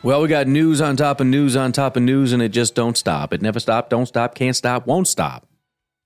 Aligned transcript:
Well, 0.00 0.22
we 0.22 0.28
got 0.28 0.46
news 0.46 0.80
on 0.80 0.96
top 0.96 1.20
of 1.20 1.26
news 1.26 1.56
on 1.56 1.72
top 1.72 1.96
of 1.96 2.02
news, 2.04 2.32
and 2.32 2.40
it 2.40 2.50
just 2.50 2.76
don't 2.76 2.96
stop. 2.96 3.32
It 3.32 3.42
never 3.42 3.58
stop, 3.58 3.90
don't 3.90 4.06
stop, 4.06 4.36
can't 4.36 4.54
stop, 4.54 4.86
won't 4.86 5.08
stop. 5.08 5.46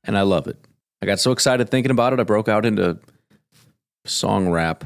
And 0.04 0.16
I 0.16 0.22
love 0.22 0.46
it. 0.46 0.56
I 1.02 1.06
got 1.06 1.20
so 1.20 1.30
excited 1.30 1.68
thinking 1.68 1.90
about 1.90 2.14
it, 2.14 2.20
I 2.20 2.22
broke 2.22 2.48
out 2.48 2.64
into 2.64 2.98
song 4.06 4.48
rap. 4.48 4.84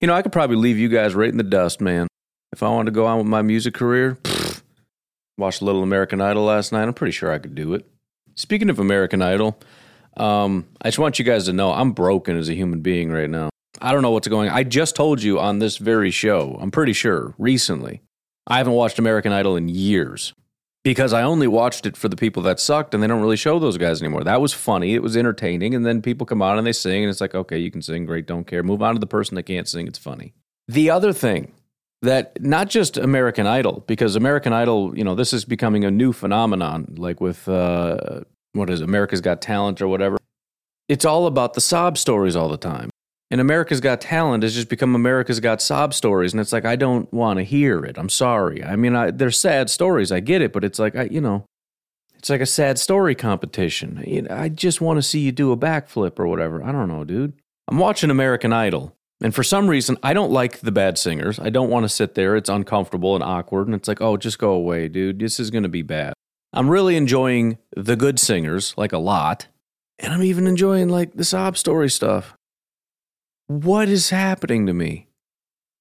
You 0.00 0.08
know, 0.08 0.14
I 0.14 0.22
could 0.22 0.32
probably 0.32 0.56
leave 0.56 0.78
you 0.78 0.88
guys 0.88 1.14
right 1.14 1.28
in 1.28 1.36
the 1.36 1.42
dust, 1.42 1.82
man. 1.82 2.08
If 2.52 2.62
I 2.62 2.68
wanted 2.70 2.86
to 2.86 2.94
go 2.94 3.04
on 3.04 3.18
with 3.18 3.26
my 3.26 3.42
music 3.42 3.74
career, 3.74 4.16
pfft, 4.22 4.62
watched 5.36 5.60
a 5.60 5.64
little 5.66 5.82
American 5.82 6.20
Idol 6.20 6.44
last 6.44 6.72
night. 6.72 6.84
I'm 6.84 6.94
pretty 6.94 7.12
sure 7.12 7.30
I 7.30 7.38
could 7.38 7.54
do 7.54 7.74
it. 7.74 7.86
Speaking 8.36 8.70
of 8.70 8.78
American 8.78 9.20
Idol, 9.20 9.58
um, 10.16 10.66
I 10.80 10.88
just 10.88 10.98
want 10.98 11.18
you 11.18 11.26
guys 11.26 11.44
to 11.44 11.52
know 11.52 11.72
I'm 11.72 11.92
broken 11.92 12.38
as 12.38 12.48
a 12.48 12.54
human 12.54 12.80
being 12.80 13.12
right 13.12 13.28
now. 13.28 13.50
I 13.82 13.92
don't 13.92 14.02
know 14.02 14.12
what's 14.12 14.28
going 14.28 14.48
on. 14.48 14.56
I 14.56 14.62
just 14.62 14.96
told 14.96 15.22
you 15.22 15.38
on 15.38 15.58
this 15.58 15.76
very 15.76 16.10
show, 16.10 16.56
I'm 16.60 16.70
pretty 16.70 16.92
sure, 16.94 17.34
recently, 17.38 18.00
I 18.46 18.58
haven't 18.58 18.74
watched 18.74 18.98
American 18.98 19.32
Idol 19.32 19.56
in 19.56 19.68
years 19.68 20.34
because 20.84 21.12
I 21.12 21.22
only 21.22 21.46
watched 21.46 21.86
it 21.86 21.96
for 21.96 22.08
the 22.08 22.16
people 22.16 22.42
that 22.42 22.60
sucked 22.60 22.92
and 22.92 23.02
they 23.02 23.06
don't 23.06 23.22
really 23.22 23.36
show 23.36 23.58
those 23.58 23.78
guys 23.78 24.02
anymore. 24.02 24.22
That 24.22 24.40
was 24.40 24.52
funny. 24.52 24.94
It 24.94 25.02
was 25.02 25.16
entertaining. 25.16 25.74
And 25.74 25.84
then 25.84 26.02
people 26.02 26.26
come 26.26 26.42
on 26.42 26.58
and 26.58 26.66
they 26.66 26.72
sing 26.72 27.02
and 27.02 27.10
it's 27.10 27.22
like, 27.22 27.34
okay, 27.34 27.58
you 27.58 27.70
can 27.70 27.80
sing. 27.80 28.04
Great. 28.04 28.26
Don't 28.26 28.46
care. 28.46 28.62
Move 28.62 28.82
on 28.82 28.94
to 28.94 29.00
the 29.00 29.06
person 29.06 29.34
that 29.36 29.44
can't 29.44 29.66
sing. 29.66 29.86
It's 29.86 29.98
funny. 29.98 30.34
The 30.68 30.90
other 30.90 31.12
thing 31.12 31.52
that 32.02 32.40
not 32.42 32.68
just 32.68 32.98
American 32.98 33.46
Idol, 33.46 33.82
because 33.86 34.14
American 34.14 34.52
Idol, 34.52 34.96
you 34.96 35.04
know, 35.04 35.14
this 35.14 35.32
is 35.32 35.46
becoming 35.46 35.84
a 35.84 35.90
new 35.90 36.12
phenomenon, 36.12 36.94
like 36.98 37.20
with 37.20 37.48
uh, 37.48 38.20
what 38.52 38.68
is 38.68 38.82
America's 38.82 39.22
Got 39.22 39.40
Talent 39.40 39.80
or 39.80 39.88
whatever. 39.88 40.18
It's 40.88 41.06
all 41.06 41.26
about 41.26 41.54
the 41.54 41.62
sob 41.62 41.96
stories 41.96 42.36
all 42.36 42.50
the 42.50 42.58
time. 42.58 42.90
And 43.34 43.40
America's 43.40 43.80
Got 43.80 44.00
Talent 44.00 44.44
has 44.44 44.54
just 44.54 44.68
become 44.68 44.94
America's 44.94 45.40
Got 45.40 45.60
Sob 45.60 45.92
Stories. 45.92 46.32
And 46.32 46.40
it's 46.40 46.52
like, 46.52 46.64
I 46.64 46.76
don't 46.76 47.12
want 47.12 47.38
to 47.38 47.42
hear 47.42 47.84
it. 47.84 47.98
I'm 47.98 48.08
sorry. 48.08 48.62
I 48.62 48.76
mean, 48.76 48.94
I, 48.94 49.10
they're 49.10 49.32
sad 49.32 49.68
stories. 49.70 50.12
I 50.12 50.20
get 50.20 50.40
it. 50.40 50.52
But 50.52 50.62
it's 50.62 50.78
like, 50.78 50.94
I, 50.94 51.08
you 51.10 51.20
know, 51.20 51.44
it's 52.14 52.30
like 52.30 52.40
a 52.40 52.46
sad 52.46 52.78
story 52.78 53.16
competition. 53.16 54.04
You 54.06 54.22
know, 54.22 54.36
I 54.36 54.50
just 54.50 54.80
want 54.80 54.98
to 54.98 55.02
see 55.02 55.18
you 55.18 55.32
do 55.32 55.50
a 55.50 55.56
backflip 55.56 56.20
or 56.20 56.28
whatever. 56.28 56.62
I 56.62 56.70
don't 56.70 56.86
know, 56.86 57.02
dude. 57.02 57.32
I'm 57.66 57.78
watching 57.78 58.08
American 58.08 58.52
Idol. 58.52 58.94
And 59.20 59.34
for 59.34 59.42
some 59.42 59.66
reason, 59.66 59.96
I 60.00 60.14
don't 60.14 60.30
like 60.30 60.60
the 60.60 60.70
bad 60.70 60.96
singers. 60.96 61.40
I 61.40 61.50
don't 61.50 61.70
want 61.70 61.82
to 61.82 61.88
sit 61.88 62.14
there. 62.14 62.36
It's 62.36 62.48
uncomfortable 62.48 63.16
and 63.16 63.24
awkward. 63.24 63.66
And 63.66 63.74
it's 63.74 63.88
like, 63.88 64.00
oh, 64.00 64.16
just 64.16 64.38
go 64.38 64.52
away, 64.52 64.86
dude. 64.86 65.18
This 65.18 65.40
is 65.40 65.50
going 65.50 65.64
to 65.64 65.68
be 65.68 65.82
bad. 65.82 66.12
I'm 66.52 66.70
really 66.70 66.94
enjoying 66.94 67.58
the 67.76 67.96
good 67.96 68.20
singers, 68.20 68.74
like 68.76 68.92
a 68.92 68.98
lot. 68.98 69.48
And 69.98 70.12
I'm 70.12 70.22
even 70.22 70.46
enjoying 70.46 70.88
like 70.88 71.14
the 71.14 71.24
sob 71.24 71.58
story 71.58 71.90
stuff. 71.90 72.36
What 73.46 73.88
is 73.88 74.10
happening 74.10 74.66
to 74.66 74.72
me? 74.72 75.08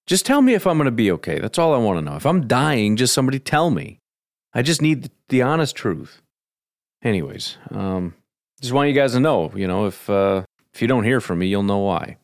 Just 0.05 0.25
tell 0.25 0.41
me 0.41 0.53
if 0.53 0.67
I'm 0.67 0.77
going 0.77 0.85
to 0.85 0.91
be 0.91 1.11
okay. 1.11 1.39
That's 1.39 1.57
all 1.57 1.73
I 1.73 1.77
want 1.77 1.97
to 1.97 2.01
know. 2.01 2.17
If 2.17 2.25
I'm 2.25 2.47
dying, 2.47 2.97
just 2.97 3.13
somebody 3.13 3.39
tell 3.39 3.69
me. 3.69 3.99
I 4.53 4.61
just 4.61 4.81
need 4.81 5.09
the 5.29 5.41
honest 5.41 5.75
truth. 5.75 6.21
Anyways, 7.03 7.57
um, 7.71 8.13
just 8.61 8.73
want 8.73 8.89
you 8.89 8.95
guys 8.95 9.13
to 9.13 9.19
know, 9.19 9.51
you 9.55 9.67
know, 9.67 9.85
if 9.85 10.09
uh, 10.09 10.43
if 10.73 10.81
you 10.81 10.87
don't 10.87 11.03
hear 11.03 11.21
from 11.21 11.39
me, 11.39 11.47
you'll 11.47 11.63
know 11.63 11.79
why. 11.79 12.17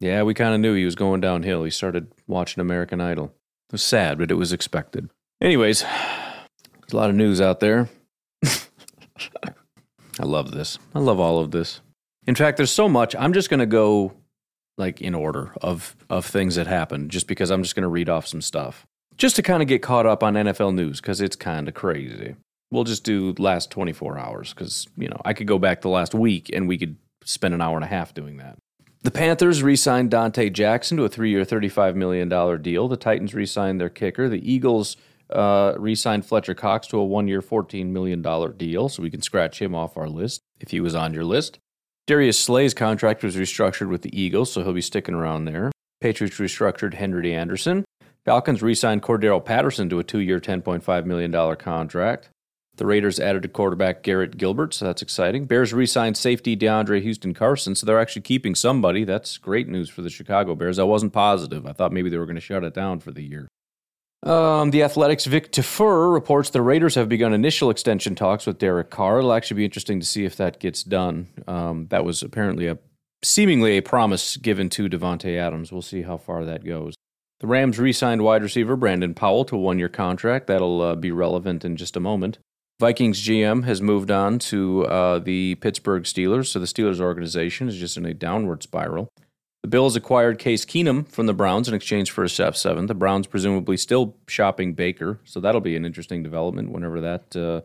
Yeah, 0.00 0.22
we 0.22 0.34
kind 0.34 0.54
of 0.54 0.60
knew 0.60 0.74
he 0.74 0.84
was 0.84 0.94
going 0.94 1.20
downhill. 1.20 1.64
He 1.64 1.70
started 1.70 2.12
watching 2.26 2.60
American 2.60 3.00
Idol. 3.00 3.26
It 3.68 3.72
was 3.72 3.82
sad, 3.82 4.18
but 4.18 4.30
it 4.30 4.34
was 4.34 4.52
expected. 4.52 5.10
Anyways, 5.40 5.82
there's 6.80 6.92
a 6.92 6.96
lot 6.96 7.10
of 7.10 7.16
news 7.16 7.40
out 7.40 7.60
there. 7.60 7.88
I 8.44 10.24
love 10.24 10.52
this. 10.52 10.78
I 10.94 10.98
love 10.98 11.20
all 11.20 11.38
of 11.38 11.50
this. 11.50 11.80
In 12.26 12.34
fact, 12.34 12.56
there's 12.56 12.70
so 12.70 12.88
much. 12.88 13.14
I'm 13.16 13.32
just 13.32 13.50
going 13.50 13.60
to 13.60 13.66
go 13.66 14.14
like 14.80 15.00
in 15.00 15.14
order 15.14 15.54
of 15.62 15.94
of 16.08 16.26
things 16.26 16.56
that 16.56 16.66
happened 16.66 17.10
just 17.10 17.28
because 17.28 17.50
I'm 17.50 17.62
just 17.62 17.76
going 17.76 17.84
to 17.84 17.88
read 17.88 18.08
off 18.08 18.26
some 18.26 18.42
stuff. 18.42 18.86
Just 19.16 19.36
to 19.36 19.42
kind 19.42 19.62
of 19.62 19.68
get 19.68 19.82
caught 19.82 20.06
up 20.06 20.22
on 20.22 20.34
NFL 20.34 20.74
news 20.74 21.00
cuz 21.00 21.20
it's 21.20 21.36
kind 21.36 21.68
of 21.68 21.74
crazy. 21.74 22.34
We'll 22.72 22.84
just 22.84 23.04
do 23.04 23.34
last 23.38 23.70
24 23.70 24.18
hours 24.18 24.52
cuz, 24.52 24.88
you 24.96 25.08
know, 25.08 25.20
I 25.24 25.34
could 25.34 25.46
go 25.46 25.58
back 25.58 25.82
the 25.82 25.88
last 25.88 26.14
week 26.14 26.50
and 26.52 26.66
we 26.66 26.78
could 26.78 26.96
spend 27.24 27.54
an 27.54 27.60
hour 27.60 27.76
and 27.76 27.84
a 27.84 27.88
half 27.88 28.14
doing 28.14 28.38
that. 28.38 28.58
The 29.02 29.10
Panthers 29.10 29.62
re 29.62 29.76
signed 29.76 30.10
Donte 30.10 30.52
Jackson 30.52 30.96
to 30.98 31.04
a 31.04 31.08
three 31.08 31.30
year, 31.30 31.44
$35 31.44 31.94
million 31.94 32.28
deal. 32.62 32.88
The 32.88 32.96
Titans 32.96 33.34
re 33.34 33.46
signed 33.46 33.80
their 33.80 33.88
kicker. 33.88 34.28
The 34.28 34.52
Eagles 34.52 34.96
uh, 35.30 35.74
re 35.78 35.94
signed 35.94 36.26
Fletcher 36.26 36.54
Cox 36.54 36.86
to 36.88 36.98
a 36.98 37.04
one 37.04 37.28
year, 37.28 37.40
$14 37.40 37.86
million 37.86 38.22
deal, 38.56 38.88
so 38.88 39.02
we 39.02 39.10
can 39.10 39.22
scratch 39.22 39.60
him 39.60 39.74
off 39.74 39.96
our 39.96 40.08
list 40.08 40.42
if 40.58 40.70
he 40.70 40.80
was 40.80 40.94
on 40.94 41.14
your 41.14 41.24
list. 41.24 41.58
Darius 42.10 42.40
Slay's 42.40 42.74
contract 42.74 43.22
was 43.22 43.36
restructured 43.36 43.88
with 43.88 44.02
the 44.02 44.20
Eagles, 44.20 44.52
so 44.52 44.64
he'll 44.64 44.72
be 44.72 44.80
sticking 44.80 45.14
around 45.14 45.44
there. 45.44 45.70
Patriots 46.00 46.38
restructured 46.38 46.94
Henry 46.94 47.32
Anderson. 47.32 47.84
Falcons 48.24 48.62
re 48.62 48.74
signed 48.74 49.04
Cordarrelle 49.04 49.44
Patterson 49.44 49.88
to 49.90 50.00
a 50.00 50.02
two 50.02 50.18
year, 50.18 50.40
$10.5 50.40 51.04
million 51.04 51.54
contract. 51.54 52.28
The 52.74 52.84
Raiders 52.84 53.20
added 53.20 53.44
a 53.44 53.48
quarterback 53.48 54.02
Garrett 54.02 54.36
Gilbert, 54.38 54.74
so 54.74 54.86
that's 54.86 55.02
exciting. 55.02 55.44
Bears 55.44 55.72
re-signed 55.72 56.16
safety 56.16 56.56
DeAndre 56.56 57.00
Houston 57.00 57.32
Carson, 57.32 57.76
so 57.76 57.86
they're 57.86 58.00
actually 58.00 58.22
keeping 58.22 58.56
somebody. 58.56 59.04
That's 59.04 59.38
great 59.38 59.68
news 59.68 59.88
for 59.88 60.02
the 60.02 60.10
Chicago 60.10 60.56
Bears. 60.56 60.80
I 60.80 60.82
wasn't 60.82 61.12
positive. 61.12 61.64
I 61.64 61.72
thought 61.72 61.92
maybe 61.92 62.10
they 62.10 62.18
were 62.18 62.26
going 62.26 62.34
to 62.34 62.40
shut 62.40 62.64
it 62.64 62.74
down 62.74 62.98
for 62.98 63.12
the 63.12 63.22
year. 63.22 63.46
Um, 64.22 64.70
the 64.70 64.82
Athletics' 64.82 65.24
Vic 65.24 65.50
Tafur 65.50 66.12
reports 66.12 66.50
the 66.50 66.60
Raiders 66.60 66.94
have 66.94 67.08
begun 67.08 67.32
initial 67.32 67.70
extension 67.70 68.14
talks 68.14 68.46
with 68.46 68.58
Derek 68.58 68.90
Carr. 68.90 69.18
It'll 69.18 69.32
actually 69.32 69.58
be 69.58 69.64
interesting 69.64 69.98
to 69.98 70.06
see 70.06 70.24
if 70.24 70.36
that 70.36 70.60
gets 70.60 70.82
done. 70.82 71.28
Um, 71.46 71.86
that 71.88 72.04
was 72.04 72.22
apparently 72.22 72.66
a 72.66 72.78
seemingly 73.22 73.78
a 73.78 73.82
promise 73.82 74.36
given 74.36 74.68
to 74.70 74.88
Davante 74.88 75.38
Adams. 75.38 75.72
We'll 75.72 75.82
see 75.82 76.02
how 76.02 76.18
far 76.18 76.44
that 76.44 76.64
goes. 76.64 76.94
The 77.40 77.46
Rams 77.46 77.78
re-signed 77.78 78.22
wide 78.22 78.42
receiver 78.42 78.76
Brandon 78.76 79.14
Powell 79.14 79.46
to 79.46 79.56
a 79.56 79.58
one-year 79.58 79.88
contract. 79.88 80.46
That'll 80.46 80.82
uh, 80.82 80.94
be 80.94 81.10
relevant 81.10 81.64
in 81.64 81.76
just 81.76 81.96
a 81.96 82.00
moment. 82.00 82.38
Vikings 82.78 83.22
GM 83.22 83.64
has 83.64 83.82
moved 83.82 84.10
on 84.10 84.38
to 84.38 84.86
uh, 84.86 85.18
the 85.18 85.54
Pittsburgh 85.56 86.04
Steelers, 86.04 86.46
so 86.46 86.58
the 86.58 86.66
Steelers 86.66 87.00
organization 87.00 87.68
is 87.68 87.76
just 87.76 87.96
in 87.96 88.06
a 88.06 88.14
downward 88.14 88.62
spiral. 88.62 89.08
The 89.62 89.68
Bills 89.68 89.94
acquired 89.94 90.38
Case 90.38 90.64
Keenum 90.64 91.06
from 91.06 91.26
the 91.26 91.34
Browns 91.34 91.68
in 91.68 91.74
exchange 91.74 92.10
for 92.10 92.24
a 92.24 92.28
Steph 92.30 92.56
Seven. 92.56 92.86
The 92.86 92.94
Browns 92.94 93.26
presumably 93.26 93.76
still 93.76 94.16
shopping 94.26 94.72
Baker, 94.72 95.20
so 95.24 95.38
that'll 95.38 95.60
be 95.60 95.76
an 95.76 95.84
interesting 95.84 96.22
development 96.22 96.70
whenever 96.70 97.02
that 97.02 97.36
uh, 97.36 97.60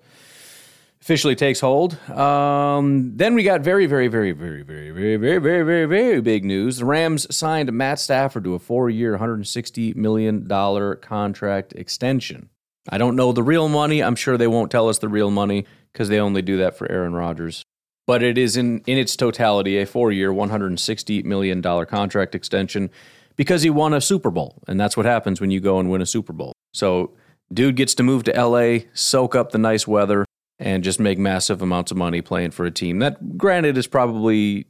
officially 1.00 1.36
takes 1.36 1.62
hold. 1.62 1.98
Um, 2.10 3.16
then 3.16 3.34
we 3.34 3.44
got 3.44 3.62
very, 3.62 3.86
very, 3.86 4.10
very, 4.10 4.34
very, 4.34 4.62
very, 4.62 4.92
very, 4.92 5.16
very, 5.16 5.38
very, 5.38 5.64
very, 5.64 5.86
very 5.86 6.22
big 6.22 6.44
news. 6.44 6.78
The 6.78 6.86
Rams 6.86 7.34
signed 7.34 7.72
Matt 7.72 8.00
Stafford 8.00 8.44
to 8.44 8.56
a 8.56 8.60
four-year, 8.60 9.18
$160 9.18 9.96
million 9.96 10.50
contract 10.98 11.74
extension. 11.74 12.50
I 12.90 12.98
don't 12.98 13.16
know 13.16 13.32
the 13.32 13.42
real 13.42 13.70
money. 13.70 14.04
I'm 14.04 14.16
sure 14.16 14.38
they 14.38 14.48
won't 14.48 14.70
tell 14.70 14.90
us 14.90 14.98
the 14.98 15.08
real 15.08 15.32
money 15.32 15.66
because 15.94 16.10
they 16.10 16.20
only 16.20 16.42
do 16.42 16.58
that 16.58 16.78
for 16.78 16.92
Aaron 16.92 17.14
Rodgers. 17.14 17.64
But 18.08 18.22
it 18.22 18.38
is 18.38 18.56
in, 18.56 18.82
in 18.82 18.98
its 18.98 19.16
totality 19.16 19.80
a 19.80 19.86
four 19.86 20.12
year, 20.12 20.32
$160 20.32 21.26
million 21.26 21.62
contract 21.62 22.36
extension 22.36 22.92
because 23.36 23.64
he 23.64 23.70
won 23.70 23.94
a 23.94 24.02
Super 24.02 24.32
Bowl. 24.32 24.62
And 24.68 24.80
that's 24.80 24.96
what 24.96 25.06
happens 25.06 25.42
when 25.42 25.52
you 25.52 25.60
go 25.60 25.80
and 25.80 25.90
win 25.90 26.02
a 26.02 26.06
Super 26.06 26.34
Bowl. 26.34 26.54
So, 26.74 27.12
dude 27.54 27.76
gets 27.76 27.94
to 27.96 28.04
move 28.04 28.24
to 28.24 28.32
LA, 28.32 28.86
soak 28.94 29.36
up 29.36 29.52
the 29.52 29.58
nice 29.58 29.88
weather, 29.88 30.26
and 30.60 30.84
just 30.84 31.00
make 31.00 31.18
massive 31.18 31.62
amounts 31.62 31.92
of 31.92 31.98
money 31.98 32.22
playing 32.22 32.52
for 32.52 32.66
a 32.66 32.72
team 32.72 33.00
that, 33.00 33.38
granted, 33.38 33.78
is 33.78 33.88
probably 33.88 34.68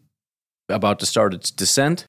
about 0.69 0.99
to 0.99 1.05
start 1.05 1.33
its 1.33 1.51
descent. 1.51 2.05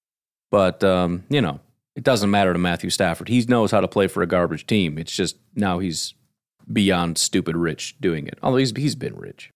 But, 0.50 0.82
um, 0.82 1.24
you 1.28 1.40
know, 1.40 1.60
it 1.94 2.04
doesn't 2.04 2.30
matter 2.30 2.52
to 2.52 2.58
Matthew 2.58 2.90
Stafford. 2.90 3.28
He 3.28 3.42
knows 3.42 3.70
how 3.70 3.80
to 3.80 3.88
play 3.88 4.06
for 4.06 4.22
a 4.22 4.26
garbage 4.26 4.66
team. 4.66 4.98
It's 4.98 5.14
just 5.14 5.36
now 5.54 5.78
he's 5.78 6.14
beyond 6.70 7.18
stupid 7.18 7.56
rich 7.56 7.96
doing 8.00 8.26
it. 8.26 8.38
Although 8.42 8.58
he's, 8.58 8.76
he's 8.76 8.94
been 8.94 9.16
rich. 9.16 9.50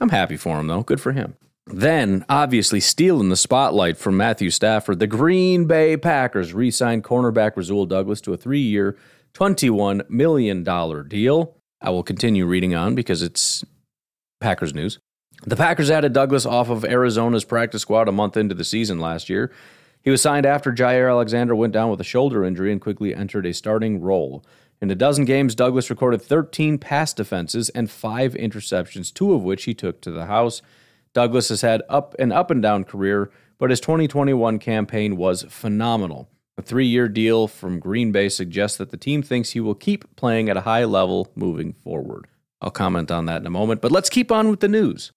I'm 0.00 0.08
happy 0.08 0.36
for 0.36 0.58
him, 0.58 0.66
though. 0.66 0.82
Good 0.82 1.00
for 1.00 1.12
him. 1.12 1.36
Then, 1.66 2.24
obviously, 2.28 2.80
stealing 2.80 3.28
the 3.28 3.36
spotlight 3.36 3.96
from 3.96 4.16
Matthew 4.16 4.50
Stafford, 4.50 4.98
the 4.98 5.06
Green 5.06 5.66
Bay 5.66 5.96
Packers 5.96 6.52
re 6.52 6.70
signed 6.70 7.04
cornerback 7.04 7.56
Rasul 7.56 7.86
Douglas 7.86 8.20
to 8.22 8.32
a 8.32 8.36
three 8.36 8.60
year, 8.60 8.96
$21 9.34 10.08
million 10.10 10.64
deal. 11.08 11.56
I 11.80 11.90
will 11.90 12.02
continue 12.02 12.46
reading 12.46 12.74
on 12.74 12.94
because 12.94 13.22
it's 13.22 13.64
Packers 14.40 14.74
news. 14.74 14.98
The 15.46 15.56
Packers 15.56 15.90
added 15.90 16.12
Douglas 16.12 16.44
off 16.44 16.68
of 16.68 16.84
Arizona's 16.84 17.44
practice 17.44 17.82
squad 17.82 18.08
a 18.08 18.12
month 18.12 18.36
into 18.36 18.54
the 18.54 18.64
season 18.64 18.98
last 18.98 19.30
year. 19.30 19.50
He 20.02 20.10
was 20.10 20.20
signed 20.20 20.46
after 20.46 20.72
Jaire 20.72 21.10
Alexander 21.10 21.54
went 21.54 21.72
down 21.72 21.90
with 21.90 22.00
a 22.00 22.04
shoulder 22.04 22.44
injury 22.44 22.72
and 22.72 22.80
quickly 22.80 23.14
entered 23.14 23.46
a 23.46 23.54
starting 23.54 24.00
role. 24.00 24.44
In 24.82 24.90
a 24.90 24.94
dozen 24.94 25.26
games, 25.26 25.54
Douglas 25.54 25.90
recorded 25.90 26.22
13 26.22 26.78
pass 26.78 27.12
defenses 27.12 27.68
and 27.70 27.90
five 27.90 28.32
interceptions, 28.32 29.12
two 29.12 29.34
of 29.34 29.42
which 29.42 29.64
he 29.64 29.74
took 29.74 30.00
to 30.00 30.10
the 30.10 30.26
house. 30.26 30.62
Douglas 31.12 31.50
has 31.50 31.60
had 31.60 31.82
up 31.88 32.14
an 32.18 32.32
up 32.32 32.50
and 32.50 32.62
down 32.62 32.84
career, 32.84 33.30
but 33.58 33.70
his 33.70 33.80
2021 33.80 34.58
campaign 34.58 35.16
was 35.16 35.42
phenomenal. 35.48 36.30
A 36.56 36.62
three 36.62 36.86
year 36.86 37.08
deal 37.08 37.46
from 37.46 37.78
Green 37.78 38.10
Bay 38.10 38.28
suggests 38.28 38.78
that 38.78 38.90
the 38.90 38.96
team 38.96 39.22
thinks 39.22 39.50
he 39.50 39.60
will 39.60 39.74
keep 39.74 40.16
playing 40.16 40.48
at 40.48 40.56
a 40.56 40.62
high 40.62 40.84
level 40.84 41.30
moving 41.34 41.74
forward. 41.74 42.26
I'll 42.62 42.70
comment 42.70 43.10
on 43.10 43.26
that 43.26 43.40
in 43.40 43.46
a 43.46 43.50
moment, 43.50 43.80
but 43.80 43.92
let's 43.92 44.10
keep 44.10 44.32
on 44.32 44.48
with 44.48 44.60
the 44.60 44.68
news. 44.68 45.12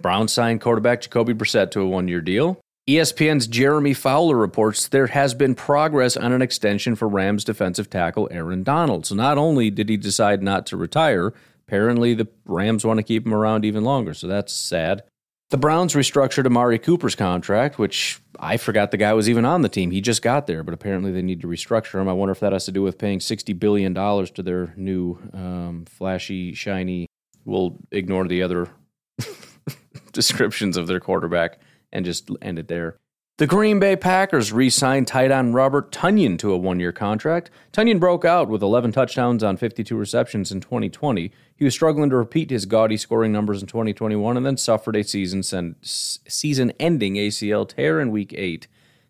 Browns 0.00 0.32
signed 0.32 0.60
quarterback 0.60 1.00
Jacoby 1.00 1.34
Brissett 1.34 1.72
to 1.72 1.80
a 1.80 1.86
one 1.86 2.06
year 2.06 2.20
deal. 2.20 2.60
ESPN's 2.88 3.46
Jeremy 3.46 3.92
Fowler 3.92 4.34
reports 4.34 4.88
there 4.88 5.08
has 5.08 5.34
been 5.34 5.54
progress 5.54 6.16
on 6.16 6.32
an 6.32 6.40
extension 6.40 6.96
for 6.96 7.06
Rams 7.06 7.44
defensive 7.44 7.90
tackle 7.90 8.28
Aaron 8.30 8.62
Donald. 8.62 9.04
So 9.04 9.14
not 9.14 9.36
only 9.36 9.68
did 9.70 9.90
he 9.90 9.98
decide 9.98 10.42
not 10.42 10.64
to 10.66 10.76
retire, 10.78 11.34
apparently 11.66 12.14
the 12.14 12.28
Rams 12.46 12.86
want 12.86 12.96
to 12.96 13.02
keep 13.02 13.26
him 13.26 13.34
around 13.34 13.66
even 13.66 13.84
longer. 13.84 14.14
So 14.14 14.26
that's 14.26 14.54
sad. 14.54 15.02
The 15.50 15.58
Browns 15.58 15.92
restructured 15.92 16.46
Amari 16.46 16.78
Cooper's 16.78 17.14
contract, 17.14 17.78
which 17.78 18.20
I 18.40 18.56
forgot 18.56 18.90
the 18.90 18.96
guy 18.96 19.12
was 19.12 19.28
even 19.28 19.44
on 19.44 19.60
the 19.60 19.68
team. 19.68 19.90
He 19.90 20.00
just 20.00 20.22
got 20.22 20.46
there, 20.46 20.62
but 20.62 20.72
apparently 20.72 21.12
they 21.12 21.22
need 21.22 21.42
to 21.42 21.46
restructure 21.46 22.00
him. 22.00 22.08
I 22.08 22.14
wonder 22.14 22.32
if 22.32 22.40
that 22.40 22.54
has 22.54 22.64
to 22.66 22.72
do 22.72 22.82
with 22.82 22.96
paying 22.96 23.18
$60 23.18 23.58
billion 23.58 23.92
to 23.94 24.42
their 24.42 24.72
new 24.78 25.18
um, 25.34 25.84
flashy, 25.86 26.54
shiny, 26.54 27.06
we'll 27.44 27.76
ignore 27.90 28.26
the 28.26 28.42
other 28.42 28.70
descriptions 30.12 30.78
of 30.78 30.86
their 30.86 31.00
quarterback 31.00 31.58
and 31.92 32.04
just 32.04 32.30
end 32.42 32.58
it 32.58 32.68
there. 32.68 32.96
The 33.38 33.46
Green 33.46 33.78
Bay 33.78 33.94
Packers 33.94 34.52
re 34.52 34.68
signed 34.68 35.06
tight 35.06 35.30
end 35.30 35.54
Robert 35.54 35.92
Tonyan 35.92 36.36
to 36.40 36.52
a 36.52 36.58
one 36.58 36.80
year 36.80 36.90
contract. 36.90 37.52
Tonyan 37.72 38.00
broke 38.00 38.24
out 38.24 38.48
with 38.48 38.62
11 38.62 38.90
touchdowns 38.90 39.44
on 39.44 39.56
52 39.56 39.94
receptions 39.94 40.50
in 40.50 40.60
2020. 40.60 41.30
He 41.54 41.64
was 41.64 41.72
struggling 41.72 42.10
to 42.10 42.16
repeat 42.16 42.50
his 42.50 42.66
gaudy 42.66 42.96
scoring 42.96 43.30
numbers 43.30 43.60
in 43.60 43.68
2021 43.68 44.36
and 44.36 44.44
then 44.44 44.56
suffered 44.56 44.96
a 44.96 45.04
season 45.04 45.44
season 45.82 46.72
ending 46.80 47.14
ACL 47.14 47.68
tear 47.68 48.00
in 48.00 48.10
week 48.10 48.34
8. 48.36 48.66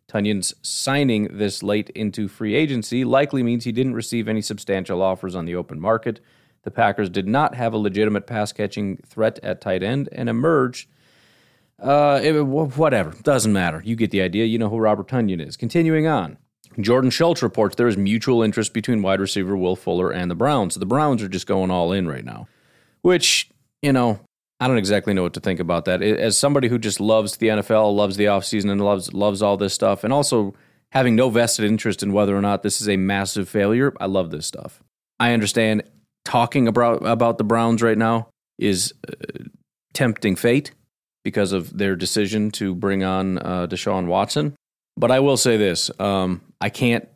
Tonyan's 0.08 0.52
signing 0.60 1.38
this 1.38 1.62
late 1.62 1.88
into 1.90 2.28
free 2.28 2.54
agency 2.54 3.04
likely 3.04 3.42
means 3.42 3.64
he 3.64 3.72
didn't 3.72 3.94
receive 3.94 4.28
any 4.28 4.42
substantial 4.42 5.00
offers 5.00 5.34
on 5.34 5.46
the 5.46 5.54
open 5.54 5.80
market. 5.80 6.20
The 6.64 6.70
Packers 6.70 7.08
did 7.08 7.26
not 7.26 7.54
have 7.54 7.72
a 7.72 7.78
legitimate 7.78 8.26
pass 8.26 8.52
catching 8.52 8.98
threat 9.06 9.38
at 9.42 9.62
tight 9.62 9.82
end 9.82 10.10
and 10.12 10.28
emerged 10.28 10.88
uh, 11.80 12.20
it, 12.22 12.32
whatever. 12.42 13.14
Doesn't 13.22 13.52
matter. 13.52 13.82
You 13.84 13.96
get 13.96 14.10
the 14.10 14.22
idea. 14.22 14.44
You 14.44 14.58
know 14.58 14.68
who 14.68 14.78
Robert 14.78 15.08
Tonyan 15.08 15.46
is. 15.46 15.56
Continuing 15.56 16.06
on. 16.06 16.38
Jordan 16.80 17.10
Schultz 17.10 17.42
reports 17.42 17.76
there 17.76 17.88
is 17.88 17.96
mutual 17.96 18.42
interest 18.42 18.72
between 18.72 19.02
wide 19.02 19.20
receiver 19.20 19.56
Will 19.56 19.76
Fuller 19.76 20.10
and 20.10 20.30
the 20.30 20.34
Browns. 20.34 20.74
The 20.74 20.86
Browns 20.86 21.22
are 21.22 21.28
just 21.28 21.46
going 21.46 21.70
all 21.70 21.92
in 21.92 22.06
right 22.06 22.24
now, 22.24 22.46
which, 23.02 23.50
you 23.82 23.92
know, 23.92 24.20
I 24.60 24.68
don't 24.68 24.78
exactly 24.78 25.14
know 25.14 25.22
what 25.22 25.34
to 25.34 25.40
think 25.40 25.60
about 25.60 25.84
that. 25.86 26.02
As 26.02 26.38
somebody 26.38 26.68
who 26.68 26.78
just 26.78 27.00
loves 27.00 27.36
the 27.36 27.48
NFL, 27.48 27.94
loves 27.94 28.16
the 28.16 28.26
offseason, 28.26 28.70
and 28.70 28.80
loves 28.80 29.12
loves 29.12 29.42
all 29.42 29.56
this 29.56 29.74
stuff, 29.74 30.04
and 30.04 30.12
also 30.12 30.54
having 30.92 31.14
no 31.14 31.30
vested 31.30 31.64
interest 31.64 32.02
in 32.02 32.12
whether 32.12 32.36
or 32.36 32.40
not 32.40 32.62
this 32.62 32.80
is 32.80 32.88
a 32.88 32.96
massive 32.96 33.48
failure, 33.48 33.92
I 34.00 34.06
love 34.06 34.30
this 34.30 34.46
stuff. 34.46 34.82
I 35.20 35.32
understand 35.32 35.82
talking 36.24 36.66
about 36.66 37.04
about 37.06 37.38
the 37.38 37.44
Browns 37.44 37.82
right 37.82 37.98
now 37.98 38.28
is 38.58 38.92
uh, 39.08 39.12
tempting 39.92 40.34
fate 40.34 40.72
because 41.28 41.52
of 41.52 41.76
their 41.76 41.94
decision 41.94 42.50
to 42.50 42.74
bring 42.74 43.04
on 43.04 43.36
uh, 43.38 43.66
Deshaun 43.66 44.06
Watson. 44.06 44.56
But 44.96 45.10
I 45.10 45.20
will 45.20 45.36
say 45.36 45.58
this: 45.58 45.90
um, 46.00 46.40
I 46.58 46.70
can't 46.70 47.06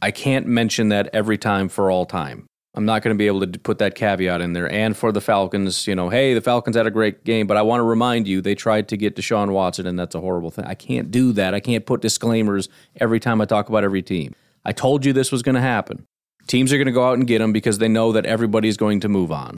I 0.00 0.10
can't 0.10 0.46
mention 0.46 0.88
that 0.88 1.10
every 1.12 1.36
time 1.36 1.68
for 1.68 1.90
all 1.90 2.06
time. 2.06 2.46
I'm 2.74 2.86
not 2.86 3.02
going 3.02 3.14
to 3.14 3.18
be 3.18 3.26
able 3.26 3.46
to 3.46 3.58
put 3.58 3.78
that 3.78 3.94
caveat 3.94 4.40
in 4.40 4.52
there. 4.52 4.70
And 4.70 4.96
for 4.96 5.10
the 5.10 5.20
Falcons, 5.20 5.86
you 5.86 5.94
know, 5.94 6.08
hey, 6.08 6.32
the 6.32 6.40
Falcons 6.40 6.76
had 6.76 6.86
a 6.86 6.90
great 6.90 7.24
game, 7.24 7.46
but 7.46 7.56
I 7.56 7.62
want 7.62 7.80
to 7.80 7.84
remind 7.84 8.28
you 8.28 8.40
they 8.40 8.54
tried 8.54 8.88
to 8.88 8.96
get 8.96 9.16
Deshaun 9.16 9.50
Watson, 9.50 9.86
and 9.86 9.98
that's 9.98 10.14
a 10.14 10.20
horrible 10.20 10.50
thing. 10.50 10.64
I 10.64 10.74
can't 10.74 11.10
do 11.10 11.32
that. 11.32 11.54
I 11.54 11.60
can't 11.60 11.84
put 11.84 12.00
disclaimers 12.00 12.68
every 13.00 13.20
time 13.20 13.40
I 13.40 13.46
talk 13.46 13.68
about 13.68 13.84
every 13.84 14.02
team. 14.02 14.34
I 14.64 14.72
told 14.72 15.04
you 15.04 15.12
this 15.12 15.32
was 15.32 15.42
going 15.42 15.56
to 15.56 15.60
happen. 15.60 16.06
Teams 16.46 16.72
are 16.72 16.76
going 16.76 16.86
to 16.86 16.92
go 16.92 17.06
out 17.06 17.18
and 17.18 17.26
get 17.26 17.40
him 17.40 17.52
because 17.52 17.78
they 17.78 17.88
know 17.88 18.12
that 18.12 18.24
everybody's 18.26 18.76
going 18.76 19.00
to 19.00 19.08
move 19.08 19.32
on. 19.32 19.56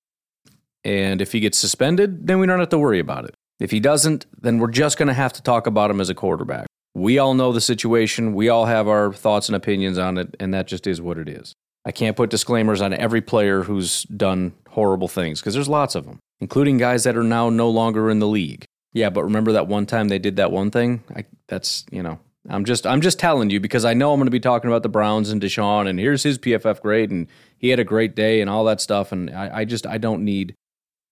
And 0.83 1.21
if 1.21 1.33
he 1.33 1.41
gets 1.41 1.59
suspended, 1.59 2.27
then 2.27 2.39
we 2.39 2.47
don't 2.47 2.59
have 2.59 2.71
to 2.71 2.79
worry 2.79 3.01
about 3.01 3.27
it. 3.27 3.35
If 3.61 3.71
he 3.71 3.79
doesn't, 3.79 4.27
then 4.41 4.59
we're 4.59 4.69
just 4.69 4.99
going 4.99 5.09
to 5.09 5.15
have 5.15 5.33
to 5.35 5.43
talk 5.43 5.67
about 5.67 5.91
him 5.91 6.01
as 6.01 6.09
a 6.09 6.15
quarterback. 6.15 6.67
We 6.95 7.19
all 7.19 7.35
know 7.35 7.53
the 7.53 7.61
situation. 7.61 8.35
We 8.35 8.49
all 8.49 8.65
have 8.67 8.89
our 8.89 9.13
thoughts 9.13 9.49
and 9.49 9.55
opinions 9.55 9.99
on 9.99 10.19
it, 10.19 10.35
and 10.41 10.53
that 10.55 10.67
just 10.67 10.87
is 10.87 11.01
what 11.01 11.19
it 11.19 11.29
is. 11.29 11.53
I 11.85 11.93
can't 11.93 12.17
put 12.17 12.31
disclaimers 12.31 12.81
on 12.81 12.93
every 12.93 13.21
player 13.21 13.63
who's 13.63 14.03
done 14.05 14.53
horrible 14.71 15.09
things 15.09 15.41
because 15.41 15.55
there's 15.55 15.69
lots 15.69 15.95
of 15.95 16.05
them, 16.07 16.19
including 16.41 16.79
guys 16.79 17.05
that 17.05 17.17
are 17.17 17.23
now 17.23 17.49
no 17.49 17.71
longer 17.71 18.11
in 18.11 18.19
the 18.19 18.27
league. 18.27 18.65
Yeah, 18.93 19.11
but 19.11 19.25
remember 19.25 19.53
that 19.53 19.69
one 19.69 19.87
time 19.87 20.09
they 20.09 20.19
did 20.19 20.37
that 20.37 20.51
one 20.51 20.71
thing? 20.71 21.05
I, 21.15 21.25
that's, 21.47 21.87
you 21.91 22.03
know, 22.03 22.19
I'm 22.49 22.65
just 22.65 22.87
I'm 22.87 23.01
just 23.01 23.19
telling 23.19 23.51
you 23.51 23.61
because 23.61 23.85
I 23.85 23.95
know 23.95 24.13
I'm 24.13 24.19
going 24.19 24.27
to 24.27 24.31
be 24.31 24.41
talking 24.41 24.69
about 24.69 24.83
the 24.83 24.89
Browns 24.89 25.31
and 25.31 25.41
Deshaun 25.41 25.89
and 25.89 25.99
here's 25.99 26.23
his 26.23 26.39
PFF 26.39 26.81
grade 26.81 27.11
and 27.11 27.29
he 27.59 27.69
had 27.69 27.79
a 27.79 27.85
great 27.85 28.17
day 28.17 28.41
and 28.41 28.49
all 28.49 28.65
that 28.65 28.81
stuff 28.81 29.13
and 29.13 29.31
I, 29.31 29.59
I 29.59 29.65
just 29.65 29.87
I 29.87 29.99
don't 29.99 30.25
need 30.25 30.55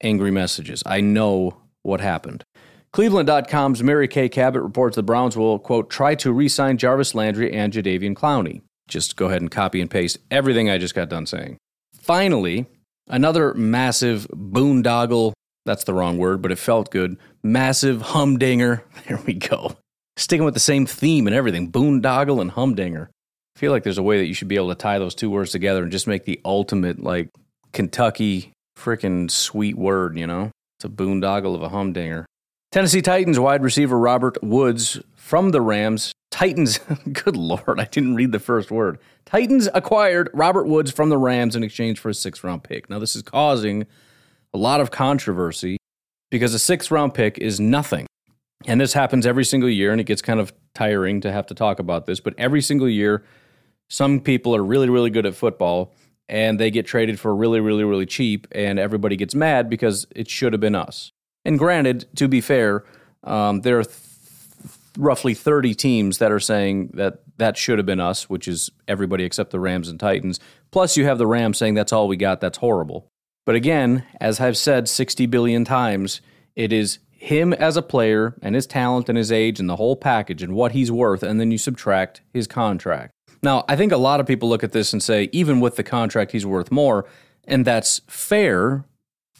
angry 0.03 0.31
messages. 0.31 0.83
I 0.87 1.01
know 1.01 1.57
what 1.89 2.01
happened. 2.01 2.45
Cleveland.com's 2.93 3.83
Mary 3.83 4.09
Kay 4.09 4.29
Cabot 4.29 4.63
reports 4.63 4.97
the 4.97 5.03
Browns 5.03 5.37
will, 5.37 5.59
quote, 5.59 5.91
try 5.91 6.15
to 6.17 6.33
re 6.33 6.49
sign 6.49 6.79
Jarvis 6.79 7.15
Landry 7.15 7.53
and 7.53 7.73
Jadeveon 7.73 8.15
Clowney. 8.15 8.63
Just 8.89 9.17
go 9.17 9.27
ahead 9.27 9.43
and 9.43 9.51
copy 9.51 9.81
and 9.81 9.91
paste 9.91 10.19
everything 10.31 10.71
I 10.71 10.79
just 10.79 10.95
got 10.95 11.11
done 11.11 11.27
saying. 11.27 11.59
Finally, 12.01 12.67
another 13.09 13.53
massive 13.55 14.27
boondoggle 14.33 15.35
that's 15.69 15.85
the 15.85 15.93
wrong 15.93 16.17
word, 16.17 16.41
but 16.41 16.51
it 16.51 16.59
felt 16.59 16.91
good. 16.91 17.19
Massive 17.43 18.01
humdinger. 18.01 18.83
There 19.07 19.21
we 19.27 19.35
go. 19.35 19.77
Sticking 20.17 20.45
with 20.45 20.55
the 20.55 20.61
same 20.61 20.87
theme 20.87 21.27
and 21.27 21.37
everything 21.37 21.71
boondoggle 21.71 22.41
and 22.41 22.51
humdinger. 22.51 23.11
I 23.55 23.59
feel 23.59 23.71
like 23.71 23.83
there's 23.83 23.99
a 23.99 24.03
way 24.03 24.19
that 24.19 24.27
you 24.27 24.35
should 24.35 24.49
be 24.49 24.57
able 24.57 24.71
to 24.71 24.75
tie 24.75 24.99
those 24.99 25.15
two 25.15 25.31
words 25.31 25.53
together 25.53 25.83
and 25.83 25.93
just 25.93 26.07
make 26.07 26.25
the 26.25 26.41
ultimate, 26.45 27.03
like, 27.03 27.29
Kentucky 27.73 28.53
freaking 28.79 29.31
sweet 29.31 29.77
word, 29.77 30.19
you 30.19 30.27
know? 30.27 30.51
It's 30.79 30.85
a 30.85 30.89
boondoggle 30.89 31.57
of 31.57 31.63
a 31.63 31.71
humdinger. 31.71 32.25
Tennessee 32.71 33.03
Titans 33.03 33.41
wide 33.41 33.65
receiver 33.65 33.99
Robert 33.99 34.41
Woods 34.45 35.01
from 35.17 35.51
the 35.51 35.61
Rams. 35.61 36.13
Titans, 36.31 36.79
good 37.13 37.37
lord, 37.37 37.81
I 37.81 37.85
didn't 37.87 38.15
read 38.15 38.31
the 38.31 38.39
first 38.39 38.71
word. 38.71 39.01
Titans 39.27 39.69
acquired 39.75 40.31
Robert 40.33 40.67
Woods 40.67 40.93
from 40.93 41.09
the 41.09 41.19
Rams 41.19 41.57
in 41.57 41.65
exchange 41.65 41.99
for 41.99 42.11
a 42.11 42.15
sixth 42.15 42.45
round 42.45 42.63
pick. 42.63 42.89
Now, 42.89 43.01
this 43.01 43.17
is 43.17 43.23
causing 43.23 43.89
a 44.55 44.59
lot 44.59 44.81
of 44.81 44.93
controversy 44.93 45.79
because 46.31 46.55
a 46.55 46.61
sixth 46.61 46.93
round 46.93 47.13
pick 47.13 47.39
is 47.39 47.59
nothing. 47.59 48.07
And 48.65 48.81
this 48.81 48.93
happens 48.93 49.27
every 49.27 49.45
single 49.45 49.71
year, 49.71 49.91
and 49.91 50.01
it 50.01 50.05
gets 50.05 50.23
kind 50.23 50.39
of 50.39 50.53
tiring 50.75 51.21
to 51.23 51.33
have 51.33 51.47
to 51.47 51.55
talk 51.55 51.81
about 51.81 52.07
this, 52.07 52.21
but 52.21 52.35
every 52.39 52.61
single 52.61 52.89
year, 52.89 53.25
some 53.89 54.21
people 54.21 54.55
are 54.55 54.63
really, 54.63 54.89
really 54.89 55.11
good 55.11 55.27
at 55.27 55.35
football 55.35 55.93
and 56.29 56.59
they 56.59 56.71
get 56.71 56.87
traded 56.87 57.19
for 57.19 57.35
really, 57.35 57.61
really, 57.61 57.85
really 57.85 58.07
cheap, 58.07 58.47
and 58.53 58.79
everybody 58.79 59.17
gets 59.17 59.35
mad 59.35 59.71
because 59.71 60.07
it 60.15 60.29
should 60.29 60.53
have 60.53 60.61
been 60.61 60.75
us. 60.75 61.13
And 61.45 61.59
granted, 61.59 62.07
to 62.17 62.29
be 62.29 62.41
fair, 62.41 62.85
um, 63.25 63.63
there 63.63 63.79
are 63.79 63.85
th- 63.85 63.97
roughly 64.99 65.35
30 65.35 65.75
teams 65.75 66.19
that 66.19 66.33
are 66.33 66.41
saying 66.41 66.91
that 66.95 67.21
that 67.39 67.57
should 67.57 67.79
have 67.79 67.87
been 67.87 68.01
us, 68.01 68.29
which 68.29 68.49
is 68.49 68.71
everybody 68.87 69.25
except 69.25 69.51
the 69.51 69.61
Rams 69.61 69.89
and 69.89 69.99
Titans. 69.99 70.41
Plus, 70.71 70.97
you 70.97 71.05
have 71.07 71.19
the 71.19 71.27
Rams 71.27 71.57
saying 71.57 71.75
that's 71.75 71.93
all 71.93 72.09
we 72.09 72.17
got, 72.17 72.41
that's 72.41 72.59
horrible. 72.59 73.09
But 73.47 73.55
again, 73.55 74.05
as 74.21 74.41
I've 74.41 74.59
said 74.59 74.89
60 74.89 75.25
billion 75.27 75.65
times, 75.65 76.21
it 76.55 76.73
is 76.73 76.99
him 77.11 77.53
as 77.53 77.77
a 77.77 77.83
player 77.83 78.37
and 78.43 78.55
his 78.55 78.67
talent 78.67 79.09
and 79.09 79.17
his 79.17 79.33
age 79.33 79.59
and 79.59 79.69
the 79.69 79.77
whole 79.77 79.97
package 79.97 80.43
and 80.43 80.55
what 80.55 80.73
he's 80.73 80.93
worth, 80.93 81.23
and 81.23 81.41
then 81.41 81.51
you 81.51 81.59
subtract 81.59 82.21
his 82.33 82.47
contract. 82.47 83.13
Now, 83.43 83.65
I 83.69 83.77
think 83.77 83.93
a 83.93 83.97
lot 83.97 84.19
of 84.21 84.27
people 84.27 84.49
look 84.49 84.65
at 84.65 84.73
this 84.73 84.93
and 84.93 85.01
say, 85.03 85.29
even 85.33 85.61
with 85.61 85.77
the 85.77 85.85
contract, 85.85 86.33
he's 86.33 86.47
worth 86.47 86.73
more. 86.73 87.07
And 87.47 87.65
that's 87.65 88.01
fair. 88.07 88.85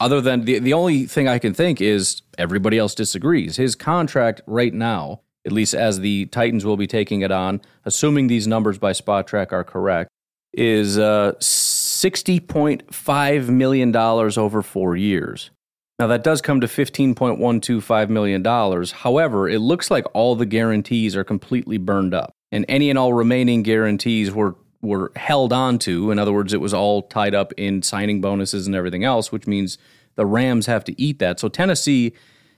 Other 0.01 0.21
than 0.21 0.45
the, 0.45 0.61
the 0.61 0.73
only 0.73 1.07
thing 1.07 1.29
I 1.29 1.39
can 1.39 1.55
think 1.55 1.81
is 1.81 2.23
everybody 2.37 2.77
else 2.79 2.95
disagrees. 2.95 3.57
His 3.57 3.75
contract 3.75 4.43
right 4.47 4.73
now, 4.73 5.23
at 5.45 5.51
least 5.53 5.75
as 5.75 5.99
the 6.01 6.27
Titans 6.27 6.65
will 6.65 6.77
be 6.77 6.87
taking 6.87 7.23
it 7.23 7.33
on, 7.33 7.61
assuming 7.85 8.29
these 8.29 8.47
numbers 8.47 8.79
by 8.79 8.93
Spotrac 8.93 9.53
are 9.53 9.65
correct, 9.65 10.09
is 10.53 10.99
uh, 10.99 11.33
$60.5 11.41 13.49
million 13.49 13.97
over 13.97 14.63
four 14.63 14.97
years. 14.97 15.51
Now, 15.99 16.07
that 16.07 16.23
does 16.23 16.41
come 16.41 16.61
to 16.61 16.69
$15.125 16.69 18.09
million. 18.09 18.45
However, 18.45 19.49
it 19.49 19.59
looks 19.59 19.91
like 19.91 20.05
all 20.15 20.37
the 20.37 20.47
guarantees 20.47 21.17
are 21.17 21.25
completely 21.25 21.77
burned 21.77 22.15
up, 22.15 22.37
and 22.51 22.65
any 22.69 22.91
and 22.91 22.99
all 22.99 23.13
remaining 23.13 23.63
guarantees 23.63 24.33
were, 24.33 24.57
were 24.81 25.13
held 25.17 25.53
on 25.53 25.79
to. 25.81 26.11
In 26.11 26.19
other 26.19 26.33
words, 26.33 26.53
it 26.53 26.61
was 26.61 26.75
all 26.75 27.03
tied 27.03 27.35
up 27.35 27.53
in 27.57 27.83
signing 27.83 28.21
bonuses 28.21 28.67
and 28.67 28.75
everything 28.75 29.05
else, 29.05 29.31
which 29.31 29.47
means 29.47 29.79
the 30.17 30.27
Rams 30.27 30.67
have 30.67 30.85
to 30.85 31.01
eat 31.01 31.19
that. 31.19 31.39
So, 31.39 31.49
Tennessee, 31.49 32.15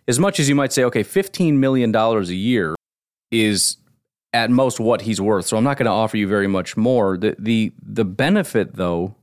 as 0.08 0.18
much 0.18 0.40
as 0.40 0.48
you 0.48 0.54
might 0.54 0.72
say, 0.72 0.84
okay, 0.84 1.04
$15 1.04 1.54
million 1.54 1.94
a 1.94 2.20
year 2.24 2.74
is 3.30 3.76
at 4.32 4.50
most 4.50 4.78
what 4.80 5.02
he's 5.02 5.20
worth. 5.20 5.46
So 5.46 5.56
I'm 5.56 5.64
not 5.64 5.76
going 5.76 5.86
to 5.86 5.92
offer 5.92 6.16
you 6.16 6.28
very 6.28 6.46
much 6.46 6.76
more. 6.76 7.16
The 7.16 7.34
the 7.38 7.72
the 7.82 8.04
benefit 8.04 8.76
though 8.76 9.16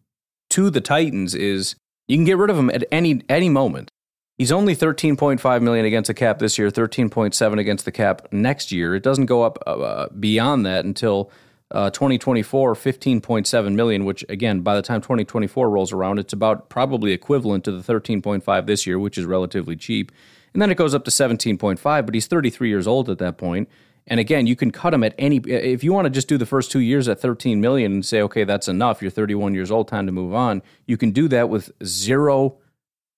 to 0.52 0.70
the 0.70 0.82
Titans 0.82 1.34
is 1.36 1.76
you 2.08 2.18
can 2.18 2.26
get 2.26 2.38
rid 2.38 2.50
of 2.50 2.58
him 2.58 2.70
at 2.70 2.84
any 2.92 3.22
any 3.30 3.50
moment. 3.50 3.90
He's 4.38 4.52
only 4.52 4.76
13.5 4.76 5.62
million 5.64 5.86
against 5.86 6.10
the 6.10 6.14
cap 6.14 6.38
this 6.38 6.60
year, 6.60 6.70
13.7 6.70 7.60
against 7.60 7.86
the 7.86 7.92
cap 7.92 8.28
next 8.32 8.72
year. 8.72 8.94
It 8.94 9.02
doesn't 9.02 9.26
go 9.26 9.42
up 9.42 9.58
uh, 9.66 10.10
beyond 10.10 10.64
that 10.68 10.86
until 10.86 11.32
uh, 11.72 11.90
2024, 11.90 12.76
15.7 12.76 13.74
million. 13.74 14.06
Which 14.06 14.24
again, 14.30 14.62
by 14.62 14.76
the 14.76 14.84
time 14.84 15.02
2024 15.02 15.72
rolls 15.72 15.92
around, 15.92 16.20
it's 16.20 16.34
about 16.34 16.70
probably 16.70 17.14
equivalent 17.14 17.64
to 17.66 17.72
the 17.72 17.82
13.5 17.82 18.66
this 18.68 18.86
year, 18.86 19.00
which 19.00 19.18
is 19.18 19.26
relatively 19.26 19.76
cheap. 19.76 20.12
And 20.54 20.62
then 20.62 20.70
it 20.70 20.76
goes 20.76 20.94
up 20.94 21.04
to 21.06 21.12
17.5, 21.12 22.06
but 22.06 22.14
he's 22.14 22.28
33 22.28 22.70
years 22.70 22.86
old 22.86 23.10
at 23.10 23.18
that 23.18 23.40
point. 23.40 23.68
And 24.06 24.20
again, 24.20 24.48
you 24.48 24.56
can 24.56 24.72
cut 24.72 24.94
him 24.94 25.04
at 25.04 25.16
any. 25.18 25.38
If 25.38 25.84
you 25.84 25.94
want 25.94 26.06
to 26.06 26.12
just 26.12 26.28
do 26.28 26.38
the 26.38 26.46
first 26.46 26.72
two 26.72 26.80
years 26.80 27.10
at 27.10 27.20
13 27.20 27.60
million 27.60 27.92
and 27.92 28.06
say, 28.06 28.22
okay, 28.22 28.44
that's 28.44 28.68
enough. 28.68 29.02
You're 29.02 29.12
31 29.12 29.56
years 29.56 29.72
old, 29.72 29.88
time 29.88 30.06
to 30.06 30.12
move 30.12 30.34
on. 30.34 30.62
You 30.86 30.96
can 30.96 31.10
do 31.12 31.28
that 31.28 31.50
with 31.50 31.72
zero 31.84 32.58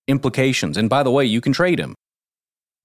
implications. 0.09 0.75
And 0.75 0.89
by 0.89 1.03
the 1.03 1.11
way, 1.11 1.23
you 1.23 1.39
can 1.39 1.53
trade 1.53 1.79
him. 1.79 1.95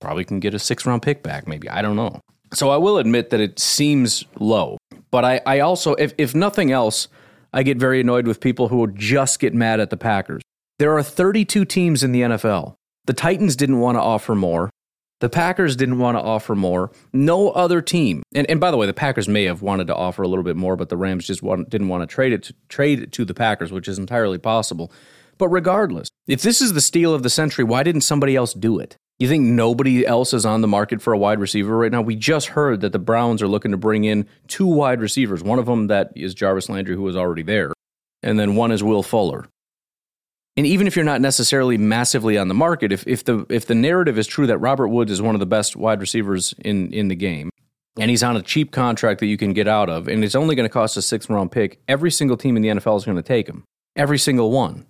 Probably 0.01 0.25
can 0.25 0.39
get 0.39 0.55
a 0.55 0.59
six 0.59 0.87
round 0.87 1.03
pick 1.03 1.23
back, 1.23 1.49
maybe. 1.49 1.69
I 1.69 1.83
don't 1.83 1.97
know. 1.97 2.21
So 2.53 2.71
I 2.71 2.77
will 2.77 2.99
admit 2.99 3.31
that 3.31 3.41
it 3.41 3.59
seems 3.59 4.25
low. 4.39 4.79
But 5.11 5.25
I, 5.25 5.41
I 5.47 5.61
also, 5.61 5.95
if, 5.95 6.13
if 6.19 6.35
nothing 6.35 6.71
else, 6.71 7.09
I 7.53 7.63
get 7.63 7.79
very 7.79 8.01
annoyed 8.01 8.27
with 8.27 8.41
people 8.41 8.69
who 8.69 8.87
just 8.93 9.41
get 9.41 9.55
mad 9.55 9.81
at 9.81 9.91
the 9.91 9.97
Packers. 9.97 10.43
There 10.79 10.97
are 10.97 11.03
32 11.03 11.65
teams 11.65 12.03
in 12.03 12.13
the 12.13 12.23
NFL. 12.23 12.75
The 13.07 13.13
Titans 13.13 13.57
didn't 13.57 13.81
want 13.81 13.97
to 13.97 14.03
offer 14.03 14.35
more. 14.35 14.71
The 15.21 15.29
Packers 15.29 15.77
didn't 15.77 15.99
want 15.99 16.19
to 16.19 16.23
offer 16.23 16.55
more. 16.55 16.91
No 17.13 17.51
other 17.51 17.81
team, 17.81 18.23
and, 18.35 18.49
and 18.51 18.61
by 18.61 18.71
the 18.71 18.77
way, 18.77 18.87
the 18.87 18.93
Packers 18.93 19.29
may 19.29 19.45
have 19.45 19.63
wanted 19.63 19.87
to 19.87 19.95
offer 19.95 20.23
a 20.23 20.29
little 20.29 20.43
bit 20.43 20.57
more, 20.57 20.77
but 20.77 20.89
the 20.89 20.97
Rams 20.97 21.27
just 21.27 21.43
want, 21.43 21.71
didn't 21.71 21.89
want 21.89 22.03
to 22.03 22.13
trade 22.13 22.33
it 22.33 22.43
to, 22.43 22.55
trade 22.69 23.01
it 23.01 23.13
to 23.13 23.25
the 23.25 23.35
Packers, 23.35 23.73
which 23.73 23.89
is 23.89 23.99
entirely 23.99 24.39
possible. 24.39 24.93
But 25.39 25.49
regardless, 25.49 26.09
if 26.27 26.43
this 26.43 26.61
is 26.61 26.73
the 26.73 26.81
steal 26.81 27.15
of 27.15 27.23
the 27.23 27.31
century, 27.31 27.65
why 27.65 27.83
didn't 27.83 28.03
somebody 28.03 28.37
else 28.37 28.55
do 28.55 28.79
it? 28.79 28.97
You 29.19 29.29
think 29.29 29.45
nobody 29.45 30.05
else 30.07 30.35
is 30.35 30.45
on 30.45 30.61
the 30.61 30.69
market 30.69 31.01
for 31.01 31.13
a 31.13 31.19
wide 31.19 31.39
receiver 31.39 31.77
right 31.77 31.93
now? 31.93 32.03
We 32.03 32.17
just 32.17 32.49
heard 32.49 32.81
that 32.81 32.93
the 32.93 32.99
Browns 32.99 33.43
are 33.43 33.49
looking 33.49 33.71
to 33.71 33.77
bring 33.77 34.05
in 34.05 34.27
two 34.49 34.67
wide 34.67 35.01
receivers. 35.01 35.43
One 35.43 35.59
of 35.59 35.67
them 35.67 35.87
that 35.87 36.13
is 36.17 36.35
Jarvis 36.35 36.69
Landry, 36.69 36.97
who 36.97 37.03
was 37.03 37.17
already 37.17 37.43
there, 37.43 37.73
and 38.23 38.39
then 38.39 38.57
one 38.57 38.73
is 38.73 38.83
Will 38.83 39.03
Fuller 39.03 39.47
and 40.57 40.67
even 40.67 40.87
if 40.87 40.95
you're 40.95 41.05
not 41.05 41.21
necessarily 41.21 41.77
massively 41.77 42.39
on 42.39 42.49
the 42.49 42.55
market, 42.55 42.93
if, 42.93 43.07
if 43.07 43.25
the 43.25 43.45
if 43.49 43.67
the 43.67 43.75
narrative 43.75 44.19
is 44.19 44.27
true 44.27 44.47
that 44.47 44.59
Robert 44.59 44.89
Woods 44.89 45.11
is 45.11 45.21
one 45.21 45.35
of 45.35 45.41
the 45.41 45.47
best 45.47 45.75
wide 45.75 46.01
receivers 46.01 46.55
in 46.59 46.93
in 46.93 47.09
the 47.09 47.17
game, 47.17 47.51
and 47.99 48.11
he's 48.11 48.23
on 48.23 48.37
a 48.37 48.43
cheap 48.43 48.71
contract 48.71 49.21
that 49.21 49.27
you 49.27 49.37
can 49.37 49.53
get 49.53 49.67
out 49.67 49.91
of, 49.91 50.07
and 50.07 50.23
it's 50.23 50.37
only 50.37 50.55
going 50.55 50.69
to 50.69 50.73
cost 50.73 50.97
a 50.97 51.03
sixth 51.03 51.29
round 51.29 51.51
pick, 51.51 51.81
every 51.89 52.11
single 52.11 52.37
team 52.37 52.57
in 52.57 52.63
the 52.63 52.69
NFL 52.69 52.97
is 52.97 53.05
going 53.05 53.17
to 53.17 53.23
take 53.23 53.49
him, 53.49 53.65
every 53.97 54.19
single 54.19 54.53
one. 54.53 54.87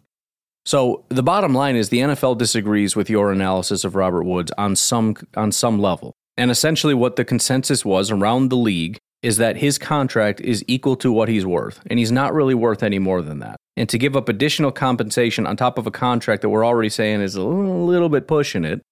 So 0.66 1.04
the 1.08 1.22
bottom 1.22 1.54
line 1.54 1.76
is 1.76 1.90
the 1.90 2.00
NFL 2.00 2.38
disagrees 2.38 2.96
with 2.96 3.10
your 3.10 3.30
analysis 3.30 3.84
of 3.84 3.94
Robert 3.94 4.24
Woods 4.24 4.50
on 4.56 4.76
some 4.76 5.16
on 5.36 5.52
some 5.52 5.78
level, 5.78 6.14
and 6.36 6.50
essentially 6.50 6.94
what 6.94 7.16
the 7.16 7.24
consensus 7.24 7.84
was 7.84 8.10
around 8.10 8.48
the 8.48 8.56
league 8.56 8.98
is 9.22 9.38
that 9.38 9.56
his 9.56 9.78
contract 9.78 10.38
is 10.42 10.62
equal 10.68 10.96
to 10.96 11.10
what 11.10 11.28
he's 11.28 11.46
worth, 11.46 11.80
and 11.86 11.98
he's 11.98 12.12
not 12.12 12.34
really 12.34 12.54
worth 12.54 12.82
any 12.82 12.98
more 12.98 13.22
than 13.22 13.38
that. 13.38 13.56
And 13.76 13.88
to 13.88 13.98
give 13.98 14.16
up 14.16 14.28
additional 14.28 14.70
compensation 14.70 15.46
on 15.46 15.56
top 15.56 15.78
of 15.78 15.86
a 15.86 15.90
contract 15.90 16.42
that 16.42 16.50
we're 16.50 16.64
already 16.64 16.90
saying 16.90 17.22
is 17.22 17.34
a 17.34 17.42
little 17.42 18.10
bit 18.10 18.28
pushing 18.28 18.64
it, 18.64 18.82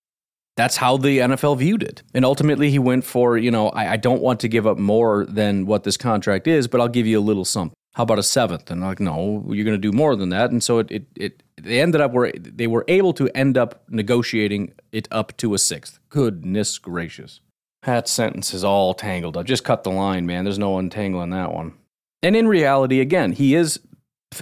that's 0.56 0.78
how 0.78 0.96
the 0.96 1.18
NFL 1.18 1.58
viewed 1.58 1.82
it. 1.82 2.02
And 2.14 2.24
ultimately, 2.24 2.70
he 2.70 2.78
went 2.78 3.04
for, 3.04 3.36
you 3.36 3.50
know, 3.50 3.68
I, 3.70 3.92
I 3.92 3.96
don't 3.96 4.22
want 4.22 4.40
to 4.40 4.48
give 4.48 4.66
up 4.66 4.78
more 4.78 5.26
than 5.26 5.66
what 5.66 5.84
this 5.84 5.96
contract 5.96 6.46
is, 6.46 6.66
but 6.66 6.80
I'll 6.80 6.88
give 6.88 7.06
you 7.06 7.18
a 7.18 7.20
little 7.20 7.44
something. 7.44 7.74
How 7.92 8.04
about 8.04 8.18
a 8.18 8.22
seventh? 8.22 8.70
And 8.70 8.80
like, 8.80 9.00
no, 9.00 9.44
you're 9.48 9.64
going 9.64 9.80
to 9.80 9.90
do 9.90 9.92
more 9.92 10.16
than 10.16 10.30
that. 10.30 10.50
And 10.50 10.62
so 10.62 10.78
it, 10.78 10.90
it, 10.90 11.06
it 11.14 11.42
they 11.60 11.80
ended 11.80 12.00
up 12.00 12.12
where 12.12 12.32
they 12.32 12.66
were 12.66 12.84
able 12.88 13.12
to 13.14 13.28
end 13.36 13.58
up 13.58 13.84
negotiating 13.88 14.72
it 14.92 15.08
up 15.10 15.36
to 15.38 15.54
a 15.54 15.58
sixth. 15.58 15.98
Goodness 16.08 16.78
gracious. 16.78 17.40
That 17.82 18.08
sentence 18.08 18.54
is 18.54 18.64
all 18.64 18.94
tangled 18.94 19.36
up. 19.36 19.44
Just 19.44 19.64
cut 19.64 19.84
the 19.84 19.90
line, 19.90 20.24
man. 20.24 20.44
There's 20.44 20.58
no 20.58 20.78
untangling 20.78 21.30
that 21.30 21.52
one. 21.52 21.74
And 22.22 22.36
in 22.36 22.46
reality, 22.46 23.00
again, 23.00 23.32
he 23.32 23.54
is, 23.54 23.80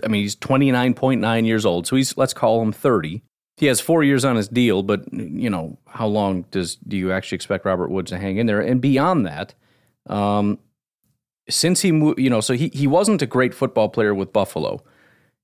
I 0.04 0.09
mean, 0.09 0.23
he's 0.23 0.37
29.9 0.37 1.47
years 1.47 1.64
old. 1.64 1.87
So 1.87 1.97
he's, 1.97 2.16
let's 2.16 2.35
call 2.35 2.61
him 2.61 2.73
30. 2.73 3.23
He 3.57 3.66
has 3.66 3.80
four 3.80 4.04
years 4.04 4.25
on 4.25 4.37
his 4.37 4.49
deal, 4.49 4.83
but, 4.83 5.12
you 5.12 5.50
know, 5.50 5.78
how 5.87 6.07
long 6.07 6.42
does 6.50 6.76
do 6.76 6.97
you 6.97 7.12
actually 7.12 7.37
expect 7.37 7.64
Robert 7.64 7.90
Woods 7.90 8.11
to 8.11 8.19
hang 8.19 8.37
in 8.37 8.47
there? 8.47 8.61
And 8.61 8.80
beyond 8.80 9.26
that, 9.26 9.54
um, 10.07 10.59
since 11.50 11.83
he 11.83 11.92
moved, 11.92 12.19
you 12.19 12.30
know, 12.30 12.40
so 12.40 12.54
he, 12.54 12.69
he 12.73 12.87
wasn't 12.87 13.23
a 13.23 13.26
great 13.26 13.54
football 13.54 13.88
player 13.88 14.14
with 14.14 14.33
Buffalo. 14.33 14.83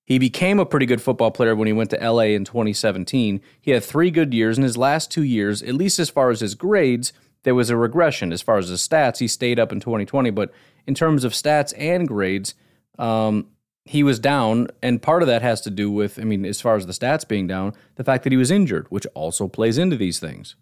He 0.04 0.18
became 0.18 0.60
a 0.60 0.66
pretty 0.66 0.86
good 0.86 1.02
football 1.02 1.32
player 1.32 1.56
when 1.56 1.66
he 1.66 1.72
went 1.72 1.90
to 1.90 1.98
LA 1.98 2.34
in 2.34 2.44
2017. 2.44 3.40
He 3.60 3.70
had 3.72 3.82
three 3.82 4.10
good 4.10 4.32
years. 4.32 4.56
In 4.56 4.62
his 4.62 4.76
last 4.76 5.10
two 5.10 5.24
years, 5.24 5.62
at 5.62 5.74
least 5.74 5.98
as 5.98 6.08
far 6.08 6.30
as 6.30 6.40
his 6.40 6.54
grades, 6.54 7.12
there 7.42 7.56
was 7.56 7.70
a 7.70 7.76
regression 7.76 8.32
as 8.32 8.40
far 8.40 8.56
as 8.56 8.68
the 8.68 8.76
stats. 8.76 9.18
He 9.18 9.26
stayed 9.26 9.58
up 9.58 9.72
in 9.72 9.80
2020, 9.80 10.30
but 10.30 10.52
in 10.86 10.94
terms 10.94 11.24
of 11.24 11.32
stats 11.32 11.74
and 11.76 12.06
grades, 12.06 12.54
um, 12.98 13.48
he 13.84 14.04
was 14.04 14.20
down. 14.20 14.68
And 14.80 15.02
part 15.02 15.22
of 15.22 15.28
that 15.28 15.42
has 15.42 15.60
to 15.62 15.70
do 15.70 15.90
with, 15.90 16.20
I 16.20 16.22
mean, 16.22 16.44
as 16.44 16.60
far 16.60 16.76
as 16.76 16.86
the 16.86 16.92
stats 16.92 17.26
being 17.26 17.48
down, 17.48 17.72
the 17.96 18.04
fact 18.04 18.22
that 18.24 18.32
he 18.32 18.36
was 18.36 18.52
injured, 18.52 18.86
which 18.90 19.06
also 19.14 19.48
plays 19.48 19.76
into 19.76 19.96
these 19.96 20.20
things. 20.20 20.54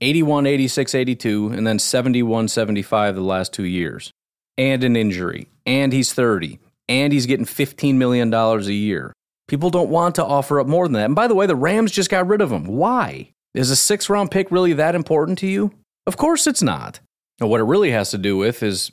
81, 0.00 0.46
86, 0.46 0.94
82, 0.94 1.48
and 1.48 1.66
then 1.66 1.78
71, 1.78 2.48
75 2.48 3.14
the 3.14 3.20
last 3.20 3.52
two 3.52 3.64
years. 3.64 4.12
And 4.58 4.84
an 4.84 4.96
injury. 4.96 5.48
And 5.64 5.92
he's 5.92 6.12
30. 6.12 6.58
And 6.88 7.12
he's 7.12 7.26
getting 7.26 7.46
$15 7.46 7.94
million 7.94 8.32
a 8.34 8.60
year. 8.60 9.12
People 9.46 9.70
don't 9.70 9.88
want 9.88 10.16
to 10.16 10.24
offer 10.24 10.60
up 10.60 10.66
more 10.66 10.86
than 10.86 10.92
that. 10.92 11.06
And 11.06 11.14
by 11.14 11.26
the 11.26 11.34
way, 11.34 11.46
the 11.46 11.56
Rams 11.56 11.92
just 11.92 12.10
got 12.10 12.26
rid 12.26 12.42
of 12.42 12.52
him. 12.52 12.64
Why? 12.64 13.32
Is 13.54 13.70
a 13.70 13.76
six 13.76 14.10
round 14.10 14.30
pick 14.30 14.50
really 14.50 14.74
that 14.74 14.94
important 14.94 15.38
to 15.38 15.46
you? 15.46 15.72
Of 16.06 16.16
course 16.16 16.46
it's 16.46 16.62
not. 16.62 17.00
Now, 17.40 17.46
what 17.46 17.60
it 17.60 17.64
really 17.64 17.90
has 17.92 18.10
to 18.10 18.18
do 18.18 18.36
with 18.36 18.62
is 18.62 18.92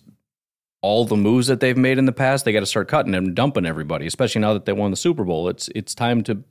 all 0.81 1.05
the 1.05 1.17
moves 1.17 1.47
that 1.47 1.59
they've 1.59 1.77
made 1.77 1.97
in 1.97 2.05
the 2.05 2.11
past. 2.11 2.45
They 2.45 2.53
got 2.53 2.59
to 2.61 2.65
start 2.65 2.87
cutting 2.87 3.15
and 3.15 3.35
dumping 3.35 3.65
everybody, 3.65 4.05
especially 4.05 4.41
now 4.41 4.53
that 4.53 4.65
they 4.65 4.73
won 4.73 4.91
the 4.91 4.97
Super 4.97 5.23
Bowl. 5.23 5.49
It's 5.49 5.67
it's 5.75 5.95
time 5.95 6.23
to 6.23 6.43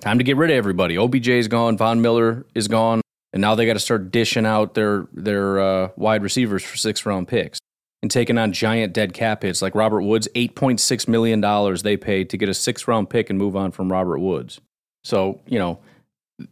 time 0.00 0.18
to 0.18 0.24
get 0.24 0.36
rid 0.36 0.50
of 0.50 0.56
everybody. 0.56 0.96
OBJ 0.98 1.28
is 1.28 1.48
gone, 1.48 1.76
Von 1.76 2.02
Miller 2.02 2.46
is 2.54 2.68
gone, 2.68 3.00
and 3.32 3.40
now 3.40 3.54
they 3.54 3.66
got 3.66 3.72
to 3.74 3.80
start 3.80 4.10
dishing 4.10 4.46
out 4.46 4.74
their 4.74 5.06
their 5.12 5.58
uh, 5.58 5.88
wide 5.96 6.22
receivers 6.22 6.62
for 6.62 6.76
six 6.76 7.06
round 7.06 7.28
picks 7.28 7.58
and 8.02 8.10
taking 8.10 8.36
on 8.36 8.52
giant 8.52 8.92
dead 8.92 9.14
cap 9.14 9.42
hits 9.42 9.62
like 9.62 9.74
Robert 9.74 10.02
Woods. 10.02 10.28
Eight 10.34 10.54
point 10.54 10.80
six 10.80 11.06
million 11.06 11.40
dollars 11.40 11.82
they 11.82 11.96
paid 11.96 12.30
to 12.30 12.36
get 12.36 12.48
a 12.48 12.54
six 12.54 12.86
round 12.88 13.10
pick 13.10 13.30
and 13.30 13.38
move 13.38 13.56
on 13.56 13.70
from 13.72 13.90
Robert 13.90 14.18
Woods. 14.18 14.60
So 15.04 15.40
you 15.46 15.58
know, 15.58 15.78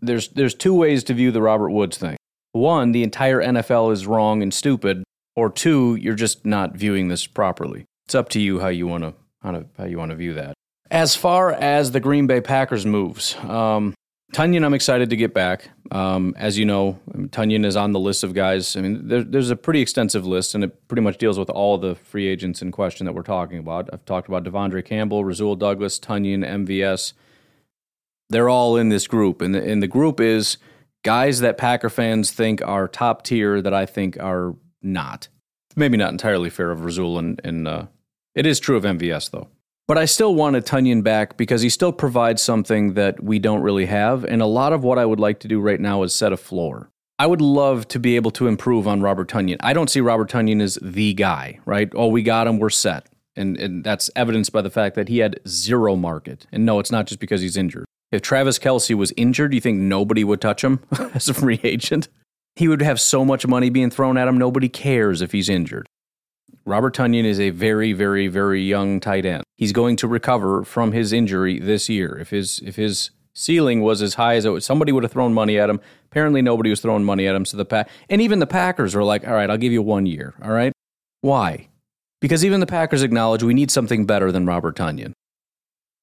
there's 0.01 0.29
there's 0.29 0.55
two 0.55 0.75
ways 0.75 1.05
to 1.05 1.15
view 1.15 1.31
the 1.31 1.43
Robert 1.43 1.71
Woods 1.71 1.99
thing 1.99 2.17
one, 2.53 2.93
the 2.93 3.03
entire 3.03 3.41
NFL 3.41 3.93
is 3.93 4.07
wrong 4.07 4.43
and 4.43 4.53
stupid, 4.53 5.05
or 5.37 5.51
two, 5.51 5.97
you're 5.97 6.15
just 6.15 6.45
not 6.45 6.75
viewing 6.75 7.09
this 7.09 7.27
properly. 7.27 7.85
It's 8.07 8.15
up 8.15 8.29
to 8.31 8.41
you 8.41 8.61
how 8.61 8.69
you 8.69 8.87
want 8.87 9.05
to, 9.05 9.15
how 9.43 9.85
you 9.85 9.99
want 9.99 10.11
to 10.11 10.17
view 10.17 10.35
that. 10.35 10.55
As 10.91 11.15
far 11.15 11.53
as 11.53 11.93
the 11.93 12.01
Green 12.01 12.27
Bay 12.27 12.41
Packers 12.41 12.85
moves, 12.85 13.37
um, 13.45 13.95
Tonyan, 14.33 14.65
I'm 14.65 14.75
excited 14.75 15.11
to 15.11 15.17
get 15.17 15.35
back. 15.35 15.71
Um, 15.91 16.35
as 16.39 16.57
you 16.57 16.65
know, 16.65 16.99
Tonyan 17.11 17.65
is 17.65 17.77
on 17.77 17.93
the 17.93 17.99
list 17.99 18.23
of 18.23 18.33
guys. 18.33 18.77
I 18.77 18.81
mean, 18.81 19.09
there, 19.09 19.25
there's 19.25 19.51
a 19.51 19.57
pretty 19.57 19.81
extensive 19.81 20.25
list, 20.25 20.55
and 20.55 20.63
it 20.63 20.87
pretty 20.87 21.03
much 21.03 21.19
deals 21.19 21.37
with 21.37 21.51
all 21.51 21.79
the 21.79 21.97
free 21.97 22.29
agents 22.29 22.63
in 22.63 22.71
question 22.71 23.07
that 23.07 23.13
we're 23.13 23.23
talking 23.23 23.59
about. 23.59 23.91
I've 23.93 24.05
talked 24.05 24.29
about 24.29 24.45
De'Vondre 24.45 24.85
Campbell, 24.85 25.25
Rasul 25.25 25.57
Douglas, 25.57 25.99
Tonyan, 25.99 26.49
MVS. 26.49 27.13
They're 28.29 28.49
all 28.49 28.77
in 28.77 28.89
this 28.89 29.09
group, 29.09 29.43
and 29.43 29.53
the, 29.53 29.69
and 29.69 29.83
the 29.83 29.89
group 29.89 30.21
is 30.21 30.59
guys 31.03 31.41
that 31.41 31.59
Packer 31.59 31.91
fans 31.91 32.31
think 32.31 32.63
are 32.63 32.87
top 32.87 33.25
tier 33.25 33.61
that 33.61 33.75
I 33.75 33.85
think 33.85 34.17
are 34.21 34.55
not. 34.81 35.27
Maybe 35.75 35.97
not 35.97 36.13
entirely 36.13 36.51
fair 36.51 36.71
of 36.71 36.85
Rasul, 36.85 37.19
and, 37.19 37.41
and 37.43 37.67
uh, 37.67 37.87
it 38.37 38.47
is 38.47 38.61
true 38.61 38.77
of 38.77 38.85
MVS, 38.85 39.33
though. 39.33 39.49
But 39.91 39.99
I 39.99 40.05
still 40.05 40.37
wanted 40.37 40.67
Tonyan 40.67 41.03
back 41.03 41.37
because 41.37 41.63
he 41.63 41.69
still 41.69 41.91
provides 41.91 42.41
something 42.41 42.95
that 42.95 43.25
we 43.25 43.41
don't 43.41 43.61
really 43.61 43.87
have. 43.87 44.23
And 44.23 44.41
a 44.41 44.47
lot 44.47 44.73
of 44.73 44.85
what 44.85 45.01
I 45.01 45.05
would 45.05 45.19
like 45.19 45.41
to 45.41 45.49
do 45.49 45.59
right 45.59 45.81
now 45.81 46.05
is 46.05 46.15
set 46.15 46.33
a 46.33 46.37
floor. 46.37 46.93
I 47.19 47.27
would 47.27 47.41
love 47.41 47.89
to 47.89 47.99
be 47.99 48.15
able 48.15 48.31
to 48.31 48.47
improve 48.47 48.87
on 48.87 49.03
Robert 49.03 49.29
Tonyan. 49.29 49.57
I 49.59 49.73
don't 49.73 49.91
see 49.91 50.01
Robert 50.01 50.31
Tonyan 50.31 50.63
as 50.63 50.79
the 50.81 51.13
guy, 51.15 51.59
right? 51.65 51.91
Oh, 51.97 52.07
we 52.07 52.23
got 52.23 52.47
him, 52.47 52.61
we're 52.61 52.71
set. 52.71 53.09
And, 53.35 53.57
and 53.57 53.83
that's 53.83 54.09
evidenced 54.15 54.53
by 54.53 54.63
the 54.63 54.71
fact 54.71 54.95
that 54.95 55.09
he 55.09 55.19
had 55.19 55.41
zero 55.49 55.97
market. 55.97 56.47
And 56.53 56.65
no, 56.65 56.79
it's 56.79 56.93
not 56.93 57.09
just 57.09 57.19
because 57.19 57.41
he's 57.41 57.57
injured. 57.57 57.87
If 58.13 58.23
Travis 58.23 58.61
Kelce 58.61 58.95
was 58.95 59.13
injured, 59.17 59.53
you 59.55 59.61
think 59.61 59.81
nobody 59.81 60.23
would 60.23 60.41
touch 60.41 60.63
him 60.63 60.85
as 61.15 61.29
a 61.29 61.35
free 61.35 61.59
agent? 61.65 62.07
He 62.55 62.69
would 62.69 62.83
have 62.83 63.01
so 63.01 63.25
much 63.25 63.45
money 63.45 63.71
being 63.71 63.91
thrown 63.91 64.17
at 64.17 64.29
him, 64.29 64.39
nobody 64.39 64.69
cares 64.69 65.21
if 65.21 65.33
he's 65.33 65.49
injured. 65.49 65.89
Robert 66.65 66.95
Tonyan 66.95 67.25
is 67.25 67.41
a 67.41 67.51
very, 67.51 67.93
very, 67.93 68.29
very 68.29 68.63
young 68.63 69.01
tight 69.01 69.25
end. 69.25 69.45
He's 69.57 69.73
going 69.73 69.97
to 69.97 70.09
recover 70.09 70.65
from 70.65 70.93
his 70.93 71.13
injury 71.13 71.59
this 71.59 71.89
year. 71.89 72.19
If 72.19 72.31
his 72.31 72.61
if 72.61 72.77
his 72.77 73.11
ceiling 73.35 73.81
was 73.81 74.03
as 74.03 74.15
high 74.15 74.35
as 74.35 74.45
it 74.45 74.51
was, 74.51 74.65
somebody 74.65 74.93
would 74.93 75.03
have 75.03 75.13
thrown 75.13 75.33
money 75.33 75.59
at 75.59 75.71
him. 75.71 75.81
Apparently, 76.11 76.43
nobody 76.43 76.71
was 76.71 76.81
throwing 76.81 77.05
money 77.05 77.27
at 77.27 77.35
him. 77.35 77.45
So 77.45 77.57
the 77.57 77.65
pack 77.65 77.89
and 78.09 78.21
even 78.21 78.39
the 78.39 78.47
Packers 78.47 78.95
were 78.95 79.05
like, 79.05 79.27
"All 79.27 79.35
right, 79.35 79.51
I'll 79.51 79.59
give 79.59 79.73
you 79.73 79.83
one 79.83 80.07
year." 80.07 80.35
All 80.43 80.53
right, 80.53 80.73
why? 81.23 81.69
Because 82.21 82.45
even 82.45 82.61
the 82.61 82.67
Packers 82.67 83.03
acknowledge 83.03 83.43
we 83.43 83.55
need 83.55 83.71
something 83.71 84.05
better 84.05 84.31
than 84.31 84.47
Robert 84.47 84.77
Tonyan, 84.77 85.13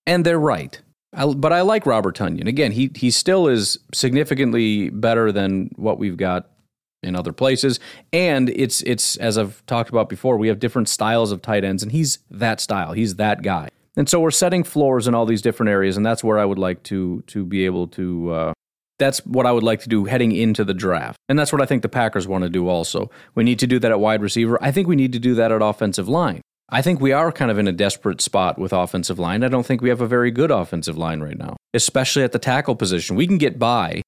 and 0.06 0.26
they're 0.26 0.40
right. 0.40 0.82
I, 1.14 1.26
but 1.26 1.54
I 1.54 1.62
like 1.62 1.86
Robert 1.86 2.18
Tonyan. 2.18 2.48
Again, 2.48 2.72
he 2.72 2.92
he 2.96 3.12
still 3.12 3.48
is 3.48 3.80
significantly 3.94 4.90
better 4.90 5.32
than 5.32 5.70
what 5.76 6.00
we've 6.00 6.18
got 6.18 6.50
in 7.04 7.16
other 7.16 7.34
places. 7.34 7.80
And 8.12 8.50
it's 8.50 8.82
it's 8.84 9.18
as 9.18 9.38
I've 9.38 9.66
talked 9.66 9.90
about 9.90 10.10
before, 10.10 10.38
we 10.38 10.48
have 10.48 10.60
different 10.60 10.90
styles 10.90 11.32
of 11.32 11.42
tight 11.42 11.64
ends, 11.64 11.84
and 11.84 11.92
he's 11.92 12.20
that 12.30 12.60
style. 12.60 12.94
He's 12.94 13.16
that 13.16 13.42
guy. 13.42 13.70
And 13.96 14.08
so 14.08 14.20
we're 14.20 14.32
setting 14.32 14.64
floors 14.64 15.08
in 15.08 15.16
all 15.16 15.26
these 15.26 15.42
different 15.42 15.72
areas, 15.72 15.98
and 15.98 16.06
that's 16.06 16.24
where 16.24 16.38
I 16.38 16.46
would 16.46 16.60
like 16.60 16.84
to 16.84 17.24
to 17.28 17.46
be 17.46 17.66
able 17.66 17.88
to. 17.90 18.32
Uh, 18.32 18.54
that's 19.00 19.20
what 19.26 19.46
I 19.46 19.52
would 19.52 19.64
like 19.64 19.82
to 19.82 19.90
do 19.90 20.06
heading 20.06 20.32
into 20.32 20.64
the 20.64 20.74
draft, 20.74 21.18
and 21.30 21.38
that's 21.38 21.52
what 21.52 21.62
I 21.62 21.66
think 21.66 21.82
the 21.82 21.90
Packers 21.90 22.28
want 22.28 22.44
to 22.44 22.50
do. 22.50 22.68
Also, 22.68 23.12
we 23.36 23.44
need 23.44 23.60
to 23.60 23.68
do 23.68 23.80
that 23.80 23.92
at 23.92 24.00
wide 24.00 24.22
receiver. 24.22 24.58
I 24.62 24.72
think 24.72 24.88
we 24.88 24.96
need 24.96 25.14
to 25.14 25.20
do 25.20 25.36
that 25.36 25.52
at 25.52 25.62
offensive 25.62 26.10
line. 26.10 26.42
I 26.70 26.82
think 26.82 27.00
we 27.00 27.14
are 27.14 27.32
kind 27.32 27.50
of 27.50 27.58
in 27.58 27.68
a 27.68 27.72
desperate 27.72 28.20
spot 28.20 28.60
with 28.60 28.74
offensive 28.74 29.18
line. 29.18 29.44
I 29.44 29.48
don't 29.48 29.66
think 29.66 29.82
we 29.82 29.90
have 29.90 30.02
a 30.02 30.08
very 30.08 30.32
good 30.32 30.52
offensive 30.52 30.98
line 30.98 31.22
right 31.22 31.38
now, 31.38 31.56
especially 31.74 32.24
at 32.24 32.34
the 32.34 32.40
tackle 32.40 32.76
position. 32.76 33.16
We 33.16 33.26
can 33.26 33.38
get 33.38 33.58
by 33.58 34.02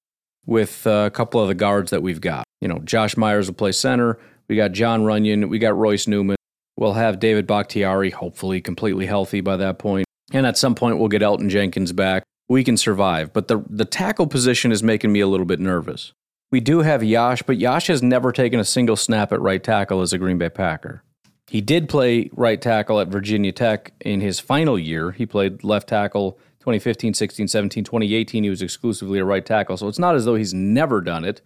with 0.50 0.88
uh, 0.88 1.04
a 1.06 1.12
couple 1.12 1.40
of 1.40 1.48
the 1.48 1.54
guards 1.54 1.92
that 1.92 2.02
we've 2.02 2.20
got. 2.20 2.44
You 2.60 2.68
know, 2.68 2.80
Josh 2.80 3.16
Myers 3.16 3.48
will 3.48 3.54
play 3.54 3.72
center. 3.72 4.20
We 4.48 4.56
got 4.56 4.72
Jon 4.72 5.04
Runyan. 5.04 5.48
We 5.48 5.60
got 5.60 5.78
Royce 5.78 6.08
Newman. 6.08 6.36
We'll 6.76 6.94
have 6.94 7.20
David 7.20 7.46
Bakhtiari, 7.46 8.10
hopefully 8.10 8.60
completely 8.60 9.06
healthy 9.06 9.42
by 9.42 9.58
that 9.58 9.78
point. 9.78 10.08
And 10.34 10.48
at 10.48 10.58
some 10.58 10.74
point, 10.74 10.98
we'll 10.98 11.08
get 11.08 11.22
Elgton 11.22 11.50
Jenkins 11.50 11.92
back. 11.92 12.24
We 12.48 12.64
can 12.64 12.78
survive. 12.78 13.32
But 13.32 13.48
the, 13.48 13.64
the 13.70 13.86
tackle 13.86 14.26
position 14.26 14.72
is 14.72 14.82
making 14.82 15.12
me 15.12 15.20
a 15.20 15.28
little 15.28 15.46
bit 15.46 15.60
nervous. 15.60 16.14
We 16.52 16.62
do 16.62 16.80
have 16.80 17.04
Yosh, 17.04 17.44
but 17.44 17.58
Yosh 17.58 17.88
has 17.88 18.02
never 18.02 18.32
taken 18.32 18.60
a 18.60 18.66
single 18.66 18.96
snap 18.96 19.32
at 19.32 19.40
right 19.40 19.64
tackle 19.64 20.02
as 20.02 20.14
a 20.14 20.18
Green 20.18 20.40
Bay 20.40 20.50
Packer. 20.50 21.04
He 21.48 21.62
did 21.62 21.88
play 21.88 22.32
right 22.34 22.60
tackle 22.60 23.00
at 23.00 23.10
Virginia 23.10 23.52
Tech 23.52 23.94
in 24.02 24.20
his 24.20 24.40
final 24.40 24.80
year. 24.80 25.12
He 25.12 25.28
played 25.28 25.64
left 25.64 25.90
tackle 25.90 26.40
2015, 26.60 27.14
16, 27.14 27.48
17, 27.48 27.84
2018. 27.84 28.44
He 28.44 28.50
was 28.50 28.62
exclusively 28.62 29.20
a 29.20 29.26
right 29.26 29.46
tackle. 29.46 29.78
So 29.78 29.88
it's 29.88 30.00
not 30.00 30.16
as 30.16 30.26
though 30.26 30.36
he's 30.36 30.54
never 30.54 31.02
done 31.02 31.24
it. 31.24 31.42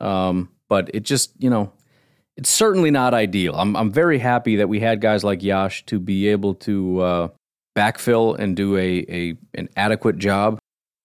Um, 0.00 0.50
but 0.68 0.90
it 0.94 1.04
just, 1.04 1.32
you 1.38 1.48
know, 1.48 1.72
it's 2.36 2.50
certainly 2.50 2.90
not 2.90 3.14
ideal. 3.14 3.54
I'm, 3.54 3.76
I'm 3.76 3.90
very 3.90 4.18
happy 4.18 4.56
that 4.56 4.68
we 4.68 4.80
had 4.80 5.00
guys 5.00 5.24
like 5.24 5.42
Yosh 5.42 5.84
to 5.86 5.98
be 5.98 6.28
able 6.28 6.54
to 6.56 7.00
uh, 7.00 7.28
backfill 7.76 8.38
and 8.38 8.56
do 8.56 8.76
a, 8.76 9.06
a 9.08 9.38
an 9.54 9.68
adequate 9.76 10.18
job. 10.18 10.58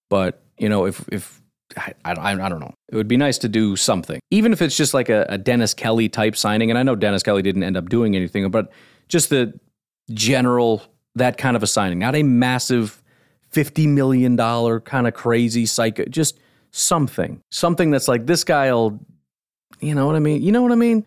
But, 0.10 0.44
you 0.58 0.68
know, 0.68 0.86
if, 0.86 1.08
if 1.10 1.42
I, 1.78 1.94
I, 2.04 2.14
I, 2.14 2.50
don't 2.50 2.60
know. 2.60 2.74
It 2.90 2.96
would 2.96 3.08
be 3.08 3.18
nice 3.18 3.38
to 3.40 3.50
do 3.50 3.76
something, 3.76 4.20
even 4.30 4.52
if 4.52 4.62
it's 4.62 4.76
just 4.76 4.94
like 4.94 5.10
a, 5.10 5.26
a, 5.30 5.38
Dennis 5.38 5.74
Kelly 5.74 6.10
type 6.10 6.36
signing. 6.36 6.70
And 6.70 6.78
I 6.78 6.84
know 6.84 6.96
Dennis 6.96 7.24
Kelly 7.24 7.42
didn't 7.42 7.64
end 7.64 7.78
up 7.78 7.90
doing 7.90 8.16
anything, 8.16 8.50
but 8.52 8.72
just 9.08 9.30
the 9.30 9.58
general 10.12 10.84
that 11.16 11.38
kind 11.38 11.56
of 11.56 11.64
a 11.64 11.68
signing, 11.68 12.00
not 12.00 12.16
a 12.16 12.24
massive 12.24 13.01
fifty 13.52 13.88
million 13.88 14.36
dollar 14.36 14.80
kind 14.80 15.08
of 15.08 15.14
crazy 15.14 15.66
psycho, 15.66 16.06
just 16.06 16.40
something, 16.72 17.42
something 17.52 17.92
that's 17.92 18.08
like 18.08 18.26
this 18.26 18.44
guy'll, 18.44 19.00
you 19.80 19.94
know 19.94 20.06
what 20.06 20.16
I 20.16 20.20
mean? 20.20 20.42
You 20.42 20.52
know 20.52 20.62
what 20.62 20.72
I 20.72 20.76
mean? 20.76 21.06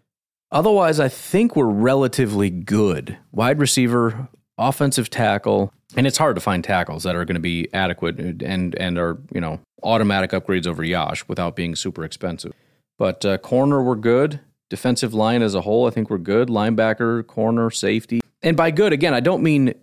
Otherwise, 0.52 1.00
I 1.00 1.08
think 1.08 1.56
we're 1.56 1.66
relatively 1.66 2.50
good. 2.50 3.18
Wide 3.32 3.58
receiver, 3.58 4.28
offensive 4.56 5.10
tackle, 5.10 5.72
and 5.96 6.06
it's 6.06 6.18
hard 6.18 6.36
to 6.36 6.40
find 6.40 6.62
tackles 6.62 7.02
that 7.02 7.16
are 7.16 7.24
going 7.24 7.34
to 7.34 7.40
be 7.40 7.68
adequate 7.72 8.20
and 8.20 8.74
and 8.76 8.98
are 8.98 9.18
you 9.32 9.40
know 9.40 9.60
automatic 9.82 10.30
upgrades 10.30 10.66
over 10.66 10.84
Yosh 10.84 11.26
without 11.28 11.56
being 11.56 11.74
super 11.74 12.04
expensive. 12.04 12.52
But 12.98 13.24
uh, 13.24 13.38
corner, 13.38 13.82
we're 13.82 13.96
good. 13.96 14.40
Defensive 14.70 15.12
line 15.12 15.42
as 15.42 15.54
a 15.54 15.60
whole, 15.60 15.86
I 15.86 15.90
think 15.90 16.08
we're 16.08 16.18
good. 16.18 16.48
Linebacker, 16.48 17.26
corner, 17.26 17.70
safety. 17.70 18.20
And 18.42 18.56
by 18.56 18.70
good, 18.70 18.92
again, 18.92 19.14
I 19.14 19.20
don't 19.20 19.42
mean 19.42 19.74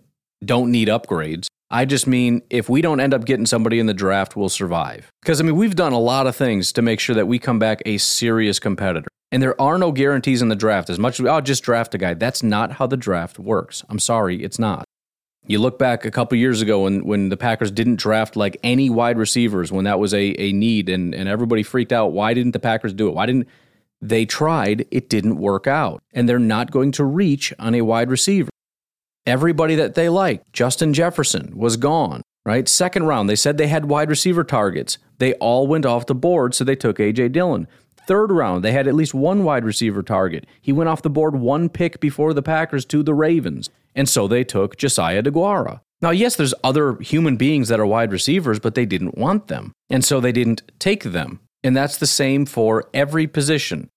don't 0.44 0.70
need 0.70 0.88
upgrades. 0.88 1.46
I 1.72 1.86
just 1.86 2.06
mean 2.06 2.42
if 2.50 2.68
we 2.68 2.82
don't 2.82 3.00
end 3.00 3.14
up 3.14 3.24
getting 3.24 3.46
somebody 3.46 3.78
in 3.80 3.86
the 3.86 3.94
draft, 3.94 4.36
we'll 4.36 4.50
survive. 4.50 5.10
Because, 5.22 5.40
I 5.40 5.44
mean, 5.44 5.56
we've 5.56 5.74
done 5.74 5.94
a 5.94 5.98
lot 5.98 6.26
of 6.26 6.36
things 6.36 6.70
to 6.72 6.82
make 6.82 7.00
sure 7.00 7.14
that 7.14 7.26
we 7.26 7.38
come 7.38 7.58
back 7.58 7.80
a 7.86 7.96
serious 7.96 8.58
competitor. 8.58 9.08
And 9.32 9.42
there 9.42 9.58
are 9.58 9.78
no 9.78 9.90
guarantees 9.90 10.42
in 10.42 10.50
the 10.50 10.54
draft. 10.54 10.90
As 10.90 10.98
much 10.98 11.18
as, 11.18 11.24
oh, 11.24 11.40
just 11.40 11.62
draft 11.62 11.94
a 11.94 11.98
guy. 11.98 12.12
That's 12.12 12.42
not 12.42 12.72
how 12.72 12.86
the 12.86 12.98
draft 12.98 13.38
works. 13.38 13.82
I'm 13.88 13.98
sorry, 13.98 14.44
it's 14.44 14.58
not. 14.58 14.84
You 15.46 15.58
look 15.60 15.78
back 15.78 16.04
a 16.04 16.10
couple 16.10 16.36
years 16.36 16.60
ago 16.60 16.84
when, 16.84 17.06
when 17.06 17.30
the 17.30 17.38
Packers 17.38 17.70
didn't 17.70 17.96
draft 17.96 18.36
like 18.36 18.58
any 18.62 18.90
wide 18.90 19.16
receivers 19.16 19.72
when 19.72 19.86
that 19.86 19.98
was 19.98 20.12
a, 20.12 20.38
a 20.38 20.52
need 20.52 20.90
and, 20.90 21.14
and 21.14 21.26
everybody 21.26 21.62
freaked 21.62 21.90
out. 21.90 22.12
Why 22.12 22.34
didn't 22.34 22.52
the 22.52 22.60
Packers 22.60 22.92
do 22.92 23.08
it? 23.08 23.14
Why 23.14 23.24
didn't 23.24 23.48
they 24.02 24.26
tried? 24.26 24.86
It 24.90 25.08
didn't 25.08 25.38
work 25.38 25.66
out. 25.66 26.02
And 26.12 26.28
they're 26.28 26.38
not 26.38 26.70
going 26.70 26.92
to 26.92 27.04
reach 27.04 27.54
on 27.58 27.74
a 27.74 27.80
wide 27.80 28.10
receiver. 28.10 28.50
Everybody 29.26 29.76
that 29.76 29.94
they 29.94 30.08
liked, 30.08 30.52
Justin 30.52 30.92
Jefferson, 30.92 31.52
was 31.56 31.76
gone, 31.76 32.22
right? 32.44 32.68
Second 32.68 33.04
round, 33.04 33.28
they 33.28 33.36
said 33.36 33.56
they 33.56 33.68
had 33.68 33.84
wide 33.84 34.10
receiver 34.10 34.42
targets. 34.42 34.98
They 35.18 35.34
all 35.34 35.66
went 35.66 35.86
off 35.86 36.06
the 36.06 36.14
board, 36.14 36.54
so 36.54 36.64
they 36.64 36.74
took 36.74 36.98
A.J. 36.98 37.28
Dillon. 37.28 37.68
Third 38.06 38.32
round, 38.32 38.64
they 38.64 38.72
had 38.72 38.88
at 38.88 38.96
least 38.96 39.14
one 39.14 39.44
wide 39.44 39.64
receiver 39.64 40.02
target. 40.02 40.46
He 40.60 40.72
went 40.72 40.88
off 40.88 41.02
the 41.02 41.10
board 41.10 41.36
one 41.36 41.68
pick 41.68 42.00
before 42.00 42.34
the 42.34 42.42
Packers 42.42 42.84
to 42.86 43.04
the 43.04 43.14
Ravens. 43.14 43.70
And 43.94 44.08
so 44.08 44.26
they 44.26 44.42
took 44.42 44.76
Josiah 44.76 45.22
Deguara. 45.22 45.80
Now, 46.00 46.10
yes, 46.10 46.34
there's 46.34 46.54
other 46.64 46.96
human 46.96 47.36
beings 47.36 47.68
that 47.68 47.78
are 47.78 47.86
wide 47.86 48.10
receivers, 48.10 48.58
but 48.58 48.74
they 48.74 48.86
didn't 48.86 49.16
want 49.16 49.46
them. 49.46 49.72
And 49.88 50.04
so 50.04 50.20
they 50.20 50.32
didn't 50.32 50.62
take 50.80 51.04
them. 51.04 51.38
And 51.62 51.76
that's 51.76 51.96
the 51.96 52.08
same 52.08 52.44
for 52.44 52.88
every 52.92 53.28
position. 53.28 53.88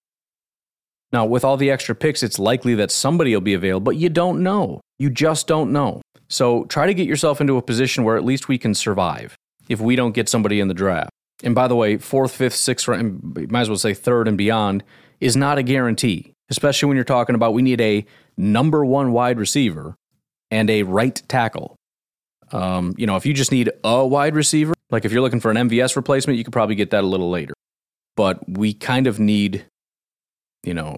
Now, 1.12 1.24
with 1.24 1.44
all 1.44 1.56
the 1.56 1.70
extra 1.70 1.96
picks, 1.96 2.22
it's 2.22 2.38
likely 2.38 2.76
that 2.76 2.92
somebody 2.92 3.34
will 3.34 3.40
be 3.40 3.54
available, 3.54 3.84
but 3.84 3.96
you 3.96 4.08
don't 4.08 4.42
know. 4.42 4.80
You 4.98 5.10
just 5.10 5.46
don't 5.46 5.72
know. 5.72 6.02
So 6.28 6.64
try 6.64 6.86
to 6.86 6.94
get 6.94 7.06
yourself 7.06 7.40
into 7.40 7.56
a 7.56 7.62
position 7.62 8.04
where 8.04 8.16
at 8.16 8.24
least 8.24 8.48
we 8.48 8.58
can 8.58 8.74
survive 8.74 9.36
if 9.68 9.80
we 9.80 9.96
don't 9.96 10.12
get 10.12 10.28
somebody 10.28 10.60
in 10.60 10.68
the 10.68 10.74
draft. 10.74 11.10
And 11.42 11.54
by 11.54 11.68
the 11.68 11.76
way, 11.76 11.98
fourth, 11.98 12.32
fifth, 12.32 12.54
sixth, 12.54 12.88
might 12.88 13.60
as 13.60 13.68
well 13.68 13.78
say 13.78 13.94
third 13.94 14.26
and 14.26 14.38
beyond, 14.38 14.82
is 15.20 15.36
not 15.36 15.58
a 15.58 15.62
guarantee, 15.62 16.32
especially 16.50 16.88
when 16.88 16.96
you're 16.96 17.04
talking 17.04 17.34
about 17.34 17.54
we 17.54 17.62
need 17.62 17.80
a 17.80 18.06
number 18.36 18.84
one 18.84 19.12
wide 19.12 19.38
receiver 19.38 19.94
and 20.50 20.70
a 20.70 20.82
right 20.82 21.22
tackle. 21.28 21.76
Um, 22.52 22.94
you 22.96 23.06
know, 23.06 23.16
if 23.16 23.26
you 23.26 23.34
just 23.34 23.52
need 23.52 23.70
a 23.84 24.06
wide 24.06 24.34
receiver, 24.34 24.72
like 24.90 25.04
if 25.04 25.12
you're 25.12 25.22
looking 25.22 25.40
for 25.40 25.50
an 25.50 25.56
MVS 25.56 25.96
replacement, 25.96 26.38
you 26.38 26.44
could 26.44 26.52
probably 26.52 26.74
get 26.74 26.90
that 26.90 27.04
a 27.04 27.06
little 27.06 27.30
later. 27.30 27.54
But 28.16 28.48
we 28.48 28.72
kind 28.72 29.06
of 29.06 29.18
need, 29.18 29.66
you 30.62 30.74
know, 30.74 30.96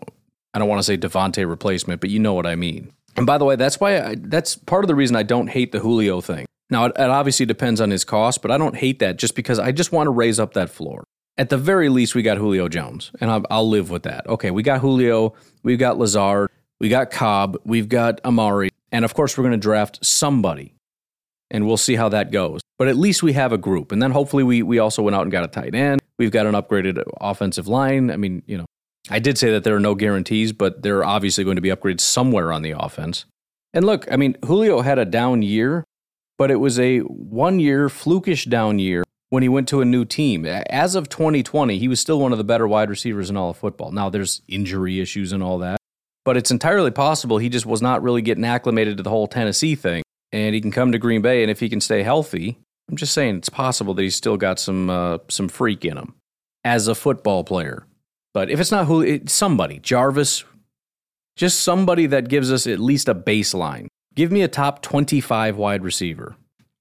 I 0.54 0.58
don't 0.58 0.68
want 0.68 0.78
to 0.78 0.84
say 0.84 0.96
Davante 0.96 1.48
replacement, 1.48 2.00
but 2.00 2.10
you 2.10 2.18
know 2.18 2.34
what 2.34 2.46
I 2.46 2.54
mean. 2.54 2.92
And 3.18 3.26
by 3.26 3.36
the 3.36 3.44
way, 3.44 3.56
that's 3.56 3.80
why 3.80 4.00
I, 4.00 4.16
that's 4.16 4.54
part 4.54 4.84
of 4.84 4.88
the 4.88 4.94
reason 4.94 5.16
I 5.16 5.24
don't 5.24 5.48
hate 5.48 5.72
the 5.72 5.80
Julio 5.80 6.20
thing. 6.20 6.46
Now, 6.70 6.84
it, 6.84 6.92
it 6.96 7.10
obviously 7.10 7.46
depends 7.46 7.80
on 7.80 7.90
his 7.90 8.04
cost, 8.04 8.42
but 8.42 8.52
I 8.52 8.58
don't 8.58 8.76
hate 8.76 9.00
that 9.00 9.18
just 9.18 9.34
because 9.34 9.58
I 9.58 9.72
just 9.72 9.90
want 9.90 10.06
to 10.06 10.10
raise 10.12 10.38
up 10.38 10.54
that 10.54 10.70
floor. 10.70 11.02
At 11.36 11.50
the 11.50 11.58
very 11.58 11.88
least, 11.88 12.14
we 12.14 12.22
got 12.22 12.36
Julio 12.36 12.68
Jones, 12.68 13.10
and 13.20 13.30
I'll, 13.30 13.44
I'll 13.50 13.68
live 13.68 13.90
with 13.90 14.04
that. 14.04 14.26
Okay, 14.28 14.52
we 14.52 14.62
got 14.62 14.80
Julio, 14.80 15.34
we've 15.64 15.78
got 15.78 15.98
Lazard, 15.98 16.50
we 16.78 16.88
got 16.88 17.10
Cobb, 17.10 17.56
we've 17.64 17.88
got 17.88 18.20
Amari, 18.24 18.70
and 18.92 19.04
of 19.04 19.14
course, 19.14 19.36
we're 19.36 19.42
going 19.42 19.52
to 19.52 19.58
draft 19.58 20.04
somebody, 20.04 20.74
and 21.50 21.66
we'll 21.66 21.76
see 21.76 21.96
how 21.96 22.08
that 22.08 22.30
goes. 22.30 22.60
But 22.78 22.86
at 22.86 22.96
least 22.96 23.24
we 23.24 23.32
have 23.32 23.52
a 23.52 23.58
group, 23.58 23.90
and 23.90 24.00
then 24.00 24.12
hopefully 24.12 24.44
we 24.44 24.62
we 24.62 24.78
also 24.78 25.02
went 25.02 25.16
out 25.16 25.22
and 25.22 25.32
got 25.32 25.44
a 25.44 25.48
tight 25.48 25.74
end. 25.74 26.00
We've 26.18 26.30
got 26.30 26.46
an 26.46 26.54
upgraded 26.54 27.02
offensive 27.20 27.66
line. 27.66 28.12
I 28.12 28.16
mean, 28.16 28.42
you 28.46 28.58
know, 28.58 28.66
I 29.10 29.18
did 29.18 29.38
say 29.38 29.50
that 29.52 29.64
there 29.64 29.76
are 29.76 29.80
no 29.80 29.94
guarantees, 29.94 30.52
but 30.52 30.82
there 30.82 30.98
are 30.98 31.04
obviously 31.04 31.44
going 31.44 31.56
to 31.56 31.62
be 31.62 31.70
upgrades 31.70 32.00
somewhere 32.00 32.52
on 32.52 32.62
the 32.62 32.72
offense. 32.72 33.24
And 33.72 33.84
look, 33.84 34.10
I 34.10 34.16
mean, 34.16 34.36
Julio 34.44 34.80
had 34.80 34.98
a 34.98 35.04
down 35.04 35.42
year, 35.42 35.84
but 36.36 36.50
it 36.50 36.56
was 36.56 36.78
a 36.78 37.00
one 37.00 37.60
year 37.60 37.88
flukish 37.88 38.48
down 38.48 38.78
year 38.78 39.04
when 39.30 39.42
he 39.42 39.48
went 39.48 39.68
to 39.68 39.80
a 39.80 39.84
new 39.84 40.04
team. 40.04 40.46
As 40.46 40.94
of 40.94 41.08
2020, 41.08 41.78
he 41.78 41.88
was 41.88 42.00
still 42.00 42.20
one 42.20 42.32
of 42.32 42.38
the 42.38 42.44
better 42.44 42.66
wide 42.66 42.90
receivers 42.90 43.30
in 43.30 43.36
all 43.36 43.50
of 43.50 43.56
football. 43.56 43.92
Now, 43.92 44.08
there's 44.10 44.42
injury 44.48 45.00
issues 45.00 45.32
and 45.32 45.42
all 45.42 45.58
that, 45.58 45.78
but 46.24 46.36
it's 46.36 46.50
entirely 46.50 46.90
possible 46.90 47.38
he 47.38 47.48
just 47.48 47.66
was 47.66 47.82
not 47.82 48.02
really 48.02 48.22
getting 48.22 48.44
acclimated 48.44 48.96
to 48.96 49.02
the 49.02 49.10
whole 49.10 49.26
Tennessee 49.26 49.74
thing. 49.74 50.02
And 50.30 50.54
he 50.54 50.60
can 50.60 50.70
come 50.70 50.92
to 50.92 50.98
Green 50.98 51.22
Bay, 51.22 51.42
and 51.42 51.50
if 51.50 51.60
he 51.60 51.70
can 51.70 51.80
stay 51.80 52.02
healthy, 52.02 52.58
I'm 52.88 52.96
just 52.96 53.14
saying 53.14 53.36
it's 53.36 53.48
possible 53.48 53.94
that 53.94 54.02
he's 54.02 54.16
still 54.16 54.36
got 54.36 54.58
some 54.58 54.90
uh, 54.90 55.18
some 55.28 55.48
freak 55.48 55.86
in 55.86 55.96
him 55.96 56.14
as 56.64 56.86
a 56.86 56.94
football 56.94 57.44
player. 57.44 57.86
But 58.34 58.50
if 58.50 58.60
it's 58.60 58.70
not 58.70 58.86
who, 58.86 59.20
somebody, 59.26 59.78
Jarvis, 59.78 60.44
just 61.36 61.60
somebody 61.60 62.06
that 62.06 62.28
gives 62.28 62.52
us 62.52 62.66
at 62.66 62.78
least 62.78 63.08
a 63.08 63.14
baseline 63.14 63.88
Give 64.18 64.32
me 64.32 64.42
a 64.42 64.48
top 64.48 64.82
25 64.82 65.58
wide 65.58 65.84
receiver. 65.84 66.34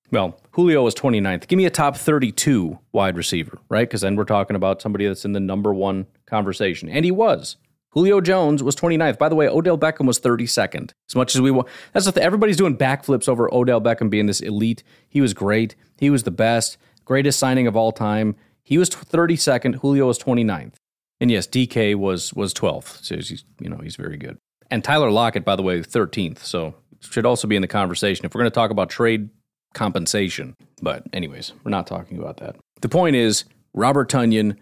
Well, 0.09 0.41
Julio 0.53 0.81
was 0.81 0.95
29th. 0.95 1.47
Give 1.47 1.57
me 1.57 1.67
a 1.67 1.69
top 1.69 1.95
32 1.95 2.79
wide 2.91 3.15
receiver, 3.15 3.59
right? 3.69 3.87
Because 3.87 4.01
then 4.01 4.15
we're 4.15 4.23
talking 4.23 4.55
about 4.55 4.81
somebody 4.81 5.05
that's 5.05 5.23
in 5.23 5.33
the 5.33 5.39
number 5.39 5.71
one 5.71 6.07
conversation. 6.25 6.89
And 6.89 7.05
he 7.05 7.11
was. 7.11 7.57
Julio 7.91 8.21
Jones 8.21 8.63
was 8.63 8.75
29th. 8.75 9.19
By 9.19 9.29
the 9.29 9.35
way, 9.35 9.47
Odell 9.47 9.77
Beckham 9.77 10.07
was 10.07 10.19
32nd. 10.19 10.93
As 11.07 11.15
much 11.15 11.35
as 11.35 11.41
we 11.41 11.51
want, 11.51 11.67
that's 11.93 12.07
the 12.07 12.11
thing. 12.11 12.23
Everybody's 12.23 12.57
doing 12.57 12.75
backflips 12.75 13.29
over 13.29 13.53
Odell 13.53 13.81
Beckham 13.81 14.09
being 14.09 14.25
this 14.25 14.41
elite. 14.41 14.81
He 15.07 15.21
was 15.21 15.35
great. 15.35 15.75
He 15.99 16.09
was 16.09 16.23
the 16.23 16.31
best, 16.31 16.79
greatest 17.05 17.37
signing 17.37 17.67
of 17.67 17.75
all 17.75 17.91
time. 17.91 18.35
He 18.63 18.79
was 18.79 18.89
32nd. 18.89 19.75
Julio 19.75 20.07
was 20.07 20.17
29th. 20.17 20.73
And 21.19 21.31
yes, 21.31 21.47
DK 21.47 21.95
was 21.95 22.33
was 22.33 22.53
12th. 22.53 23.03
So 23.03 23.15
he's 23.15 23.43
you 23.59 23.69
know 23.69 23.77
he's 23.77 23.95
very 23.95 24.17
good. 24.17 24.37
And 24.69 24.83
Tyler 24.83 25.09
Lockett, 25.09 25.45
by 25.45 25.55
the 25.55 25.63
way, 25.63 25.79
13th. 25.79 26.39
So 26.39 26.75
should 26.99 27.25
also 27.25 27.47
be 27.47 27.55
in 27.55 27.61
the 27.61 27.67
conversation 27.67 28.25
if 28.25 28.33
we're 28.33 28.41
going 28.41 28.51
to 28.51 28.55
talk 28.55 28.71
about 28.71 28.89
trade 28.89 29.29
compensation. 29.73 30.55
But 30.81 31.03
anyways, 31.13 31.53
we're 31.63 31.71
not 31.71 31.87
talking 31.87 32.17
about 32.17 32.37
that. 32.37 32.55
The 32.81 32.89
point 32.89 33.15
is, 33.15 33.45
Robert 33.73 34.09
Tonyan 34.09 34.57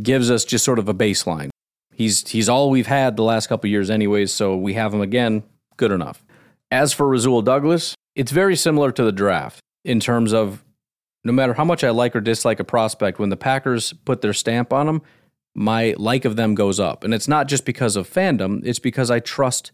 gives 0.00 0.30
us 0.30 0.44
just 0.44 0.64
sort 0.64 0.78
of 0.78 0.88
a 0.88 0.94
baseline. 0.94 1.50
He's 1.92 2.28
he's 2.28 2.48
all 2.48 2.70
we've 2.70 2.86
had 2.86 3.16
the 3.16 3.22
last 3.22 3.46
couple 3.46 3.70
years, 3.70 3.90
anyways. 3.90 4.32
So 4.32 4.56
we 4.56 4.74
have 4.74 4.92
him 4.92 5.00
again. 5.00 5.44
Good 5.76 5.92
enough. 5.92 6.24
As 6.70 6.92
for 6.92 7.08
Rasul 7.08 7.42
Douglas, 7.42 7.94
it's 8.16 8.32
very 8.32 8.56
similar 8.56 8.90
to 8.92 9.04
the 9.04 9.12
draft 9.12 9.60
in 9.84 10.00
terms 10.00 10.32
of 10.32 10.64
no 11.24 11.32
matter 11.32 11.54
how 11.54 11.64
much 11.64 11.84
I 11.84 11.90
like 11.90 12.14
or 12.14 12.20
dislike 12.20 12.60
a 12.60 12.64
prospect, 12.64 13.18
when 13.18 13.30
the 13.30 13.36
Packers 13.36 13.92
put 14.04 14.20
their 14.20 14.34
stamp 14.34 14.72
on 14.72 14.88
him, 14.88 15.02
my 15.54 15.94
like 15.98 16.24
of 16.24 16.36
them 16.36 16.54
goes 16.54 16.80
up. 16.80 17.04
And 17.04 17.14
it's 17.14 17.28
not 17.28 17.48
just 17.48 17.64
because 17.64 17.96
of 17.96 18.10
fandom, 18.10 18.60
it's 18.64 18.78
because 18.78 19.10
I 19.10 19.20
trust 19.20 19.72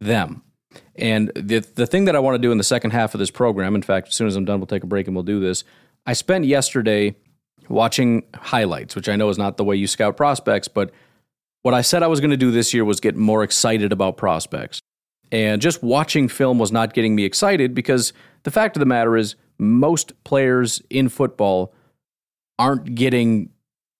them. 0.00 0.42
And 0.94 1.32
the 1.34 1.60
the 1.60 1.86
thing 1.86 2.04
that 2.04 2.16
I 2.16 2.18
want 2.18 2.34
to 2.34 2.38
do 2.38 2.52
in 2.52 2.58
the 2.58 2.64
second 2.64 2.90
half 2.90 3.14
of 3.14 3.18
this 3.18 3.30
program, 3.30 3.74
in 3.74 3.82
fact, 3.82 4.08
as 4.08 4.14
soon 4.14 4.26
as 4.26 4.36
I'm 4.36 4.44
done, 4.44 4.60
we'll 4.60 4.66
take 4.66 4.84
a 4.84 4.86
break 4.86 5.06
and 5.06 5.16
we'll 5.16 5.24
do 5.24 5.40
this. 5.40 5.64
I 6.06 6.12
spent 6.12 6.44
yesterday 6.44 7.16
watching 7.68 8.24
highlights, 8.34 8.94
which 8.94 9.08
I 9.08 9.16
know 9.16 9.28
is 9.28 9.38
not 9.38 9.56
the 9.56 9.64
way 9.64 9.74
you 9.76 9.86
scout 9.86 10.16
prospects, 10.16 10.68
but 10.68 10.90
what 11.62 11.74
I 11.74 11.80
said 11.80 12.02
I 12.02 12.06
was 12.06 12.20
going 12.20 12.30
to 12.30 12.36
do 12.36 12.50
this 12.50 12.72
year 12.72 12.84
was 12.84 13.00
get 13.00 13.16
more 13.16 13.42
excited 13.42 13.92
about 13.92 14.16
prospects. 14.16 14.80
And 15.32 15.60
just 15.60 15.82
watching 15.82 16.28
film 16.28 16.58
was 16.58 16.70
not 16.70 16.94
getting 16.94 17.16
me 17.16 17.24
excited 17.24 17.74
because 17.74 18.12
the 18.44 18.52
fact 18.52 18.76
of 18.76 18.80
the 18.80 18.86
matter 18.86 19.16
is, 19.16 19.34
most 19.58 20.12
players 20.22 20.82
in 20.90 21.08
football 21.08 21.74
aren't 22.58 22.94
getting, 22.94 23.50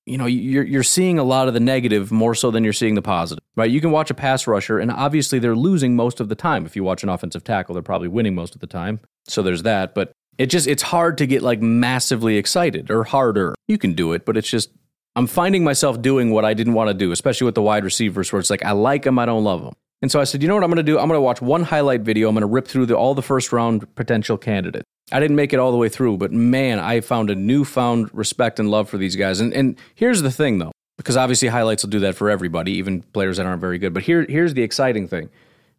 you 0.07 0.17
know, 0.17 0.27
you're, 0.27 0.65
you're 0.65 0.85
seeing 0.85 1.19
a 1.19 1.25
lot 1.25 1.49
of 1.49 1.55
the 1.55 1.61
negative 1.61 2.13
more 2.13 2.35
so 2.35 2.53
than 2.53 2.63
you're 2.63 2.73
seeing 2.73 2.95
the 2.95 3.03
positive, 3.03 3.43
right? 3.57 3.71
You 3.71 3.81
can 3.81 3.91
watch 3.91 4.09
a 4.09 4.15
pass 4.15 4.47
rusher, 4.47 4.79
and 4.79 4.91
obviously 4.91 5.41
they're 5.41 5.57
losing 5.57 5.97
most 5.97 6.21
of 6.21 6.29
the 6.29 6.37
time. 6.37 6.65
If 6.65 6.77
you 6.77 6.85
watch 6.85 7.03
an 7.03 7.09
offensive 7.09 7.43
tackle, 7.43 7.75
they're 7.75 7.83
probably 7.83 8.09
winning 8.09 8.35
most 8.35 8.55
of 8.55 8.61
the 8.61 8.69
time. 8.69 9.01
So 9.27 9.43
there's 9.43 9.65
that. 9.65 9.95
But 9.95 10.13
it 10.39 10.47
just, 10.47 10.69
it's 10.69 10.83
hard 10.83 11.19
to 11.19 11.27
get 11.27 11.43
like 11.43 11.61
massively 11.61 12.37
excited 12.37 12.91
or 12.91 13.03
harder. 13.03 13.55
You 13.67 13.79
can 13.79 13.95
do 13.95 14.13
it, 14.13 14.25
but 14.25 14.37
it's 14.37 14.49
just, 14.49 14.71
I'm 15.17 15.27
finding 15.27 15.65
myself 15.65 16.01
doing 16.01 16.31
what 16.31 16.45
I 16.45 16.55
didn't 16.55 16.75
want 16.75 16.89
to 16.89 16.95
do, 16.95 17.11
especially 17.11 17.47
with 17.47 17.57
the 17.57 17.63
wide 17.63 17.85
receivers, 17.85 18.33
where 18.33 18.39
it's 18.39 18.51
like 18.51 18.65
I 18.65 18.73
like 18.73 19.03
them, 19.03 19.19
I 19.19 19.27
don't 19.27 19.45
love 19.45 19.65
them. 19.65 19.75
And 20.03 20.13
so 20.13 20.21
I 20.21 20.25
said, 20.25 20.43
you 20.43 20.47
know 20.47 20.55
what 20.55 20.63
I'm 20.63 20.71
going 20.71 20.77
to 20.77 20.83
do? 20.83 20.99
I'm 20.99 21.09
going 21.09 21.17
to 21.17 21.23
watch 21.23 21.41
one 21.41 21.65
highlight 21.65 22.03
video. 22.03 22.29
I'm 22.29 22.35
going 22.35 22.43
to 22.43 22.47
rip 22.47 22.69
through 22.69 22.87
the, 22.87 22.95
all 22.95 23.15
the 23.15 23.23
first 23.23 23.51
round 23.51 23.93
potential 23.97 24.37
candidates. 24.37 24.85
I 25.13 25.21
didn't 25.21 25.37
make 25.37 25.53
it 25.53 25.59
all 25.59 25.71
the 25.71 25.77
way 25.77 25.89
through, 25.89 26.17
but 26.17 26.33
man, 26.33 26.81
I 26.81 27.01
found 27.01 27.31
a 27.31 27.35
newfound 27.35 28.11
respect 28.13 28.59
and 28.59 28.71
love 28.71 28.89
for 28.89 28.99
these 28.99 29.15
guys. 29.15 29.41
And, 29.41 29.53
and 29.55 29.79
here's 29.95 30.23
the 30.23 30.33
thing, 30.33 30.59
though, 30.59 30.73
because 30.97 31.17
obviously 31.17 31.49
highlights 31.49 31.85
will 31.85 31.91
do 31.91 32.01
that 32.01 32.17
for 32.17 32.29
everybody, 32.29 32.73
even 32.73 33.03
players 33.03 33.37
that 33.37 33.47
aren't 33.47 33.61
very 33.61 33.79
good. 33.79 33.95
But 33.95 34.03
here, 34.03 34.27
here's 34.29 34.55
the 34.55 34.63
exciting 34.63 35.07
thing: 35.07 35.31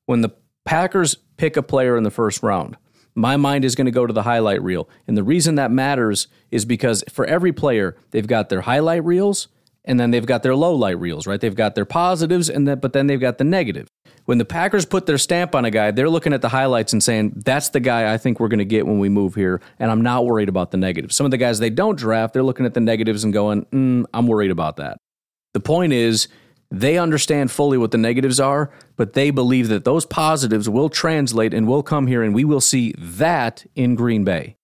when 0.05 0.21
the 0.21 0.29
Packers 0.65 1.15
pick 1.37 1.57
a 1.57 1.63
player 1.63 1.97
in 1.97 2.03
the 2.03 2.11
first 2.11 2.41
round, 2.41 2.77
my 3.15 3.35
mind 3.35 3.65
is 3.65 3.75
going 3.75 3.85
to 3.85 3.91
go 3.91 4.05
to 4.05 4.13
the 4.13 4.23
highlight 4.23 4.61
reel. 4.61 4.87
And 5.07 5.17
the 5.17 5.23
reason 5.23 5.55
that 5.55 5.71
matters 5.71 6.27
is 6.51 6.65
because 6.65 7.03
for 7.09 7.25
every 7.25 7.51
player, 7.51 7.97
they've 8.11 8.27
got 8.27 8.49
their 8.49 8.61
highlight 8.61 9.03
reels 9.03 9.47
and 9.83 9.99
then 9.99 10.11
they've 10.11 10.25
got 10.25 10.43
their 10.43 10.55
low 10.55 10.75
light 10.75 10.99
reels, 10.99 11.25
right? 11.25 11.39
They've 11.39 11.55
got 11.55 11.73
their 11.73 11.85
positives 11.85 12.49
and 12.49 12.67
then 12.67 12.79
but 12.79 12.93
then 12.93 13.07
they've 13.07 13.19
got 13.19 13.37
the 13.39 13.43
negative. 13.43 13.87
When 14.27 14.39
the 14.39 14.45
Packers 14.45 14.85
put 14.85 15.05
their 15.05 15.17
stamp 15.17 15.55
on 15.55 15.63
a 15.63 15.71
guy, 15.71 15.91
they're 15.91 16.09
looking 16.09 16.33
at 16.33 16.41
the 16.41 16.49
highlights 16.49 16.91
and 16.91 17.01
saying, 17.01 17.31
"That's 17.45 17.69
the 17.69 17.79
guy 17.79 18.13
I 18.13 18.17
think 18.17 18.41
we're 18.41 18.49
going 18.49 18.59
to 18.59 18.65
get 18.65 18.85
when 18.85 18.99
we 18.99 19.07
move 19.07 19.35
here," 19.35 19.61
and 19.79 19.89
I'm 19.89 20.01
not 20.01 20.25
worried 20.25 20.49
about 20.49 20.71
the 20.71 20.77
negatives. 20.77 21.15
Some 21.15 21.23
of 21.23 21.31
the 21.31 21.37
guys 21.37 21.59
they 21.59 21.69
don't 21.69 21.97
draft, 21.97 22.33
they're 22.33 22.43
looking 22.43 22.65
at 22.65 22.73
the 22.73 22.81
negatives 22.81 23.23
and 23.23 23.31
going, 23.31 23.63
mm, 23.67 24.03
"I'm 24.13 24.27
worried 24.27 24.51
about 24.51 24.75
that." 24.77 24.97
The 25.53 25.61
point 25.61 25.93
is, 25.93 26.27
they 26.69 26.97
understand 26.97 27.51
fully 27.51 27.77
what 27.77 27.91
the 27.91 27.97
negatives 27.97 28.37
are, 28.37 28.69
but 28.97 29.13
they 29.13 29.31
believe 29.31 29.69
that 29.69 29.85
those 29.85 30.05
positives 30.05 30.67
will 30.67 30.89
translate 30.89 31.53
and 31.53 31.65
will 31.65 31.81
come 31.81 32.07
here 32.07 32.21
and 32.21 32.35
we 32.35 32.43
will 32.43 32.59
see 32.59 32.93
that 32.97 33.65
in 33.75 33.95
Green 33.95 34.25
Bay. 34.25 34.57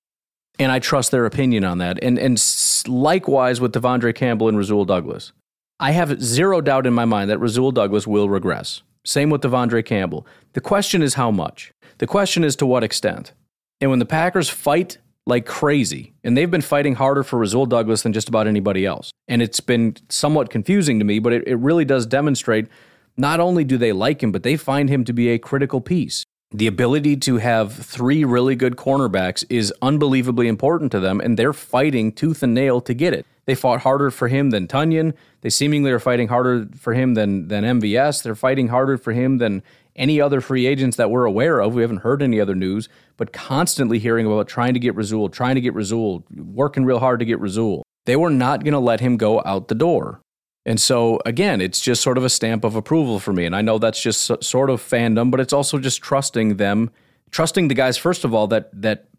And 0.59 0.73
I 0.73 0.79
trust 0.79 1.11
their 1.11 1.25
opinion 1.25 1.63
on 1.63 1.77
that. 1.77 1.97
And, 2.03 2.19
and 2.19 2.37
likewise 2.85 3.61
with 3.61 3.73
De'Vondre 3.73 4.13
Campbell 4.13 4.49
and 4.49 4.57
Rasul 4.57 4.83
Douglas. 4.83 5.31
I 5.79 5.91
have 5.91 6.21
zero 6.21 6.59
doubt 6.59 6.85
in 6.85 6.93
my 6.93 7.05
mind 7.05 7.29
that 7.29 7.39
Rasul 7.39 7.71
Douglas 7.71 8.05
will 8.05 8.29
regress. 8.29 8.83
Same 9.05 9.29
with 9.29 9.41
De'Vondre 9.41 9.85
Campbell. 9.85 10.25
The 10.53 10.61
question 10.61 11.01
is 11.01 11.15
how 11.15 11.31
much. 11.31 11.73
The 11.97 12.07
question 12.07 12.43
is 12.43 12.55
to 12.57 12.65
what 12.65 12.83
extent. 12.83 13.33
And 13.81 13.89
when 13.89 13.99
the 13.99 14.05
Packers 14.05 14.49
fight 14.49 14.97
like 15.25 15.45
crazy. 15.45 16.13
And 16.23 16.37
they've 16.37 16.49
been 16.49 16.61
fighting 16.61 16.95
harder 16.95 17.23
for 17.23 17.39
Rasul 17.39 17.65
Douglas 17.65 18.03
than 18.03 18.13
just 18.13 18.27
about 18.27 18.47
anybody 18.47 18.85
else. 18.85 19.11
And 19.27 19.41
it's 19.41 19.59
been 19.59 19.95
somewhat 20.09 20.49
confusing 20.49 20.99
to 20.99 21.05
me, 21.05 21.19
but 21.19 21.33
it, 21.33 21.47
it 21.47 21.55
really 21.55 21.85
does 21.85 22.05
demonstrate 22.05 22.67
not 23.15 23.39
only 23.39 23.63
do 23.63 23.77
they 23.77 23.93
like 23.93 24.21
him, 24.21 24.31
but 24.31 24.43
they 24.43 24.57
find 24.57 24.89
him 24.89 25.03
to 25.05 25.13
be 25.13 25.29
a 25.29 25.39
critical 25.39 25.81
piece. 25.81 26.23
The 26.51 26.67
ability 26.67 27.17
to 27.17 27.37
have 27.37 27.73
three 27.73 28.23
really 28.23 28.55
good 28.55 28.75
cornerbacks 28.75 29.43
is 29.49 29.73
unbelievably 29.81 30.47
important 30.47 30.91
to 30.91 30.99
them, 30.99 31.19
and 31.19 31.37
they're 31.37 31.53
fighting 31.53 32.11
tooth 32.11 32.43
and 32.43 32.53
nail 32.53 32.81
to 32.81 32.93
get 32.93 33.13
it. 33.13 33.25
They 33.45 33.55
fought 33.55 33.81
harder 33.81 34.09
for 34.09 34.27
him 34.27 34.51
than 34.51 34.67
Tonyan. 34.67 35.13
They 35.41 35.49
seemingly 35.49 35.91
are 35.91 35.99
fighting 35.99 36.29
harder 36.29 36.67
for 36.77 36.93
him 36.93 37.13
than 37.13 37.49
than 37.49 37.63
MVS. 37.63 38.23
They're 38.23 38.35
fighting 38.35 38.69
harder 38.69 38.97
for 38.97 39.11
him 39.11 39.37
than 39.37 39.63
any 39.95 40.19
other 40.19 40.41
free 40.41 40.65
agents 40.65 40.97
that 40.97 41.11
we're 41.11 41.25
aware 41.25 41.59
of. 41.59 41.73
We 41.73 41.81
haven't 41.81 41.97
heard 41.97 42.21
any 42.21 42.39
other 42.39 42.55
news, 42.55 42.89
but 43.17 43.33
constantly 43.33 43.99
hearing 43.99 44.25
about 44.25 44.47
trying 44.47 44.73
to 44.73 44.79
get 44.79 44.95
Rasul, 44.95 45.29
trying 45.29 45.55
to 45.55 45.61
get 45.61 45.73
Rasul, 45.73 46.25
working 46.35 46.85
real 46.85 46.99
hard 46.99 47.19
to 47.19 47.25
get 47.25 47.39
Rasul. 47.39 47.83
They 48.05 48.15
were 48.15 48.29
not 48.29 48.63
going 48.63 48.73
to 48.73 48.79
let 48.79 48.99
him 48.99 49.17
go 49.17 49.41
out 49.45 49.67
the 49.67 49.75
door. 49.75 50.19
And 50.65 50.79
so, 50.79 51.19
again, 51.25 51.59
it's 51.61 51.81
just 51.81 52.01
sort 52.01 52.17
of 52.17 52.23
a 52.23 52.29
stamp 52.29 52.63
of 52.63 52.75
approval 52.75 53.19
for 53.19 53.33
me. 53.33 53.45
And 53.45 53.55
I 53.55 53.61
know 53.61 53.77
that's 53.77 54.01
just 54.01 54.43
sort 54.43 54.69
of 54.69 54.81
fandom, 54.81 55.29
but 55.29 55.39
it's 55.39 55.53
also 55.53 55.77
just 55.77 56.01
trusting 56.01 56.55
them, 56.55 56.89
trusting 57.31 57.67
the 57.67 57.75
guys, 57.75 57.97
first 57.97 58.23
of 58.23 58.33
all, 58.33 58.47
that, 58.47 58.69
that, 58.81 59.09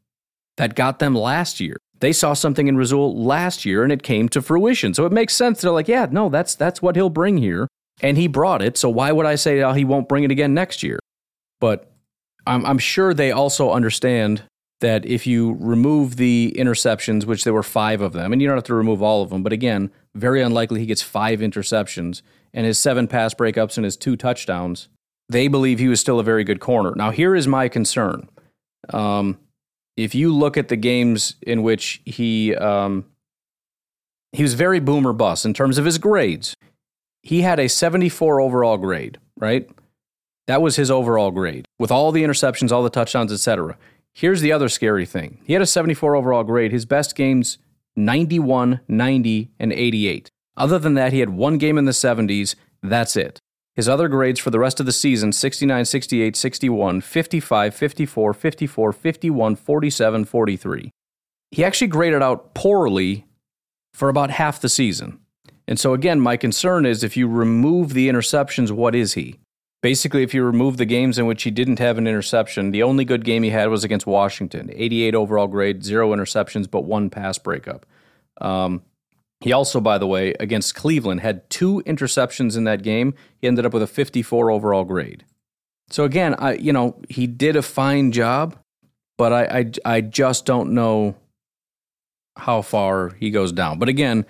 that 0.56 0.74
got 0.74 1.00
them 1.00 1.14
last 1.14 1.60
year. 1.60 1.76
They 2.04 2.12
saw 2.12 2.34
something 2.34 2.68
in 2.68 2.76
Rasul 2.76 3.24
last 3.24 3.64
year 3.64 3.82
and 3.82 3.90
it 3.90 4.02
came 4.02 4.28
to 4.28 4.42
fruition. 4.42 4.92
So 4.92 5.06
it 5.06 5.12
makes 5.12 5.32
sense. 5.32 5.62
They're 5.62 5.70
like, 5.70 5.88
yeah, 5.88 6.06
no, 6.10 6.28
that's, 6.28 6.54
that's 6.54 6.82
what 6.82 6.96
he'll 6.96 7.08
bring 7.08 7.38
here 7.38 7.66
and 8.02 8.18
he 8.18 8.28
brought 8.28 8.60
it. 8.60 8.76
So 8.76 8.90
why 8.90 9.10
would 9.10 9.24
I 9.24 9.36
say 9.36 9.62
oh, 9.62 9.72
he 9.72 9.86
won't 9.86 10.06
bring 10.06 10.22
it 10.22 10.30
again 10.30 10.52
next 10.52 10.82
year? 10.82 10.98
But 11.62 11.90
I'm, 12.46 12.66
I'm 12.66 12.76
sure 12.76 13.14
they 13.14 13.32
also 13.32 13.70
understand 13.70 14.42
that 14.82 15.06
if 15.06 15.26
you 15.26 15.56
remove 15.58 16.16
the 16.16 16.54
interceptions, 16.58 17.24
which 17.24 17.44
there 17.44 17.54
were 17.54 17.62
five 17.62 18.02
of 18.02 18.12
them, 18.12 18.34
and 18.34 18.42
you 18.42 18.48
don't 18.48 18.58
have 18.58 18.64
to 18.64 18.74
remove 18.74 19.02
all 19.02 19.22
of 19.22 19.30
them, 19.30 19.42
but 19.42 19.54
again, 19.54 19.90
very 20.14 20.42
unlikely 20.42 20.80
he 20.80 20.86
gets 20.86 21.00
five 21.00 21.40
interceptions 21.40 22.20
and 22.52 22.66
his 22.66 22.78
seven 22.78 23.08
pass 23.08 23.32
breakups 23.32 23.78
and 23.78 23.84
his 23.86 23.96
two 23.96 24.14
touchdowns. 24.14 24.90
They 25.30 25.48
believe 25.48 25.78
he 25.78 25.88
was 25.88 26.00
still 26.00 26.20
a 26.20 26.24
very 26.24 26.44
good 26.44 26.60
corner. 26.60 26.92
Now, 26.94 27.12
here 27.12 27.34
is 27.34 27.48
my 27.48 27.68
concern. 27.68 28.28
Um, 28.92 29.38
if 29.96 30.14
you 30.14 30.34
look 30.34 30.56
at 30.56 30.68
the 30.68 30.76
games 30.76 31.36
in 31.42 31.62
which 31.62 32.00
he 32.04 32.54
um, 32.56 33.04
he 34.32 34.42
was 34.42 34.54
very 34.54 34.80
boomer 34.80 35.12
bust 35.12 35.44
in 35.44 35.54
terms 35.54 35.78
of 35.78 35.84
his 35.84 35.98
grades 35.98 36.54
he 37.24 37.40
had 37.40 37.58
a 37.58 37.68
74 37.68 38.40
overall 38.40 38.76
grade, 38.76 39.18
right? 39.38 39.68
That 40.46 40.60
was 40.60 40.76
his 40.76 40.90
overall 40.90 41.30
grade 41.30 41.64
with 41.78 41.90
all 41.90 42.12
the 42.12 42.22
interceptions, 42.22 42.70
all 42.70 42.82
the 42.82 42.90
touchdowns, 42.90 43.32
etc. 43.32 43.78
Here's 44.12 44.42
the 44.42 44.52
other 44.52 44.68
scary 44.68 45.06
thing. 45.06 45.40
He 45.44 45.54
had 45.54 45.62
a 45.62 45.66
74 45.66 46.14
overall 46.14 46.44
grade. 46.44 46.70
His 46.70 46.84
best 46.84 47.16
games 47.16 47.58
91, 47.96 48.80
90, 48.86 49.50
and 49.58 49.72
88. 49.72 50.30
Other 50.56 50.78
than 50.78 50.94
that, 50.94 51.14
he 51.14 51.20
had 51.20 51.30
one 51.30 51.56
game 51.56 51.78
in 51.78 51.86
the 51.86 51.92
70s. 51.92 52.54
That's 52.82 53.16
it. 53.16 53.40
His 53.74 53.88
other 53.88 54.08
grades 54.08 54.38
for 54.38 54.50
the 54.50 54.58
rest 54.58 54.78
of 54.78 54.86
the 54.86 54.92
season 54.92 55.32
69, 55.32 55.84
68, 55.84 56.36
61, 56.36 57.00
55, 57.00 57.74
54, 57.74 58.34
54, 58.34 58.92
51, 58.92 59.56
47, 59.56 60.24
43. 60.24 60.90
He 61.50 61.64
actually 61.64 61.86
graded 61.88 62.22
out 62.22 62.54
poorly 62.54 63.26
for 63.92 64.08
about 64.08 64.30
half 64.30 64.60
the 64.60 64.68
season. 64.68 65.18
And 65.66 65.78
so, 65.78 65.94
again, 65.94 66.20
my 66.20 66.36
concern 66.36 66.86
is 66.86 67.02
if 67.02 67.16
you 67.16 67.26
remove 67.26 67.94
the 67.94 68.08
interceptions, 68.08 68.70
what 68.70 68.94
is 68.94 69.14
he? 69.14 69.36
Basically, 69.82 70.22
if 70.22 70.32
you 70.32 70.42
remove 70.44 70.76
the 70.76 70.86
games 70.86 71.18
in 71.18 71.26
which 71.26 71.42
he 71.42 71.50
didn't 71.50 71.78
have 71.78 71.98
an 71.98 72.06
interception, 72.06 72.70
the 72.70 72.82
only 72.82 73.04
good 73.04 73.24
game 73.24 73.42
he 73.42 73.50
had 73.50 73.68
was 73.68 73.84
against 73.84 74.06
Washington 74.06 74.70
88 74.72 75.14
overall 75.14 75.46
grade, 75.46 75.84
zero 75.84 76.10
interceptions, 76.14 76.70
but 76.70 76.84
one 76.84 77.10
pass 77.10 77.38
breakup. 77.38 77.86
Um, 78.40 78.82
he 79.44 79.52
also, 79.52 79.78
by 79.78 79.98
the 79.98 80.06
way, 80.06 80.32
against 80.40 80.74
Cleveland, 80.74 81.20
had 81.20 81.50
two 81.50 81.82
interceptions 81.84 82.56
in 82.56 82.64
that 82.64 82.82
game. 82.82 83.12
He 83.42 83.46
ended 83.46 83.66
up 83.66 83.74
with 83.74 83.82
a 83.82 83.86
54 83.86 84.50
overall 84.50 84.84
grade. 84.84 85.22
So 85.90 86.04
again, 86.04 86.34
I 86.38 86.54
you 86.54 86.72
know 86.72 86.96
he 87.10 87.26
did 87.26 87.54
a 87.54 87.60
fine 87.60 88.10
job, 88.10 88.56
but 89.18 89.34
I 89.34 89.44
I, 89.84 89.96
I 89.96 90.00
just 90.00 90.46
don't 90.46 90.72
know 90.72 91.16
how 92.38 92.62
far 92.62 93.10
he 93.20 93.30
goes 93.30 93.52
down. 93.52 93.78
But 93.78 93.90
again, 93.90 94.24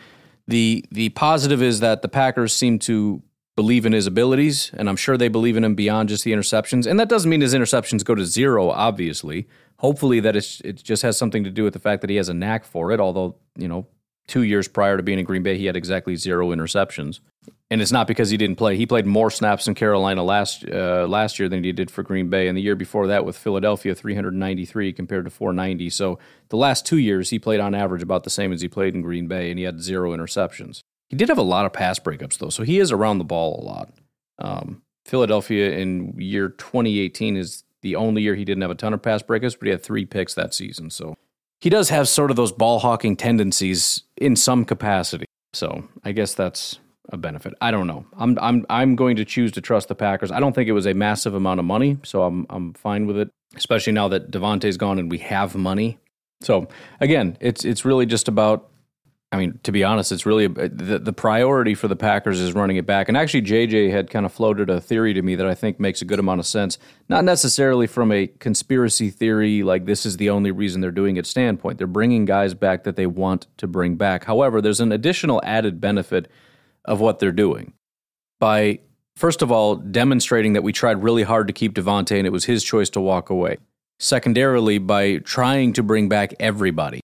the 0.48 0.84
the 0.90 1.10
positive 1.10 1.62
is 1.62 1.78
that 1.78 2.02
the 2.02 2.08
Packers 2.08 2.52
seem 2.52 2.80
to 2.80 3.22
believe 3.54 3.86
in 3.86 3.92
his 3.92 4.08
abilities, 4.08 4.72
and 4.74 4.88
I'm 4.88 4.96
sure 4.96 5.16
they 5.16 5.28
believe 5.28 5.56
in 5.56 5.62
him 5.62 5.76
beyond 5.76 6.08
just 6.08 6.24
the 6.24 6.32
interceptions. 6.32 6.88
And 6.88 6.98
that 6.98 7.08
doesn't 7.08 7.30
mean 7.30 7.40
his 7.40 7.54
interceptions 7.54 8.04
go 8.04 8.16
to 8.16 8.26
zero, 8.26 8.70
obviously. 8.70 9.46
Hopefully, 9.76 10.18
that 10.18 10.34
it 10.34 10.82
just 10.82 11.02
has 11.02 11.16
something 11.16 11.44
to 11.44 11.50
do 11.50 11.62
with 11.62 11.72
the 11.72 11.78
fact 11.78 12.00
that 12.00 12.10
he 12.10 12.16
has 12.16 12.28
a 12.28 12.34
knack 12.34 12.64
for 12.64 12.90
it. 12.90 12.98
Although, 12.98 13.36
you 13.56 13.68
know, 13.68 13.86
two 14.26 14.42
years 14.42 14.68
prior 14.68 14.96
to 14.96 15.02
being 15.02 15.18
in 15.18 15.24
Green 15.24 15.42
Bay, 15.42 15.58
he 15.58 15.66
had 15.66 15.76
exactly 15.76 16.16
zero 16.16 16.48
interceptions. 16.48 17.20
And 17.70 17.80
it's 17.80 17.92
not 17.92 18.06
because 18.06 18.30
he 18.30 18.36
didn't 18.36 18.56
play. 18.56 18.76
He 18.76 18.86
played 18.86 19.06
more 19.06 19.30
snaps 19.30 19.66
in 19.66 19.74
Carolina 19.74 20.22
last 20.22 20.64
uh, 20.68 21.06
last 21.08 21.38
year 21.38 21.48
than 21.48 21.64
he 21.64 21.72
did 21.72 21.90
for 21.90 22.02
Green 22.02 22.28
Bay, 22.28 22.46
and 22.46 22.56
the 22.56 22.62
year 22.62 22.76
before 22.76 23.06
that 23.08 23.24
with 23.24 23.36
Philadelphia, 23.36 23.94
393 23.94 24.92
compared 24.92 25.24
to 25.24 25.30
490. 25.30 25.90
So 25.90 26.18
the 26.50 26.56
last 26.56 26.86
two 26.86 26.98
years, 26.98 27.30
he 27.30 27.38
played 27.38 27.60
on 27.60 27.74
average 27.74 28.02
about 28.02 28.24
the 28.24 28.30
same 28.30 28.52
as 28.52 28.60
he 28.60 28.68
played 28.68 28.94
in 28.94 29.02
Green 29.02 29.26
Bay, 29.26 29.50
and 29.50 29.58
he 29.58 29.64
had 29.64 29.80
zero 29.80 30.12
interceptions. 30.12 30.80
He 31.08 31.16
did 31.16 31.28
have 31.28 31.38
a 31.38 31.42
lot 31.42 31.66
of 31.66 31.72
pass 31.72 31.98
breakups 31.98 32.38
though, 32.38 32.50
so 32.50 32.62
he 32.62 32.78
is 32.78 32.92
around 32.92 33.18
the 33.18 33.24
ball 33.24 33.60
a 33.60 33.64
lot. 33.64 33.92
Um, 34.38 34.82
Philadelphia 35.04 35.72
in 35.72 36.14
year 36.18 36.48
2018 36.48 37.36
is 37.36 37.64
the 37.82 37.96
only 37.96 38.22
year 38.22 38.34
he 38.34 38.44
didn't 38.44 38.62
have 38.62 38.70
a 38.70 38.74
ton 38.74 38.94
of 38.94 39.02
pass 39.02 39.22
breakups, 39.22 39.58
but 39.58 39.66
he 39.66 39.70
had 39.70 39.82
three 39.82 40.06
picks 40.06 40.34
that 40.34 40.54
season. 40.54 40.90
So 40.90 41.16
he 41.64 41.70
does 41.70 41.88
have 41.88 42.06
sort 42.10 42.30
of 42.30 42.36
those 42.36 42.52
ball 42.52 42.78
hawking 42.78 43.16
tendencies 43.16 44.02
in 44.18 44.36
some 44.36 44.66
capacity. 44.66 45.24
So 45.54 45.88
I 46.04 46.12
guess 46.12 46.34
that's 46.34 46.78
a 47.08 47.16
benefit. 47.16 47.54
I 47.62 47.70
don't 47.70 47.86
know. 47.86 48.04
I'm 48.18 48.38
I'm 48.38 48.66
I'm 48.68 48.96
going 48.96 49.16
to 49.16 49.24
choose 49.24 49.50
to 49.52 49.62
trust 49.62 49.88
the 49.88 49.94
Packers. 49.94 50.30
I 50.30 50.40
don't 50.40 50.54
think 50.54 50.68
it 50.68 50.72
was 50.72 50.84
a 50.84 50.92
massive 50.92 51.32
amount 51.32 51.60
of 51.60 51.64
money, 51.64 51.96
so 52.04 52.24
I'm 52.24 52.44
I'm 52.50 52.74
fine 52.74 53.06
with 53.06 53.16
it. 53.16 53.30
Especially 53.56 53.94
now 53.94 54.08
that 54.08 54.30
Davante's 54.30 54.76
gone 54.76 54.98
and 54.98 55.10
we 55.10 55.16
have 55.20 55.56
money. 55.56 55.96
So 56.42 56.68
again, 57.00 57.38
it's 57.40 57.64
it's 57.64 57.86
really 57.86 58.04
just 58.04 58.28
about 58.28 58.68
I 59.34 59.36
mean, 59.36 59.58
to 59.64 59.72
be 59.72 59.82
honest, 59.82 60.12
it's 60.12 60.24
really 60.24 60.46
the, 60.46 61.00
the 61.00 61.12
priority 61.12 61.74
for 61.74 61.88
the 61.88 61.96
Packers 61.96 62.38
is 62.38 62.52
running 62.52 62.76
it 62.76 62.86
back. 62.86 63.08
And 63.08 63.16
actually, 63.16 63.42
JJ 63.42 63.90
had 63.90 64.08
kind 64.08 64.24
of 64.24 64.32
floated 64.32 64.70
a 64.70 64.80
theory 64.80 65.12
to 65.12 65.22
me 65.22 65.34
that 65.34 65.46
I 65.46 65.54
think 65.54 65.80
makes 65.80 66.00
a 66.00 66.04
good 66.04 66.20
amount 66.20 66.38
of 66.38 66.46
sense. 66.46 66.78
Not 67.08 67.24
necessarily 67.24 67.88
from 67.88 68.12
a 68.12 68.28
conspiracy 68.28 69.10
theory, 69.10 69.64
like 69.64 69.86
this 69.86 70.06
is 70.06 70.18
the 70.18 70.30
only 70.30 70.52
reason 70.52 70.80
they're 70.80 70.92
doing 70.92 71.16
it 71.16 71.26
standpoint. 71.26 71.78
They're 71.78 71.88
bringing 71.88 72.26
guys 72.26 72.54
back 72.54 72.84
that 72.84 72.94
they 72.94 73.06
want 73.06 73.48
to 73.56 73.66
bring 73.66 73.96
back. 73.96 74.24
However, 74.24 74.62
there's 74.62 74.80
an 74.80 74.92
additional 74.92 75.40
added 75.44 75.80
benefit 75.80 76.30
of 76.84 77.00
what 77.00 77.18
they're 77.18 77.32
doing 77.32 77.72
by, 78.38 78.78
first 79.16 79.42
of 79.42 79.50
all, 79.50 79.74
demonstrating 79.74 80.52
that 80.52 80.62
we 80.62 80.72
tried 80.72 81.02
really 81.02 81.24
hard 81.24 81.48
to 81.48 81.52
keep 81.52 81.74
Davante 81.74 82.16
and 82.16 82.26
it 82.26 82.30
was 82.30 82.44
his 82.44 82.62
choice 82.62 82.90
to 82.90 83.00
walk 83.00 83.30
away. 83.30 83.58
Secondarily, 83.98 84.78
by 84.78 85.18
trying 85.18 85.72
to 85.72 85.82
bring 85.82 86.08
back 86.08 86.34
everybody. 86.38 87.00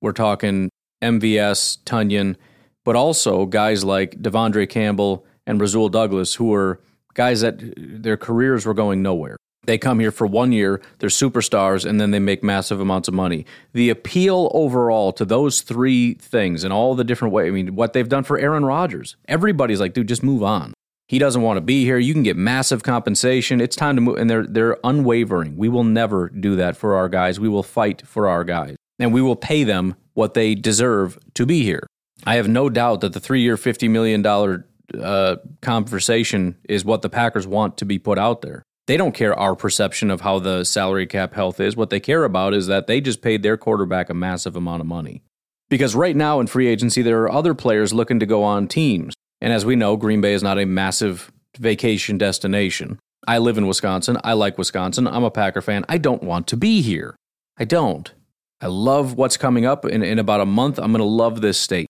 We're 0.00 0.12
talking 0.12 0.70
MVS, 1.02 1.78
Tonyan, 1.84 2.36
but 2.84 2.96
also 2.96 3.46
guys 3.46 3.84
like 3.84 4.16
De'Vondre 4.22 4.68
Campbell 4.68 5.24
and 5.46 5.60
Rasul 5.60 5.88
Douglas, 5.88 6.34
who 6.34 6.54
are 6.54 6.80
guys 7.14 7.40
that 7.40 7.56
their 7.76 8.16
careers 8.16 8.64
were 8.64 8.74
going 8.74 9.02
nowhere. 9.02 9.36
They 9.64 9.76
come 9.76 10.00
here 10.00 10.10
for 10.10 10.26
one 10.26 10.52
year, 10.52 10.80
they're 10.98 11.10
superstars, 11.10 11.84
and 11.84 12.00
then 12.00 12.10
they 12.10 12.18
make 12.18 12.42
massive 12.42 12.80
amounts 12.80 13.06
of 13.06 13.12
money. 13.12 13.44
The 13.74 13.90
appeal 13.90 14.50
overall 14.54 15.12
to 15.12 15.26
those 15.26 15.60
three 15.60 16.14
things 16.14 16.64
and 16.64 16.72
all 16.72 16.94
the 16.94 17.04
different 17.04 17.34
ways, 17.34 17.48
I 17.48 17.50
mean, 17.50 17.74
what 17.74 17.92
they've 17.92 18.08
done 18.08 18.24
for 18.24 18.38
Aaron 18.38 18.64
Rodgers, 18.64 19.16
everybody's 19.26 19.78
like, 19.78 19.92
dude, 19.92 20.08
just 20.08 20.22
move 20.22 20.42
on. 20.42 20.72
He 21.06 21.18
doesn't 21.18 21.42
want 21.42 21.58
to 21.58 21.62
be 21.62 21.84
here. 21.84 21.98
You 21.98 22.14
can 22.14 22.22
get 22.22 22.36
massive 22.36 22.82
compensation. 22.82 23.60
It's 23.60 23.76
time 23.76 23.96
to 23.96 24.00
move. 24.00 24.18
And 24.18 24.30
they're, 24.30 24.46
they're 24.46 24.78
unwavering. 24.84 25.56
We 25.56 25.68
will 25.68 25.84
never 25.84 26.28
do 26.28 26.56
that 26.56 26.76
for 26.76 26.94
our 26.94 27.08
guys. 27.08 27.40
We 27.40 27.48
will 27.48 27.62
fight 27.62 28.06
for 28.06 28.28
our 28.28 28.44
guys. 28.44 28.76
And 28.98 29.12
we 29.12 29.22
will 29.22 29.36
pay 29.36 29.64
them 29.64 29.96
what 30.18 30.34
they 30.34 30.56
deserve 30.56 31.16
to 31.34 31.46
be 31.46 31.62
here. 31.62 31.86
I 32.26 32.34
have 32.34 32.48
no 32.48 32.68
doubt 32.68 33.02
that 33.02 33.12
the 33.12 33.20
three 33.20 33.40
year, 33.40 33.54
$50 33.54 33.88
million 33.88 34.26
uh, 34.26 35.36
conversation 35.62 36.56
is 36.68 36.84
what 36.84 37.02
the 37.02 37.08
Packers 37.08 37.46
want 37.46 37.78
to 37.78 37.84
be 37.84 38.00
put 38.00 38.18
out 38.18 38.42
there. 38.42 38.64
They 38.88 38.96
don't 38.96 39.14
care 39.14 39.38
our 39.38 39.54
perception 39.54 40.10
of 40.10 40.22
how 40.22 40.40
the 40.40 40.64
salary 40.64 41.06
cap 41.06 41.34
health 41.34 41.60
is. 41.60 41.76
What 41.76 41.90
they 41.90 42.00
care 42.00 42.24
about 42.24 42.52
is 42.52 42.66
that 42.66 42.88
they 42.88 43.00
just 43.00 43.22
paid 43.22 43.44
their 43.44 43.56
quarterback 43.56 44.10
a 44.10 44.14
massive 44.14 44.56
amount 44.56 44.80
of 44.80 44.88
money. 44.88 45.22
Because 45.68 45.94
right 45.94 46.16
now 46.16 46.40
in 46.40 46.48
free 46.48 46.66
agency, 46.66 47.00
there 47.00 47.22
are 47.22 47.30
other 47.30 47.54
players 47.54 47.92
looking 47.92 48.18
to 48.18 48.26
go 48.26 48.42
on 48.42 48.66
teams. 48.66 49.14
And 49.40 49.52
as 49.52 49.64
we 49.64 49.76
know, 49.76 49.96
Green 49.96 50.20
Bay 50.20 50.32
is 50.32 50.42
not 50.42 50.58
a 50.58 50.66
massive 50.66 51.30
vacation 51.58 52.18
destination. 52.18 52.98
I 53.28 53.38
live 53.38 53.56
in 53.56 53.68
Wisconsin. 53.68 54.18
I 54.24 54.32
like 54.32 54.58
Wisconsin. 54.58 55.06
I'm 55.06 55.22
a 55.22 55.30
Packer 55.30 55.62
fan. 55.62 55.84
I 55.88 55.98
don't 55.98 56.24
want 56.24 56.48
to 56.48 56.56
be 56.56 56.80
here. 56.80 57.14
I 57.56 57.64
don't. 57.64 58.12
I 58.60 58.66
love 58.66 59.14
what's 59.14 59.36
coming 59.36 59.66
up. 59.66 59.84
In, 59.84 60.02
in 60.02 60.18
about 60.18 60.40
a 60.40 60.46
month, 60.46 60.78
I'm 60.78 60.92
going 60.92 61.00
to 61.00 61.04
love 61.04 61.40
this 61.40 61.58
state 61.58 61.86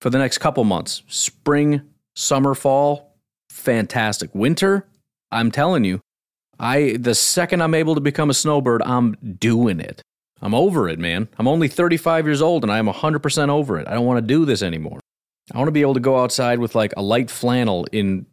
for 0.00 0.10
the 0.10 0.18
next 0.18 0.38
couple 0.38 0.64
months. 0.64 1.02
Spring, 1.08 1.82
summer, 2.14 2.54
fall, 2.54 3.16
fantastic. 3.50 4.34
Winter, 4.34 4.86
I'm 5.30 5.50
telling 5.50 5.84
you, 5.84 6.00
I 6.58 6.96
the 6.98 7.14
second 7.14 7.62
I'm 7.62 7.74
able 7.74 7.94
to 7.94 8.00
become 8.00 8.30
a 8.30 8.34
snowbird, 8.34 8.82
I'm 8.82 9.16
doing 9.38 9.80
it. 9.80 10.00
I'm 10.40 10.54
over 10.54 10.88
it, 10.88 10.98
man. 10.98 11.28
I'm 11.38 11.48
only 11.48 11.68
35 11.68 12.26
years 12.26 12.42
old 12.42 12.62
and 12.62 12.70
I 12.70 12.78
am 12.78 12.86
100% 12.86 13.48
over 13.48 13.78
it. 13.78 13.88
I 13.88 13.94
don't 13.94 14.04
want 14.04 14.18
to 14.18 14.26
do 14.26 14.44
this 14.44 14.62
anymore. 14.62 15.00
I 15.52 15.58
want 15.58 15.68
to 15.68 15.72
be 15.72 15.80
able 15.80 15.94
to 15.94 16.00
go 16.00 16.18
outside 16.18 16.58
with 16.58 16.74
like 16.74 16.92
a 16.96 17.02
light 17.02 17.30
flannel 17.30 17.86
in, 17.92 18.26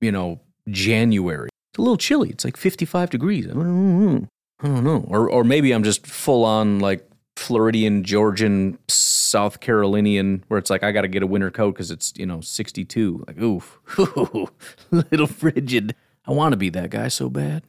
you 0.00 0.10
know, 0.10 0.40
January. 0.68 1.48
It's 1.72 1.78
a 1.78 1.82
little 1.82 1.96
chilly. 1.96 2.30
It's 2.30 2.44
like 2.44 2.56
55 2.56 3.10
degrees. 3.10 3.46
I 3.46 3.52
don't 3.52 4.84
know. 4.84 5.04
Or 5.08 5.28
or 5.28 5.44
maybe 5.44 5.72
I'm 5.72 5.82
just 5.82 6.06
full 6.06 6.44
on 6.44 6.78
like 6.78 7.08
Floridian, 7.36 8.04
Georgian, 8.04 8.78
South 8.88 9.60
Carolinian, 9.60 10.44
where 10.48 10.58
it's 10.58 10.70
like 10.70 10.82
I 10.82 10.92
got 10.92 11.02
to 11.02 11.08
get 11.08 11.22
a 11.22 11.26
winter 11.26 11.50
coat 11.50 11.72
because 11.72 11.90
it's 11.90 12.12
you 12.16 12.26
know 12.26 12.40
62. 12.40 13.24
Like 13.26 13.38
oof, 13.38 13.78
little 14.90 15.26
frigid. 15.26 15.94
I 16.26 16.32
want 16.32 16.52
to 16.52 16.56
be 16.56 16.70
that 16.70 16.90
guy 16.90 17.08
so 17.08 17.28
bad. 17.28 17.64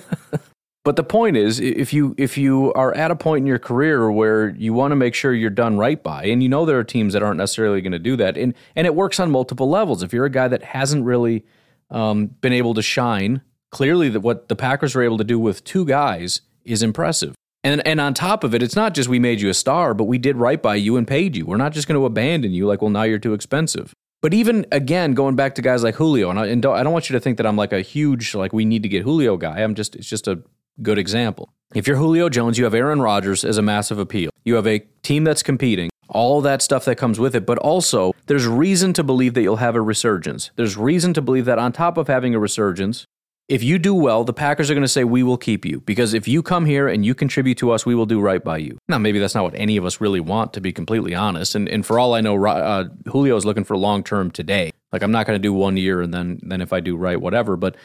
but 0.84 0.96
the 0.96 1.04
point 1.04 1.36
is, 1.36 1.60
if 1.60 1.92
you 1.92 2.14
if 2.16 2.38
you 2.38 2.72
are 2.74 2.94
at 2.94 3.10
a 3.10 3.16
point 3.16 3.42
in 3.42 3.46
your 3.46 3.58
career 3.58 4.10
where 4.10 4.50
you 4.50 4.72
want 4.72 4.92
to 4.92 4.96
make 4.96 5.14
sure 5.14 5.34
you're 5.34 5.50
done 5.50 5.76
right 5.76 6.02
by, 6.02 6.24
and 6.24 6.42
you 6.42 6.48
know 6.48 6.64
there 6.64 6.78
are 6.78 6.84
teams 6.84 7.12
that 7.12 7.22
aren't 7.22 7.38
necessarily 7.38 7.80
going 7.80 7.92
to 7.92 7.98
do 7.98 8.16
that, 8.16 8.38
and 8.38 8.54
and 8.76 8.86
it 8.86 8.94
works 8.94 9.20
on 9.20 9.30
multiple 9.30 9.68
levels. 9.68 10.02
If 10.02 10.12
you're 10.12 10.24
a 10.24 10.30
guy 10.30 10.48
that 10.48 10.62
hasn't 10.62 11.04
really 11.04 11.44
um, 11.90 12.26
been 12.26 12.52
able 12.52 12.74
to 12.74 12.82
shine, 12.82 13.42
clearly 13.70 14.08
that 14.08 14.20
what 14.20 14.48
the 14.48 14.56
Packers 14.56 14.94
were 14.94 15.02
able 15.02 15.18
to 15.18 15.24
do 15.24 15.38
with 15.38 15.64
two 15.64 15.84
guys 15.84 16.42
is 16.64 16.82
impressive. 16.82 17.34
And 17.64 17.86
and 17.86 18.00
on 18.00 18.14
top 18.14 18.44
of 18.44 18.54
it, 18.54 18.62
it's 18.62 18.76
not 18.76 18.94
just 18.94 19.08
we 19.08 19.18
made 19.18 19.40
you 19.40 19.48
a 19.48 19.54
star, 19.54 19.94
but 19.94 20.04
we 20.04 20.18
did 20.18 20.36
right 20.36 20.60
by 20.60 20.74
you 20.74 20.96
and 20.96 21.06
paid 21.06 21.36
you. 21.36 21.46
We're 21.46 21.56
not 21.56 21.72
just 21.72 21.86
going 21.86 21.98
to 22.00 22.06
abandon 22.06 22.52
you 22.52 22.66
like, 22.66 22.82
well, 22.82 22.90
now 22.90 23.04
you're 23.04 23.18
too 23.18 23.34
expensive. 23.34 23.94
But 24.20 24.34
even 24.34 24.66
again, 24.70 25.14
going 25.14 25.36
back 25.36 25.56
to 25.56 25.62
guys 25.62 25.82
like 25.82 25.96
Julio, 25.96 26.30
and, 26.30 26.38
I, 26.38 26.46
and 26.46 26.62
don't, 26.62 26.76
I 26.76 26.82
don't 26.82 26.92
want 26.92 27.10
you 27.10 27.14
to 27.14 27.20
think 27.20 27.36
that 27.38 27.46
I'm 27.46 27.56
like 27.56 27.72
a 27.72 27.80
huge 27.80 28.34
like 28.34 28.52
we 28.52 28.64
need 28.64 28.82
to 28.84 28.88
get 28.88 29.02
Julio 29.02 29.36
guy. 29.36 29.60
I'm 29.60 29.74
just 29.74 29.96
it's 29.96 30.08
just 30.08 30.28
a 30.28 30.42
good 30.80 30.98
example. 30.98 31.52
If 31.74 31.86
you're 31.86 31.96
Julio 31.96 32.28
Jones, 32.28 32.58
you 32.58 32.64
have 32.64 32.74
Aaron 32.74 33.00
Rodgers 33.00 33.44
as 33.44 33.58
a 33.58 33.62
massive 33.62 33.98
appeal. 33.98 34.30
You 34.44 34.56
have 34.56 34.66
a 34.66 34.80
team 35.02 35.24
that's 35.24 35.42
competing, 35.42 35.90
all 36.08 36.40
that 36.42 36.62
stuff 36.62 36.84
that 36.84 36.96
comes 36.96 37.18
with 37.18 37.34
it, 37.34 37.46
but 37.46 37.58
also 37.58 38.12
there's 38.26 38.46
reason 38.46 38.92
to 38.94 39.02
believe 39.02 39.34
that 39.34 39.42
you'll 39.42 39.56
have 39.56 39.74
a 39.74 39.80
resurgence. 39.80 40.50
There's 40.56 40.76
reason 40.76 41.14
to 41.14 41.22
believe 41.22 41.44
that 41.46 41.58
on 41.58 41.72
top 41.72 41.96
of 41.96 42.08
having 42.08 42.34
a 42.34 42.38
resurgence, 42.38 43.06
if 43.48 43.62
you 43.62 43.78
do 43.78 43.94
well, 43.94 44.24
the 44.24 44.32
Packers 44.32 44.70
are 44.70 44.74
going 44.74 44.82
to 44.82 44.88
say, 44.88 45.04
We 45.04 45.22
will 45.22 45.36
keep 45.36 45.64
you. 45.64 45.80
Because 45.80 46.14
if 46.14 46.28
you 46.28 46.42
come 46.42 46.64
here 46.64 46.88
and 46.88 47.04
you 47.04 47.14
contribute 47.14 47.58
to 47.58 47.70
us, 47.70 47.84
we 47.84 47.94
will 47.94 48.06
do 48.06 48.20
right 48.20 48.42
by 48.42 48.58
you. 48.58 48.78
Now, 48.88 48.98
maybe 48.98 49.18
that's 49.18 49.34
not 49.34 49.44
what 49.44 49.54
any 49.56 49.76
of 49.76 49.84
us 49.84 50.00
really 50.00 50.20
want, 50.20 50.52
to 50.54 50.60
be 50.60 50.72
completely 50.72 51.14
honest. 51.14 51.54
And, 51.54 51.68
and 51.68 51.84
for 51.84 51.98
all 51.98 52.14
I 52.14 52.20
know, 52.20 52.44
uh, 52.46 52.84
Julio 53.08 53.36
is 53.36 53.44
looking 53.44 53.64
for 53.64 53.76
long 53.76 54.04
term 54.04 54.30
today. 54.30 54.70
Like, 54.92 55.02
I'm 55.02 55.12
not 55.12 55.26
going 55.26 55.36
to 55.36 55.42
do 55.42 55.52
one 55.52 55.76
year 55.76 56.00
and 56.00 56.12
then, 56.12 56.40
then 56.42 56.60
if 56.60 56.72
I 56.72 56.80
do 56.80 56.96
right, 56.96 57.20
whatever. 57.20 57.56
But 57.56 57.76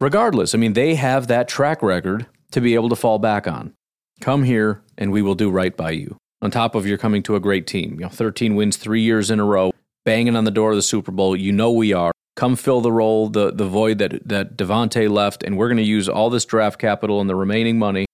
regardless, 0.00 0.54
I 0.54 0.58
mean, 0.58 0.74
they 0.74 0.94
have 0.96 1.28
that 1.28 1.48
track 1.48 1.82
record 1.82 2.26
to 2.52 2.60
be 2.60 2.74
able 2.74 2.88
to 2.88 2.96
fall 2.96 3.18
back 3.18 3.46
on. 3.46 3.72
Come 4.20 4.44
here 4.44 4.82
and 4.98 5.12
we 5.12 5.22
will 5.22 5.34
do 5.34 5.50
right 5.50 5.76
by 5.76 5.92
you. 5.92 6.16
On 6.42 6.50
top 6.50 6.74
of 6.74 6.86
you're 6.86 6.98
coming 6.98 7.22
to 7.24 7.36
a 7.36 7.40
great 7.40 7.66
team, 7.66 7.94
you 7.94 8.00
know, 8.00 8.08
13 8.08 8.54
wins 8.54 8.76
three 8.76 9.02
years 9.02 9.30
in 9.30 9.40
a 9.40 9.44
row, 9.44 9.72
banging 10.04 10.36
on 10.36 10.44
the 10.44 10.50
door 10.50 10.70
of 10.70 10.76
the 10.76 10.82
Super 10.82 11.12
Bowl. 11.12 11.36
You 11.36 11.52
know 11.52 11.70
we 11.70 11.92
are 11.92 12.12
come 12.40 12.56
fill 12.56 12.80
the 12.80 12.90
role, 12.90 13.28
the 13.28 13.52
the 13.52 13.66
void 13.66 13.98
that 13.98 14.26
that 14.26 14.56
Davante 14.56 15.10
left, 15.10 15.42
and 15.42 15.58
we're 15.58 15.68
going 15.68 15.76
to 15.76 15.82
use 15.82 16.08
all 16.08 16.30
this 16.30 16.46
draft 16.46 16.78
capital 16.78 17.20
and 17.20 17.28
the 17.28 17.36
remaining 17.36 17.78
money 17.78 18.06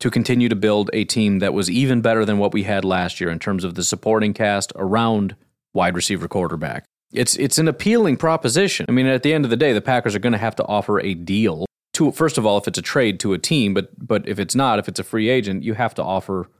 to 0.00 0.10
continue 0.10 0.50
to 0.50 0.56
build 0.56 0.90
a 0.92 1.04
team 1.04 1.38
that 1.38 1.54
was 1.54 1.70
even 1.70 2.02
better 2.02 2.26
than 2.26 2.38
what 2.38 2.52
we 2.52 2.64
had 2.64 2.84
last 2.84 3.20
year 3.20 3.30
in 3.30 3.38
terms 3.38 3.64
of 3.64 3.74
the 3.76 3.82
supporting 3.82 4.34
cast 4.34 4.70
around 4.76 5.34
wide 5.72 5.94
receiver 5.94 6.28
quarterback. 6.28 6.84
It's 7.10 7.36
it's 7.36 7.56
an 7.56 7.68
appealing 7.68 8.18
proposition. 8.18 8.84
I 8.86 8.92
mean, 8.92 9.06
at 9.06 9.22
the 9.22 9.32
end 9.32 9.46
of 9.46 9.50
the 9.50 9.56
day, 9.56 9.72
the 9.72 9.80
Packers 9.80 10.14
are 10.14 10.20
going 10.20 10.34
to 10.34 10.38
have 10.38 10.56
to 10.56 10.64
offer 10.66 11.00
a 11.00 11.14
deal 11.14 11.64
to 11.94 12.12
first 12.12 12.36
of 12.36 12.44
all, 12.44 12.58
if 12.58 12.68
it's 12.68 12.78
a 12.78 12.82
trade 12.82 13.18
to 13.20 13.32
a 13.32 13.38
team, 13.38 13.72
but 13.72 13.88
but 14.06 14.28
if 14.28 14.38
it's 14.38 14.54
not, 14.54 14.78
if 14.78 14.88
it's 14.88 15.00
a 15.00 15.04
free 15.04 15.30
agent, 15.30 15.62
you 15.62 15.72
have 15.72 15.94
to 15.94 16.04
offer. 16.04 16.50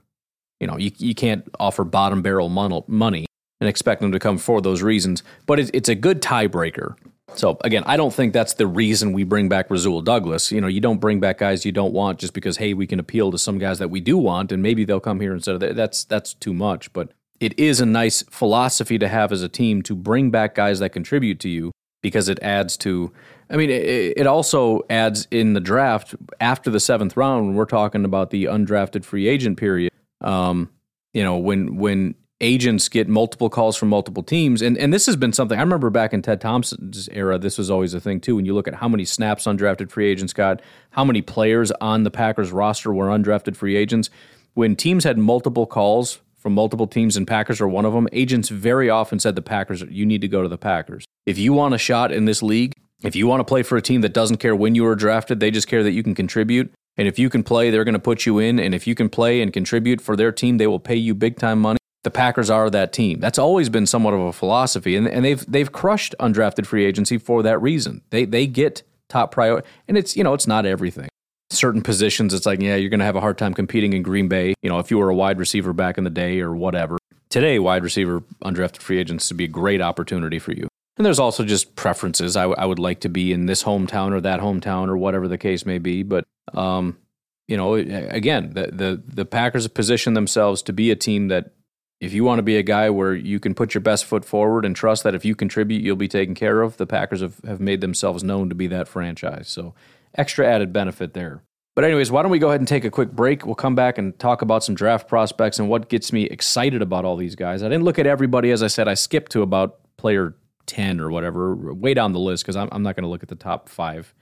You 0.58 0.66
know, 0.66 0.78
you 0.78 0.90
you 0.96 1.14
can't 1.14 1.44
offer 1.58 1.84
bottom 1.84 2.22
barrel 2.22 2.48
money 2.48 3.26
and 3.60 3.68
expect 3.68 4.00
them 4.00 4.12
to 4.12 4.18
come 4.18 4.38
for 4.38 4.60
those 4.60 4.82
reasons. 4.82 5.22
But 5.46 5.60
it's, 5.60 5.70
it's 5.74 5.88
a 5.88 5.94
good 5.94 6.22
tiebreaker 6.22 6.96
So 7.34 7.56
again, 7.62 7.82
I 7.86 7.96
don't 7.96 8.12
think 8.12 8.32
that's 8.32 8.54
the 8.54 8.66
reason 8.66 9.12
we 9.12 9.24
bring 9.24 9.48
back 9.48 9.70
Rasul 9.70 10.02
Douglas. 10.02 10.52
You 10.52 10.60
know, 10.60 10.66
you 10.66 10.80
don't 10.80 10.98
bring 10.98 11.20
back 11.20 11.38
guys 11.38 11.64
you 11.64 11.72
don't 11.72 11.92
want 11.92 12.18
just 12.18 12.34
because 12.34 12.56
hey, 12.56 12.74
we 12.74 12.86
can 12.86 12.98
appeal 12.98 13.30
to 13.30 13.38
some 13.38 13.58
guys 13.58 13.78
that 13.78 13.88
we 13.88 14.00
do 14.00 14.18
want, 14.18 14.52
and 14.52 14.62
maybe 14.62 14.84
they'll 14.84 15.00
come 15.00 15.20
here 15.20 15.32
instead 15.32 15.54
of 15.54 15.60
that. 15.60 15.76
That's 15.76 16.04
that's 16.04 16.34
too 16.34 16.52
much. 16.52 16.92
But 16.92 17.12
it 17.40 17.58
is 17.58 17.80
a 17.80 17.86
nice 17.86 18.22
philosophy 18.30 18.98
to 18.98 19.08
have 19.08 19.32
as 19.32 19.42
a 19.42 19.48
team 19.48 19.82
to 19.82 19.94
bring 19.94 20.30
back 20.30 20.54
guys 20.54 20.78
that 20.80 20.90
contribute 20.90 21.40
to 21.40 21.48
you 21.48 21.72
because 22.02 22.28
it 22.28 22.38
adds 22.42 22.76
to. 22.78 23.12
I 23.48 23.56
mean, 23.56 23.70
it, 23.70 24.14
it 24.16 24.26
also 24.26 24.82
adds 24.90 25.26
in 25.30 25.54
the 25.54 25.60
draft 25.60 26.14
after 26.40 26.70
the 26.70 26.78
seventh 26.78 27.16
round 27.16 27.46
when 27.46 27.54
we're 27.56 27.64
talking 27.64 28.04
about 28.04 28.30
the 28.30 28.44
undrafted 28.44 29.04
free 29.04 29.26
agent 29.26 29.58
period. 29.58 29.92
Um, 30.20 30.70
you 31.14 31.24
know, 31.24 31.36
when 31.38 31.76
when 31.76 32.14
agents 32.40 32.88
get 32.88 33.08
multiple 33.08 33.50
calls 33.50 33.76
from 33.76 33.88
multiple 33.88 34.22
teams. 34.22 34.62
And 34.62 34.76
and 34.78 34.92
this 34.92 35.06
has 35.06 35.16
been 35.16 35.32
something 35.32 35.58
I 35.58 35.62
remember 35.62 35.90
back 35.90 36.12
in 36.12 36.22
Ted 36.22 36.40
Thompson's 36.40 37.08
era, 37.12 37.38
this 37.38 37.58
was 37.58 37.70
always 37.70 37.94
a 37.94 38.00
thing 38.00 38.20
too. 38.20 38.36
When 38.36 38.46
you 38.46 38.54
look 38.54 38.68
at 38.68 38.74
how 38.74 38.88
many 38.88 39.04
snaps 39.04 39.44
undrafted 39.44 39.90
free 39.90 40.08
agents 40.08 40.32
got, 40.32 40.60
how 40.90 41.04
many 41.04 41.22
players 41.22 41.70
on 41.80 42.04
the 42.04 42.10
Packers 42.10 42.52
roster 42.52 42.92
were 42.92 43.08
undrafted 43.08 43.56
free 43.56 43.76
agents. 43.76 44.10
When 44.54 44.74
teams 44.74 45.04
had 45.04 45.18
multiple 45.18 45.66
calls 45.66 46.20
from 46.36 46.54
multiple 46.54 46.86
teams 46.86 47.16
and 47.16 47.26
Packers 47.26 47.60
are 47.60 47.68
one 47.68 47.84
of 47.84 47.92
them, 47.92 48.08
agents 48.12 48.48
very 48.48 48.90
often 48.90 49.18
said 49.18 49.36
the 49.36 49.42
Packers, 49.42 49.82
you 49.82 50.06
need 50.06 50.22
to 50.22 50.28
go 50.28 50.42
to 50.42 50.48
the 50.48 50.58
Packers. 50.58 51.04
If 51.26 51.38
you 51.38 51.52
want 51.52 51.74
a 51.74 51.78
shot 51.78 52.10
in 52.10 52.24
this 52.24 52.42
league, 52.42 52.72
if 53.02 53.14
you 53.14 53.26
want 53.26 53.40
to 53.40 53.44
play 53.44 53.62
for 53.62 53.76
a 53.76 53.82
team 53.82 54.00
that 54.00 54.12
doesn't 54.12 54.38
care 54.38 54.56
when 54.56 54.74
you 54.74 54.84
were 54.84 54.96
drafted, 54.96 55.40
they 55.40 55.50
just 55.50 55.68
care 55.68 55.82
that 55.82 55.92
you 55.92 56.02
can 56.02 56.14
contribute. 56.14 56.72
And 56.96 57.06
if 57.06 57.18
you 57.18 57.30
can 57.30 57.42
play, 57.42 57.70
they're 57.70 57.84
going 57.84 57.94
to 57.94 57.98
put 57.98 58.26
you 58.26 58.38
in. 58.38 58.58
And 58.58 58.74
if 58.74 58.86
you 58.86 58.94
can 58.94 59.08
play 59.08 59.40
and 59.40 59.52
contribute 59.52 60.00
for 60.00 60.16
their 60.16 60.32
team, 60.32 60.58
they 60.58 60.66
will 60.66 60.80
pay 60.80 60.96
you 60.96 61.14
big 61.14 61.38
time 61.38 61.60
money 61.60 61.79
the 62.02 62.10
Packers 62.10 62.48
are 62.48 62.70
that 62.70 62.92
team. 62.92 63.20
That's 63.20 63.38
always 63.38 63.68
been 63.68 63.86
somewhat 63.86 64.14
of 64.14 64.20
a 64.20 64.32
philosophy, 64.32 64.96
and, 64.96 65.06
and 65.06 65.24
they've 65.24 65.44
they've 65.50 65.70
crushed 65.70 66.14
undrafted 66.20 66.66
free 66.66 66.84
agency 66.84 67.18
for 67.18 67.42
that 67.42 67.60
reason. 67.60 68.02
They 68.10 68.24
they 68.24 68.46
get 68.46 68.82
top 69.08 69.32
priority, 69.32 69.66
and 69.88 69.98
it's 69.98 70.16
you 70.16 70.24
know 70.24 70.34
it's 70.34 70.46
not 70.46 70.66
everything. 70.66 71.08
Certain 71.50 71.82
positions, 71.82 72.32
it's 72.32 72.46
like 72.46 72.60
yeah, 72.60 72.76
you're 72.76 72.90
going 72.90 73.00
to 73.00 73.06
have 73.06 73.16
a 73.16 73.20
hard 73.20 73.36
time 73.36 73.54
competing 73.54 73.92
in 73.92 74.02
Green 74.02 74.28
Bay. 74.28 74.54
You 74.62 74.70
know, 74.70 74.78
if 74.78 74.90
you 74.90 74.98
were 74.98 75.10
a 75.10 75.14
wide 75.14 75.38
receiver 75.38 75.72
back 75.72 75.98
in 75.98 76.04
the 76.04 76.10
day 76.10 76.40
or 76.40 76.54
whatever. 76.54 76.96
Today, 77.28 77.58
wide 77.58 77.84
receiver 77.84 78.20
undrafted 78.44 78.78
free 78.82 78.98
agents 78.98 79.30
would 79.30 79.36
be 79.36 79.44
a 79.44 79.48
great 79.48 79.80
opportunity 79.80 80.38
for 80.38 80.52
you. 80.52 80.68
And 80.96 81.06
there's 81.06 81.20
also 81.20 81.44
just 81.44 81.76
preferences. 81.76 82.36
I, 82.36 82.42
w- 82.42 82.56
I 82.58 82.66
would 82.66 82.80
like 82.80 83.00
to 83.00 83.08
be 83.08 83.32
in 83.32 83.46
this 83.46 83.62
hometown 83.62 84.12
or 84.12 84.20
that 84.20 84.40
hometown 84.40 84.88
or 84.88 84.96
whatever 84.96 85.28
the 85.28 85.38
case 85.38 85.64
may 85.64 85.78
be. 85.78 86.02
But 86.02 86.24
um, 86.54 86.98
you 87.46 87.56
know, 87.56 87.74
again, 87.74 88.52
the, 88.54 88.70
the 88.72 89.02
the 89.06 89.24
Packers 89.24 89.66
position 89.68 90.14
themselves 90.14 90.62
to 90.62 90.72
be 90.72 90.90
a 90.90 90.96
team 90.96 91.28
that 91.28 91.52
if 92.00 92.14
you 92.14 92.24
want 92.24 92.38
to 92.38 92.42
be 92.42 92.56
a 92.56 92.62
guy 92.62 92.88
where 92.88 93.14
you 93.14 93.38
can 93.38 93.54
put 93.54 93.74
your 93.74 93.82
best 93.82 94.06
foot 94.06 94.24
forward 94.24 94.64
and 94.64 94.74
trust 94.74 95.04
that 95.04 95.14
if 95.14 95.24
you 95.24 95.34
contribute, 95.34 95.82
you'll 95.82 95.96
be 95.96 96.08
taken 96.08 96.34
care 96.34 96.62
of, 96.62 96.78
the 96.78 96.86
Packers 96.86 97.20
have, 97.20 97.38
have 97.44 97.60
made 97.60 97.82
themselves 97.82 98.24
known 98.24 98.48
to 98.48 98.54
be 98.54 98.66
that 98.68 98.88
franchise. 98.88 99.48
So, 99.48 99.74
extra 100.14 100.46
added 100.46 100.72
benefit 100.72 101.12
there. 101.12 101.42
But, 101.76 101.84
anyways, 101.84 102.10
why 102.10 102.22
don't 102.22 102.30
we 102.30 102.38
go 102.38 102.48
ahead 102.48 102.60
and 102.60 102.66
take 102.66 102.84
a 102.84 102.90
quick 102.90 103.12
break? 103.12 103.44
We'll 103.44 103.54
come 103.54 103.74
back 103.74 103.98
and 103.98 104.18
talk 104.18 104.42
about 104.42 104.64
some 104.64 104.74
draft 104.74 105.08
prospects 105.08 105.58
and 105.58 105.68
what 105.68 105.88
gets 105.88 106.12
me 106.12 106.24
excited 106.24 106.80
about 106.82 107.04
all 107.04 107.16
these 107.16 107.36
guys. 107.36 107.62
I 107.62 107.68
didn't 107.68 107.84
look 107.84 107.98
at 107.98 108.06
everybody. 108.06 108.50
As 108.50 108.62
I 108.62 108.66
said, 108.66 108.88
I 108.88 108.94
skipped 108.94 109.30
to 109.32 109.42
about 109.42 109.78
player 109.98 110.34
10 110.66 111.00
or 111.00 111.10
whatever, 111.10 111.74
way 111.74 111.94
down 111.94 112.12
the 112.12 112.18
list, 112.18 112.44
because 112.44 112.56
I'm, 112.56 112.68
I'm 112.72 112.82
not 112.82 112.96
going 112.96 113.04
to 113.04 113.10
look 113.10 113.22
at 113.22 113.28
the 113.28 113.34
top 113.34 113.68
five 113.68 114.14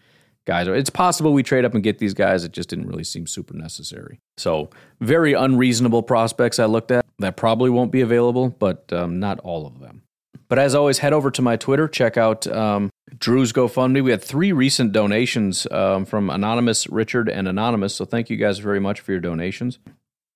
guys. 0.47 0.67
It's 0.67 0.91
possible 0.91 1.33
we 1.33 1.45
trade 1.45 1.65
up 1.65 1.75
and 1.75 1.83
get 1.83 1.99
these 1.99 2.15
guys. 2.15 2.45
It 2.45 2.53
just 2.53 2.69
didn't 2.69 2.89
really 2.89 3.05
seem 3.05 3.27
super 3.27 3.55
necessary. 3.55 4.21
So, 4.37 4.71
very 5.01 5.33
unreasonable 5.33 6.03
prospects 6.03 6.59
I 6.59 6.67
looked 6.67 6.91
at 6.91 7.05
that 7.19 7.37
probably 7.37 7.71
won't 7.71 7.93
be 7.93 8.01
available, 8.01 8.49
but 8.49 8.93
um, 8.93 9.19
not 9.19 9.41
all 9.41 9.67
of 9.67 9.81
them. 9.81 10.03
But 10.49 10.59
as 10.59 10.75
always, 10.75 10.99
head 10.99 11.13
over 11.13 11.31
to 11.31 11.43
my 11.43 11.57
Twitter, 11.57 11.89
check 11.89 12.17
out 12.17 12.47
um, 12.47 12.91
Drew's 13.19 13.53
GoFundMe. 13.53 14.03
We 14.03 14.11
had 14.11 14.23
three 14.23 14.53
recent 14.53 14.93
donations 14.93 15.67
um, 15.71 16.07
from 16.07 16.31
Anonymous, 16.31 16.87
Richard, 16.89 17.29
and 17.29 17.47
Anonymous. 17.47 17.95
So 17.95 18.05
thank 18.05 18.31
you 18.31 18.37
guys 18.37 18.59
very 18.59 18.81
much 18.81 19.01
for 19.01 19.13
your 19.13 19.21
donations. 19.21 19.79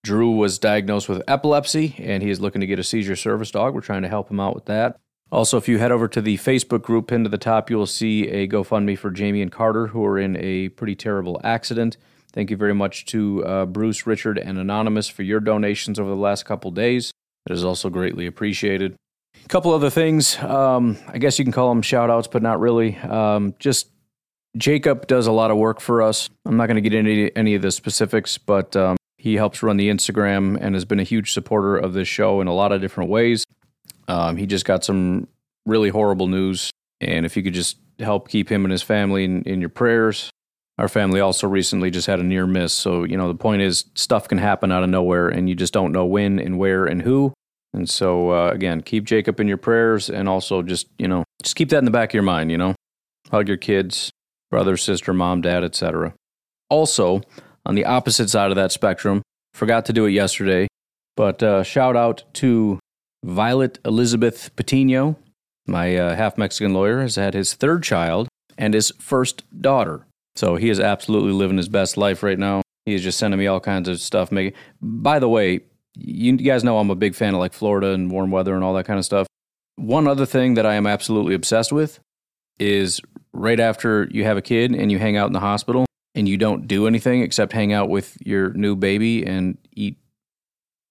Drew 0.05 0.33
was 0.33 0.59
diagnosed 0.59 1.09
with 1.09 1.23
epilepsy 1.29 1.95
and 1.99 2.23
he 2.23 2.31
is 2.31 2.41
looking 2.41 2.61
to 2.61 2.67
get 2.67 2.79
a 2.79 2.85
seizure 2.85 3.17
service 3.17 3.53
dog. 3.53 3.73
We're 3.73 3.83
trying 3.83 4.03
to 4.03 4.09
help 4.09 4.31
him 4.31 4.41
out 4.41 4.55
with 4.55 4.65
that. 4.67 4.99
Also, 5.31 5.57
if 5.57 5.69
you 5.69 5.79
head 5.79 5.93
over 5.93 6.09
to 6.09 6.21
the 6.21 6.37
Facebook 6.39 6.83
group 6.83 7.07
pinned 7.07 7.25
to 7.25 7.31
the 7.31 7.39
top, 7.39 7.71
you 7.71 7.79
will 7.79 7.87
see 7.87 8.29
a 8.29 8.47
GoFundMe 8.47 8.99
for 8.99 9.11
Jamie 9.11 9.41
and 9.41 9.51
Carter, 9.51 9.87
who 9.87 10.05
are 10.05 10.19
in 10.19 10.37
a 10.37 10.69
pretty 10.71 10.95
terrible 10.95 11.41
accident. 11.43 11.97
Thank 12.33 12.51
you 12.51 12.57
very 12.57 12.75
much 12.75 13.05
to 13.07 13.45
uh, 13.45 13.67
Bruce, 13.67 14.07
Richard, 14.07 14.39
and 14.39 14.59
Anonymous 14.59 15.09
for 15.09 15.23
your 15.23 15.41
donations 15.41 15.99
over 15.99 16.09
the 16.09 16.17
last 16.17 16.45
couple 16.45 16.71
days. 16.71 17.13
It 17.49 17.53
is 17.53 17.65
also 17.65 17.91
greatly 17.91 18.27
appreciated. 18.27 18.97
A 19.45 19.49
couple 19.49 19.73
other 19.73 19.91
things. 19.91 20.39
Um, 20.39 20.97
I 21.09 21.19
guess 21.19 21.39
you 21.39 21.45
can 21.45 21.53
call 21.53 21.69
them 21.69 21.83
shout 21.83 22.11
outs, 22.11 22.29
but 22.29 22.43
not 22.43 22.61
really. 22.61 22.97
Um, 22.99 23.55
just 23.59 23.89
Jacob 24.57 25.07
does 25.07 25.27
a 25.27 25.33
lot 25.33 25.51
of 25.51 25.57
work 25.57 25.81
for 25.81 26.03
us. 26.03 26.31
I'm 26.47 26.57
not 26.57 26.67
going 26.67 26.83
to 26.83 26.89
get 26.89 26.95
into 26.95 27.37
any 27.37 27.55
of 27.55 27.63
the 27.63 27.71
specifics, 27.71 28.39
but 28.39 28.77
um, 28.77 28.97
he 29.19 29.35
helps 29.35 29.63
run 29.63 29.77
the 29.77 29.89
Instagram 29.89 30.59
and 30.61 30.75
has 30.75 30.85
been 30.85 31.01
a 31.01 31.05
huge 31.05 31.33
supporter 31.33 31.77
of 31.77 31.93
this 31.93 32.09
show 32.09 32.41
in 32.41 32.49
a 32.49 32.55
lot 32.55 32.73
of 32.73 32.81
different 32.81 33.11
ways. 33.11 33.45
Um, 34.09 34.37
he 34.37 34.47
just 34.47 34.65
got 34.65 34.85
some 34.85 35.29
really 35.67 35.91
horrible 35.91 36.29
news, 36.29 36.71
and 37.01 37.25
if 37.25 37.37
you 37.37 37.43
could 37.43 37.55
just 37.55 37.79
help 37.99 38.29
keep 38.29 38.51
him 38.51 38.65
and 38.65 38.73
his 38.73 38.83
family 38.83 39.25
in, 39.25 39.43
in 39.43 39.61
your 39.61 39.69
prayers. 39.71 40.31
Our 40.79 40.89
family 40.89 41.21
also 41.21 41.47
recently 41.47 41.91
just 41.91 42.07
had 42.07 42.19
a 42.19 42.23
near 42.23 42.47
miss, 42.47 42.73
so 42.73 43.05
you 43.05 43.17
know 43.17 43.29
the 43.29 43.35
point 43.35 43.63
is 43.63 43.85
stuff 43.95 44.29
can 44.29 44.39
happen 44.39 44.73
out 44.73 44.83
of 44.83 44.89
nowhere, 44.89 45.29
and 45.29 45.49
you 45.49 45.55
just 45.55 45.73
don't 45.73 45.93
know 45.93 46.07
when 46.07 46.39
and 46.39 46.59
where 46.59 46.87
and 46.87 47.03
who. 47.03 47.33
And 47.75 47.89
so 47.89 48.31
uh, 48.31 48.51
again, 48.51 48.83
keep 48.83 49.05
Jacob 49.05 49.39
in 49.39 49.49
your 49.49 49.59
prayers, 49.59 50.09
and 50.09 50.29
also 50.29 50.63
just 50.63 50.87
you 50.99 51.09
know 51.09 51.25
just 51.43 51.57
keep 51.57 51.69
that 51.71 51.79
in 51.79 51.85
the 51.85 51.91
back 51.91 52.11
of 52.11 52.15
your 52.15 52.23
mind. 52.23 52.51
You 52.51 52.59
know, 52.59 52.75
hug 53.31 53.49
your 53.49 53.59
kids, 53.59 54.11
brother, 54.51 54.77
sister, 54.77 55.13
mom, 55.13 55.43
dad, 55.43 55.63
etc. 55.63 56.15
Also, 56.71 57.21
on 57.67 57.75
the 57.75 57.85
opposite 57.85 58.31
side 58.31 58.51
of 58.51 58.57
that 58.57 58.73
spectrum, 58.73 59.23
forgot 59.53 59.85
to 59.87 59.93
do 59.93 60.07
it 60.07 60.13
yesterday, 60.13 60.69
but 61.17 61.43
uh, 61.43 61.63
shout 61.63 61.97
out 61.97 62.25
to 62.35 62.81
Violet 63.25 63.79
Elizabeth 63.85 64.55
Patino, 64.57 65.17
my 65.67 65.97
uh, 65.97 66.17
half 66.17 66.39
Mexican 66.39 66.73
lawyer, 66.73 67.01
has 67.03 67.17
had 67.17 67.35
his 67.35 67.55
third 67.55 67.83
child 67.83 68.29
and 68.57 68.75
his 68.75 68.91
first 68.99 69.45
daughter. 69.61 70.07
So 70.37 70.57
he 70.57 70.71
is 70.71 70.81
absolutely 70.81 71.33
living 71.33 71.57
his 71.57 71.69
best 71.69 71.97
life 71.97 72.23
right 72.23 72.39
now. 72.39 72.63
He 72.87 72.95
is 72.95 73.03
just 73.03 73.19
sending 73.19 73.39
me 73.39 73.47
all 73.47 73.61
kinds 73.61 73.89
of 73.89 74.01
stuff. 74.01 74.33
Making. 74.33 74.59
By 74.81 75.19
the 75.19 75.29
way, 75.29 75.61
you 75.95 76.37
guys 76.37 76.65
know 76.65 76.79
I'm 76.79 76.91
a 76.91 76.95
big 76.95 77.15
fan 77.15 77.35
of 77.35 77.41
like 77.41 77.53
Florida 77.53 77.89
and 77.93 78.11
warm 78.11 78.31
weather 78.31 78.55
and 78.55 78.65
all 78.65 78.75
that 78.75 78.87
kind 78.87 78.99
of 78.99 79.05
stuff. 79.05 79.27
One 79.77 80.07
other 80.07 80.27
thing 80.27 80.55
that 80.55 80.67
I 80.67 80.75
am 80.75 80.87
absolutely 80.87 81.35
obsessed 81.35 81.73
with 81.73 82.01
is 82.59 83.01
right 83.33 83.61
after 83.61 84.09
you 84.11 84.25
have 84.25 84.37
a 84.37 84.43
kid 84.43 84.75
and 84.75 84.91
you 84.91 84.99
hang 84.99 85.17
out 85.17 85.27
in 85.27 85.33
the 85.33 85.41
hospital 85.41 85.87
and 86.15 86.29
you 86.29 86.37
don't 86.37 86.67
do 86.67 86.87
anything 86.87 87.23
except 87.23 87.53
hang 87.53 87.73
out 87.73 87.89
with 87.89 88.17
your 88.25 88.51
new 88.51 88.77
baby 88.77 89.25
and 89.25 89.59
eat 89.73 89.99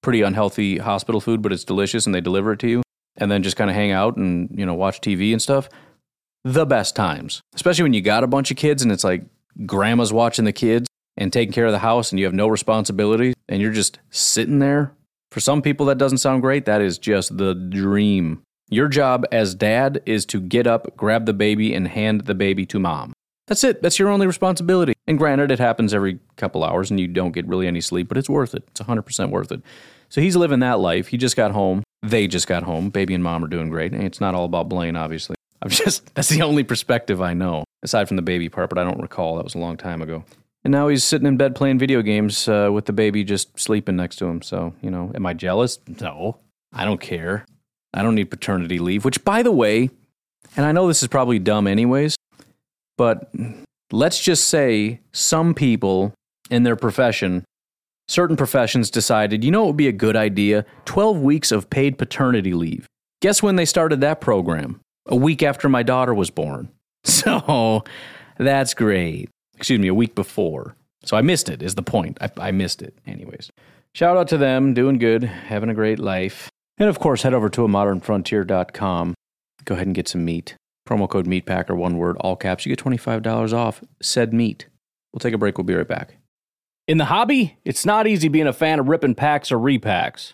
pretty 0.02 0.22
unhealthy 0.22 0.80
hospital 0.80 1.22
food, 1.22 1.42
but 1.42 1.54
it's 1.54 1.64
delicious 1.64 2.06
and 2.06 2.16
they 2.16 2.22
deliver 2.22 2.54
it 2.54 2.60
to 2.60 2.68
you, 2.68 2.82
and 3.18 3.32
then 3.32 3.44
just 3.44 3.56
kind 3.56 3.70
of 3.70 3.76
hang 3.76 3.92
out 3.92 4.18
and, 4.18 4.50
you 4.52 4.66
know, 4.66 4.74
watch 4.74 5.00
TV 5.00 5.32
and 5.32 5.42
stuff. 5.42 5.70
The 6.44 6.66
best 6.66 6.96
times, 6.96 7.42
especially 7.54 7.84
when 7.84 7.94
you 7.94 8.02
got 8.02 8.24
a 8.24 8.28
bunch 8.28 8.50
of 8.50 8.58
kids 8.58 8.82
and 8.82 8.92
it's 8.92 9.04
like 9.04 9.24
grandma's 9.66 10.12
watching 10.12 10.46
the 10.46 10.52
kids 10.52 10.88
and 11.16 11.32
taking 11.32 11.54
care 11.54 11.68
of 11.68 11.72
the 11.72 11.80
house 11.80 12.12
and 12.12 12.20
you 12.20 12.26
have 12.26 12.34
no 12.34 12.48
responsibility 12.48 13.34
and 13.48 13.62
you're 13.62 13.72
just 13.72 14.00
sitting 14.10 14.60
there. 14.60 14.92
For 15.30 15.40
some 15.40 15.62
people, 15.62 15.86
that 15.86 15.98
doesn't 15.98 16.18
sound 16.18 16.42
great. 16.42 16.66
That 16.66 16.82
is 16.82 16.98
just 16.98 17.38
the 17.38 17.54
dream. 17.54 18.42
Your 18.70 18.88
job 18.88 19.26
as 19.32 19.54
dad 19.54 20.02
is 20.06 20.26
to 20.28 20.42
get 20.42 20.66
up, 20.66 20.98
grab 20.98 21.26
the 21.26 21.34
baby, 21.34 21.76
and 21.76 21.88
hand 21.88 22.22
the 22.22 22.34
baby 22.34 22.66
to 22.68 22.80
mom. 22.80 23.14
That's 23.48 23.64
it. 23.64 23.82
That's 23.82 24.00
your 24.00 24.10
only 24.10 24.26
responsibility. 24.26 24.94
And 25.08 25.18
granted, 25.18 25.52
it 25.52 25.60
happens 25.60 25.94
every 25.94 26.20
couple 26.38 26.64
hours 26.64 26.90
and 26.90 27.00
you 27.00 27.08
don't 27.08 27.34
get 27.34 27.48
really 27.48 27.68
any 27.68 27.82
sleep, 27.82 28.08
but 28.08 28.18
it's 28.18 28.30
worth 28.30 28.56
it. 28.56 28.64
It's 28.70 28.82
100% 28.82 29.30
worth 29.30 29.52
it. 29.52 29.62
So 30.10 30.22
he's 30.22 30.36
living 30.36 30.60
that 30.62 30.80
life. 30.80 31.08
He 31.10 31.18
just 31.18 31.36
got 31.36 31.52
home. 31.52 31.84
They 32.02 32.28
just 32.28 32.48
got 32.48 32.64
home. 32.64 32.90
Baby 32.90 33.14
and 33.14 33.24
mom 33.24 33.44
are 33.44 33.48
doing 33.48 33.70
great. 33.70 33.94
It's 33.94 34.22
not 34.22 34.34
all 34.34 34.46
about 34.46 34.70
Blaine, 34.70 34.96
obviously. 34.96 35.36
I'm 35.62 35.70
just, 35.70 36.14
that's 36.16 36.30
the 36.30 36.42
only 36.42 36.64
perspective 36.64 37.22
I 37.22 37.34
know, 37.34 37.64
aside 37.84 38.08
from 38.08 38.18
the 38.18 38.24
baby 38.24 38.50
part, 38.50 38.70
but 38.70 38.78
I 38.78 38.84
don't 38.84 39.02
recall. 39.02 39.36
That 39.36 39.44
was 39.44 39.56
a 39.56 39.60
long 39.60 39.78
time 39.78 40.02
ago. 40.02 40.24
And 40.64 40.72
now 40.72 40.88
he's 40.88 41.04
sitting 41.04 41.28
in 41.28 41.38
bed 41.38 41.56
playing 41.56 41.80
video 41.80 42.02
games 42.02 42.48
uh, 42.48 42.70
with 42.72 42.86
the 42.86 42.94
baby 42.94 43.24
just 43.24 43.60
sleeping 43.60 43.96
next 43.96 44.18
to 44.18 44.26
him. 44.26 44.42
So, 44.42 44.74
you 44.82 44.92
know, 44.92 45.12
am 45.16 45.26
I 45.26 45.34
jealous? 45.34 45.80
No, 46.00 46.38
I 46.72 46.86
don't 46.86 47.02
care. 47.02 47.46
I 47.94 48.04
don't 48.04 48.16
need 48.16 48.30
paternity 48.30 48.80
leave, 48.80 49.04
which, 49.04 49.24
by 49.26 49.44
the 49.44 49.52
way, 49.52 49.90
and 50.56 50.66
I 50.66 50.72
know 50.72 50.88
this 50.88 51.02
is 51.02 51.08
probably 51.08 51.40
dumb 51.40 51.68
anyways, 51.68 52.16
but 52.98 53.34
let's 53.92 54.22
just 54.22 54.48
say 54.48 55.00
some 55.12 55.54
people 55.54 56.14
in 56.50 56.64
their 56.64 56.76
profession, 56.76 57.44
certain 58.08 58.38
professions 58.38 58.90
decided, 58.90 59.44
you 59.44 59.52
know, 59.52 59.64
it 59.64 59.68
would 59.68 59.78
be 59.78 59.88
a 59.88 59.94
good 59.94 60.16
idea 60.16 60.66
12 60.86 61.20
weeks 61.22 61.52
of 61.52 61.70
paid 61.70 61.98
paternity 61.98 62.54
leave. 62.54 62.88
Guess 63.22 63.42
when 63.44 63.56
they 63.56 63.66
started 63.66 64.02
that 64.02 64.22
program? 64.22 64.80
A 65.08 65.16
week 65.16 65.44
after 65.44 65.70
my 65.70 65.84
daughter 65.84 66.14
was 66.14 66.30
born. 66.30 66.70
So 67.04 67.84
that's 68.38 68.76
great. 68.76 69.30
Excuse 69.56 69.80
me, 69.80 69.88
a 69.88 69.94
week 69.94 70.14
before. 70.16 70.76
So 71.04 71.18
I 71.18 71.22
missed 71.22 71.50
it, 71.50 71.64
is 71.64 71.74
the 71.76 71.82
point. 71.84 72.18
I, 72.22 72.30
I 72.38 72.52
missed 72.52 72.82
it, 72.82 72.96
anyways. 73.08 73.52
Shout 73.94 74.18
out 74.18 74.28
to 74.30 74.38
them, 74.38 74.74
doing 74.74 75.00
good, 75.00 75.24
having 75.24 75.70
a 75.70 75.74
great 75.74 75.98
life. 75.98 76.50
And 76.78 76.90
of 76.90 77.00
course, 77.00 77.24
head 77.24 77.34
over 77.34 77.50
to 77.50 77.66
a 77.66 77.68
modernfrontier.com. 77.68 79.16
Go 79.66 79.76
ahead 79.76 79.88
and 79.88 79.96
get 79.96 80.08
some 80.08 80.26
meat 80.26 80.56
Promo 80.88 81.08
code 81.08 81.28
MEATPACKER, 81.28 81.76
one 81.76 81.98
word, 81.98 82.18
all 82.20 82.36
caps. 82.36 82.66
You 82.66 82.76
get 82.76 82.84
$25 82.84 83.54
off 83.54 83.82
said 84.02 84.34
meat. 84.34 84.68
We'll 85.14 85.20
take 85.20 85.34
a 85.34 85.38
break. 85.38 85.58
We'll 85.58 85.66
be 85.66 85.76
right 85.76 85.88
back. 85.88 86.18
In 86.88 86.98
the 86.98 87.06
hobby, 87.06 87.58
it's 87.64 87.86
not 87.86 88.08
easy 88.08 88.28
being 88.28 88.48
a 88.48 88.54
fan 88.54 88.80
of 88.80 88.88
ripping 88.88 89.16
packs 89.16 89.52
or 89.52 89.58
repacks. 89.58 90.34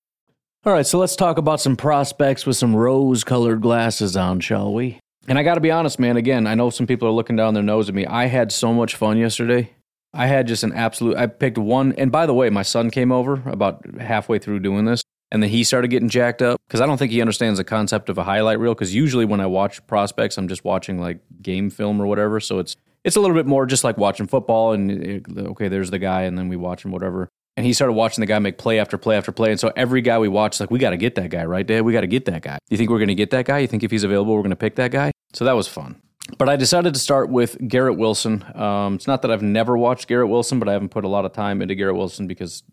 All 0.63 0.73
right, 0.73 0.85
so 0.85 0.99
let's 0.99 1.15
talk 1.15 1.39
about 1.39 1.59
some 1.59 1.75
prospects 1.75 2.45
with 2.45 2.55
some 2.55 2.75
rose 2.75 3.23
colored 3.23 3.61
glasses 3.61 4.15
on, 4.15 4.39
shall 4.41 4.71
we? 4.71 4.99
And 5.27 5.39
I 5.39 5.43
got 5.43 5.55
to 5.55 5.59
be 5.59 5.71
honest, 5.71 5.97
man, 5.97 6.17
again, 6.17 6.45
I 6.45 6.53
know 6.53 6.69
some 6.69 6.85
people 6.85 7.07
are 7.07 7.11
looking 7.11 7.35
down 7.35 7.55
their 7.55 7.63
nose 7.63 7.89
at 7.89 7.95
me. 7.95 8.05
I 8.05 8.27
had 8.27 8.51
so 8.51 8.71
much 8.71 8.95
fun 8.95 9.17
yesterday. 9.17 9.71
I 10.13 10.27
had 10.27 10.45
just 10.45 10.63
an 10.63 10.71
absolute, 10.73 11.17
I 11.17 11.25
picked 11.25 11.57
one. 11.57 11.93
And 11.93 12.11
by 12.11 12.27
the 12.27 12.35
way, 12.35 12.51
my 12.51 12.61
son 12.61 12.91
came 12.91 13.11
over 13.11 13.41
about 13.49 13.83
halfway 13.99 14.37
through 14.37 14.59
doing 14.59 14.85
this. 14.85 15.01
And 15.31 15.41
then 15.41 15.49
he 15.49 15.63
started 15.63 15.87
getting 15.87 16.09
jacked 16.09 16.43
up 16.43 16.61
because 16.67 16.79
I 16.79 16.85
don't 16.85 16.99
think 16.99 17.11
he 17.11 17.21
understands 17.21 17.57
the 17.57 17.63
concept 17.63 18.07
of 18.09 18.19
a 18.19 18.23
highlight 18.23 18.59
reel. 18.59 18.75
Because 18.75 18.93
usually 18.93 19.25
when 19.25 19.41
I 19.41 19.47
watch 19.47 19.83
prospects, 19.87 20.37
I'm 20.37 20.47
just 20.47 20.63
watching 20.63 20.99
like 20.99 21.21
game 21.41 21.71
film 21.71 21.99
or 21.99 22.05
whatever. 22.05 22.39
So 22.39 22.59
it's 22.59 22.75
it's 23.03 23.15
a 23.15 23.19
little 23.19 23.35
bit 23.35 23.47
more 23.47 23.65
just 23.65 23.83
like 23.83 23.97
watching 23.97 24.27
football 24.27 24.73
and 24.73 24.91
eh, 24.91 25.41
okay, 25.41 25.69
there's 25.69 25.89
the 25.89 25.97
guy, 25.97 26.23
and 26.23 26.37
then 26.37 26.49
we 26.49 26.55
watch 26.55 26.85
him 26.85 26.91
whatever 26.91 27.29
and 27.57 27.65
he 27.65 27.73
started 27.73 27.93
watching 27.93 28.21
the 28.21 28.25
guy 28.25 28.39
make 28.39 28.57
play 28.57 28.79
after 28.79 28.97
play 28.97 29.17
after 29.17 29.31
play. 29.31 29.51
And 29.51 29.59
so 29.59 29.71
every 29.75 30.01
guy 30.01 30.17
we 30.19 30.27
watch, 30.27 30.59
like, 30.59 30.71
we 30.71 30.79
got 30.79 30.91
to 30.91 30.97
get 30.97 31.15
that 31.15 31.29
guy, 31.29 31.43
right, 31.45 31.65
Dad? 31.65 31.81
We 31.81 31.93
got 31.93 32.01
to 32.01 32.07
get 32.07 32.25
that 32.25 32.41
guy. 32.41 32.57
You 32.69 32.77
think 32.77 32.89
we're 32.89 32.99
going 32.99 33.09
to 33.09 33.15
get 33.15 33.31
that 33.31 33.45
guy? 33.45 33.59
You 33.59 33.67
think 33.67 33.83
if 33.83 33.91
he's 33.91 34.03
available, 34.03 34.33
we're 34.33 34.41
going 34.41 34.51
to 34.51 34.55
pick 34.55 34.75
that 34.75 34.91
guy? 34.91 35.11
So 35.33 35.45
that 35.45 35.53
was 35.53 35.67
fun. 35.67 36.01
But 36.37 36.49
I 36.49 36.55
decided 36.55 36.93
to 36.93 36.99
start 36.99 37.29
with 37.29 37.57
Garrett 37.67 37.97
Wilson. 37.97 38.45
Um, 38.55 38.95
it's 38.95 39.07
not 39.07 39.21
that 39.23 39.31
I've 39.31 39.41
never 39.41 39.77
watched 39.77 40.07
Garrett 40.07 40.29
Wilson, 40.29 40.59
but 40.59 40.69
I 40.69 40.73
haven't 40.73 40.89
put 40.89 41.03
a 41.03 41.09
lot 41.09 41.25
of 41.25 41.33
time 41.33 41.61
into 41.61 41.75
Garrett 41.75 41.95
Wilson 41.95 42.27
because 42.27 42.63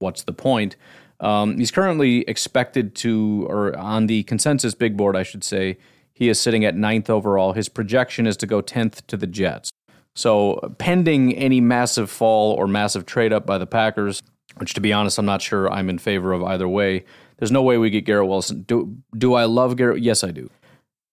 what's 0.00 0.24
the 0.24 0.32
point? 0.32 0.76
Um, 1.20 1.56
he's 1.56 1.70
currently 1.70 2.20
expected 2.28 2.94
to, 2.96 3.46
or 3.48 3.76
on 3.76 4.06
the 4.06 4.22
consensus 4.24 4.74
big 4.74 4.96
board, 4.96 5.16
I 5.16 5.22
should 5.22 5.44
say, 5.44 5.78
he 6.12 6.28
is 6.28 6.40
sitting 6.40 6.64
at 6.64 6.74
ninth 6.74 7.08
overall. 7.08 7.52
His 7.52 7.68
projection 7.68 8.26
is 8.26 8.36
to 8.38 8.46
go 8.46 8.60
10th 8.60 9.06
to 9.06 9.16
the 9.16 9.26
Jets. 9.26 9.70
So, 10.16 10.74
pending 10.78 11.34
any 11.36 11.60
massive 11.60 12.10
fall 12.10 12.52
or 12.52 12.66
massive 12.66 13.04
trade 13.04 13.34
up 13.34 13.44
by 13.44 13.58
the 13.58 13.66
Packers, 13.66 14.22
which 14.56 14.72
to 14.74 14.80
be 14.80 14.92
honest, 14.92 15.18
I'm 15.18 15.26
not 15.26 15.42
sure 15.42 15.70
I'm 15.70 15.90
in 15.90 15.98
favor 15.98 16.32
of 16.32 16.42
either 16.42 16.66
way. 16.66 17.04
There's 17.38 17.52
no 17.52 17.62
way 17.62 17.76
we 17.76 17.90
get 17.90 18.06
Garrett 18.06 18.26
Wilson. 18.26 18.62
Do 18.62 18.96
do 19.16 19.34
I 19.34 19.44
love 19.44 19.76
Garrett? 19.76 20.02
Yes, 20.02 20.24
I 20.24 20.30
do. 20.30 20.50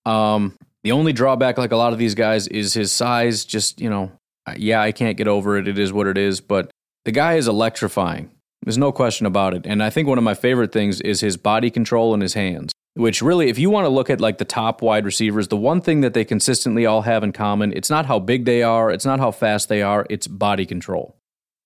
Um, 0.06 0.58
the 0.84 0.94
only 0.94 1.12
drawback, 1.12 1.58
like 1.58 1.74
a 1.74 1.78
lot 1.78 1.92
of 1.92 2.00
these 2.00 2.16
guys, 2.16 2.48
is 2.48 2.74
his 2.74 2.94
size. 2.94 3.44
Just 3.44 3.82
you 3.82 3.90
know, 3.90 4.10
yeah, 4.56 4.82
I 4.82 4.94
can't 4.94 5.18
get 5.18 5.28
over 5.28 5.58
it. 5.58 5.68
It 5.68 5.78
is 5.78 5.92
what 5.92 6.08
it 6.08 6.18
is. 6.18 6.40
But 6.40 6.72
the 7.04 7.12
guy 7.12 7.34
is 7.34 7.50
electrifying. 7.50 8.32
There's 8.64 8.78
no 8.78 8.94
question 8.94 9.26
about 9.26 9.54
it. 9.54 9.66
And 9.66 9.84
I 9.84 9.90
think 9.90 10.08
one 10.08 10.18
of 10.18 10.24
my 10.24 10.34
favorite 10.34 10.72
things 10.72 11.02
is 11.02 11.20
his 11.20 11.36
body 11.36 11.70
control 11.70 12.14
and 12.14 12.22
his 12.22 12.36
hands 12.36 12.72
which 12.96 13.22
really, 13.22 13.50
if 13.50 13.58
you 13.58 13.70
want 13.70 13.86
to 13.86 13.90
look 13.90 14.10
at 14.10 14.22
like 14.22 14.38
the 14.38 14.46
top 14.46 14.82
wide 14.82 15.06
receivers, 15.06 15.48
the 15.48 15.58
one 15.58 15.82
thing 15.82 16.02
that 16.02 16.14
they 16.14 16.24
consistently 16.24 16.86
all 16.86 17.02
have 17.02 17.24
in 17.24 17.32
common, 17.32 17.74
it's 17.74 17.90
not 17.90 18.06
how 18.06 18.20
big 18.20 18.46
they 18.46 18.62
are, 18.62 18.92
it's 18.92 19.06
not 19.06 19.20
how 19.20 19.32
fast 19.32 19.68
they 19.68 19.82
are, 19.82 20.06
it's 20.10 20.28
body 20.28 20.66
control. 20.66 21.16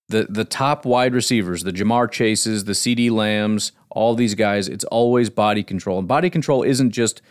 The 0.09 0.27
the 0.29 0.45
top 0.45 0.85
wide 0.85 1.13
receivers, 1.13 1.63
the 1.63 1.73
Ja'Marr 1.73 2.09
Chases, 2.09 2.63
the 2.63 2.71
CeeDee 2.71 3.11
Lambs, 3.11 3.73
all 3.89 4.15
these 4.15 4.35
guys, 4.35 4.69
it's 4.69 4.85
always 4.85 5.29
body 5.29 5.63
control. 5.63 5.99
And 5.99 6.07
body 6.07 6.29
control 6.29 6.63
isn't 6.63 6.91
just 6.91 7.21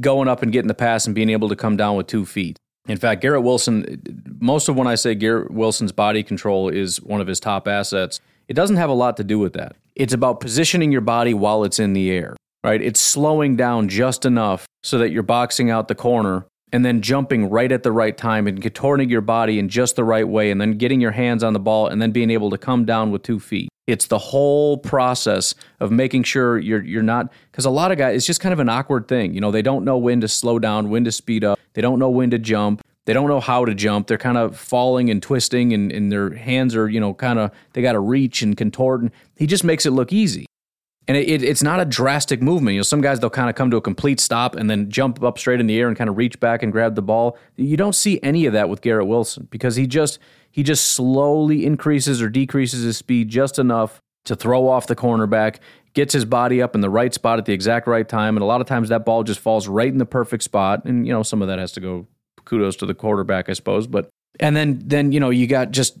going 0.00 0.26
up 0.26 0.42
and 0.42 0.52
getting 0.52 0.68
the 0.68 0.74
pass 0.74 1.06
and 1.06 1.14
being 1.14 1.30
able 1.30 1.48
to 1.48 1.56
come 1.56 1.76
down 1.76 1.96
with 1.96 2.08
two 2.08 2.26
feet. 2.26 2.58
In 2.88 2.96
fact, 2.96 3.20
Garrett 3.20 3.42
Wilson, 3.42 4.02
most 4.40 4.68
of 4.68 4.76
when 4.76 4.86
I 4.86 4.94
say 4.94 5.14
Garrett 5.14 5.50
Wilson's 5.50 5.92
body 5.92 6.22
control 6.22 6.68
is 6.68 7.00
one 7.02 7.20
of 7.20 7.26
his 7.26 7.38
top 7.38 7.68
assets, 7.68 8.20
it 8.48 8.54
doesn't 8.54 8.76
have 8.76 8.90
a 8.90 8.94
lot 8.94 9.16
to 9.18 9.24
do 9.24 9.38
with 9.38 9.52
that. 9.52 9.76
It's 9.94 10.14
about 10.14 10.40
positioning 10.40 10.90
your 10.90 11.02
body 11.02 11.34
while 11.34 11.64
it's 11.64 11.78
in 11.78 11.92
the 11.92 12.10
air 12.10 12.37
right? 12.68 12.82
It's 12.82 13.00
slowing 13.00 13.56
down 13.56 13.88
just 13.88 14.26
enough 14.26 14.66
so 14.82 14.98
that 14.98 15.10
you're 15.10 15.22
boxing 15.22 15.70
out 15.70 15.88
the 15.88 15.94
corner 15.94 16.44
and 16.70 16.84
then 16.84 17.00
jumping 17.00 17.48
right 17.48 17.72
at 17.72 17.82
the 17.82 17.90
right 17.90 18.14
time 18.14 18.46
and 18.46 18.60
contorting 18.60 19.08
your 19.08 19.22
body 19.22 19.58
in 19.58 19.70
just 19.70 19.96
the 19.96 20.04
right 20.04 20.28
way 20.28 20.50
and 20.50 20.60
then 20.60 20.72
getting 20.72 21.00
your 21.00 21.12
hands 21.12 21.42
on 21.42 21.54
the 21.54 21.58
ball 21.58 21.86
and 21.86 22.02
then 22.02 22.10
being 22.10 22.30
able 22.30 22.50
to 22.50 22.58
come 22.58 22.84
down 22.84 23.10
with 23.10 23.22
two 23.22 23.40
feet. 23.40 23.70
It's 23.86 24.08
the 24.08 24.18
whole 24.18 24.76
process 24.76 25.54
of 25.80 25.90
making 25.90 26.24
sure 26.24 26.58
you're 26.58 26.84
you're 26.84 27.02
not 27.02 27.32
because 27.50 27.64
a 27.64 27.70
lot 27.70 27.90
of 27.90 27.96
guys 27.96 28.16
it's 28.16 28.26
just 28.26 28.40
kind 28.40 28.52
of 28.52 28.58
an 28.58 28.68
awkward 28.68 29.08
thing. 29.08 29.32
You 29.32 29.40
know, 29.40 29.50
they 29.50 29.62
don't 29.62 29.82
know 29.82 29.96
when 29.96 30.20
to 30.20 30.28
slow 30.28 30.58
down, 30.58 30.90
when 30.90 31.04
to 31.04 31.12
speed 31.12 31.44
up. 31.44 31.58
They 31.72 31.80
don't 31.80 31.98
know 31.98 32.10
when 32.10 32.28
to 32.32 32.38
jump. 32.38 32.82
They 33.06 33.14
don't 33.14 33.28
know 33.28 33.40
how 33.40 33.64
to 33.64 33.74
jump. 33.74 34.08
They're 34.08 34.18
kind 34.18 34.36
of 34.36 34.58
falling 34.58 35.08
and 35.08 35.22
twisting 35.22 35.72
and, 35.72 35.90
and 35.90 36.12
their 36.12 36.34
hands 36.34 36.76
are, 36.76 36.86
you 36.86 37.00
know, 37.00 37.14
kind 37.14 37.38
of 37.38 37.50
they 37.72 37.80
got 37.80 37.92
to 37.92 38.00
reach 38.00 38.42
and 38.42 38.54
contort. 38.54 39.00
And 39.00 39.10
he 39.36 39.46
just 39.46 39.64
makes 39.64 39.86
it 39.86 39.92
look 39.92 40.12
easy. 40.12 40.47
And 41.08 41.16
it, 41.16 41.28
it, 41.28 41.42
it's 41.42 41.62
not 41.62 41.80
a 41.80 41.86
drastic 41.86 42.42
movement. 42.42 42.74
You 42.74 42.80
know, 42.80 42.84
some 42.84 43.00
guys 43.00 43.18
they'll 43.18 43.30
kind 43.30 43.48
of 43.48 43.56
come 43.56 43.70
to 43.70 43.78
a 43.78 43.80
complete 43.80 44.20
stop 44.20 44.54
and 44.54 44.68
then 44.68 44.90
jump 44.90 45.22
up 45.22 45.38
straight 45.38 45.58
in 45.58 45.66
the 45.66 45.78
air 45.80 45.88
and 45.88 45.96
kind 45.96 46.10
of 46.10 46.18
reach 46.18 46.38
back 46.38 46.62
and 46.62 46.70
grab 46.70 46.94
the 46.94 47.02
ball. 47.02 47.38
You 47.56 47.78
don't 47.78 47.94
see 47.94 48.20
any 48.22 48.44
of 48.44 48.52
that 48.52 48.68
with 48.68 48.82
Garrett 48.82 49.06
Wilson 49.06 49.48
because 49.50 49.76
he 49.76 49.86
just 49.86 50.18
he 50.50 50.62
just 50.62 50.92
slowly 50.92 51.64
increases 51.64 52.20
or 52.20 52.28
decreases 52.28 52.84
his 52.84 52.98
speed 52.98 53.30
just 53.30 53.58
enough 53.58 54.02
to 54.26 54.36
throw 54.36 54.68
off 54.68 54.86
the 54.86 54.96
cornerback, 54.96 55.56
gets 55.94 56.12
his 56.12 56.26
body 56.26 56.60
up 56.60 56.74
in 56.74 56.82
the 56.82 56.90
right 56.90 57.14
spot 57.14 57.38
at 57.38 57.46
the 57.46 57.52
exact 57.52 57.86
right 57.86 58.08
time, 58.08 58.36
and 58.36 58.42
a 58.42 58.46
lot 58.46 58.60
of 58.60 58.66
times 58.66 58.90
that 58.90 59.06
ball 59.06 59.22
just 59.22 59.40
falls 59.40 59.66
right 59.66 59.88
in 59.88 59.98
the 59.98 60.06
perfect 60.06 60.42
spot. 60.42 60.84
And 60.84 61.06
you 61.06 61.12
know, 61.12 61.22
some 61.22 61.40
of 61.40 61.48
that 61.48 61.58
has 61.58 61.72
to 61.72 61.80
go 61.80 62.06
kudos 62.44 62.76
to 62.76 62.86
the 62.86 62.94
quarterback, 62.94 63.48
I 63.48 63.54
suppose. 63.54 63.86
But 63.86 64.10
and 64.40 64.54
then 64.54 64.82
then 64.84 65.12
you 65.12 65.20
know 65.20 65.30
you 65.30 65.46
got 65.46 65.70
just 65.70 65.98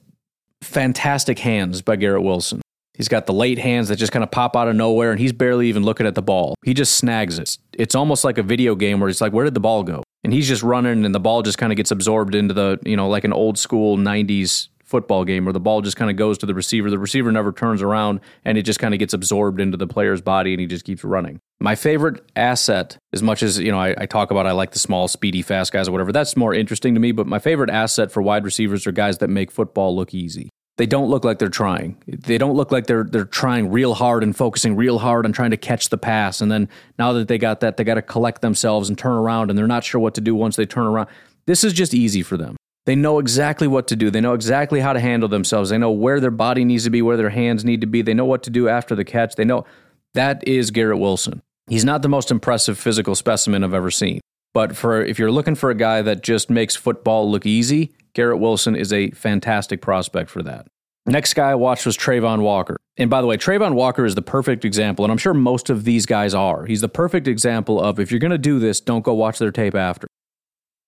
fantastic 0.60 1.38
hands 1.38 1.80
by 1.80 1.96
Garrett 1.96 2.22
Wilson. 2.22 2.60
He's 2.98 3.08
got 3.08 3.26
the 3.26 3.32
late 3.32 3.58
hands 3.58 3.88
that 3.88 3.96
just 3.96 4.10
kind 4.10 4.24
of 4.24 4.30
pop 4.32 4.56
out 4.56 4.66
of 4.66 4.74
nowhere, 4.74 5.12
and 5.12 5.20
he's 5.20 5.32
barely 5.32 5.68
even 5.68 5.84
looking 5.84 6.04
at 6.04 6.16
the 6.16 6.22
ball. 6.22 6.56
He 6.64 6.74
just 6.74 6.96
snags 6.96 7.38
it. 7.38 7.56
It's 7.72 7.94
almost 7.94 8.24
like 8.24 8.38
a 8.38 8.42
video 8.42 8.74
game 8.74 8.98
where 8.98 9.08
it's 9.08 9.20
like, 9.20 9.32
where 9.32 9.44
did 9.44 9.54
the 9.54 9.60
ball 9.60 9.84
go? 9.84 10.02
And 10.24 10.32
he's 10.32 10.48
just 10.48 10.64
running, 10.64 11.04
and 11.04 11.14
the 11.14 11.20
ball 11.20 11.42
just 11.42 11.58
kind 11.58 11.72
of 11.72 11.76
gets 11.76 11.92
absorbed 11.92 12.34
into 12.34 12.52
the, 12.52 12.78
you 12.84 12.96
know, 12.96 13.08
like 13.08 13.22
an 13.22 13.32
old 13.32 13.56
school 13.56 13.96
90s 13.96 14.66
football 14.84 15.24
game 15.24 15.44
where 15.44 15.52
the 15.52 15.60
ball 15.60 15.80
just 15.80 15.96
kind 15.96 16.10
of 16.10 16.16
goes 16.16 16.38
to 16.38 16.46
the 16.46 16.54
receiver. 16.54 16.90
The 16.90 16.98
receiver 16.98 17.30
never 17.30 17.52
turns 17.52 17.82
around, 17.82 18.18
and 18.44 18.58
it 18.58 18.62
just 18.62 18.80
kind 18.80 18.94
of 18.94 18.98
gets 18.98 19.14
absorbed 19.14 19.60
into 19.60 19.76
the 19.76 19.86
player's 19.86 20.20
body, 20.20 20.52
and 20.52 20.60
he 20.60 20.66
just 20.66 20.84
keeps 20.84 21.04
running. 21.04 21.38
My 21.60 21.76
favorite 21.76 22.28
asset, 22.34 22.98
as 23.12 23.22
much 23.22 23.44
as, 23.44 23.60
you 23.60 23.70
know, 23.70 23.78
I, 23.78 23.94
I 23.96 24.06
talk 24.06 24.32
about 24.32 24.46
I 24.46 24.52
like 24.52 24.72
the 24.72 24.80
small, 24.80 25.06
speedy, 25.06 25.42
fast 25.42 25.72
guys 25.72 25.86
or 25.86 25.92
whatever, 25.92 26.10
that's 26.10 26.36
more 26.36 26.52
interesting 26.52 26.94
to 26.94 27.00
me. 27.00 27.12
But 27.12 27.28
my 27.28 27.38
favorite 27.38 27.70
asset 27.70 28.10
for 28.10 28.22
wide 28.22 28.44
receivers 28.44 28.88
are 28.88 28.92
guys 28.92 29.18
that 29.18 29.28
make 29.28 29.52
football 29.52 29.94
look 29.94 30.14
easy 30.14 30.50
they 30.78 30.86
don't 30.86 31.10
look 31.10 31.24
like 31.24 31.38
they're 31.38 31.48
trying. 31.48 31.96
They 32.06 32.38
don't 32.38 32.54
look 32.54 32.72
like 32.72 32.86
they're 32.86 33.04
they're 33.04 33.24
trying 33.24 33.70
real 33.70 33.94
hard 33.94 34.22
and 34.22 34.34
focusing 34.34 34.76
real 34.76 34.98
hard 35.00 35.26
on 35.26 35.32
trying 35.32 35.50
to 35.50 35.56
catch 35.56 35.90
the 35.90 35.98
pass. 35.98 36.40
And 36.40 36.50
then 36.50 36.68
now 36.98 37.12
that 37.12 37.28
they 37.28 37.36
got 37.36 37.60
that, 37.60 37.76
they 37.76 37.84
got 37.84 37.94
to 37.94 38.02
collect 38.02 38.40
themselves 38.40 38.88
and 38.88 38.96
turn 38.96 39.12
around, 39.12 39.50
and 39.50 39.58
they're 39.58 39.66
not 39.66 39.84
sure 39.84 40.00
what 40.00 40.14
to 40.14 40.20
do 40.20 40.34
once 40.34 40.56
they 40.56 40.64
turn 40.64 40.86
around. 40.86 41.08
This 41.46 41.64
is 41.64 41.72
just 41.72 41.94
easy 41.94 42.22
for 42.22 42.36
them. 42.36 42.56
They 42.86 42.94
know 42.94 43.18
exactly 43.18 43.66
what 43.66 43.88
to 43.88 43.96
do. 43.96 44.10
They 44.10 44.20
know 44.20 44.32
exactly 44.32 44.80
how 44.80 44.94
to 44.94 45.00
handle 45.00 45.28
themselves. 45.28 45.68
They 45.68 45.78
know 45.78 45.90
where 45.90 46.20
their 46.20 46.30
body 46.30 46.64
needs 46.64 46.84
to 46.84 46.90
be, 46.90 47.02
where 47.02 47.18
their 47.18 47.28
hands 47.30 47.64
need 47.64 47.82
to 47.82 47.86
be. 47.86 48.00
They 48.00 48.14
know 48.14 48.24
what 48.24 48.44
to 48.44 48.50
do 48.50 48.68
after 48.68 48.94
the 48.94 49.04
catch. 49.04 49.34
They 49.34 49.44
know 49.44 49.66
that 50.14 50.46
is 50.46 50.70
Garrett 50.70 50.98
Wilson. 50.98 51.42
He's 51.66 51.84
not 51.84 52.02
the 52.02 52.08
most 52.08 52.30
impressive 52.30 52.78
physical 52.78 53.14
specimen 53.14 53.62
I've 53.62 53.74
ever 53.74 53.90
seen. 53.90 54.20
But 54.54 54.76
for 54.76 55.04
if 55.04 55.18
you're 55.18 55.30
looking 55.30 55.54
for 55.54 55.70
a 55.70 55.74
guy 55.74 56.02
that 56.02 56.22
just 56.22 56.48
makes 56.48 56.76
football 56.76 57.30
look 57.30 57.44
easy, 57.44 57.92
Garrett 58.14 58.38
Wilson 58.38 58.74
is 58.74 58.92
a 58.92 59.10
fantastic 59.10 59.80
prospect 59.80 60.30
for 60.30 60.42
that. 60.42 60.66
Next 61.06 61.34
guy 61.34 61.50
I 61.50 61.54
watched 61.54 61.86
was 61.86 61.96
Travon 61.96 62.42
Walker. 62.42 62.76
And 62.98 63.08
by 63.08 63.22
the 63.22 63.26
way, 63.26 63.38
Travon 63.38 63.74
Walker 63.74 64.04
is 64.04 64.14
the 64.14 64.22
perfect 64.22 64.64
example, 64.64 65.04
and 65.04 65.12
I'm 65.12 65.16
sure 65.18 65.32
most 65.32 65.70
of 65.70 65.84
these 65.84 66.04
guys 66.04 66.34
are. 66.34 66.66
He's 66.66 66.82
the 66.82 66.88
perfect 66.88 67.26
example 67.26 67.80
of 67.80 67.98
if 67.98 68.10
you're 68.10 68.20
going 68.20 68.30
to 68.30 68.38
do 68.38 68.58
this, 68.58 68.80
don't 68.80 69.02
go 69.02 69.14
watch 69.14 69.38
their 69.38 69.50
tape 69.50 69.74
after. 69.74 70.06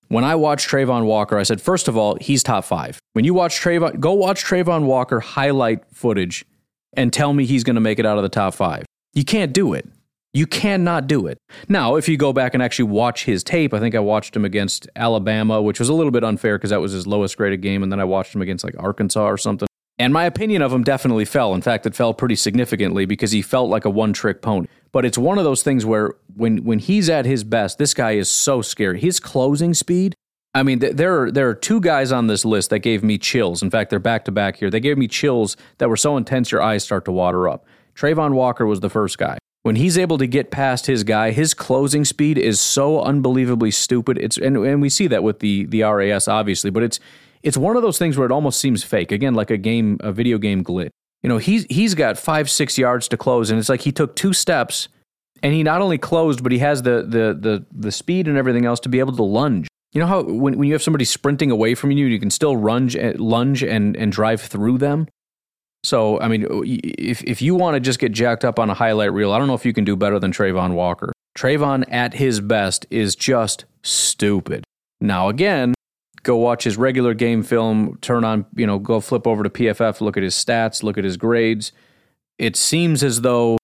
When 0.09 0.25
I 0.25 0.35
watched 0.35 0.69
Travon 0.69 1.07
Walker, 1.07 1.39
I 1.39 1.45
said, 1.45 1.61
first 1.61 1.89
of 1.89 1.97
all, 1.97 2.17
he's 2.21 2.43
top 2.43 2.65
five. 2.65 2.99
When 3.13 3.25
you 3.25 3.33
watch 3.33 3.61
Travon, 3.61 4.01
go 4.01 4.13
watch 4.13 4.45
Travon 4.45 4.85
Walker 4.85 5.21
highlight 5.21 5.85
footage 5.95 6.45
and 6.93 7.13
tell 7.13 7.33
me 7.33 7.47
he's 7.47 7.65
going 7.65 7.77
to 7.77 7.81
make 7.81 7.99
it 7.99 8.05
out 8.05 8.19
of 8.19 8.23
the 8.23 8.29
top 8.29 8.55
five. 8.55 8.85
You 9.15 9.25
can't 9.25 9.53
do 9.53 9.73
it. 9.73 9.89
You 10.33 10.47
cannot 10.47 11.09
do 11.09 11.27
it. 11.27 11.39
Now, 11.69 11.97
if 11.97 12.09
you 12.09 12.17
go 12.17 12.33
back 12.33 12.55
and 12.55 12.63
actually 12.63 12.89
watch 12.89 13.25
his 13.25 13.43
tape, 13.43 13.75
I 13.75 13.81
think 13.81 13.97
I 13.97 13.99
watched 13.99 14.37
him 14.37 14.45
against 14.45 14.89
Alabama, 14.95 15.61
which 15.61 15.81
was 15.81 15.89
a 15.89 15.95
little 15.95 16.13
bit 16.13 16.23
unfair 16.23 16.57
because 16.57 16.71
that 16.71 16.81
was 16.81 16.93
his 16.93 17.07
lowest 17.07 17.37
graded 17.37 17.63
game. 17.63 17.83
And 17.83 17.91
then 17.91 17.99
I 17.99 18.05
watched 18.05 18.35
him 18.35 18.41
against 18.41 18.65
like 18.65 18.77
Arkansas 18.79 19.27
or 19.27 19.37
something. 19.37 19.67
And 19.99 20.15
my 20.15 20.25
opinion 20.25 20.63
of 20.63 20.73
him 20.73 20.85
definitely 20.85 21.25
fell. 21.25 21.53
In 21.53 21.63
fact, 21.63 21.85
it 21.85 21.97
fell 21.97 22.15
pretty 22.15 22.37
significantly 22.37 23.07
because 23.07 23.33
he 23.33 23.43
felt 23.43 23.71
like 23.71 23.85
a 23.85 23.91
one 23.91 24.13
trick 24.13 24.41
pony. 24.41 24.69
But 24.93 25.05
it's 25.05 25.19
one 25.19 25.37
of 25.37 25.45
those 25.45 25.63
things 25.63 25.85
where 25.85 26.15
when, 26.37 26.65
when 26.65 26.79
he's 26.79 27.11
at 27.11 27.27
his 27.27 27.43
best, 27.43 27.79
this 27.79 27.93
guy 27.93 28.13
is 28.13 28.31
so 28.31 28.63
scary. 28.63 29.01
His 29.01 29.19
closing 29.19 29.75
speed, 29.75 30.15
I 30.55 30.63
mean, 30.63 30.79
there 30.79 31.23
are, 31.23 31.31
there 31.31 31.49
are 31.49 31.55
two 31.55 31.81
guys 31.81 32.13
on 32.13 32.29
this 32.29 32.45
list 32.45 32.71
that 32.71 32.79
gave 32.79 33.03
me 33.03 33.19
chills. 33.19 33.63
In 33.63 33.71
fact, 33.71 33.91
they're 33.91 33.99
back 33.99 34.25
to 34.27 34.33
back 34.33 34.57
here. 34.57 34.71
They 34.71 34.81
gave 34.81 34.97
me 34.97 35.09
chills 35.09 35.57
that 35.79 35.89
were 35.89 35.97
so 35.97 36.17
intense 36.17 36.53
your 36.53 36.63
eyes 36.63 36.85
start 36.85 37.05
to 37.07 37.13
water 37.13 37.49
up. 37.49 37.67
Travon 37.95 38.33
Walker 38.33 38.65
was 38.65 38.81
the 38.81 38.89
first 38.89 39.19
guy 39.19 39.37
when 39.63 39.77
he's 39.77 39.99
able 39.99 40.19
to 40.19 40.27
get 40.27 40.51
past 40.51 40.87
his 40.87 41.05
guy, 41.05 41.33
his 41.33 41.55
closing 41.55 42.05
speed 42.05 42.39
is 42.39 42.61
so 42.61 43.03
unbelievably 43.03 43.71
stupid. 43.71 44.19
It's 44.19 44.39
and, 44.39 44.57
and 44.57 44.81
we 44.81 44.89
see 44.89 45.07
that 45.09 45.23
with 45.23 45.41
the 45.41 45.67
the 45.67 45.83
RAS 45.83 46.29
obviously, 46.29 46.71
but 46.71 46.83
it's 46.83 47.01
it's 47.43 47.57
one 47.57 47.77
of 47.77 47.83
those 47.83 47.99
things 47.99 48.17
where 48.17 48.27
it 48.27 48.33
almost 48.33 48.61
seems 48.61 48.83
fake. 48.83 49.13
Again, 49.13 49.35
like 49.35 49.51
a 49.51 49.57
game, 49.57 49.99
a 50.01 50.13
video 50.13 50.39
game 50.39 50.65
glitch. 50.65 50.91
You 51.23 51.29
know, 51.29 51.39
he's 51.39 51.65
he's 51.69 51.95
got 51.95 52.19
five 52.19 52.49
six 52.49 52.79
yards 52.79 53.09
to 53.09 53.17
close, 53.17 53.51
and 53.51 53.59
it's 53.59 53.69
like 53.69 53.83
he 53.83 53.93
took 53.93 54.17
two 54.17 54.33
steps, 54.33 54.89
and 55.43 55.53
he 55.53 55.63
not 55.63 55.83
only 55.83 55.99
closed, 55.99 56.43
but 56.43 56.53
he 56.53 56.59
has 56.59 56.83
the 56.83 57.03
the 57.03 57.37
the 57.39 57.67
the 57.71 57.93
speed 57.93 58.29
and 58.29 58.39
everything 58.39 58.65
else 58.65 58.81
to 58.81 58.89
be 58.89 58.99
able 58.99 59.15
to 59.17 59.23
lunge. 59.23 59.69
You 59.93 60.01
know 60.01 60.07
how 60.07 60.23
when, 60.23 60.57
when 60.57 60.69
you 60.69 60.75
have 60.75 60.83
somebody 60.83 61.05
sprinting 61.05 61.51
away 61.51 61.75
from 61.75 61.91
you, 61.91 62.07
you 62.07 62.21
can 62.21 62.31
still 62.31 62.59
lunge, 62.59 62.97
eh, 62.97 63.15
lunge 63.17 63.63
and, 63.63 63.97
and 63.97 64.13
drive 64.13 64.41
through 64.41 64.79
them? 64.79 65.09
So, 65.83 66.21
I 66.21 66.29
mean, 66.29 66.47
if, 66.51 67.23
if 67.25 67.41
you 67.41 67.55
want 67.55 67.75
to 67.75 67.81
just 67.81 67.99
get 67.99 68.13
jacked 68.13 68.45
up 68.45 68.59
on 68.59 68.69
a 68.69 68.75
highlight 68.75 69.13
reel, 69.13 69.33
I 69.33 69.39
don't 69.39 69.49
know 69.49 69.55
if 69.55 69.65
you 69.65 69.73
can 69.73 69.85
do 69.85 69.97
better 69.97 70.19
than 70.19 70.33
Travon 70.33 70.75
Walker. 70.75 71.13
Travon 71.37 71.85
at 71.91 72.15
his 72.15 72.41
best 72.41 72.87
is 72.91 73.17
just 73.17 73.65
stupid. 73.83 74.65
Now, 75.01 75.29
again, 75.29 75.75
go 76.23 76.37
watch 76.37 76.65
his 76.65 76.77
regular 76.77 77.15
game 77.15 77.43
film, 77.43 77.99
turn 78.03 78.25
on, 78.25 78.45
you 78.55 78.67
know, 78.67 78.79
go 78.79 79.01
flip 79.01 79.27
over 79.27 79.43
to 79.43 79.51
PFF, 79.51 80.01
look 80.01 80.17
at 80.17 80.23
his 80.23 80.35
stats, 80.35 80.83
look 80.83 80.99
at 80.99 81.05
his 81.05 81.17
grades. 81.17 81.73
It 82.39 82.57
seems 82.57 83.03
as 83.03 83.23
though 83.23 83.59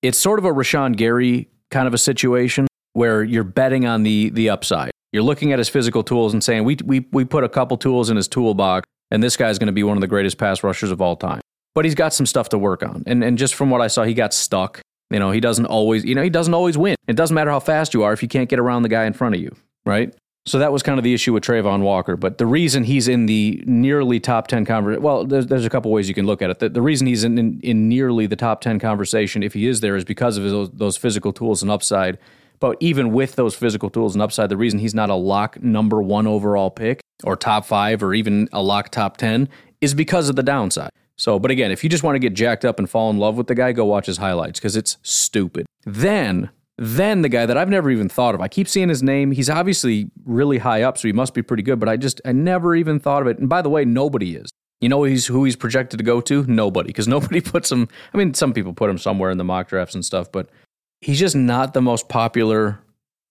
it's 0.00 0.18
sort 0.18 0.38
of 0.38 0.44
a 0.44 0.52
Rashan 0.52 0.96
Gary 0.96 1.48
kind 1.70 1.86
of 1.86 1.94
a 1.94 1.98
situation 1.98 2.66
where 2.94 3.22
you're 3.22 3.44
betting 3.44 3.86
on 3.86 4.02
the 4.02 4.30
the 4.30 4.50
upside. 4.50 4.90
You're 5.12 5.22
looking 5.22 5.52
at 5.52 5.58
his 5.58 5.68
physical 5.68 6.02
tools 6.02 6.32
and 6.32 6.42
saying, 6.42 6.64
we, 6.64 6.78
we, 6.84 7.06
we 7.12 7.26
put 7.26 7.44
a 7.44 7.48
couple 7.48 7.76
tools 7.76 8.08
in 8.08 8.16
his 8.16 8.26
toolbox 8.26 8.86
and 9.12 9.22
this 9.22 9.36
guy's 9.36 9.58
going 9.58 9.66
to 9.66 9.72
be 9.72 9.82
one 9.82 9.96
of 9.96 10.00
the 10.00 10.08
greatest 10.08 10.38
pass 10.38 10.64
rushers 10.64 10.90
of 10.90 11.02
all 11.02 11.16
time. 11.16 11.42
But 11.74 11.84
he's 11.84 11.94
got 11.94 12.14
some 12.14 12.24
stuff 12.24 12.48
to 12.48 12.58
work 12.58 12.82
on. 12.82 13.02
And, 13.06 13.22
and 13.22 13.36
just 13.36 13.54
from 13.54 13.68
what 13.68 13.82
I 13.82 13.86
saw, 13.88 14.04
he 14.04 14.14
got 14.14 14.32
stuck. 14.32 14.80
You 15.10 15.18
know, 15.18 15.30
he 15.30 15.38
doesn't 15.38 15.66
always, 15.66 16.02
you 16.02 16.14
know, 16.14 16.22
he 16.22 16.30
doesn't 16.30 16.54
always 16.54 16.78
win. 16.78 16.96
It 17.06 17.14
doesn't 17.14 17.34
matter 17.34 17.50
how 17.50 17.60
fast 17.60 17.92
you 17.92 18.02
are 18.04 18.14
if 18.14 18.22
you 18.22 18.28
can't 18.28 18.48
get 18.48 18.58
around 18.58 18.82
the 18.82 18.88
guy 18.88 19.04
in 19.04 19.12
front 19.12 19.34
of 19.34 19.40
you, 19.42 19.54
right? 19.84 20.14
So 20.46 20.58
that 20.58 20.72
was 20.72 20.82
kind 20.82 20.98
of 20.98 21.04
the 21.04 21.12
issue 21.12 21.34
with 21.34 21.44
Travon 21.44 21.82
Walker. 21.82 22.16
But 22.16 22.38
the 22.38 22.46
reason 22.46 22.84
he's 22.84 23.06
in 23.06 23.26
the 23.26 23.62
nearly 23.66 24.18
top 24.18 24.48
10 24.48 24.64
conversation, 24.64 25.02
well, 25.02 25.26
there's, 25.26 25.46
there's 25.46 25.66
a 25.66 25.70
couple 25.70 25.90
ways 25.90 26.08
you 26.08 26.14
can 26.14 26.24
look 26.24 26.40
at 26.40 26.48
it. 26.48 26.58
The, 26.58 26.70
the 26.70 26.82
reason 26.82 27.06
he's 27.06 27.22
in, 27.22 27.36
in, 27.36 27.60
in, 27.60 27.90
nearly 27.90 28.26
the 28.26 28.34
top 28.34 28.62
10 28.62 28.78
conversation, 28.78 29.42
if 29.42 29.52
he 29.52 29.66
is 29.66 29.80
there, 29.80 29.94
is 29.94 30.04
because 30.04 30.38
of 30.38 30.44
those, 30.44 30.70
those 30.70 30.96
physical 30.96 31.34
tools 31.34 31.60
and 31.60 31.70
upside. 31.70 32.18
But 32.60 32.78
even 32.80 33.12
with 33.12 33.36
those 33.36 33.54
physical 33.54 33.90
tools 33.90 34.14
and 34.14 34.22
upside, 34.22 34.48
the 34.48 34.56
reason 34.56 34.78
he's 34.78 34.94
not 34.94 35.10
a 35.10 35.14
lock 35.14 35.62
number 35.62 36.00
one 36.00 36.26
overall 36.26 36.70
pick 36.70 37.01
or 37.24 37.36
top 37.36 37.64
five 37.64 38.02
or 38.02 38.14
even 38.14 38.48
a 38.52 38.62
lock 38.62 38.90
top 38.90 39.16
10 39.16 39.48
is 39.80 39.94
because 39.94 40.28
of 40.28 40.36
the 40.36 40.42
downside. 40.42 40.90
So, 41.16 41.38
but 41.38 41.50
again, 41.50 41.70
if 41.70 41.84
you 41.84 41.90
just 41.90 42.02
want 42.02 42.14
to 42.16 42.18
get 42.18 42.34
jacked 42.34 42.64
up 42.64 42.78
and 42.78 42.88
fall 42.88 43.10
in 43.10 43.18
love 43.18 43.36
with 43.36 43.46
the 43.46 43.54
guy, 43.54 43.72
go 43.72 43.84
watch 43.84 44.06
his 44.06 44.16
highlights 44.16 44.58
because 44.58 44.76
it's 44.76 44.96
stupid. 45.02 45.66
Then, 45.84 46.50
then 46.78 47.22
the 47.22 47.28
guy 47.28 47.46
that 47.46 47.56
I've 47.56 47.68
never 47.68 47.90
even 47.90 48.08
thought 48.08 48.34
of, 48.34 48.40
I 48.40 48.48
keep 48.48 48.66
seeing 48.66 48.88
his 48.88 49.02
name. 49.02 49.30
He's 49.30 49.50
obviously 49.50 50.10
really 50.24 50.58
high 50.58 50.82
up, 50.82 50.98
so 50.98 51.08
he 51.08 51.12
must 51.12 51.34
be 51.34 51.42
pretty 51.42 51.62
good, 51.62 51.78
but 51.78 51.88
I 51.88 51.96
just, 51.96 52.20
I 52.24 52.32
never 52.32 52.74
even 52.74 52.98
thought 52.98 53.22
of 53.22 53.28
it. 53.28 53.38
And 53.38 53.48
by 53.48 53.62
the 53.62 53.70
way, 53.70 53.84
nobody 53.84 54.36
is. 54.36 54.50
You 54.80 54.88
know 54.88 55.04
he's 55.04 55.28
who 55.28 55.44
he's 55.44 55.54
projected 55.54 55.98
to 55.98 56.04
go 56.04 56.20
to? 56.22 56.44
Nobody, 56.44 56.88
because 56.88 57.06
nobody 57.16 57.40
puts 57.40 57.70
him. 57.70 57.88
I 58.12 58.18
mean, 58.18 58.34
some 58.34 58.52
people 58.52 58.72
put 58.72 58.90
him 58.90 58.98
somewhere 58.98 59.30
in 59.30 59.38
the 59.38 59.44
mock 59.44 59.68
drafts 59.68 59.94
and 59.94 60.04
stuff, 60.04 60.32
but 60.32 60.48
he's 61.00 61.20
just 61.20 61.36
not 61.36 61.74
the 61.74 61.82
most 61.82 62.08
popular 62.08 62.80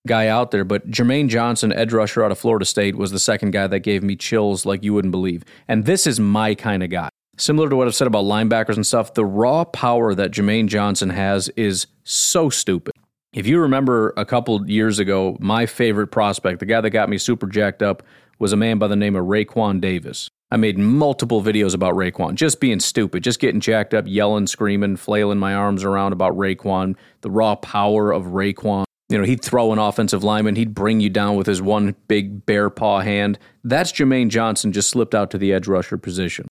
guy 0.08 0.28
out 0.28 0.52
there, 0.52 0.64
but 0.64 0.89
Jermaine 0.89 1.28
Johnson, 1.28 1.72
edge 1.72 1.93
rusher 1.93 2.24
out 2.24 2.32
of 2.32 2.39
Florida 2.39 2.66
State, 2.66 2.95
was 2.95 3.12
the 3.12 3.20
second 3.20 3.52
guy 3.52 3.68
that 3.68 3.80
gave 3.80 4.04
me 4.04 4.16
chills 4.16 4.66
like 4.66 4.84
you 4.84 4.93
wouldn't 4.93 5.12
believe. 5.12 5.43
And 5.68 5.86
this 5.86 6.08
is 6.08 6.20
my 6.20 6.56
kind 6.56 6.84
of 6.84 6.89
guy. 6.89 7.10
Similar 7.38 7.70
to 7.70 7.76
what 7.76 7.88
I've 7.88 7.95
said 7.95 8.08
about 8.08 8.26
linebackers 8.26 8.76
and 8.76 8.86
stuff, 8.86 9.14
the 9.14 9.26
raw 9.26 9.64
power 9.64 10.14
that 10.14 10.32
Jermaine 10.32 10.68
Johnson 10.68 11.10
has 11.10 11.49
is 11.49 11.88
so 12.04 12.49
stupid. 12.49 12.93
If 13.34 13.47
you 13.47 13.60
remember 13.60 14.14
a 14.18 14.26
couple 14.26 14.70
years 14.70 14.99
ago, 14.99 15.38
my 15.39 15.66
favorite 15.66 16.08
prospect, 16.08 16.60
the 16.60 16.66
guy 16.66 16.82
that 16.82 16.89
got 16.89 17.10
me 17.10 17.18
super 17.18 17.47
jacked 17.47 17.82
up, 17.82 18.04
was 18.39 18.52
a 18.52 18.58
man 18.58 18.78
by 18.78 18.88
the 18.88 18.95
name 18.95 19.16
of 19.16 19.26
Raekwon 19.26 19.80
Davis. 19.80 20.28
I 20.52 20.58
made 20.58 20.78
multiple 20.78 21.41
videos 21.41 21.74
about 21.74 21.93
Raekwon, 21.93 22.36
just 22.36 22.60
being 22.60 22.82
stupid, 22.82 23.24
just 23.24 23.39
getting 23.39 23.62
jacked 23.62 23.93
up, 23.93 24.04
yelling, 24.06 24.47
screaming, 24.47 24.97
flailing 24.97 25.39
my 25.39 25.54
arms 25.54 25.86
around 25.86 26.12
about 26.12 26.36
Raekwon, 26.36 26.97
the 27.22 27.32
raw 27.32 27.56
power 27.56 28.12
of 28.12 28.26
Raekwon. 28.26 28.84
You 29.12 29.18
know, 29.18 29.26
he'd 29.26 29.41
throw 29.41 29.74
an 29.74 29.80
offensive 29.80 30.24
lineman, 30.24 30.55
he'd 30.55 30.74
bring 30.74 31.01
you 31.01 31.09
down 31.09 31.36
with 31.36 31.45
his 31.45 31.62
one 31.62 31.95
big 32.07 32.45
bear 32.45 32.70
paw 32.70 33.01
hand. 33.01 33.38
That's 33.62 33.91
Jermaine 33.91 34.30
Johnson 34.30 34.72
just 34.72 34.89
slipped 34.89 35.14
out 35.14 35.32
to 35.32 35.38
the 35.38 35.51
edge 35.51 35.68
rusher 35.68 35.97
position. 35.97 36.47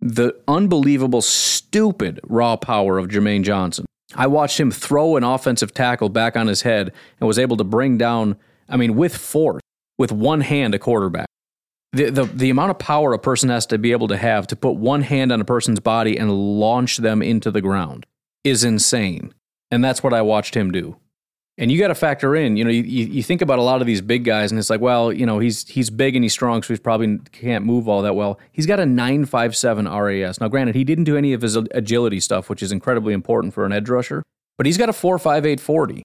The 0.00 0.38
unbelievable, 0.46 1.20
stupid 1.20 2.20
raw 2.22 2.56
power 2.56 2.98
of 2.98 3.08
Jermaine 3.08 3.42
Johnson. 3.42 3.86
I 4.14 4.28
watched 4.28 4.60
him 4.60 4.70
throw 4.70 5.16
an 5.16 5.24
offensive 5.24 5.74
tackle 5.74 6.08
back 6.08 6.36
on 6.36 6.46
his 6.46 6.62
head 6.62 6.92
and 7.18 7.26
was 7.26 7.40
able 7.40 7.56
to 7.56 7.64
bring 7.64 7.98
down, 7.98 8.36
I 8.68 8.76
mean, 8.76 8.94
with 8.94 9.16
force, 9.16 9.62
with 9.98 10.12
one 10.12 10.42
hand, 10.42 10.76
a 10.76 10.78
quarterback. 10.78 11.26
The, 11.92 12.10
the, 12.10 12.24
the 12.24 12.50
amount 12.50 12.70
of 12.70 12.78
power 12.78 13.14
a 13.14 13.18
person 13.18 13.48
has 13.48 13.66
to 13.66 13.78
be 13.78 13.90
able 13.90 14.06
to 14.08 14.16
have 14.16 14.46
to 14.48 14.56
put 14.56 14.76
one 14.76 15.02
hand 15.02 15.32
on 15.32 15.40
a 15.40 15.44
person's 15.44 15.80
body 15.80 16.16
and 16.16 16.30
launch 16.32 16.98
them 16.98 17.20
into 17.20 17.50
the 17.50 17.60
ground 17.60 18.06
is 18.44 18.62
insane. 18.62 19.34
And 19.72 19.82
that's 19.82 20.04
what 20.04 20.14
I 20.14 20.22
watched 20.22 20.54
him 20.54 20.70
do. 20.70 20.98
And 21.58 21.72
you 21.72 21.78
got 21.78 21.88
to 21.88 21.94
factor 21.94 22.36
in, 22.36 22.58
you 22.58 22.64
know, 22.64 22.70
you, 22.70 22.82
you 22.82 23.22
think 23.22 23.40
about 23.40 23.58
a 23.58 23.62
lot 23.62 23.80
of 23.80 23.86
these 23.86 24.02
big 24.02 24.24
guys, 24.24 24.50
and 24.50 24.58
it's 24.58 24.68
like, 24.68 24.82
well, 24.82 25.10
you 25.10 25.24
know, 25.24 25.38
he's 25.38 25.66
he's 25.66 25.88
big 25.88 26.14
and 26.14 26.22
he's 26.22 26.34
strong, 26.34 26.62
so 26.62 26.68
he's 26.68 26.80
probably 26.80 27.18
can't 27.32 27.64
move 27.64 27.88
all 27.88 28.02
that 28.02 28.14
well. 28.14 28.38
He's 28.52 28.66
got 28.66 28.78
a 28.78 28.84
957 28.84 29.88
RAS. 29.88 30.38
Now, 30.38 30.48
granted, 30.48 30.74
he 30.74 30.84
didn't 30.84 31.04
do 31.04 31.16
any 31.16 31.32
of 31.32 31.40
his 31.40 31.56
agility 31.56 32.20
stuff, 32.20 32.50
which 32.50 32.62
is 32.62 32.72
incredibly 32.72 33.14
important 33.14 33.54
for 33.54 33.64
an 33.64 33.72
edge 33.72 33.88
rusher, 33.88 34.22
but 34.58 34.66
he's 34.66 34.76
got 34.76 34.90
a 34.90 34.92
458 34.92 35.58
40. 35.58 36.02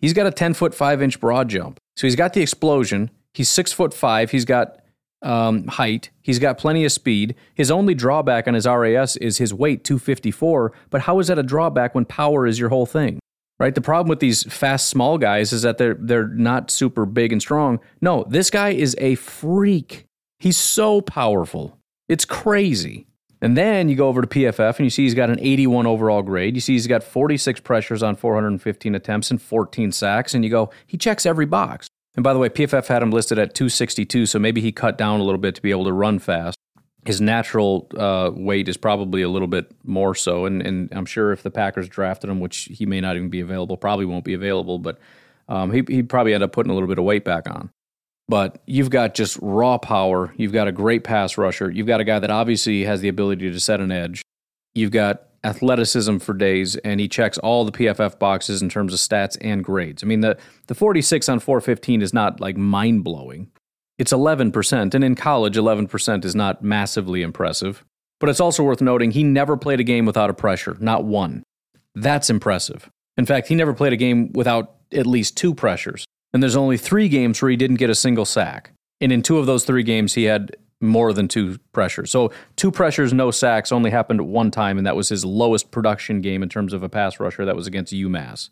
He's 0.00 0.12
got 0.12 0.26
a 0.26 0.32
10 0.32 0.54
foot 0.54 0.74
5 0.74 1.02
inch 1.02 1.20
broad 1.20 1.48
jump. 1.48 1.78
So 1.96 2.06
he's 2.06 2.16
got 2.16 2.32
the 2.32 2.40
explosion. 2.40 3.10
He's 3.34 3.48
six 3.48 3.72
foot 3.72 3.92
five. 3.92 4.30
He's 4.30 4.44
got 4.44 4.80
um, 5.22 5.66
height. 5.66 6.10
He's 6.22 6.38
got 6.38 6.58
plenty 6.58 6.84
of 6.84 6.92
speed. 6.92 7.34
His 7.54 7.70
only 7.70 7.94
drawback 7.94 8.46
on 8.46 8.54
his 8.54 8.66
RAS 8.66 9.16
is 9.16 9.38
his 9.38 9.52
weight, 9.52 9.84
254. 9.84 10.72
But 10.90 11.02
how 11.02 11.18
is 11.18 11.26
that 11.26 11.38
a 11.38 11.42
drawback 11.42 11.94
when 11.94 12.04
power 12.04 12.46
is 12.46 12.58
your 12.58 12.68
whole 12.68 12.86
thing? 12.86 13.18
Right? 13.58 13.74
The 13.74 13.80
problem 13.80 14.08
with 14.08 14.20
these 14.20 14.44
fast 14.44 14.88
small 14.88 15.18
guys 15.18 15.52
is 15.52 15.62
that 15.62 15.78
they're 15.78 15.96
they're 15.98 16.28
not 16.28 16.70
super 16.70 17.04
big 17.04 17.32
and 17.32 17.42
strong. 17.42 17.80
No, 18.00 18.24
this 18.28 18.50
guy 18.50 18.70
is 18.70 18.94
a 18.98 19.16
freak. 19.16 20.04
He's 20.38 20.56
so 20.56 21.00
powerful. 21.00 21.76
It's 22.08 22.24
crazy. 22.24 23.06
And 23.40 23.56
then 23.56 23.88
you 23.88 23.94
go 23.94 24.08
over 24.08 24.20
to 24.20 24.26
PFF 24.26 24.78
and 24.78 24.86
you 24.86 24.90
see 24.90 25.04
he's 25.04 25.14
got 25.14 25.30
an 25.30 25.38
81 25.40 25.86
overall 25.86 26.22
grade. 26.22 26.54
You 26.56 26.60
see 26.60 26.72
he's 26.72 26.86
got 26.86 27.04
46 27.04 27.60
pressures 27.60 28.02
on 28.02 28.16
415 28.16 28.94
attempts 28.94 29.30
and 29.30 29.40
14 29.40 29.92
sacks. 29.92 30.34
And 30.34 30.44
you 30.44 30.50
go, 30.50 30.70
he 30.86 30.96
checks 30.96 31.24
every 31.24 31.46
box. 31.46 31.88
And 32.16 32.24
by 32.24 32.32
the 32.32 32.40
way, 32.40 32.48
PFF 32.48 32.88
had 32.88 33.00
him 33.00 33.12
listed 33.12 33.38
at 33.38 33.54
262, 33.54 34.26
so 34.26 34.40
maybe 34.40 34.60
he 34.60 34.72
cut 34.72 34.98
down 34.98 35.20
a 35.20 35.22
little 35.22 35.38
bit 35.38 35.54
to 35.54 35.62
be 35.62 35.70
able 35.70 35.84
to 35.84 35.92
run 35.92 36.18
fast. 36.18 36.57
His 37.08 37.22
natural 37.22 37.88
uh, 37.96 38.30
weight 38.34 38.68
is 38.68 38.76
probably 38.76 39.22
a 39.22 39.30
little 39.30 39.48
bit 39.48 39.74
more 39.82 40.14
so, 40.14 40.44
and, 40.44 40.60
and 40.60 40.92
I'm 40.92 41.06
sure 41.06 41.32
if 41.32 41.42
the 41.42 41.50
Packers 41.50 41.88
drafted 41.88 42.28
him, 42.28 42.38
which 42.38 42.68
he 42.70 42.84
may 42.84 43.00
not 43.00 43.16
even 43.16 43.30
be 43.30 43.40
available, 43.40 43.78
probably 43.78 44.04
won't 44.04 44.26
be 44.26 44.34
available, 44.34 44.78
but 44.78 44.98
um, 45.48 45.72
he, 45.72 45.82
he'd 45.88 46.10
probably 46.10 46.34
end 46.34 46.44
up 46.44 46.52
putting 46.52 46.68
a 46.70 46.74
little 46.74 46.86
bit 46.86 46.98
of 46.98 47.04
weight 47.04 47.24
back 47.24 47.48
on. 47.48 47.70
But 48.28 48.60
you've 48.66 48.90
got 48.90 49.14
just 49.14 49.38
raw 49.40 49.78
power. 49.78 50.34
You've 50.36 50.52
got 50.52 50.68
a 50.68 50.72
great 50.72 51.02
pass 51.02 51.38
rusher. 51.38 51.70
You've 51.70 51.86
got 51.86 52.00
a 52.00 52.04
guy 52.04 52.18
that 52.18 52.30
obviously 52.30 52.84
has 52.84 53.00
the 53.00 53.08
ability 53.08 53.50
to 53.50 53.58
set 53.58 53.80
an 53.80 53.90
edge. 53.90 54.20
You've 54.74 54.90
got 54.90 55.28
athleticism 55.44 56.18
for 56.18 56.34
days, 56.34 56.76
and 56.76 57.00
he 57.00 57.08
checks 57.08 57.38
all 57.38 57.64
the 57.64 57.72
PFF 57.72 58.18
boxes 58.18 58.60
in 58.60 58.68
terms 58.68 58.92
of 58.92 58.98
stats 58.98 59.38
and 59.40 59.64
grades. 59.64 60.02
I 60.02 60.06
mean, 60.06 60.20
the, 60.20 60.36
the 60.66 60.74
46 60.74 61.26
on 61.30 61.40
415 61.40 62.02
is 62.02 62.12
not 62.12 62.38
like 62.38 62.58
mind 62.58 63.02
blowing. 63.02 63.50
It's 63.98 64.12
11%, 64.12 64.94
and 64.94 65.04
in 65.04 65.14
college, 65.14 65.56
11% 65.56 66.24
is 66.24 66.34
not 66.34 66.62
massively 66.62 67.22
impressive. 67.22 67.84
But 68.20 68.30
it's 68.30 68.40
also 68.40 68.62
worth 68.62 68.80
noting 68.80 69.10
he 69.10 69.24
never 69.24 69.56
played 69.56 69.80
a 69.80 69.84
game 69.84 70.06
without 70.06 70.30
a 70.30 70.34
pressure, 70.34 70.76
not 70.80 71.04
one. 71.04 71.42
That's 71.94 72.30
impressive. 72.30 72.88
In 73.16 73.26
fact, 73.26 73.48
he 73.48 73.54
never 73.54 73.74
played 73.74 73.92
a 73.92 73.96
game 73.96 74.32
without 74.32 74.76
at 74.92 75.06
least 75.06 75.36
two 75.36 75.54
pressures. 75.54 76.04
And 76.32 76.42
there's 76.42 76.56
only 76.56 76.76
three 76.76 77.08
games 77.08 77.40
where 77.40 77.50
he 77.50 77.56
didn't 77.56 77.76
get 77.76 77.90
a 77.90 77.94
single 77.94 78.24
sack. 78.24 78.72
And 79.00 79.12
in 79.12 79.22
two 79.22 79.38
of 79.38 79.46
those 79.46 79.64
three 79.64 79.82
games, 79.82 80.14
he 80.14 80.24
had 80.24 80.56
more 80.80 81.12
than 81.12 81.26
two 81.26 81.58
pressures. 81.72 82.10
So 82.10 82.32
two 82.56 82.70
pressures, 82.70 83.12
no 83.12 83.30
sacks 83.30 83.72
only 83.72 83.90
happened 83.90 84.20
one 84.20 84.50
time, 84.50 84.78
and 84.78 84.86
that 84.86 84.96
was 84.96 85.08
his 85.08 85.24
lowest 85.24 85.70
production 85.70 86.20
game 86.20 86.42
in 86.42 86.48
terms 86.48 86.72
of 86.72 86.82
a 86.82 86.88
pass 86.88 87.18
rusher. 87.18 87.44
That 87.44 87.56
was 87.56 87.66
against 87.66 87.92
UMass. 87.92 88.50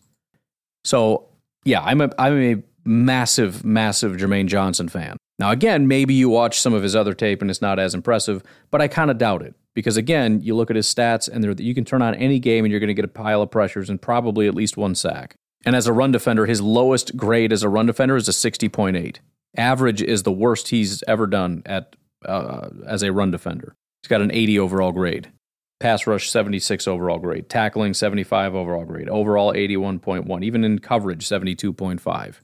So 0.85 1.29
yeah, 1.65 1.83
I'm 1.83 2.01
a 2.01 2.11
I'm 2.19 2.43
a 2.43 2.63
massive, 2.87 3.65
massive 3.65 4.13
Jermaine 4.13 4.47
Johnson 4.47 4.89
fan. 4.89 5.17
Now 5.39 5.51
again, 5.51 5.87
maybe 5.87 6.15
you 6.15 6.29
watch 6.29 6.59
some 6.59 6.73
of 6.73 6.83
his 6.83 6.97
other 6.97 7.13
tape 7.15 7.43
and 7.43 7.51
it's 7.51 7.61
not 7.61 7.79
as 7.79 7.95
impressive, 7.95 8.43
but 8.71 8.81
I 8.81 8.89
kind 8.89 9.11
of 9.11 9.19
doubt 9.19 9.43
it 9.43 9.55
because 9.75 9.97
again, 9.97 10.41
you 10.41 10.55
look 10.57 10.71
at 10.71 10.77
his 10.77 10.93
stats 10.93 11.29
and 11.29 11.61
you 11.61 11.75
can 11.75 11.85
turn 11.85 12.03
on 12.03 12.15
any 12.15 12.39
game 12.39 12.65
and 12.65 12.73
you're 12.73 12.81
going 12.81 12.89
to 12.89 12.95
get 12.95 13.05
a 13.05 13.09
pile 13.09 13.43
of 13.43 13.51
pressures 13.51 13.91
and 13.91 14.01
probably 14.01 14.49
at 14.49 14.55
least 14.55 14.77
one 14.77 14.95
sack. 14.95 15.37
And 15.65 15.77
as 15.77 15.87
a 15.87 15.93
run 15.93 16.13
defender, 16.13 16.47
his 16.47 16.61
lowest 16.61 17.17
grade 17.17 17.53
as 17.53 17.63
a 17.63 17.69
run 17.69 17.87
defender 17.87 18.17
is 18.17 18.29
a 18.29 18.33
60.8. 18.33 19.19
Average 19.57 20.03
is 20.03 20.23
the 20.23 20.33
worst 20.33 20.69
he's 20.69 21.03
ever 21.09 21.27
done 21.27 21.63
at 21.67 21.97
uh, 22.25 22.69
as 22.87 23.03
a 23.03 23.13
run 23.13 23.31
defender. 23.31 23.75
He's 24.03 24.09
got 24.09 24.23
an 24.23 24.31
80 24.31 24.59
overall 24.59 24.93
grade. 24.93 25.33
Pass 25.79 26.07
rush 26.07 26.31
76 26.31 26.89
overall 26.89 27.19
grade. 27.19 27.49
Tackling 27.49 27.95
75 27.95 28.55
overall 28.55 28.85
grade. 28.85 29.09
Overall 29.09 29.53
81.1. 29.53 30.45
Even 30.45 30.65
in 30.65 30.79
coverage 30.79 31.27
72.5. 31.27 32.37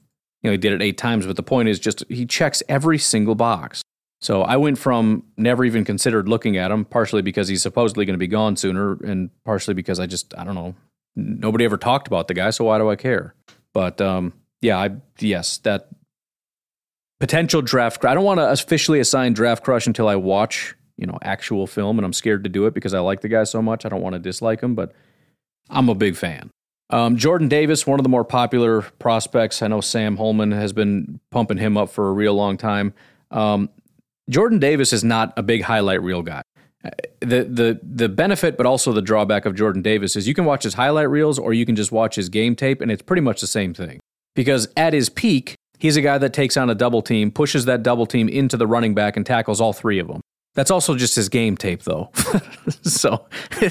You 0.43 0.49
know, 0.49 0.51
he 0.51 0.57
did 0.57 0.73
it 0.73 0.81
eight 0.81 0.97
times, 0.97 1.25
but 1.25 1.37
the 1.37 1.43
point 1.43 1.69
is 1.69 1.79
just 1.79 2.03
he 2.09 2.25
checks 2.25 2.61
every 2.67 2.97
single 2.97 3.35
box. 3.35 3.81
So 4.21 4.41
I 4.41 4.57
went 4.57 4.77
from 4.77 5.23
never 5.37 5.65
even 5.65 5.83
considered 5.83 6.29
looking 6.29 6.57
at 6.57 6.71
him, 6.71 6.85
partially 6.85 7.21
because 7.21 7.47
he's 7.47 7.61
supposedly 7.61 8.05
going 8.05 8.13
to 8.13 8.19
be 8.19 8.27
gone 8.27 8.55
sooner, 8.55 8.93
and 9.03 9.29
partially 9.43 9.73
because 9.73 9.99
I 9.99 10.05
just 10.05 10.37
I 10.37 10.43
don't 10.43 10.55
know. 10.55 10.75
Nobody 11.15 11.65
ever 11.65 11.77
talked 11.77 12.07
about 12.07 12.27
the 12.27 12.33
guy, 12.33 12.49
so 12.49 12.65
why 12.65 12.77
do 12.77 12.89
I 12.89 12.95
care? 12.95 13.35
But 13.73 14.01
um, 14.01 14.33
yeah, 14.61 14.77
I 14.77 14.91
yes, 15.19 15.57
that 15.59 15.89
potential 17.19 17.61
draft. 17.61 18.03
I 18.05 18.13
don't 18.13 18.23
want 18.23 18.39
to 18.39 18.49
officially 18.49 18.99
assign 18.99 19.33
draft 19.33 19.63
crush 19.63 19.87
until 19.87 20.07
I 20.07 20.15
watch, 20.15 20.75
you 20.97 21.05
know, 21.05 21.17
actual 21.21 21.67
film, 21.67 21.97
and 21.99 22.05
I'm 22.05 22.13
scared 22.13 22.43
to 22.43 22.49
do 22.49 22.65
it 22.65 22.73
because 22.73 22.93
I 22.93 22.99
like 22.99 23.21
the 23.21 23.29
guy 23.29 23.43
so 23.43 23.61
much. 23.61 23.85
I 23.85 23.89
don't 23.89 24.01
want 24.01 24.13
to 24.13 24.19
dislike 24.19 24.61
him, 24.61 24.75
but 24.75 24.93
I'm 25.69 25.89
a 25.89 25.95
big 25.95 26.15
fan. 26.15 26.49
Um, 26.93 27.17
Jordan 27.17 27.47
Davis, 27.47 27.87
one 27.87 27.99
of 27.99 28.03
the 28.03 28.09
more 28.09 28.23
popular 28.23 28.81
prospects. 28.81 29.61
I 29.61 29.67
know 29.67 29.81
Sam 29.81 30.15
Holman 30.15 30.51
has 30.51 30.73
been 30.73 31.19
pumping 31.31 31.57
him 31.57 31.75
up 31.75 31.89
for 31.89 32.09
a 32.09 32.13
real 32.13 32.35
long 32.35 32.55
time. 32.55 32.93
Um, 33.31 33.69
Jordan 34.29 34.59
Davis 34.59 34.93
is 34.93 35.03
not 35.03 35.33
a 35.35 35.43
big 35.43 35.63
highlight 35.63 36.01
reel 36.03 36.21
guy. 36.21 36.43
Uh, 36.85 36.91
the 37.19 37.43
the 37.45 37.79
the 37.81 38.09
benefit, 38.09 38.57
but 38.57 38.65
also 38.65 38.91
the 38.91 39.01
drawback 39.01 39.45
of 39.45 39.55
Jordan 39.55 39.81
Davis 39.81 40.15
is 40.15 40.27
you 40.27 40.33
can 40.33 40.45
watch 40.45 40.63
his 40.63 40.75
highlight 40.75 41.09
reels 41.09 41.39
or 41.39 41.53
you 41.53 41.65
can 41.65 41.75
just 41.75 41.91
watch 41.91 42.15
his 42.15 42.29
game 42.29 42.55
tape, 42.55 42.79
and 42.79 42.91
it's 42.91 43.01
pretty 43.01 43.21
much 43.21 43.41
the 43.41 43.47
same 43.47 43.73
thing. 43.73 43.99
Because 44.35 44.67
at 44.77 44.93
his 44.93 45.09
peak, 45.09 45.55
He's 45.83 45.97
a 45.97 46.01
guy 46.01 46.17
that 46.17 46.31
takes 46.31 46.55
on 46.55 46.69
a 46.69 46.75
double 46.75 47.01
team, 47.01 47.29
pushes 47.29 47.65
that 47.65 47.83
double 47.83 48.05
team 48.05 48.29
into 48.29 48.55
the 48.55 48.65
running 48.65 48.93
back, 48.93 49.17
and 49.17 49.25
tackles 49.25 49.59
all 49.59 49.73
three 49.73 49.99
of 49.99 50.07
them. 50.07 50.21
That's 50.53 50.71
also 50.71 50.95
just 50.95 51.13
his 51.13 51.27
game 51.27 51.57
tape, 51.57 51.83
though. 51.83 52.09
so, 52.83 53.25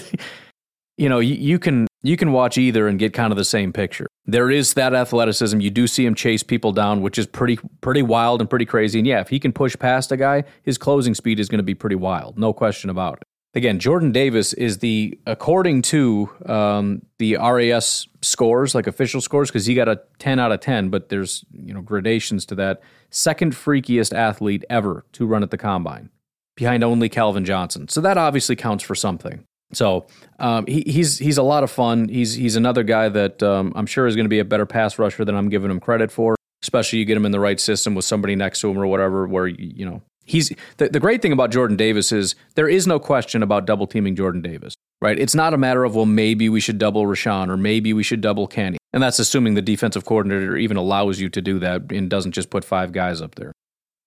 you 1.03 1.09
know, 1.09 1.19
you, 1.19 1.35
you, 1.35 1.59
can 1.59 1.87
you 2.03 2.17
can 2.17 2.33
watch 2.33 2.57
either 2.57 2.89
and 2.89 2.99
get 2.99 3.13
kind 3.13 3.33
of 3.33 3.37
the 3.37 3.45
same 3.45 3.73
picture. 3.73 4.07
There 4.25 4.51
is 4.51 4.75
that 4.75 4.95
athleticism. 4.95 5.61
You 5.61 5.71
do 5.71 5.87
see 5.87 6.07
him 6.07 6.15
chase 6.15 6.43
people 6.43 6.73
down, 6.73 7.03
which 7.03 7.19
is 7.19 7.27
pretty 7.27 7.59
pretty 7.81 8.03
wild 8.03 8.41
and 8.41 8.49
pretty 8.49 8.67
crazy. 8.67 8.99
And 8.99 9.07
yeah, 9.07 9.21
if 9.21 9.29
he 9.29 9.41
can 9.41 9.53
push 9.53 9.77
past 9.79 10.13
a 10.13 10.17
guy, 10.17 10.45
his 10.63 10.79
closing 10.79 11.15
speed 11.15 11.41
is 11.41 11.49
going 11.49 11.59
to 11.59 11.65
be 11.65 11.75
pretty 11.75 11.97
wild, 11.97 12.39
no 12.39 12.53
question 12.53 12.89
about 12.89 13.19
it 13.19 13.27
again, 13.55 13.79
Jordan 13.79 14.13
Davis 14.13 14.53
is 14.55 14.79
the, 14.79 15.19
according 15.27 15.83
to 15.83 16.31
um, 16.47 17.03
the 17.19 17.37
RAS 17.37 18.07
scores, 18.23 18.75
like 18.75 18.87
official 18.87 19.21
scores, 19.21 19.51
because 19.51 19.67
he 19.67 19.75
got 19.75 19.89
a 19.89 20.01
10 20.19 20.39
out 20.39 20.53
of 20.53 20.61
10, 20.61 20.89
but 20.89 21.09
there's, 21.09 21.45
you 21.53 21.75
know, 21.75 21.83
gradations 21.83 22.47
to 22.47 22.55
that. 22.57 22.81
Second 23.11 23.53
freakiest 23.53 24.17
athlete 24.17 24.65
ever 24.71 25.05
to 25.13 25.27
run 25.27 25.43
at 25.43 25.51
the 25.51 25.59
combine, 25.59 26.11
behind 26.57 26.83
only 26.83 27.09
Calvin 27.09 27.45
Johnson. 27.45 27.89
So 27.89 28.01
that 28.01 28.17
obviously 28.17 28.57
counts 28.57 28.85
for 28.85 28.95
something. 28.95 29.45
So 29.73 30.07
um, 30.39 30.67
he, 30.67 30.83
he's 30.87 31.19
he's 31.19 31.39
a 31.39 31.43
lot 31.43 31.65
of 31.65 31.71
fun. 31.71 32.09
He's 32.09 32.35
he's 32.35 32.57
another 32.57 32.83
guy 32.83 33.09
that 33.09 33.43
um, 33.43 33.73
I'm 33.75 33.87
sure 33.87 34.07
is 34.07 34.17
going 34.17 34.27
to 34.27 34.31
be 34.31 34.39
a 34.39 34.45
better 34.45 34.67
pass 34.67 34.99
rusher 34.99 35.25
than 35.25 35.35
I'm 35.35 35.49
giving 35.49 35.71
him 35.71 35.81
credit 35.81 36.11
for. 36.13 36.37
Especially 36.63 37.01
you 37.01 37.05
get 37.05 37.17
him 37.17 37.27
in 37.27 37.33
the 37.33 37.41
right 37.41 37.59
system 37.59 37.95
with 37.95 38.05
somebody 38.05 38.37
next 38.37 38.61
to 38.61 38.71
him 38.71 38.79
or 38.79 38.87
whatever, 38.87 39.27
where 39.27 39.49
you 39.49 39.85
know 39.85 40.03
He's 40.25 40.53
the, 40.77 40.89
the 40.89 41.01
great 41.01 41.21
thing 41.21 41.33
about 41.33 41.51
Jordan 41.51 41.77
Davis 41.77 42.13
is 42.13 42.35
there 42.55 42.69
is 42.69 42.87
no 42.87 42.99
question 42.99 43.43
about 43.43 43.67
double 43.67 43.87
teaming 43.87 44.15
Jordan 44.15 44.41
Davis, 44.41 44.75
right? 45.01 45.19
It's 45.19 45.35
not 45.35 45.55
a 45.55 45.59
matter 45.59 45.85
of, 45.85 45.97
well, 45.97 46.07
maybe 46.07 46.49
we 46.49 46.61
should 46.61 46.79
double 46.79 47.05
Rashan 47.05 47.49
or 47.49 47.57
maybe 47.57 47.93
we 47.93 48.03
should 48.03 48.21
double 48.21 48.47
Kenny. 48.47 48.79
And 48.93 49.03
that's 49.03 49.19
assuming 49.19 49.55
the 49.55 49.63
defensive 49.63 50.05
coordinator 50.05 50.57
even 50.57 50.77
allows 50.77 51.19
you 51.19 51.29
to 51.31 51.43
do 51.43 51.59
that 51.59 51.91
and 51.91 52.09
doesn't 52.09 52.33
just 52.33 52.51
put 52.51 52.65
five 52.65 52.93
guys 52.93 53.21
up 53.21 53.35
there, 53.35 53.53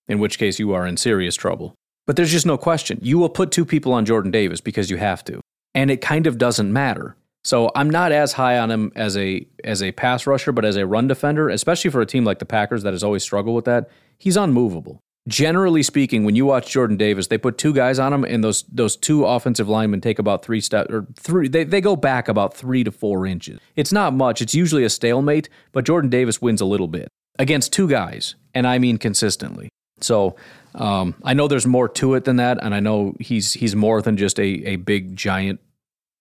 in 0.08 0.18
which 0.18 0.38
case 0.38 0.58
you 0.58 0.72
are 0.72 0.86
in 0.86 0.96
serious 0.96 1.34
trouble. 1.34 1.74
But 2.06 2.16
there's 2.16 2.32
just 2.32 2.46
no 2.46 2.56
question. 2.56 2.98
You 3.02 3.18
will 3.18 3.28
put 3.28 3.50
two 3.50 3.64
people 3.64 3.92
on 3.92 4.06
Jordan 4.06 4.30
Davis 4.30 4.60
because 4.60 4.90
you 4.90 4.96
have 4.96 5.24
to. 5.24 5.40
And 5.76 5.90
it 5.90 6.00
kind 6.00 6.26
of 6.26 6.38
doesn't 6.38 6.72
matter. 6.72 7.16
So 7.44 7.70
I'm 7.76 7.88
not 7.88 8.10
as 8.10 8.32
high 8.32 8.58
on 8.58 8.72
him 8.72 8.90
as 8.96 9.16
a 9.16 9.46
as 9.62 9.80
a 9.80 9.92
pass 9.92 10.26
rusher, 10.26 10.50
but 10.50 10.64
as 10.64 10.74
a 10.74 10.84
run 10.84 11.06
defender, 11.06 11.48
especially 11.48 11.92
for 11.92 12.00
a 12.00 12.06
team 12.06 12.24
like 12.24 12.40
the 12.40 12.44
Packers 12.44 12.82
that 12.82 12.92
has 12.92 13.04
always 13.04 13.22
struggled 13.22 13.54
with 13.54 13.66
that, 13.66 13.88
he's 14.18 14.36
unmovable 14.36 15.00
generally 15.28 15.82
speaking, 15.82 16.24
when 16.24 16.36
you 16.36 16.46
watch 16.46 16.70
Jordan 16.70 16.96
Davis, 16.96 17.26
they 17.26 17.38
put 17.38 17.58
two 17.58 17.72
guys 17.72 17.98
on 17.98 18.12
him, 18.12 18.24
and 18.24 18.42
those 18.42 18.64
those 18.64 18.96
two 18.96 19.24
offensive 19.24 19.68
linemen 19.68 20.00
take 20.00 20.18
about 20.18 20.44
three 20.44 20.60
steps 20.60 20.92
or 20.92 21.06
three. 21.18 21.48
They 21.48 21.64
they 21.64 21.80
go 21.80 21.96
back 21.96 22.28
about 22.28 22.54
three 22.54 22.84
to 22.84 22.92
four 22.92 23.26
inches. 23.26 23.58
It's 23.74 23.92
not 23.92 24.14
much. 24.14 24.40
It's 24.40 24.54
usually 24.54 24.84
a 24.84 24.90
stalemate, 24.90 25.48
but 25.72 25.84
Jordan 25.84 26.10
Davis 26.10 26.40
wins 26.40 26.60
a 26.60 26.66
little 26.66 26.88
bit 26.88 27.08
against 27.38 27.72
two 27.72 27.88
guys, 27.88 28.34
and 28.54 28.66
I 28.66 28.78
mean 28.78 28.98
consistently. 28.98 29.68
So 30.00 30.36
um, 30.74 31.14
I 31.24 31.32
know 31.32 31.48
there's 31.48 31.66
more 31.66 31.88
to 31.88 32.14
it 32.14 32.24
than 32.24 32.36
that, 32.36 32.58
and 32.62 32.74
I 32.74 32.80
know 32.80 33.14
he's 33.18 33.54
he's 33.54 33.74
more 33.74 34.02
than 34.02 34.16
just 34.16 34.38
a 34.38 34.44
a 34.44 34.76
big 34.76 35.16
giant, 35.16 35.60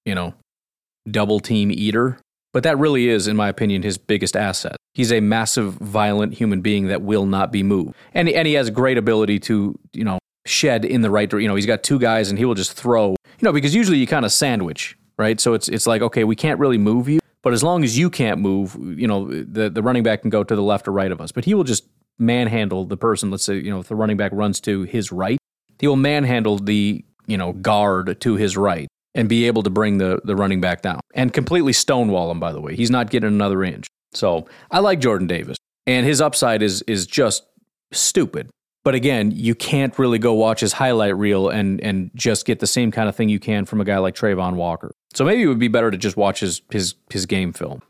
you 0.05 0.15
know, 0.15 0.33
double 1.09 1.39
team 1.39 1.71
eater. 1.71 2.19
But 2.53 2.63
that 2.63 2.77
really 2.77 3.09
is, 3.09 3.27
in 3.27 3.35
my 3.35 3.49
opinion, 3.49 3.83
his 3.83 3.97
biggest 3.97 4.37
asset. 4.37 4.77
He's 4.93 5.11
a 5.11 5.19
massive, 5.19 5.73
violent 5.73 6.35
human 6.35 6.61
being 6.61 6.87
that 6.87 7.01
will 7.01 7.25
not 7.25 7.51
be 7.51 7.63
moved. 7.63 7.95
And, 8.13 8.29
and 8.29 8.47
he 8.47 8.53
has 8.53 8.69
great 8.69 8.97
ability 8.97 9.39
to, 9.39 9.77
you 9.91 10.03
know, 10.05 10.19
shed 10.45 10.85
in 10.85 11.01
the 11.01 11.11
right 11.11 11.29
direction. 11.29 11.43
You 11.43 11.49
know, 11.49 11.55
he's 11.55 11.65
got 11.65 11.83
two 11.83 11.99
guys 11.99 12.29
and 12.29 12.39
he 12.39 12.45
will 12.45 12.55
just 12.55 12.71
throw, 12.71 13.09
you 13.09 13.41
know, 13.41 13.51
because 13.51 13.75
usually 13.75 13.97
you 13.97 14.07
kind 14.07 14.23
of 14.23 14.31
sandwich 14.31 14.95
right? 15.17 15.39
So 15.39 15.53
it's 15.53 15.67
it's 15.67 15.87
like 15.87 16.01
okay, 16.01 16.23
we 16.23 16.35
can't 16.35 16.59
really 16.59 16.77
move 16.77 17.07
you, 17.07 17.19
but 17.41 17.53
as 17.53 17.63
long 17.63 17.83
as 17.83 17.97
you 17.97 18.09
can't 18.09 18.39
move, 18.39 18.75
you 18.97 19.07
know, 19.07 19.27
the 19.27 19.69
the 19.69 19.81
running 19.81 20.03
back 20.03 20.21
can 20.21 20.29
go 20.29 20.43
to 20.43 20.55
the 20.55 20.61
left 20.61 20.87
or 20.87 20.91
right 20.91 21.11
of 21.11 21.21
us. 21.21 21.31
But 21.31 21.45
he 21.45 21.53
will 21.53 21.63
just 21.63 21.85
manhandle 22.17 22.85
the 22.85 22.97
person. 22.97 23.31
Let's 23.31 23.43
say 23.43 23.55
you 23.55 23.69
know 23.69 23.79
if 23.79 23.87
the 23.87 23.95
running 23.95 24.17
back 24.17 24.31
runs 24.33 24.59
to 24.61 24.83
his 24.83 25.11
right, 25.11 25.37
he 25.79 25.87
will 25.87 25.95
manhandle 25.95 26.57
the 26.57 27.03
you 27.27 27.37
know 27.37 27.53
guard 27.53 28.19
to 28.21 28.35
his 28.35 28.57
right 28.57 28.87
and 29.16 29.28
be 29.28 29.47
able 29.47 29.63
to 29.63 29.70
bring 29.72 29.97
the 29.97 30.20
the 30.24 30.36
running 30.36 30.61
back 30.61 30.84
down 30.84 30.99
and 31.16 31.34
completely 31.34 31.74
stonewall 31.74 32.30
him. 32.30 32.39
By 32.39 32.51
the 32.51 32.61
way, 32.61 32.76
he's 32.76 32.91
not 32.91 33.09
getting 33.09 33.30
another 33.30 33.63
inch. 33.63 33.88
So 34.13 34.45
I 34.70 34.80
like 34.80 34.99
Jordan 34.99 35.26
Davis, 35.26 35.57
and 35.88 36.05
his 36.05 36.22
upside 36.22 36.61
is 36.61 36.84
is 36.84 37.07
just 37.07 37.43
stupid. 37.91 38.49
But 38.84 38.93
again, 38.93 39.32
you 39.32 39.55
can't 39.55 39.97
really 39.97 40.20
go 40.20 40.34
watch 40.34 40.59
his 40.59 40.74
highlight 40.74 41.18
reel 41.18 41.49
and 41.49 41.82
and 41.82 42.11
just 42.13 42.45
get 42.45 42.59
the 42.59 42.68
same 42.68 42.91
kind 42.91 43.09
of 43.09 43.16
thing 43.16 43.30
you 43.30 43.39
can 43.39 43.66
from 43.66 43.82
a 43.82 43.86
guy 43.86 43.97
like 43.97 44.16
Travon 44.16 44.53
Walker. 44.53 44.91
So 45.16 45.26
maybe 45.26 45.41
it 45.41 45.47
would 45.47 45.59
be 45.59 45.70
better 45.70 45.89
to 45.89 45.97
just 45.97 46.18
watch 46.18 46.41
his 46.41 46.61
his 46.70 46.93
his 47.09 47.26
game 47.26 47.51
film. 47.53 47.82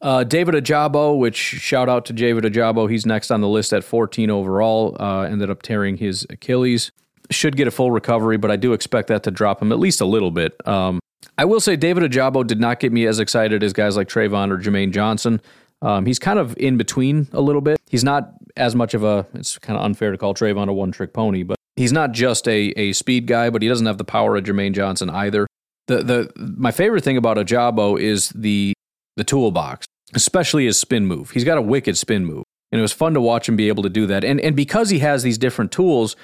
Uh, 0.00 0.22
David 0.22 0.54
Ojabo, 0.54 1.18
which 1.18 1.36
shout 1.36 1.88
out 1.88 2.04
to 2.04 2.12
David 2.12 2.44
Ojabo, 2.44 2.90
he's 2.90 3.06
next 3.06 3.30
on 3.30 3.40
the 3.40 3.48
list 3.48 3.72
at 3.72 3.82
14 3.82 4.28
overall. 4.28 4.94
Uh, 5.00 5.22
ended 5.22 5.48
up 5.48 5.62
tearing 5.62 5.96
his 5.96 6.26
Achilles. 6.28 6.92
Should 7.30 7.56
get 7.56 7.66
a 7.66 7.70
full 7.70 7.90
recovery, 7.90 8.36
but 8.36 8.50
I 8.50 8.56
do 8.56 8.72
expect 8.72 9.08
that 9.08 9.22
to 9.22 9.30
drop 9.30 9.62
him 9.62 9.72
at 9.72 9.78
least 9.78 10.00
a 10.00 10.04
little 10.04 10.30
bit. 10.30 10.54
Um, 10.68 11.00
I 11.38 11.44
will 11.46 11.60
say 11.60 11.74
David 11.76 12.10
Ojabo 12.10 12.46
did 12.46 12.60
not 12.60 12.80
get 12.80 12.92
me 12.92 13.06
as 13.06 13.18
excited 13.18 13.62
as 13.62 13.72
guys 13.72 13.96
like 13.96 14.08
Travon 14.08 14.50
or 14.50 14.58
Jermaine 14.58 14.92
Johnson. 14.92 15.40
Um, 15.82 16.06
he's 16.06 16.18
kind 16.18 16.38
of 16.38 16.56
in 16.58 16.76
between 16.76 17.28
a 17.32 17.40
little 17.40 17.60
bit. 17.60 17.78
He's 17.88 18.04
not 18.04 18.34
as 18.56 18.74
much 18.74 18.94
of 18.94 19.02
a, 19.02 19.26
it's 19.34 19.58
kind 19.58 19.78
of 19.78 19.84
unfair 19.84 20.12
to 20.12 20.18
call 20.18 20.34
Travon 20.34 20.68
a 20.68 20.72
one 20.72 20.92
trick 20.92 21.12
pony, 21.12 21.42
but 21.42 21.56
he's 21.76 21.92
not 21.92 22.12
just 22.12 22.46
a, 22.46 22.72
a 22.76 22.92
speed 22.92 23.26
guy, 23.26 23.50
but 23.50 23.62
he 23.62 23.68
doesn't 23.68 23.86
have 23.86 23.98
the 23.98 24.04
power 24.04 24.36
of 24.36 24.44
Jermaine 24.44 24.72
Johnson 24.72 25.10
either. 25.10 25.46
The, 25.86 26.02
the, 26.02 26.32
my 26.36 26.70
favorite 26.70 27.04
thing 27.04 27.16
about 27.16 27.36
Ojabo 27.36 28.00
is 28.00 28.30
the, 28.30 28.72
the 29.16 29.24
toolbox, 29.24 29.86
especially 30.14 30.66
his 30.66 30.78
spin 30.78 31.06
move. 31.06 31.30
He's 31.30 31.44
got 31.44 31.58
a 31.58 31.62
wicked 31.62 31.98
spin 31.98 32.24
move. 32.24 32.44
And 32.72 32.80
it 32.80 32.82
was 32.82 32.92
fun 32.92 33.14
to 33.14 33.20
watch 33.20 33.48
him 33.48 33.54
be 33.54 33.68
able 33.68 33.84
to 33.84 33.88
do 33.88 34.06
that. 34.06 34.24
And, 34.24 34.40
and 34.40 34.56
because 34.56 34.90
he 34.90 34.98
has 34.98 35.22
these 35.22 35.38
different 35.38 35.70
tools, 35.70 36.16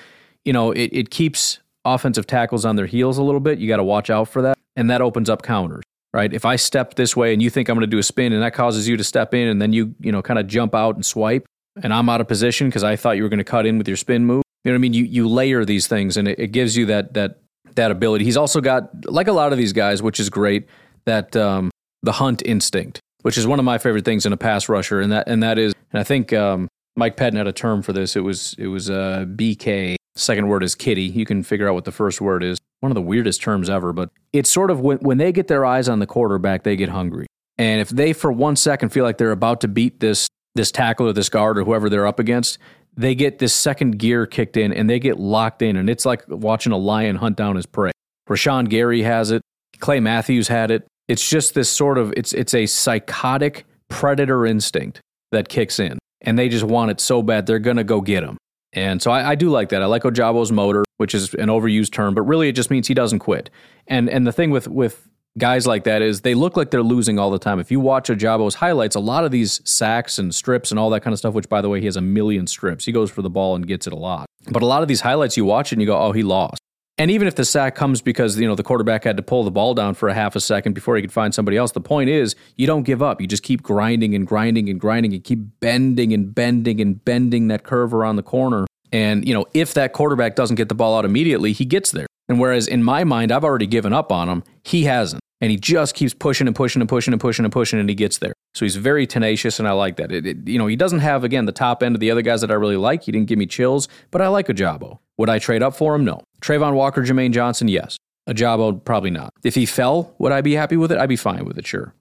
you 0.45 0.53
know, 0.53 0.73
it, 0.73 0.91
it 0.93 1.11
keeps 1.11 1.59
offensive 1.85 2.27
tackles 2.27 2.65
on 2.65 2.77
their 2.77 2.87
heels 2.87 3.19
a 3.19 3.23
little 3.23 3.41
bit. 3.41 3.59
You 3.59 3.69
got 3.69 3.79
to 3.79 3.85
watch 3.85 4.11
out 4.11 4.29
for 4.29 4.43
that. 4.43 4.59
And 4.77 4.91
that 4.91 5.01
opens 5.01 5.29
up 5.29 5.43
counters 5.43 5.83
right? 6.13 6.33
If 6.33 6.45
I 6.45 6.57
step 6.57 6.95
this 6.95 7.17
way 7.17 7.33
and 7.33 7.43
you 7.43 7.51
think 7.51 7.69
I'm 7.69 7.77
going 7.77 7.83
to 7.83 7.87
do 7.87 7.99
a 7.99 8.03
spin 8.03 8.33
and 8.33 8.43
that 8.43 8.55
causes 8.55 8.89
you 8.89 8.97
to 8.97 9.05
step 9.05 9.35
in 9.35 9.49
and 9.49 9.61
then 9.61 9.73
you, 9.73 9.95
you 10.01 10.13
know, 10.13 10.23
kind 10.23 10.39
of 10.39 10.47
jump 10.47 10.75
out 10.75 10.95
and 10.95 11.05
swipe 11.05 11.47
and 11.83 11.93
I'm 11.93 12.09
out 12.09 12.21
of 12.21 12.29
position 12.29 12.69
because 12.69 12.85
I 12.85 12.97
thought 12.97 13.17
you 13.17 13.23
were 13.23 13.29
going 13.29 13.39
to 13.39 13.45
cut 13.45 13.67
in 13.67 13.79
with 13.79 13.87
your 13.87 13.97
spin 13.97 14.25
move. 14.25 14.43
You 14.65 14.71
know 14.71 14.75
what 14.75 14.79
I 14.79 14.83
mean? 14.83 14.93
You 14.93 15.05
you 15.05 15.29
layer 15.29 15.65
these 15.65 15.87
things 15.87 16.17
and 16.17 16.29
it, 16.29 16.39
it 16.39 16.49
gives 16.49 16.77
you 16.77 16.87
that 16.87 17.15
that 17.15 17.39
that 17.77 17.91
ability. 17.91 18.25
He's 18.25 18.37
also 18.37 18.61
got 18.61 19.07
like 19.07 19.29
a 19.29 19.33
lot 19.33 19.53
of 19.53 19.59
these 19.59 19.73
guys, 19.73 20.03
which 20.03 20.21
is 20.21 20.29
great, 20.29 20.69
that 21.07 21.35
um, 21.37 21.71
the 22.03 22.13
hunt 22.13 22.43
instinct, 22.45 23.01
which 23.23 23.39
is 23.39 23.47
one 23.47 23.59
of 23.59 23.65
my 23.65 23.79
favorite 23.79 24.05
things 24.05 24.27
in 24.27 24.33
a 24.33 24.37
pass 24.37 24.69
rusher, 24.69 25.01
and 25.01 25.13
that 25.13 25.29
and 25.29 25.43
that 25.43 25.59
is, 25.59 25.73
and 25.93 26.01
I 26.01 26.05
think 26.05 26.33
um, 26.33 26.69
Mike 26.97 27.17
Pettine 27.17 27.37
had 27.37 27.47
a 27.47 27.53
term 27.53 27.81
for 27.81 27.95
this. 27.95 28.17
It 28.17 28.21
was 28.21 28.55
it 28.59 28.67
was 28.67 28.91
uh, 28.91 29.25
BK. 29.27 29.97
Second 30.21 30.49
word 30.49 30.63
is 30.63 30.75
kitty. 30.75 31.05
You 31.05 31.25
can 31.25 31.43
figure 31.43 31.69
out 31.69 31.75
what 31.75 31.85
the 31.85 31.93
first 31.93 32.21
word 32.21 32.45
is 32.45 32.59
one 32.81 32.91
of 32.91 32.95
the 32.95 33.03
weirdest 33.03 33.43
terms 33.43 33.71
ever, 33.71 33.93
but 33.93 34.11
it's 34.33 34.51
sort 34.51 34.71
of 34.71 34.81
when, 34.81 34.99
when 34.99 35.19
they 35.19 35.33
get 35.33 35.49
their 35.49 35.65
eyes 35.65 35.89
on 35.89 35.99
the 35.99 36.07
quarterback, 36.07 36.63
they 36.63 36.77
get 36.77 36.89
hungry. 36.89 37.27
And 37.59 37.81
if 37.81 37.91
they 37.91 38.13
for 38.13 38.33
one 38.33 38.57
second 38.57 38.89
feel 38.89 39.05
like 39.05 39.19
they're 39.19 39.33
about 39.33 39.61
to 39.63 39.69
beat 39.69 40.01
this 40.01 40.29
this 40.57 40.73
tackle 40.73 41.07
or 41.07 41.13
this 41.13 41.29
guard 41.29 41.59
or 41.59 41.65
whoever 41.65 41.89
they're 41.89 42.07
up 42.07 42.19
against, 42.19 42.59
they 42.97 43.15
get 43.15 43.39
this 43.39 43.55
second 43.55 43.99
gear 43.99 44.27
kicked 44.27 44.57
in 44.57 44.73
and 44.73 44.91
they 44.91 44.99
get 44.99 45.19
locked 45.19 45.63
in, 45.63 45.77
and 45.77 45.89
it's 45.89 46.05
like 46.05 46.25
watching 46.29 46.73
a 46.73 46.77
lion 46.77 47.17
hunt 47.17 47.37
down 47.37 47.57
his 47.57 47.67
prey. 47.67 47.93
Rashan 48.29 48.69
Gary 48.69 49.03
has 49.03 49.31
it. 49.31 49.43
Clay 49.79 50.01
Matthews 50.01 50.49
had 50.49 50.71
it. 50.71 50.87
It's 51.09 51.29
just 51.29 51.55
this 51.55 51.69
sort 51.69 51.99
of 51.99 52.13
it's 52.17 52.33
it's 52.33 52.55
a 52.55 52.67
psychotic 52.67 53.65
predator 53.89 54.47
instinct 54.47 55.01
that 55.33 55.49
kicks 55.49 55.79
in, 55.79 55.99
and 56.23 56.39
they 56.39 56.49
just 56.49 56.65
want 56.65 56.91
it 56.91 57.01
so 57.01 57.23
bad 57.23 57.47
they're 57.47 57.59
gonna 57.59 57.85
go 57.85 58.01
get 58.01 58.25
him. 58.25 58.39
And 58.73 59.03
so 59.03 59.11
I, 59.11 59.31
I, 59.31 59.35
do 59.35 59.51
like 59.51 59.71
that. 59.71 59.83
I 59.83 59.87
like 59.87 60.03
Ojabo's 60.03 60.53
motor, 60.53 60.85
which 60.99 61.15
is 61.15 61.35
an 61.35 61.49
overused 61.49 61.93
term, 61.93 62.15
but 62.15 62.23
really 62.23 62.49
it 62.49 62.53
just 62.53 62.71
means 62.71 62.87
he 62.87 62.95
doesn't 62.95 63.19
quit. 63.19 63.51
And 63.89 64.09
and 64.09 64.27
the 64.27 64.33
thing 64.33 64.51
with 64.51 64.69
with 64.69 65.09
guys 65.39 65.67
like 65.67 65.85
that 65.85 66.03
is 66.03 66.21
they 66.21 66.35
look 66.35 66.57
like 66.57 66.71
they're 66.71 66.83
losing 66.83 67.19
all 67.19 67.31
the 67.31 67.39
time. 67.39 67.59
If 67.59 67.71
you 67.71 67.81
watch 67.81 68.09
Ojabo's 68.09 68.57
highlights, 68.57 68.95
a 68.95 69.01
lot 69.01 69.25
of 69.25 69.31
these 69.31 69.61
sacks 69.69 70.19
and 70.19 70.35
strips 70.35 70.71
and 70.71 70.79
all 70.79 70.91
that 70.91 71.01
kind 71.03 71.13
of 71.13 71.19
stuff, 71.19 71.35
which 71.35 71.49
by 71.49 71.61
the 71.61 71.69
way, 71.69 71.81
he 71.81 71.87
has 71.87 71.97
a 71.97 72.01
million 72.01 72.47
strips. 72.47 72.85
He 72.85 72.93
goes 72.93 73.11
for 73.11 73.23
the 73.23 73.31
ball 73.31 73.57
and 73.57 73.67
gets 73.67 73.87
it 73.87 73.93
a 73.93 73.97
lot. 73.97 74.27
But 74.51 74.63
a 74.63 74.67
lot 74.67 74.83
of 74.83 74.89
these 74.89 75.01
highlights 75.01 75.37
you 75.37 75.45
watch 75.45 75.73
and 75.73 75.81
you 75.81 75.87
go, 75.87 75.99
oh, 75.99 76.13
he 76.13 76.23
lost. 76.23 76.60
And 77.01 77.11
even 77.11 77.27
if 77.27 77.35
the 77.35 77.47
sack 77.47 77.77
comes 77.77 78.03
because 78.03 78.39
you 78.39 78.47
know 78.47 78.55
the 78.55 78.63
quarterback 78.63 79.05
had 79.05 79.17
to 79.17 79.23
pull 79.23 79.43
the 79.43 79.51
ball 79.51 79.73
down 79.73 79.95
for 79.95 80.11
a 80.11 80.15
half 80.15 80.37
a 80.37 80.41
second 80.41 80.75
before 80.75 80.97
he 80.97 81.01
could 81.01 81.11
find 81.11 81.35
somebody 81.35 81.57
else, 81.57 81.73
the 81.73 81.81
point 81.81 82.11
is 82.11 82.37
you 82.57 82.67
don't 82.67 82.83
give 82.83 83.01
up. 83.01 83.23
You 83.23 83.27
just 83.27 83.43
keep 83.43 83.63
grinding 83.63 84.15
and 84.15 84.27
grinding 84.27 84.69
and 84.69 84.79
grinding 84.79 85.15
and 85.15 85.25
keep 85.25 85.39
bending 85.61 86.13
and 86.13 86.35
bending 86.35 86.79
and 86.79 87.03
bending 87.03 87.49
that 87.49 87.63
curve 87.63 87.95
around 87.95 88.17
the 88.17 88.23
corner. 88.23 88.67
And 88.93 89.27
you 89.27 89.33
know 89.33 89.47
if 89.55 89.73
that 89.73 89.95
quarterback 89.95 90.37
doesn't 90.37 90.57
get 90.57 90.69
the 90.69 90.75
ball 90.75 90.95
out 90.95 91.07
immediately, 91.07 91.55
he 91.55 91.65
gets 91.65 91.91
there. 91.91 92.07
And 92.29 92.39
whereas 92.39 92.69
in 92.69 92.85
my 92.85 93.05
mind 93.05 93.33
I've 93.33 93.45
already 93.45 93.67
given 93.67 93.95
up 93.95 94.13
on 94.13 94.29
him, 94.29 94.45
he 94.63 94.85
hasn't, 94.85 95.20
and 95.41 95.51
he 95.51 95.57
just 95.57 95.95
keeps 95.95 96.15
pushing 96.15 96.47
and 96.47 96.55
pushing 96.57 96.81
and 96.81 96.89
pushing 96.89 97.13
and 97.13 97.21
pushing 97.21 97.45
and 97.45 97.53
pushing, 97.53 97.81
and 97.81 97.89
he 97.89 97.95
gets 97.95 98.19
there. 98.19 98.35
So 98.55 98.65
he's 98.65 98.77
very 98.77 99.07
tenacious, 99.07 99.59
and 99.59 99.69
I 99.69 99.73
like 99.73 99.97
that. 99.97 100.13
It, 100.13 100.27
it, 100.27 100.49
you 100.49 100.59
know 100.59 100.67
he 100.67 100.77
doesn't 100.77 101.01
have 101.01 101.25
again 101.25 101.47
the 101.47 101.53
top 101.53 101.83
end 101.83 101.95
of 101.95 102.01
the 102.01 102.11
other 102.11 102.23
guys 102.23 102.41
that 102.41 102.51
I 102.51 102.55
really 102.55 102.77
like. 102.77 103.05
He 103.05 103.13
didn't 103.13 103.29
give 103.29 103.39
me 103.39 103.47
chills, 103.47 103.89
but 104.11 104.21
I 104.21 104.29
like 104.29 104.49
Ojabo. 104.49 104.99
Would 105.19 105.29
I 105.29 105.39
trade 105.39 105.63
up 105.63 105.75
for 105.75 105.95
him? 105.95 106.05
No. 106.05 106.23
Travon 106.41 106.75
Walker, 106.75 107.03
Jermaine 107.03 107.33
Johnson, 107.33 107.69
yes. 107.69 107.97
Ojabo, 108.29 108.85
probably 108.85 109.11
not. 109.11 109.33
If 109.45 109.55
he 109.55 109.67
fell, 109.67 110.15
would 110.19 110.33
I 110.33 110.41
be 110.41 110.55
happy 110.55 110.77
with 110.77 110.93
it? 110.93 110.99
I'd 110.99 111.09
be 111.09 111.17
fine 111.17 111.45
with 111.45 111.59
it, 111.59 111.67
sure. 111.67 111.95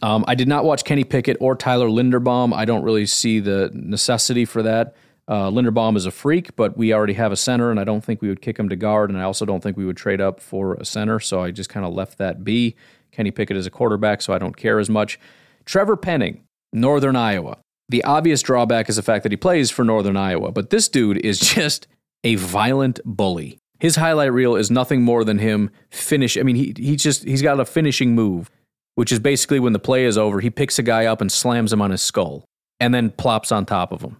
Um, 0.00 0.24
I 0.26 0.34
did 0.34 0.48
not 0.48 0.64
watch 0.64 0.84
Kenny 0.84 1.04
Pickett 1.04 1.36
or 1.40 1.54
Tyler 1.54 1.88
Linderbaum. 1.88 2.52
I 2.52 2.64
don't 2.64 2.82
really 2.82 3.06
see 3.06 3.40
the 3.40 3.70
necessity 3.72 4.44
for 4.44 4.62
that. 4.62 4.94
Uh, 5.28 5.48
Linderbaum 5.50 5.96
is 5.96 6.04
a 6.04 6.10
freak, 6.10 6.56
but 6.56 6.76
we 6.76 6.92
already 6.92 7.12
have 7.14 7.32
a 7.32 7.36
center, 7.36 7.70
and 7.70 7.78
I 7.78 7.84
don't 7.84 8.04
think 8.04 8.20
we 8.20 8.28
would 8.28 8.42
kick 8.42 8.58
him 8.58 8.68
to 8.68 8.76
guard, 8.76 9.10
and 9.10 9.18
I 9.18 9.22
also 9.22 9.44
don't 9.44 9.62
think 9.62 9.76
we 9.76 9.84
would 9.84 9.96
trade 9.96 10.20
up 10.20 10.40
for 10.40 10.74
a 10.74 10.84
center, 10.84 11.20
so 11.20 11.40
I 11.40 11.50
just 11.50 11.70
kind 11.70 11.86
of 11.86 11.94
left 11.94 12.18
that 12.18 12.44
be. 12.44 12.74
Kenny 13.12 13.30
Pickett 13.30 13.56
is 13.56 13.66
a 13.66 13.70
quarterback, 13.70 14.22
so 14.22 14.32
I 14.32 14.38
don't 14.38 14.56
care 14.56 14.78
as 14.78 14.90
much. 14.90 15.20
Trevor 15.64 15.96
Penning, 15.96 16.42
Northern 16.72 17.14
Iowa. 17.14 17.58
The 17.88 18.02
obvious 18.04 18.42
drawback 18.42 18.88
is 18.88 18.96
the 18.96 19.02
fact 19.02 19.22
that 19.22 19.32
he 19.32 19.36
plays 19.36 19.70
for 19.70 19.84
Northern 19.84 20.16
Iowa, 20.16 20.50
but 20.50 20.70
this 20.70 20.88
dude 20.88 21.18
is 21.18 21.38
just 21.54 21.86
a 22.24 22.34
violent 22.36 23.00
bully. 23.04 23.58
His 23.78 23.96
highlight 23.96 24.32
reel 24.32 24.54
is 24.56 24.70
nothing 24.70 25.02
more 25.02 25.24
than 25.24 25.38
him 25.38 25.70
finish. 25.90 26.38
I 26.38 26.42
mean, 26.42 26.56
he 26.56 26.72
he 26.76 26.94
just 26.96 27.24
he's 27.24 27.42
got 27.42 27.58
a 27.58 27.64
finishing 27.64 28.14
move, 28.14 28.48
which 28.94 29.10
is 29.10 29.18
basically 29.18 29.58
when 29.58 29.72
the 29.72 29.80
play 29.80 30.04
is 30.04 30.16
over, 30.16 30.40
he 30.40 30.50
picks 30.50 30.78
a 30.78 30.84
guy 30.84 31.06
up 31.06 31.20
and 31.20 31.30
slams 31.30 31.72
him 31.72 31.82
on 31.82 31.90
his 31.90 32.00
skull, 32.00 32.44
and 32.78 32.94
then 32.94 33.10
plops 33.10 33.50
on 33.50 33.66
top 33.66 33.92
of 33.92 34.02
him. 34.02 34.18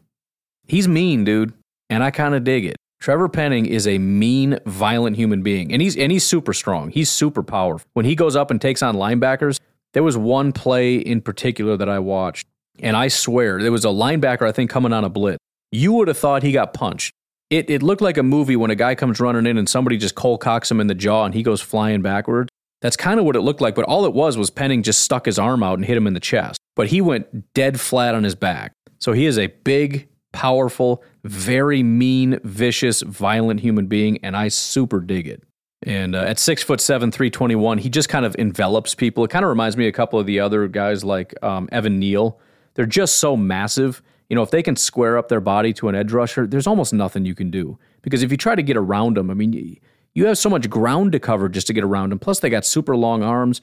He's 0.66 0.88
mean, 0.88 1.24
dude, 1.24 1.52
and 1.90 2.02
I 2.02 2.10
kind 2.10 2.34
of 2.34 2.44
dig 2.44 2.64
it. 2.64 2.76
Trevor 3.00 3.28
Penning 3.28 3.66
is 3.66 3.86
a 3.86 3.98
mean, 3.98 4.58
violent 4.64 5.16
human 5.16 5.42
being, 5.42 5.72
and 5.72 5.82
he's 5.82 5.96
and 5.96 6.12
he's 6.12 6.24
super 6.24 6.52
strong. 6.52 6.90
He's 6.90 7.10
super 7.10 7.42
powerful. 7.42 7.88
When 7.94 8.04
he 8.04 8.14
goes 8.14 8.36
up 8.36 8.50
and 8.50 8.60
takes 8.60 8.82
on 8.82 8.94
linebackers, 8.94 9.58
there 9.92 10.02
was 10.02 10.16
one 10.16 10.52
play 10.52 10.96
in 10.96 11.20
particular 11.20 11.76
that 11.76 11.88
I 11.88 11.98
watched, 11.98 12.46
and 12.78 12.96
I 12.96 13.08
swear 13.08 13.60
there 13.60 13.72
was 13.72 13.84
a 13.84 13.88
linebacker 13.88 14.46
I 14.46 14.52
think 14.52 14.70
coming 14.70 14.92
on 14.92 15.04
a 15.04 15.08
blitz. 15.08 15.38
You 15.72 15.92
would 15.94 16.08
have 16.08 16.18
thought 16.18 16.42
he 16.42 16.52
got 16.52 16.74
punched 16.74 17.12
it, 17.52 17.68
it 17.68 17.82
looked 17.82 18.00
like 18.00 18.16
a 18.16 18.22
movie 18.22 18.56
when 18.56 18.70
a 18.70 18.74
guy 18.74 18.94
comes 18.94 19.20
running 19.20 19.44
in 19.44 19.58
and 19.58 19.68
somebody 19.68 19.98
just 19.98 20.14
cold 20.14 20.40
cocks 20.40 20.70
him 20.70 20.80
in 20.80 20.86
the 20.86 20.94
jaw 20.94 21.26
and 21.26 21.34
he 21.34 21.42
goes 21.42 21.60
flying 21.60 22.00
backwards. 22.00 22.48
That's 22.80 22.96
kind 22.96 23.20
of 23.20 23.26
what 23.26 23.36
it 23.36 23.42
looked 23.42 23.60
like, 23.60 23.74
but 23.74 23.84
all 23.84 24.06
it 24.06 24.14
was 24.14 24.38
was 24.38 24.48
Penning 24.48 24.82
just 24.82 25.00
stuck 25.00 25.26
his 25.26 25.38
arm 25.38 25.62
out 25.62 25.78
and 25.78 25.84
hit 25.84 25.96
him 25.96 26.06
in 26.06 26.14
the 26.14 26.20
chest. 26.20 26.58
But 26.74 26.88
he 26.88 27.02
went 27.02 27.52
dead 27.52 27.78
flat 27.78 28.14
on 28.14 28.24
his 28.24 28.34
back. 28.34 28.72
So 28.98 29.12
he 29.12 29.26
is 29.26 29.38
a 29.38 29.48
big, 29.48 30.08
powerful, 30.32 31.02
very 31.24 31.82
mean, 31.82 32.40
vicious, 32.42 33.02
violent 33.02 33.60
human 33.60 33.86
being, 33.86 34.18
and 34.24 34.36
I 34.36 34.48
super 34.48 35.00
dig 35.00 35.28
it. 35.28 35.42
And 35.84 36.14
uh, 36.14 36.20
at 36.20 36.38
six 36.38 36.62
foot 36.62 36.80
seven, 36.80 37.10
three 37.10 37.30
twenty 37.30 37.56
one, 37.56 37.78
he 37.78 37.88
just 37.88 38.08
kind 38.08 38.24
of 38.24 38.36
envelops 38.38 38.94
people. 38.94 39.24
It 39.24 39.30
kind 39.30 39.44
of 39.44 39.48
reminds 39.48 39.76
me 39.76 39.86
of 39.86 39.90
a 39.90 39.92
couple 39.92 40.18
of 40.18 40.26
the 40.26 40.40
other 40.40 40.68
guys 40.68 41.04
like 41.04 41.34
um, 41.42 41.68
Evan 41.72 41.98
Neal. 41.98 42.38
They're 42.74 42.86
just 42.86 43.18
so 43.18 43.36
massive 43.36 44.02
you 44.32 44.36
know, 44.36 44.42
if 44.42 44.50
they 44.50 44.62
can 44.62 44.76
square 44.76 45.18
up 45.18 45.28
their 45.28 45.42
body 45.42 45.74
to 45.74 45.90
an 45.90 45.94
edge 45.94 46.10
rusher, 46.10 46.46
there's 46.46 46.66
almost 46.66 46.94
nothing 46.94 47.26
you 47.26 47.34
can 47.34 47.50
do. 47.50 47.78
Because 48.00 48.22
if 48.22 48.30
you 48.30 48.38
try 48.38 48.54
to 48.54 48.62
get 48.62 48.78
around 48.78 49.18
them, 49.18 49.30
I 49.30 49.34
mean, 49.34 49.78
you 50.14 50.24
have 50.24 50.38
so 50.38 50.48
much 50.48 50.70
ground 50.70 51.12
to 51.12 51.20
cover 51.20 51.50
just 51.50 51.66
to 51.66 51.74
get 51.74 51.84
around 51.84 52.08
them. 52.12 52.18
Plus, 52.18 52.40
they 52.40 52.48
got 52.48 52.64
super 52.64 52.96
long 52.96 53.22
arms. 53.22 53.60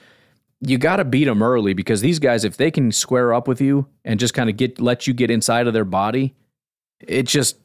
You 0.62 0.78
got 0.78 0.98
to 0.98 1.06
beat 1.06 1.26
them 1.26 1.42
early 1.42 1.74
because 1.74 2.02
these 2.02 2.20
guys, 2.20 2.44
if 2.46 2.58
they 2.58 2.70
can 2.70 2.92
square 2.92 3.34
up 3.34 3.48
with 3.48 3.60
you 3.60 3.88
and 4.06 4.20
just 4.20 4.36
kind 4.36 4.48
of 4.48 4.58
get 4.58 4.80
let 4.80 5.08
you 5.08 5.14
get 5.16 5.32
inside 5.32 5.66
of 5.66 5.74
their 5.74 5.86
body, 5.86 6.36
it 7.08 7.24
just 7.24 7.58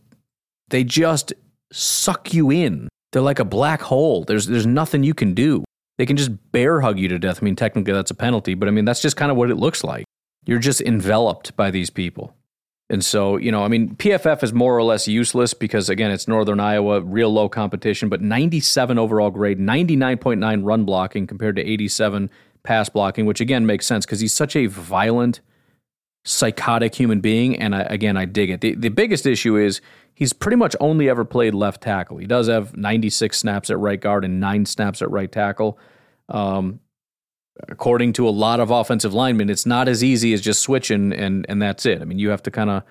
they 0.69 0.85
just 0.85 1.33
suck 1.73 2.33
you 2.33 2.51
in. 2.51 2.89
They're 3.13 3.23
like 3.23 3.39
a 3.39 3.45
black 3.45 3.83
hole. 3.83 4.25
There's 4.25 4.47
there's 4.47 4.67
nothing 4.67 5.03
you 5.03 5.15
can 5.15 5.35
do. 5.35 5.65
They 5.99 6.07
can 6.07 6.17
just 6.17 6.33
bear 6.53 6.81
hug 6.81 6.99
you 6.99 7.09
to 7.09 7.19
death. 7.19 7.39
I 7.41 7.45
mean, 7.45 7.57
technically 7.57 7.93
that's 7.93 8.11
a 8.11 8.15
penalty, 8.15 8.55
but 8.55 8.69
I 8.69 8.73
mean 8.73 8.85
that's 8.85 9.03
just 9.03 9.17
kind 9.17 9.31
of 9.31 9.37
what 9.37 9.51
it 9.51 9.57
looks 9.57 9.85
like. 9.85 10.05
You're 10.47 10.59
just 10.59 10.81
enveloped 10.81 11.57
by 11.57 11.71
these 11.71 11.91
people. 11.91 12.35
And 12.91 13.03
so, 13.05 13.39
you 13.39 13.51
know, 13.51 13.65
I 13.65 13.69
mean, 13.69 13.97
PFF 13.97 14.43
is 14.43 14.53
more 14.53 14.77
or 14.77 14.83
less 14.83 15.09
useless 15.09 15.55
because, 15.55 15.89
again, 15.89 16.11
it's 16.11 16.29
Northern 16.29 16.61
Iowa, 16.61 17.01
real 17.01 17.33
low 17.33 17.49
competition, 17.49 18.11
but 18.11 18.21
97 18.21 18.99
overall 18.99 19.31
grade, 19.31 19.59
99.9 19.59 20.65
run 20.65 20.85
blocking 20.85 21.27
compared 21.27 21.57
to 21.57 21.63
87 21.63 22.31
pass 22.63 22.91
blocking, 22.91 23.25
which 23.25 23.41
again 23.41 23.65
makes 23.65 23.87
sense 23.87 24.05
because 24.05 24.21
he's 24.21 24.35
such 24.35 24.55
a 24.55 24.67
violent, 24.67 25.41
psychotic 26.25 26.95
human 26.95 27.21
being. 27.21 27.57
And 27.59 27.75
I, 27.75 27.83
again, 27.83 28.17
I 28.17 28.25
dig 28.25 28.51
it. 28.51 28.61
The, 28.61 28.75
the 28.75 28.89
biggest 28.89 29.27
issue 29.27 29.57
is 29.57 29.81
he's 30.15 30.33
pretty 30.33 30.57
much 30.57 30.75
only 30.81 31.09
ever 31.09 31.25
played 31.25 31.55
left 31.55 31.83
tackle. 31.83 32.17
He 32.17 32.27
does 32.27 32.49
have 32.49 32.77
96 32.77 33.39
snaps 33.39 33.71
at 33.71 33.79
right 33.79 34.01
guard 34.01 34.25
and 34.25 34.41
nine 34.41 34.67
snaps 34.67 35.03
at 35.03 35.11
right 35.11 35.31
tackle. 35.31 35.79
Um, 36.29 36.81
according 37.69 38.15
to 38.15 38.29
a 38.29 38.31
lot 38.31 38.61
of 38.61 38.71
offensive 38.71 39.15
linemen, 39.15 39.51
it's 39.51 39.67
not 39.67 39.89
as 39.89 40.03
easy 40.03 40.33
as 40.33 40.41
just 40.41 40.63
switching 40.63 41.13
and 41.13 41.47
and 41.49 41.61
that's 41.61 41.87
it. 41.87 42.01
I 42.01 42.05
mean, 42.05 42.19
you 42.19 42.31
have 42.31 42.43
to 42.45 42.51
kind 42.51 42.71
of 42.71 42.83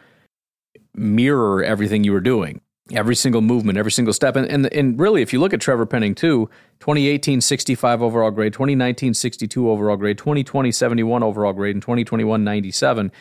mirror 0.94 1.64
everything 1.64 2.04
you 2.04 2.14
were 2.14 2.22
doing, 2.22 2.62
every 2.92 3.16
single 3.16 3.42
movement, 3.42 3.78
every 3.78 3.92
single 3.92 4.14
step. 4.14 4.36
And, 4.36 4.48
and 4.48 4.72
and 4.74 5.00
really, 5.00 5.22
if 5.22 5.34
you 5.34 5.40
look 5.40 5.54
at 5.54 5.62
Trevor 5.62 5.86
Penning 5.86 6.16
too, 6.16 6.50
2018 6.80 7.42
65 7.42 8.02
overall 8.02 8.32
grade, 8.32 8.54
2019 8.54 9.14
62 9.14 9.70
overall 9.70 9.98
grade, 9.98 10.18
2020 10.18 10.72
71 10.72 11.24
overall 11.24 11.54
grade, 11.54 11.76
and 11.76 11.82
2021 11.82 12.44
97. 12.44 13.12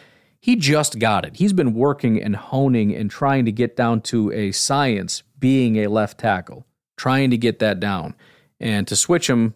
He 0.40 0.56
just 0.56 0.98
got 0.98 1.24
it. 1.24 1.36
He's 1.36 1.52
been 1.52 1.72
working 1.72 2.20
and 2.20 2.34
honing 2.34 2.92
and 2.92 3.08
trying 3.08 3.44
to 3.44 3.52
get 3.52 3.76
down 3.76 4.00
to 4.02 4.32
a 4.32 4.50
science 4.50 5.22
being 5.38 5.76
a 5.76 5.86
left 5.86 6.18
tackle, 6.18 6.66
trying 6.96 7.30
to 7.30 7.38
get 7.38 7.60
that 7.60 7.78
down. 7.78 8.16
And 8.58 8.88
to 8.88 8.96
switch 8.96 9.30
him 9.30 9.54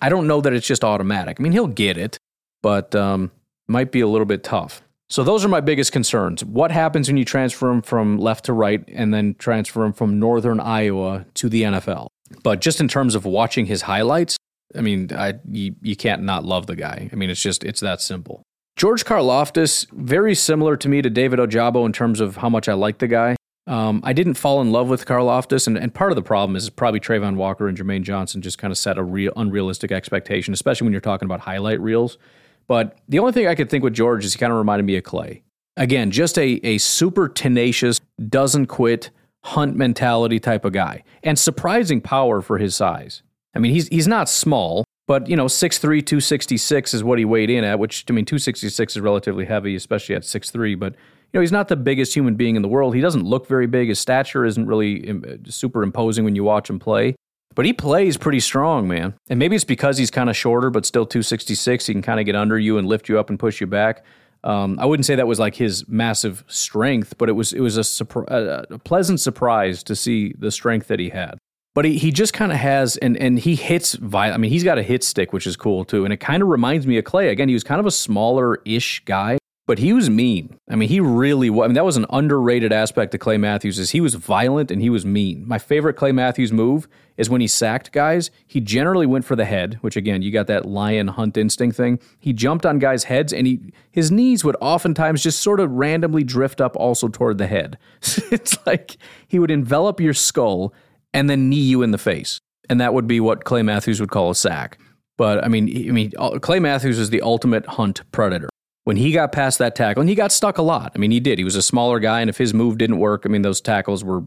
I 0.00 0.08
don't 0.08 0.26
know 0.26 0.40
that 0.40 0.52
it's 0.52 0.66
just 0.66 0.84
automatic. 0.84 1.38
I 1.38 1.42
mean, 1.42 1.52
he'll 1.52 1.66
get 1.66 1.96
it, 1.96 2.18
but 2.62 2.94
um, 2.94 3.30
might 3.66 3.92
be 3.92 4.00
a 4.00 4.06
little 4.08 4.26
bit 4.26 4.44
tough. 4.44 4.82
So 5.08 5.22
those 5.22 5.44
are 5.44 5.48
my 5.48 5.60
biggest 5.60 5.92
concerns. 5.92 6.44
What 6.44 6.72
happens 6.72 7.08
when 7.08 7.16
you 7.16 7.24
transfer 7.24 7.70
him 7.70 7.80
from 7.80 8.18
left 8.18 8.46
to 8.46 8.52
right 8.52 8.82
and 8.88 9.14
then 9.14 9.34
transfer 9.38 9.84
him 9.84 9.92
from 9.92 10.18
northern 10.18 10.58
Iowa 10.58 11.26
to 11.34 11.48
the 11.48 11.62
NFL? 11.62 12.08
But 12.42 12.60
just 12.60 12.80
in 12.80 12.88
terms 12.88 13.14
of 13.14 13.24
watching 13.24 13.66
his 13.66 13.82
highlights, 13.82 14.36
I 14.74 14.80
mean, 14.80 15.10
I, 15.12 15.34
you, 15.48 15.76
you 15.80 15.94
can't 15.94 16.22
not 16.22 16.44
love 16.44 16.66
the 16.66 16.74
guy. 16.74 17.08
I 17.12 17.16
mean, 17.16 17.30
it's 17.30 17.40
just, 17.40 17.62
it's 17.62 17.80
that 17.80 18.00
simple. 18.00 18.42
George 18.76 19.04
Karlaftis, 19.04 19.88
very 19.92 20.34
similar 20.34 20.76
to 20.76 20.88
me 20.88 21.02
to 21.02 21.08
David 21.08 21.38
Ojabo 21.38 21.86
in 21.86 21.92
terms 21.92 22.20
of 22.20 22.36
how 22.36 22.48
much 22.48 22.68
I 22.68 22.74
like 22.74 22.98
the 22.98 23.06
guy. 23.06 23.36
Um, 23.68 24.00
I 24.04 24.12
didn't 24.12 24.34
fall 24.34 24.60
in 24.60 24.70
love 24.70 24.88
with 24.88 25.06
Karlaftis, 25.06 25.66
and, 25.66 25.76
and 25.76 25.92
part 25.94 26.12
of 26.12 26.16
the 26.16 26.22
problem 26.22 26.54
is 26.56 26.68
probably 26.70 27.00
Travon 27.00 27.36
Walker 27.36 27.66
and 27.68 27.76
Jermaine 27.76 28.02
Johnson 28.02 28.42
just 28.42 28.58
kind 28.58 28.70
of 28.70 28.78
set 28.78 28.98
a 28.98 29.02
real 29.02 29.32
unrealistic 29.34 29.90
expectation, 29.90 30.52
especially 30.52 30.84
when 30.84 30.92
you're 30.92 31.00
talking 31.00 31.26
about 31.26 31.40
highlight 31.40 31.80
reels. 31.80 32.18
But 32.66 32.98
the 33.08 33.18
only 33.18 33.32
thing 33.32 33.46
I 33.46 33.54
could 33.54 33.70
think 33.70 33.84
with 33.84 33.94
George 33.94 34.24
is 34.24 34.32
he 34.32 34.38
kind 34.38 34.52
of 34.52 34.58
reminded 34.58 34.84
me 34.84 34.96
of 34.96 35.04
Clay. 35.04 35.42
Again, 35.76 36.10
just 36.10 36.38
a, 36.38 36.60
a 36.66 36.78
super 36.78 37.28
tenacious, 37.28 38.00
doesn't 38.28 38.66
quit, 38.66 39.10
hunt 39.44 39.76
mentality 39.76 40.40
type 40.40 40.64
of 40.64 40.72
guy, 40.72 41.04
and 41.22 41.38
surprising 41.38 42.00
power 42.00 42.40
for 42.40 42.58
his 42.58 42.74
size. 42.74 43.22
I 43.54 43.58
mean, 43.58 43.72
he's 43.72 43.88
he's 43.88 44.08
not 44.08 44.28
small, 44.28 44.84
but 45.06 45.28
you 45.28 45.36
know, 45.36 45.46
6'3", 45.46 45.80
266 45.80 46.94
is 46.94 47.04
what 47.04 47.18
he 47.18 47.24
weighed 47.24 47.50
in 47.50 47.62
at, 47.62 47.78
which 47.78 48.04
I 48.08 48.12
mean, 48.12 48.24
266 48.24 48.96
is 48.96 49.00
relatively 49.00 49.44
heavy, 49.44 49.76
especially 49.76 50.14
at 50.14 50.22
6'3", 50.22 50.78
but 50.78 50.94
you 50.94 51.38
know, 51.38 51.40
he's 51.40 51.52
not 51.52 51.68
the 51.68 51.76
biggest 51.76 52.14
human 52.14 52.36
being 52.36 52.56
in 52.56 52.62
the 52.62 52.68
world. 52.68 52.94
He 52.94 53.00
doesn't 53.00 53.24
look 53.24 53.46
very 53.46 53.66
big. 53.66 53.88
His 53.88 53.98
stature 53.98 54.44
isn't 54.44 54.66
really 54.66 55.04
super 55.46 55.82
imposing 55.82 56.24
when 56.24 56.34
you 56.34 56.44
watch 56.44 56.70
him 56.70 56.78
play. 56.78 57.16
But 57.56 57.64
he 57.64 57.72
plays 57.72 58.18
pretty 58.18 58.40
strong, 58.40 58.86
man. 58.86 59.14
And 59.28 59.38
maybe 59.38 59.56
it's 59.56 59.64
because 59.64 59.96
he's 59.96 60.10
kind 60.10 60.28
of 60.30 60.36
shorter, 60.36 60.70
but 60.70 60.84
still 60.86 61.06
266. 61.06 61.86
He 61.86 61.94
can 61.94 62.02
kind 62.02 62.20
of 62.20 62.26
get 62.26 62.36
under 62.36 62.58
you 62.58 62.78
and 62.78 62.86
lift 62.86 63.08
you 63.08 63.18
up 63.18 63.30
and 63.30 63.38
push 63.38 63.60
you 63.60 63.66
back. 63.66 64.04
Um, 64.44 64.78
I 64.78 64.84
wouldn't 64.84 65.06
say 65.06 65.14
that 65.16 65.26
was 65.26 65.40
like 65.40 65.56
his 65.56 65.88
massive 65.88 66.44
strength, 66.46 67.16
but 67.18 67.28
it 67.28 67.32
was 67.32 67.52
it 67.52 67.60
was 67.60 67.78
a, 67.78 68.66
a 68.70 68.78
pleasant 68.78 69.20
surprise 69.20 69.82
to 69.84 69.96
see 69.96 70.34
the 70.38 70.52
strength 70.52 70.86
that 70.88 71.00
he 71.00 71.08
had. 71.08 71.38
But 71.74 71.84
he, 71.86 71.98
he 71.98 72.12
just 72.12 72.32
kind 72.32 72.52
of 72.52 72.58
has, 72.58 72.98
and 72.98 73.16
and 73.16 73.38
he 73.38 73.56
hits. 73.56 73.94
Vi- 73.94 74.30
I 74.30 74.36
mean, 74.36 74.50
he's 74.50 74.62
got 74.62 74.78
a 74.78 74.82
hit 74.82 75.02
stick, 75.02 75.32
which 75.32 75.46
is 75.46 75.56
cool 75.56 75.84
too. 75.84 76.04
And 76.04 76.12
it 76.12 76.18
kind 76.18 76.42
of 76.42 76.48
reminds 76.48 76.86
me 76.86 76.98
of 76.98 77.04
Clay. 77.04 77.30
Again, 77.30 77.48
he 77.48 77.54
was 77.54 77.64
kind 77.64 77.80
of 77.80 77.86
a 77.86 77.90
smaller 77.90 78.60
ish 78.64 79.02
guy, 79.06 79.38
but 79.66 79.80
he 79.80 79.92
was 79.92 80.08
mean. 80.08 80.58
I 80.70 80.76
mean, 80.76 80.88
he 80.88 81.00
really 81.00 81.50
was. 81.50 81.64
I 81.64 81.68
mean, 81.68 81.74
that 81.74 81.84
was 81.84 81.96
an 81.96 82.06
underrated 82.10 82.72
aspect 82.72 83.12
of 83.14 83.20
Clay 83.20 83.36
Matthews 83.36 83.80
is 83.80 83.90
he 83.90 84.00
was 84.00 84.14
violent 84.14 84.70
and 84.70 84.80
he 84.80 84.88
was 84.88 85.04
mean. 85.04 85.46
My 85.46 85.58
favorite 85.58 85.94
Clay 85.94 86.12
Matthews 86.12 86.52
move 86.52 86.86
is 87.16 87.28
when 87.28 87.40
he 87.40 87.48
sacked 87.48 87.90
guys, 87.90 88.30
he 88.46 88.60
generally 88.60 89.06
went 89.06 89.24
for 89.24 89.34
the 89.34 89.44
head, 89.44 89.78
which 89.80 89.96
again, 89.96 90.22
you 90.22 90.30
got 90.30 90.46
that 90.46 90.66
lion 90.66 91.08
hunt 91.08 91.36
instinct 91.36 91.76
thing. 91.76 91.98
He 92.20 92.32
jumped 92.32 92.64
on 92.64 92.78
guys' 92.78 93.04
heads 93.04 93.32
and 93.32 93.46
he 93.46 93.72
his 93.90 94.12
knees 94.12 94.44
would 94.44 94.56
oftentimes 94.60 95.22
just 95.22 95.40
sort 95.40 95.58
of 95.58 95.72
randomly 95.72 96.22
drift 96.22 96.60
up 96.60 96.76
also 96.76 97.08
toward 97.08 97.38
the 97.38 97.48
head. 97.48 97.76
it's 98.30 98.56
like 98.66 98.96
he 99.26 99.40
would 99.40 99.50
envelop 99.50 100.00
your 100.00 100.14
skull 100.14 100.72
and 101.12 101.28
then 101.28 101.48
knee 101.48 101.56
you 101.56 101.82
in 101.82 101.90
the 101.90 101.98
face. 101.98 102.38
And 102.68 102.80
that 102.80 102.94
would 102.94 103.08
be 103.08 103.18
what 103.18 103.44
Clay 103.44 103.62
Matthews 103.62 104.00
would 104.00 104.10
call 104.10 104.30
a 104.30 104.34
sack. 104.34 104.78
But 105.16 105.42
I 105.44 105.48
mean, 105.48 105.88
I 105.88 105.92
mean, 105.92 106.12
uh, 106.18 106.38
Clay 106.38 106.60
Matthews 106.60 106.98
is 106.98 107.10
the 107.10 107.22
ultimate 107.22 107.66
hunt 107.66 108.02
predator 108.12 108.48
when 108.86 108.96
he 108.96 109.10
got 109.10 109.32
past 109.32 109.58
that 109.58 109.74
tackle, 109.74 110.00
and 110.00 110.08
he 110.08 110.14
got 110.14 110.30
stuck 110.30 110.58
a 110.58 110.62
lot. 110.62 110.92
I 110.94 110.98
mean, 110.98 111.10
he 111.10 111.18
did. 111.18 111.38
He 111.38 111.44
was 111.44 111.56
a 111.56 111.62
smaller 111.62 111.98
guy, 111.98 112.20
and 112.20 112.30
if 112.30 112.38
his 112.38 112.54
move 112.54 112.78
didn't 112.78 113.00
work, 113.00 113.22
I 113.24 113.28
mean, 113.28 113.42
those 113.42 113.60
tackles 113.60 114.04
were, 114.04 114.22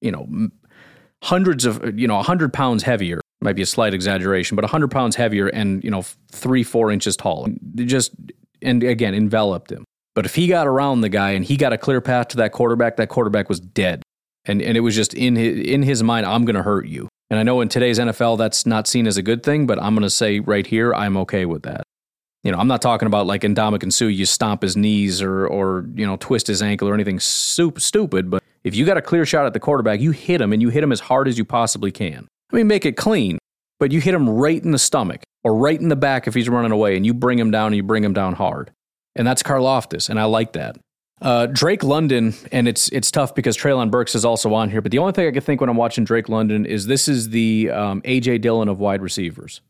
you 0.00 0.10
know, 0.10 0.48
hundreds 1.22 1.66
of, 1.66 1.98
you 1.98 2.08
know, 2.08 2.16
100 2.16 2.50
pounds 2.50 2.82
heavier. 2.82 3.20
Might 3.42 3.56
be 3.56 3.62
a 3.62 3.66
slight 3.66 3.92
exaggeration, 3.92 4.56
but 4.56 4.64
100 4.64 4.90
pounds 4.90 5.16
heavier 5.16 5.48
and, 5.48 5.84
you 5.84 5.90
know, 5.90 6.00
three, 6.32 6.62
four 6.62 6.90
inches 6.90 7.14
tall. 7.14 7.46
Just, 7.74 8.12
and 8.62 8.82
again, 8.82 9.14
enveloped 9.14 9.70
him. 9.70 9.84
But 10.14 10.24
if 10.24 10.34
he 10.34 10.46
got 10.46 10.66
around 10.66 11.02
the 11.02 11.10
guy 11.10 11.32
and 11.32 11.44
he 11.44 11.58
got 11.58 11.74
a 11.74 11.78
clear 11.78 12.00
path 12.00 12.28
to 12.28 12.38
that 12.38 12.52
quarterback, 12.52 12.96
that 12.96 13.10
quarterback 13.10 13.50
was 13.50 13.60
dead. 13.60 14.02
And, 14.46 14.62
and 14.62 14.78
it 14.78 14.80
was 14.80 14.96
just 14.96 15.12
in 15.12 15.36
his, 15.36 15.58
in 15.66 15.82
his 15.82 16.02
mind, 16.02 16.24
I'm 16.24 16.46
going 16.46 16.56
to 16.56 16.62
hurt 16.62 16.86
you. 16.86 17.08
And 17.28 17.38
I 17.38 17.42
know 17.42 17.60
in 17.60 17.68
today's 17.68 17.98
NFL, 17.98 18.38
that's 18.38 18.64
not 18.64 18.86
seen 18.86 19.06
as 19.06 19.18
a 19.18 19.22
good 19.22 19.42
thing, 19.42 19.66
but 19.66 19.80
I'm 19.80 19.94
going 19.94 20.02
to 20.02 20.10
say 20.10 20.40
right 20.40 20.66
here, 20.66 20.94
I'm 20.94 21.18
okay 21.18 21.44
with 21.44 21.62
that. 21.64 21.82
You 22.42 22.52
know, 22.52 22.58
I'm 22.58 22.68
not 22.68 22.80
talking 22.80 23.06
about 23.06 23.26
like 23.26 23.44
in 23.44 23.58
and 23.58 23.94
Suh, 23.94 24.06
you 24.06 24.24
stomp 24.24 24.62
his 24.62 24.76
knees 24.76 25.20
or, 25.20 25.46
or 25.46 25.86
you 25.94 26.06
know, 26.06 26.16
twist 26.16 26.46
his 26.46 26.62
ankle 26.62 26.88
or 26.88 26.94
anything 26.94 27.20
super 27.20 27.80
stupid. 27.80 28.30
But 28.30 28.42
if 28.64 28.74
you 28.74 28.86
got 28.86 28.96
a 28.96 29.02
clear 29.02 29.26
shot 29.26 29.44
at 29.44 29.52
the 29.52 29.60
quarterback, 29.60 30.00
you 30.00 30.12
hit 30.12 30.40
him 30.40 30.52
and 30.52 30.62
you 30.62 30.70
hit 30.70 30.82
him 30.82 30.92
as 30.92 31.00
hard 31.00 31.28
as 31.28 31.36
you 31.36 31.44
possibly 31.44 31.92
can. 31.92 32.26
I 32.52 32.56
mean, 32.56 32.66
make 32.66 32.86
it 32.86 32.96
clean, 32.96 33.38
but 33.78 33.92
you 33.92 34.00
hit 34.00 34.14
him 34.14 34.28
right 34.28 34.62
in 34.62 34.70
the 34.70 34.78
stomach 34.78 35.22
or 35.44 35.54
right 35.54 35.78
in 35.78 35.88
the 35.88 35.96
back 35.96 36.26
if 36.26 36.34
he's 36.34 36.48
running 36.48 36.72
away 36.72 36.96
and 36.96 37.04
you 37.04 37.12
bring 37.12 37.38
him 37.38 37.50
down 37.50 37.68
and 37.68 37.76
you 37.76 37.82
bring 37.82 38.02
him 38.02 38.14
down 38.14 38.34
hard. 38.34 38.70
And 39.16 39.26
that's 39.26 39.42
Karlaftis, 39.42 40.08
and 40.08 40.18
I 40.18 40.24
like 40.24 40.52
that. 40.52 40.76
Uh, 41.20 41.46
Drake 41.46 41.82
London, 41.82 42.32
and 42.50 42.66
it's 42.66 42.88
it's 42.90 43.10
tough 43.10 43.34
because 43.34 43.56
Treylon 43.56 43.90
Burks 43.90 44.14
is 44.14 44.24
also 44.24 44.54
on 44.54 44.70
here. 44.70 44.80
But 44.80 44.92
the 44.92 44.98
only 44.98 45.12
thing 45.12 45.26
I 45.26 45.30
can 45.30 45.42
think 45.42 45.60
when 45.60 45.68
I'm 45.68 45.76
watching 45.76 46.04
Drake 46.04 46.28
London 46.28 46.64
is 46.64 46.86
this 46.86 47.08
is 47.08 47.28
the 47.28 47.70
um, 47.70 48.00
AJ 48.02 48.40
Dillon 48.40 48.68
of 48.68 48.78
wide 48.78 49.02
receivers. 49.02 49.60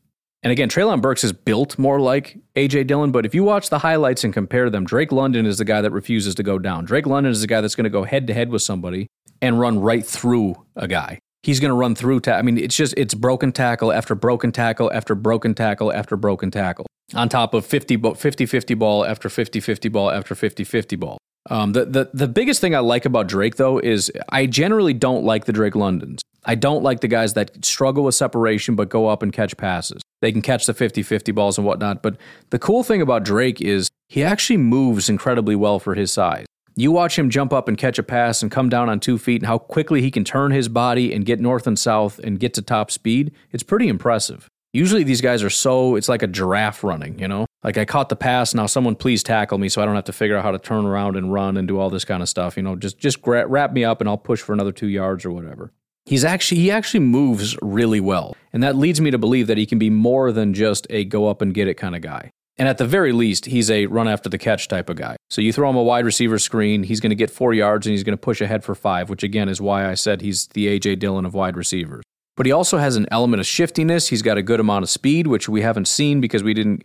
And 0.43 0.51
again, 0.51 0.69
Treylon 0.69 1.01
Burks 1.01 1.23
is 1.23 1.33
built 1.33 1.77
more 1.77 1.99
like 1.99 2.37
AJ 2.55 2.87
Dillon, 2.87 3.11
but 3.11 3.25
if 3.27 3.35
you 3.35 3.43
watch 3.43 3.69
the 3.69 3.79
highlights 3.79 4.23
and 4.23 4.33
compare 4.33 4.71
them, 4.71 4.85
Drake 4.85 5.11
London 5.11 5.45
is 5.45 5.59
the 5.59 5.65
guy 5.65 5.81
that 5.81 5.91
refuses 5.91 6.33
to 6.35 6.43
go 6.43 6.57
down. 6.57 6.83
Drake 6.85 7.05
London 7.05 7.31
is 7.31 7.41
the 7.41 7.47
guy 7.47 7.61
that's 7.61 7.75
going 7.75 7.83
to 7.83 7.91
go 7.91 8.03
head 8.03 8.25
to 8.27 8.33
head 8.33 8.49
with 8.49 8.63
somebody 8.63 9.07
and 9.41 9.59
run 9.59 9.79
right 9.79 10.05
through 10.05 10.55
a 10.75 10.87
guy. 10.87 11.19
He's 11.43 11.59
going 11.59 11.69
to 11.69 11.75
run 11.75 11.93
through. 11.93 12.21
Ta- 12.21 12.33
I 12.33 12.41
mean, 12.41 12.57
it's 12.57 12.75
just 12.75 12.93
it's 12.97 13.13
broken 13.13 13.51
tackle 13.51 13.91
after 13.91 14.15
broken 14.15 14.51
tackle 14.51 14.91
after 14.91 15.13
broken 15.13 15.53
tackle 15.53 15.93
after 15.93 16.15
broken 16.15 16.49
tackle 16.49 16.87
on 17.13 17.29
top 17.29 17.53
of 17.53 17.65
50 17.65 17.97
50 18.15 18.45
50 18.45 18.73
ball 18.75 19.05
after 19.05 19.29
50 19.29 19.59
50 19.59 19.89
ball 19.89 20.11
after 20.11 20.33
50 20.35 20.63
50 20.63 20.95
ball. 20.95 21.17
Um, 21.49 21.73
the, 21.73 21.85
the 21.85 22.09
the 22.13 22.27
biggest 22.27 22.61
thing 22.61 22.75
I 22.75 22.79
like 22.79 23.05
about 23.05 23.27
Drake 23.27 23.55
though 23.55 23.79
is 23.79 24.11
I 24.29 24.45
generally 24.45 24.93
don't 24.93 25.23
like 25.23 25.45
the 25.45 25.53
Drake 25.53 25.75
Londons. 25.75 26.21
I 26.43 26.55
don't 26.55 26.83
like 26.83 27.01
the 27.01 27.07
guys 27.07 27.33
that 27.33 27.63
struggle 27.63 28.03
with 28.03 28.15
separation 28.15 28.75
but 28.75 28.89
go 28.89 29.07
up 29.07 29.21
and 29.21 29.31
catch 29.31 29.55
passes. 29.57 30.01
They 30.21 30.31
can 30.31 30.41
catch 30.41 30.65
the 30.65 30.73
50 30.73 31.03
50 31.03 31.31
balls 31.31 31.57
and 31.57 31.65
whatnot. 31.65 32.01
But 32.01 32.17
the 32.49 32.59
cool 32.59 32.83
thing 32.83 33.01
about 33.01 33.23
Drake 33.23 33.61
is 33.61 33.89
he 34.07 34.23
actually 34.23 34.57
moves 34.57 35.09
incredibly 35.09 35.55
well 35.55 35.79
for 35.79 35.95
his 35.95 36.11
size. 36.11 36.45
You 36.75 36.91
watch 36.91 37.19
him 37.19 37.29
jump 37.29 37.51
up 37.51 37.67
and 37.67 37.77
catch 37.77 37.99
a 37.99 38.03
pass 38.03 38.41
and 38.41 38.49
come 38.49 38.69
down 38.69 38.89
on 38.89 38.99
two 38.99 39.17
feet 39.17 39.41
and 39.41 39.47
how 39.47 39.57
quickly 39.57 40.01
he 40.01 40.09
can 40.09 40.23
turn 40.23 40.51
his 40.51 40.69
body 40.69 41.13
and 41.13 41.25
get 41.25 41.39
north 41.39 41.67
and 41.67 41.77
south 41.77 42.17
and 42.19 42.39
get 42.39 42.53
to 42.53 42.61
top 42.61 42.91
speed. 42.91 43.33
It's 43.51 43.63
pretty 43.63 43.87
impressive. 43.87 44.47
Usually 44.73 45.03
these 45.03 45.19
guys 45.19 45.43
are 45.43 45.49
so, 45.49 45.95
it's 45.95 46.07
like 46.07 46.23
a 46.23 46.27
giraffe 46.27 46.83
running, 46.83 47.19
you 47.19 47.27
know? 47.27 47.45
Like 47.61 47.77
I 47.77 47.83
caught 47.83 48.07
the 48.07 48.15
pass, 48.15 48.53
now 48.53 48.67
someone 48.67 48.95
please 48.95 49.21
tackle 49.21 49.57
me 49.57 49.67
so 49.67 49.81
I 49.81 49.85
don't 49.85 49.95
have 49.95 50.05
to 50.05 50.13
figure 50.13 50.37
out 50.37 50.43
how 50.43 50.51
to 50.51 50.59
turn 50.59 50.85
around 50.85 51.17
and 51.17 51.31
run 51.31 51.57
and 51.57 51.67
do 51.67 51.77
all 51.77 51.89
this 51.89 52.05
kind 52.05 52.23
of 52.23 52.29
stuff, 52.29 52.55
you 52.55 52.63
know? 52.63 52.77
Just 52.77 52.97
just 52.97 53.19
wrap 53.25 53.73
me 53.73 53.83
up 53.83 53.99
and 53.99 54.09
I'll 54.09 54.17
push 54.17 54.41
for 54.41 54.53
another 54.53 54.71
2 54.71 54.87
yards 54.87 55.25
or 55.25 55.31
whatever. 55.31 55.73
He's 56.05 56.25
actually 56.25 56.61
he 56.61 56.71
actually 56.71 57.01
moves 57.01 57.57
really 57.61 57.99
well. 57.99 58.35
And 58.53 58.63
that 58.63 58.75
leads 58.75 58.99
me 58.99 59.11
to 59.11 59.17
believe 59.17 59.47
that 59.47 59.57
he 59.57 59.65
can 59.65 59.79
be 59.79 59.89
more 59.89 60.31
than 60.31 60.53
just 60.53 60.87
a 60.89 61.05
go 61.05 61.27
up 61.27 61.41
and 61.41 61.53
get 61.53 61.67
it 61.67 61.75
kind 61.75 61.95
of 61.95 62.01
guy. 62.01 62.31
And 62.57 62.67
at 62.67 62.77
the 62.77 62.85
very 62.85 63.11
least, 63.11 63.45
he's 63.45 63.71
a 63.71 63.85
run 63.85 64.07
after 64.07 64.29
the 64.29 64.37
catch 64.37 64.67
type 64.67 64.89
of 64.89 64.97
guy. 64.97 65.15
So 65.29 65.41
you 65.41 65.53
throw 65.53 65.69
him 65.69 65.77
a 65.77 65.83
wide 65.83 66.05
receiver 66.05 66.37
screen, 66.37 66.83
he's 66.83 66.99
going 66.99 67.11
to 67.11 67.15
get 67.15 67.31
4 67.31 67.53
yards 67.53 67.87
and 67.87 67.91
he's 67.91 68.03
going 68.03 68.17
to 68.17 68.21
push 68.21 68.41
ahead 68.41 68.63
for 68.63 68.75
5, 68.75 69.09
which 69.09 69.23
again 69.23 69.47
is 69.47 69.61
why 69.61 69.89
I 69.89 69.93
said 69.93 70.21
he's 70.21 70.47
the 70.47 70.67
AJ 70.67 70.99
Dillon 70.99 71.25
of 71.25 71.33
wide 71.33 71.55
receivers. 71.55 72.03
But 72.37 72.45
he 72.45 72.51
also 72.51 72.77
has 72.77 72.95
an 72.95 73.07
element 73.11 73.39
of 73.39 73.45
shiftiness. 73.45 74.09
He's 74.09 74.21
got 74.21 74.37
a 74.37 74.41
good 74.41 74.59
amount 74.59 74.83
of 74.83 74.89
speed, 74.89 75.27
which 75.27 75.47
we 75.49 75.61
haven't 75.61 75.87
seen 75.87 76.21
because 76.21 76.43
we 76.43 76.53
didn't 76.53 76.83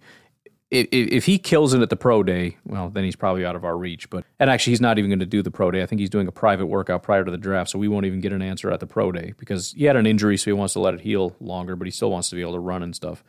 if, 0.70 0.88
if 0.90 1.24
he 1.26 1.38
kills 1.38 1.74
it 1.74 1.80
at 1.80 1.90
the 1.90 1.96
pro 1.96 2.22
day, 2.22 2.56
well, 2.66 2.88
then 2.90 3.04
he's 3.04 3.16
probably 3.16 3.44
out 3.44 3.54
of 3.54 3.64
our 3.64 3.76
reach. 3.76 4.10
But 4.10 4.24
and 4.38 4.50
actually, 4.50 4.72
he's 4.72 4.80
not 4.80 4.98
even 4.98 5.10
going 5.10 5.20
to 5.20 5.26
do 5.26 5.42
the 5.42 5.50
pro 5.50 5.70
day. 5.70 5.82
I 5.82 5.86
think 5.86 6.00
he's 6.00 6.10
doing 6.10 6.26
a 6.26 6.32
private 6.32 6.66
workout 6.66 7.02
prior 7.02 7.24
to 7.24 7.30
the 7.30 7.38
draft, 7.38 7.70
so 7.70 7.78
we 7.78 7.88
won't 7.88 8.06
even 8.06 8.20
get 8.20 8.32
an 8.32 8.42
answer 8.42 8.70
at 8.70 8.80
the 8.80 8.86
pro 8.86 9.12
day 9.12 9.34
because 9.38 9.72
he 9.72 9.84
had 9.84 9.96
an 9.96 10.06
injury, 10.06 10.36
so 10.36 10.46
he 10.46 10.52
wants 10.52 10.72
to 10.72 10.80
let 10.80 10.94
it 10.94 11.00
heal 11.00 11.36
longer, 11.40 11.76
but 11.76 11.86
he 11.86 11.90
still 11.90 12.10
wants 12.10 12.28
to 12.30 12.36
be 12.36 12.40
able 12.40 12.54
to 12.54 12.58
run 12.60 12.82
and 12.82 12.96
stuff. 12.96 13.22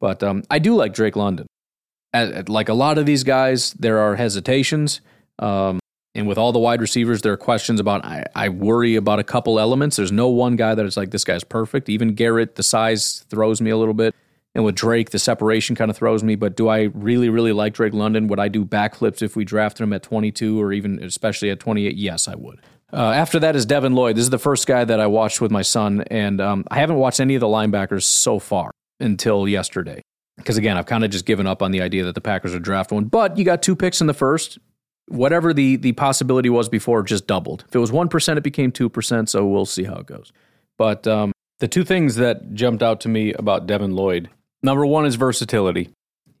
But 0.00 0.22
um, 0.22 0.44
I 0.50 0.58
do 0.58 0.74
like 0.74 0.92
Drake 0.94 1.16
London. 1.16 1.46
As, 2.14 2.48
like 2.48 2.70
a 2.70 2.74
lot 2.74 2.96
of 2.96 3.04
these 3.04 3.22
guys, 3.22 3.72
there 3.72 3.98
are 3.98 4.16
hesitations. 4.16 5.00
Um, 5.38 5.78
and 6.14 6.26
with 6.26 6.38
all 6.38 6.52
the 6.52 6.58
wide 6.58 6.80
receivers, 6.80 7.20
there 7.20 7.32
are 7.32 7.36
questions 7.36 7.80
about. 7.80 8.04
I, 8.04 8.24
I 8.34 8.48
worry 8.48 8.96
about 8.96 9.18
a 9.18 9.24
couple 9.24 9.60
elements. 9.60 9.96
There's 9.96 10.10
no 10.10 10.28
one 10.28 10.56
guy 10.56 10.74
that 10.74 10.86
is 10.86 10.96
like 10.96 11.10
this 11.10 11.22
guy's 11.22 11.44
perfect. 11.44 11.88
Even 11.88 12.14
Garrett, 12.14 12.54
the 12.54 12.62
size 12.62 13.26
throws 13.28 13.60
me 13.60 13.70
a 13.70 13.76
little 13.76 13.94
bit, 13.94 14.14
and 14.58 14.64
with 14.64 14.74
Drake, 14.74 15.10
the 15.10 15.20
separation 15.20 15.76
kind 15.76 15.88
of 15.88 15.96
throws 15.96 16.24
me. 16.24 16.34
But 16.34 16.56
do 16.56 16.66
I 16.66 16.90
really, 16.92 17.28
really 17.28 17.52
like 17.52 17.74
Drake 17.74 17.94
London? 17.94 18.26
Would 18.26 18.40
I 18.40 18.48
do 18.48 18.64
backflips 18.64 19.22
if 19.22 19.36
we 19.36 19.44
drafted 19.44 19.84
him 19.84 19.92
at 19.92 20.02
22 20.02 20.60
or 20.60 20.72
even 20.72 21.00
especially 21.00 21.50
at 21.50 21.60
28? 21.60 21.96
Yes, 21.96 22.26
I 22.26 22.34
would. 22.34 22.60
Uh, 22.92 23.12
after 23.12 23.38
that 23.38 23.54
is 23.54 23.64
Devin 23.64 23.94
Lloyd. 23.94 24.16
This 24.16 24.24
is 24.24 24.30
the 24.30 24.38
first 24.38 24.66
guy 24.66 24.84
that 24.84 24.98
I 24.98 25.06
watched 25.06 25.40
with 25.40 25.52
my 25.52 25.62
son, 25.62 26.00
and 26.10 26.40
um, 26.40 26.64
I 26.72 26.80
haven't 26.80 26.96
watched 26.96 27.20
any 27.20 27.36
of 27.36 27.40
the 27.40 27.46
linebackers 27.46 28.02
so 28.02 28.40
far 28.40 28.72
until 28.98 29.46
yesterday. 29.46 30.02
Because 30.36 30.56
again, 30.56 30.76
I've 30.76 30.86
kind 30.86 31.04
of 31.04 31.12
just 31.12 31.24
given 31.24 31.46
up 31.46 31.62
on 31.62 31.70
the 31.70 31.80
idea 31.80 32.02
that 32.06 32.16
the 32.16 32.20
Packers 32.20 32.52
would 32.52 32.64
draft 32.64 32.90
one. 32.90 33.04
But 33.04 33.38
you 33.38 33.44
got 33.44 33.62
two 33.62 33.76
picks 33.76 34.00
in 34.00 34.08
the 34.08 34.14
first 34.14 34.58
whatever 35.06 35.54
the 35.54 35.76
the 35.76 35.92
possibility 35.92 36.50
was 36.50 36.68
before 36.68 37.04
just 37.04 37.28
doubled. 37.28 37.64
If 37.68 37.76
it 37.76 37.78
was 37.78 37.92
one 37.92 38.08
percent, 38.08 38.38
it 38.38 38.42
became 38.42 38.72
two 38.72 38.88
percent. 38.88 39.30
So 39.30 39.46
we'll 39.46 39.66
see 39.66 39.84
how 39.84 39.98
it 39.98 40.06
goes. 40.06 40.32
But 40.76 41.06
um, 41.06 41.30
the 41.60 41.68
two 41.68 41.84
things 41.84 42.16
that 42.16 42.54
jumped 42.54 42.82
out 42.82 43.00
to 43.02 43.08
me 43.08 43.32
about 43.34 43.66
Devin 43.66 43.92
Lloyd, 43.92 44.30
number 44.62 44.86
one 44.86 45.06
is 45.06 45.16
versatility. 45.16 45.90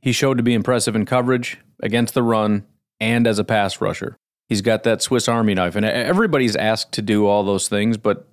He 0.00 0.12
showed 0.12 0.36
to 0.36 0.42
be 0.42 0.54
impressive 0.54 0.94
in 0.94 1.06
coverage 1.06 1.58
against 1.82 2.14
the 2.14 2.22
run 2.22 2.66
and 3.00 3.26
as 3.26 3.38
a 3.38 3.44
pass 3.44 3.80
rusher. 3.80 4.16
He's 4.48 4.62
got 4.62 4.82
that 4.84 5.02
Swiss 5.02 5.28
Army 5.28 5.54
knife, 5.54 5.76
and 5.76 5.84
everybody's 5.84 6.56
asked 6.56 6.92
to 6.92 7.02
do 7.02 7.26
all 7.26 7.44
those 7.44 7.68
things, 7.68 7.98
but 7.98 8.26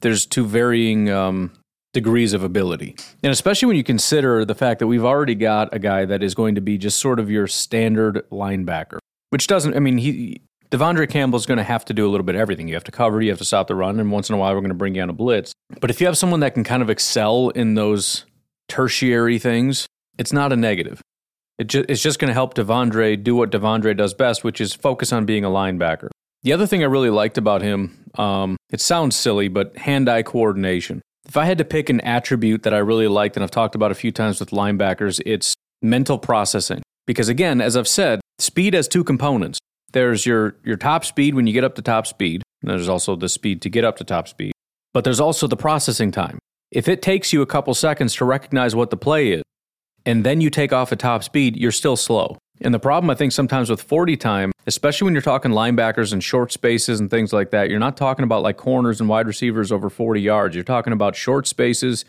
there's 0.00 0.26
two 0.26 0.44
varying 0.44 1.08
um, 1.08 1.52
degrees 1.92 2.32
of 2.32 2.42
ability. 2.42 2.96
And 3.22 3.30
especially 3.30 3.66
when 3.66 3.76
you 3.76 3.84
consider 3.84 4.44
the 4.44 4.56
fact 4.56 4.80
that 4.80 4.88
we've 4.88 5.04
already 5.04 5.36
got 5.36 5.72
a 5.72 5.78
guy 5.78 6.04
that 6.04 6.22
is 6.22 6.34
going 6.34 6.56
to 6.56 6.60
be 6.60 6.78
just 6.78 6.98
sort 6.98 7.20
of 7.20 7.30
your 7.30 7.46
standard 7.46 8.28
linebacker 8.30 8.98
which 9.32 9.46
doesn't. 9.46 9.74
I 9.74 9.78
mean, 9.78 9.96
he 9.96 10.42
De'Vondre 10.70 11.08
Campbell's 11.08 11.46
going 11.46 11.56
to 11.56 11.64
have 11.64 11.86
to 11.86 11.94
do 11.94 12.06
a 12.06 12.10
little 12.10 12.24
bit 12.24 12.34
of 12.34 12.40
everything. 12.42 12.68
You 12.68 12.74
have 12.74 12.84
to 12.84 12.92
cover, 12.92 13.22
you 13.22 13.30
have 13.30 13.38
to 13.38 13.46
stop 13.46 13.66
the 13.66 13.74
run, 13.74 13.98
and 13.98 14.12
once 14.12 14.28
in 14.28 14.34
a 14.34 14.38
while 14.38 14.52
we're 14.52 14.60
going 14.60 14.68
to 14.68 14.74
bring 14.74 14.94
you 14.94 15.00
on 15.00 15.08
a 15.08 15.14
blitz. 15.14 15.54
But 15.80 15.88
if 15.88 16.02
you 16.02 16.06
have 16.06 16.18
someone 16.18 16.40
that 16.40 16.52
can 16.52 16.64
kind 16.64 16.82
of 16.82 16.90
excel 16.90 17.48
in 17.48 17.74
those 17.74 18.26
tertiary 18.68 19.38
things, 19.38 19.86
it's 20.18 20.32
not 20.32 20.52
a 20.52 20.56
negative. 20.56 21.00
It 21.58 21.68
ju- 21.68 21.84
it's 21.88 22.02
just 22.02 22.18
going 22.18 22.28
to 22.28 22.34
help 22.34 22.54
De'Vondre 22.54 23.22
do 23.22 23.36
what 23.36 23.50
De'Vondre 23.50 23.96
does 23.96 24.14
best, 24.14 24.42
which 24.42 24.60
is 24.60 24.74
focus 24.74 25.12
on 25.12 25.26
being 25.26 25.44
a 25.44 25.48
linebacker. 25.48 26.08
The 26.42 26.52
other 26.52 26.66
thing 26.66 26.82
I 26.82 26.86
really 26.86 27.10
liked 27.10 27.38
about 27.38 27.62
him, 27.62 28.04
um, 28.16 28.56
it 28.70 28.80
sounds 28.80 29.14
silly, 29.14 29.48
but 29.48 29.76
hand-eye 29.76 30.24
coordination. 30.24 31.00
If 31.24 31.36
I 31.36 31.44
had 31.44 31.58
to 31.58 31.64
pick 31.64 31.88
an 31.88 32.00
attribute 32.00 32.64
that 32.64 32.74
I 32.74 32.78
really 32.78 33.06
liked, 33.06 33.36
and 33.36 33.44
I've 33.44 33.50
talked 33.50 33.76
about 33.76 33.92
a 33.92 33.94
few 33.94 34.10
times 34.10 34.40
with 34.40 34.50
linebackers, 34.50 35.20
it's 35.24 35.54
mental 35.80 36.18
processing. 36.18 36.82
Because 37.06 37.28
again, 37.28 37.60
as 37.60 37.76
I've 37.76 37.86
said, 37.86 38.20
speed 38.38 38.74
has 38.74 38.88
two 38.88 39.04
components. 39.04 39.58
There's 39.92 40.26
your, 40.26 40.56
your 40.64 40.76
top 40.76 41.04
speed 41.04 41.34
when 41.34 41.46
you 41.46 41.52
get 41.52 41.64
up 41.64 41.74
to 41.76 41.82
top 41.82 42.06
speed. 42.06 42.42
There's 42.62 42.88
also 42.88 43.14
the 43.14 43.28
speed 43.28 43.62
to 43.62 43.70
get 43.70 43.84
up 43.84 43.96
to 43.98 44.04
top 44.04 44.26
speed. 44.26 44.52
But 44.92 45.04
there's 45.04 45.20
also 45.20 45.46
the 45.46 45.56
processing 45.56 46.10
time. 46.10 46.38
If 46.72 46.88
it 46.88 47.02
takes 47.02 47.34
you 47.34 47.42
a 47.42 47.46
couple 47.46 47.74
seconds 47.74 48.14
to 48.16 48.24
recognize 48.24 48.74
what 48.74 48.88
the 48.88 48.96
play 48.96 49.32
is, 49.32 49.42
and 50.06 50.24
then 50.24 50.40
you 50.40 50.48
take 50.48 50.72
off 50.72 50.90
at 50.90 50.98
top 50.98 51.22
speed, 51.22 51.54
you're 51.54 51.70
still 51.70 51.96
slow. 51.96 52.38
And 52.62 52.72
the 52.72 52.78
problem, 52.78 53.10
I 53.10 53.14
think, 53.14 53.32
sometimes 53.32 53.68
with 53.68 53.82
40 53.82 54.16
time, 54.16 54.52
especially 54.66 55.04
when 55.04 55.12
you're 55.12 55.20
talking 55.20 55.50
linebackers 55.50 56.14
and 56.14 56.24
short 56.24 56.50
spaces 56.50 56.98
and 56.98 57.10
things 57.10 57.30
like 57.30 57.50
that, 57.50 57.68
you're 57.68 57.78
not 57.78 57.98
talking 57.98 58.22
about 58.22 58.42
like 58.42 58.56
corners 58.56 59.00
and 59.00 59.08
wide 59.08 59.26
receivers 59.26 59.70
over 59.70 59.90
40 59.90 60.20
yards. 60.20 60.54
You're 60.54 60.64
talking 60.64 60.94
about 60.94 61.14
short 61.14 61.46
spaces, 61.46 62.06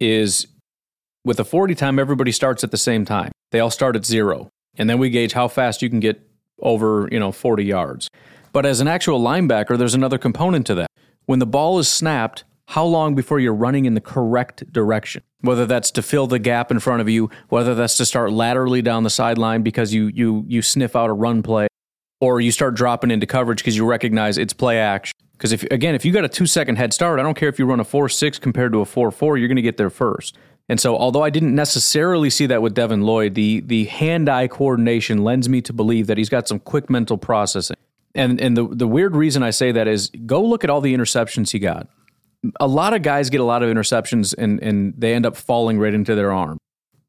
is 0.00 0.48
with 1.24 1.38
a 1.38 1.44
40 1.44 1.76
time, 1.76 1.98
everybody 1.98 2.32
starts 2.32 2.64
at 2.64 2.72
the 2.72 2.76
same 2.76 3.04
time. 3.04 3.30
They 3.52 3.60
all 3.60 3.70
start 3.70 3.94
at 3.94 4.04
zero. 4.04 4.48
And 4.76 4.90
then 4.90 4.98
we 4.98 5.08
gauge 5.10 5.34
how 5.34 5.46
fast 5.46 5.82
you 5.82 5.88
can 5.88 6.00
get 6.00 6.20
over, 6.60 7.08
you 7.12 7.20
know, 7.20 7.30
40 7.30 7.64
yards. 7.64 8.08
But 8.52 8.66
as 8.66 8.80
an 8.80 8.88
actual 8.88 9.20
linebacker, 9.20 9.78
there's 9.78 9.94
another 9.94 10.18
component 10.18 10.66
to 10.66 10.74
that. 10.74 10.88
When 11.26 11.38
the 11.38 11.46
ball 11.46 11.78
is 11.78 11.88
snapped, 11.88 12.44
how 12.70 12.84
long 12.84 13.16
before 13.16 13.40
you're 13.40 13.52
running 13.52 13.84
in 13.84 13.94
the 13.94 14.00
correct 14.00 14.72
direction? 14.72 15.24
Whether 15.40 15.66
that's 15.66 15.90
to 15.92 16.02
fill 16.02 16.28
the 16.28 16.38
gap 16.38 16.70
in 16.70 16.78
front 16.78 17.00
of 17.00 17.08
you, 17.08 17.28
whether 17.48 17.74
that's 17.74 17.96
to 17.96 18.04
start 18.04 18.32
laterally 18.32 18.80
down 18.80 19.02
the 19.02 19.10
sideline 19.10 19.62
because 19.62 19.92
you 19.92 20.06
you 20.14 20.44
you 20.46 20.62
sniff 20.62 20.94
out 20.94 21.10
a 21.10 21.12
run 21.12 21.42
play, 21.42 21.66
or 22.20 22.40
you 22.40 22.52
start 22.52 22.76
dropping 22.76 23.10
into 23.10 23.26
coverage 23.26 23.58
because 23.58 23.76
you 23.76 23.84
recognize 23.84 24.38
it's 24.38 24.52
play 24.52 24.78
action. 24.78 25.12
Because 25.32 25.50
if 25.50 25.64
again, 25.64 25.96
if 25.96 26.04
you 26.04 26.12
got 26.12 26.24
a 26.24 26.28
two 26.28 26.46
second 26.46 26.76
head 26.76 26.92
start, 26.92 27.18
I 27.18 27.24
don't 27.24 27.36
care 27.36 27.48
if 27.48 27.58
you 27.58 27.66
run 27.66 27.80
a 27.80 27.84
four 27.84 28.08
six 28.08 28.38
compared 28.38 28.72
to 28.72 28.80
a 28.82 28.84
four 28.84 29.10
four, 29.10 29.36
you're 29.36 29.48
going 29.48 29.56
to 29.56 29.62
get 29.62 29.76
there 29.76 29.90
first. 29.90 30.38
And 30.68 30.78
so, 30.78 30.96
although 30.96 31.24
I 31.24 31.30
didn't 31.30 31.56
necessarily 31.56 32.30
see 32.30 32.46
that 32.46 32.62
with 32.62 32.74
Devin 32.74 33.00
Lloyd, 33.00 33.34
the 33.34 33.62
the 33.62 33.86
hand 33.86 34.28
eye 34.28 34.46
coordination 34.46 35.24
lends 35.24 35.48
me 35.48 35.60
to 35.62 35.72
believe 35.72 36.06
that 36.06 36.18
he's 36.18 36.28
got 36.28 36.46
some 36.46 36.60
quick 36.60 36.88
mental 36.88 37.18
processing. 37.18 37.76
And 38.14 38.40
and 38.40 38.56
the 38.56 38.68
the 38.68 38.86
weird 38.86 39.16
reason 39.16 39.42
I 39.42 39.50
say 39.50 39.72
that 39.72 39.88
is 39.88 40.10
go 40.24 40.40
look 40.40 40.62
at 40.62 40.70
all 40.70 40.80
the 40.80 40.94
interceptions 40.94 41.50
he 41.50 41.58
got. 41.58 41.88
A 42.58 42.66
lot 42.66 42.94
of 42.94 43.02
guys 43.02 43.30
get 43.30 43.40
a 43.40 43.44
lot 43.44 43.62
of 43.62 43.68
interceptions 43.68 44.34
and 44.36 44.62
and 44.62 44.94
they 44.96 45.14
end 45.14 45.26
up 45.26 45.36
falling 45.36 45.78
right 45.78 45.94
into 45.94 46.14
their 46.14 46.32
arm. 46.32 46.58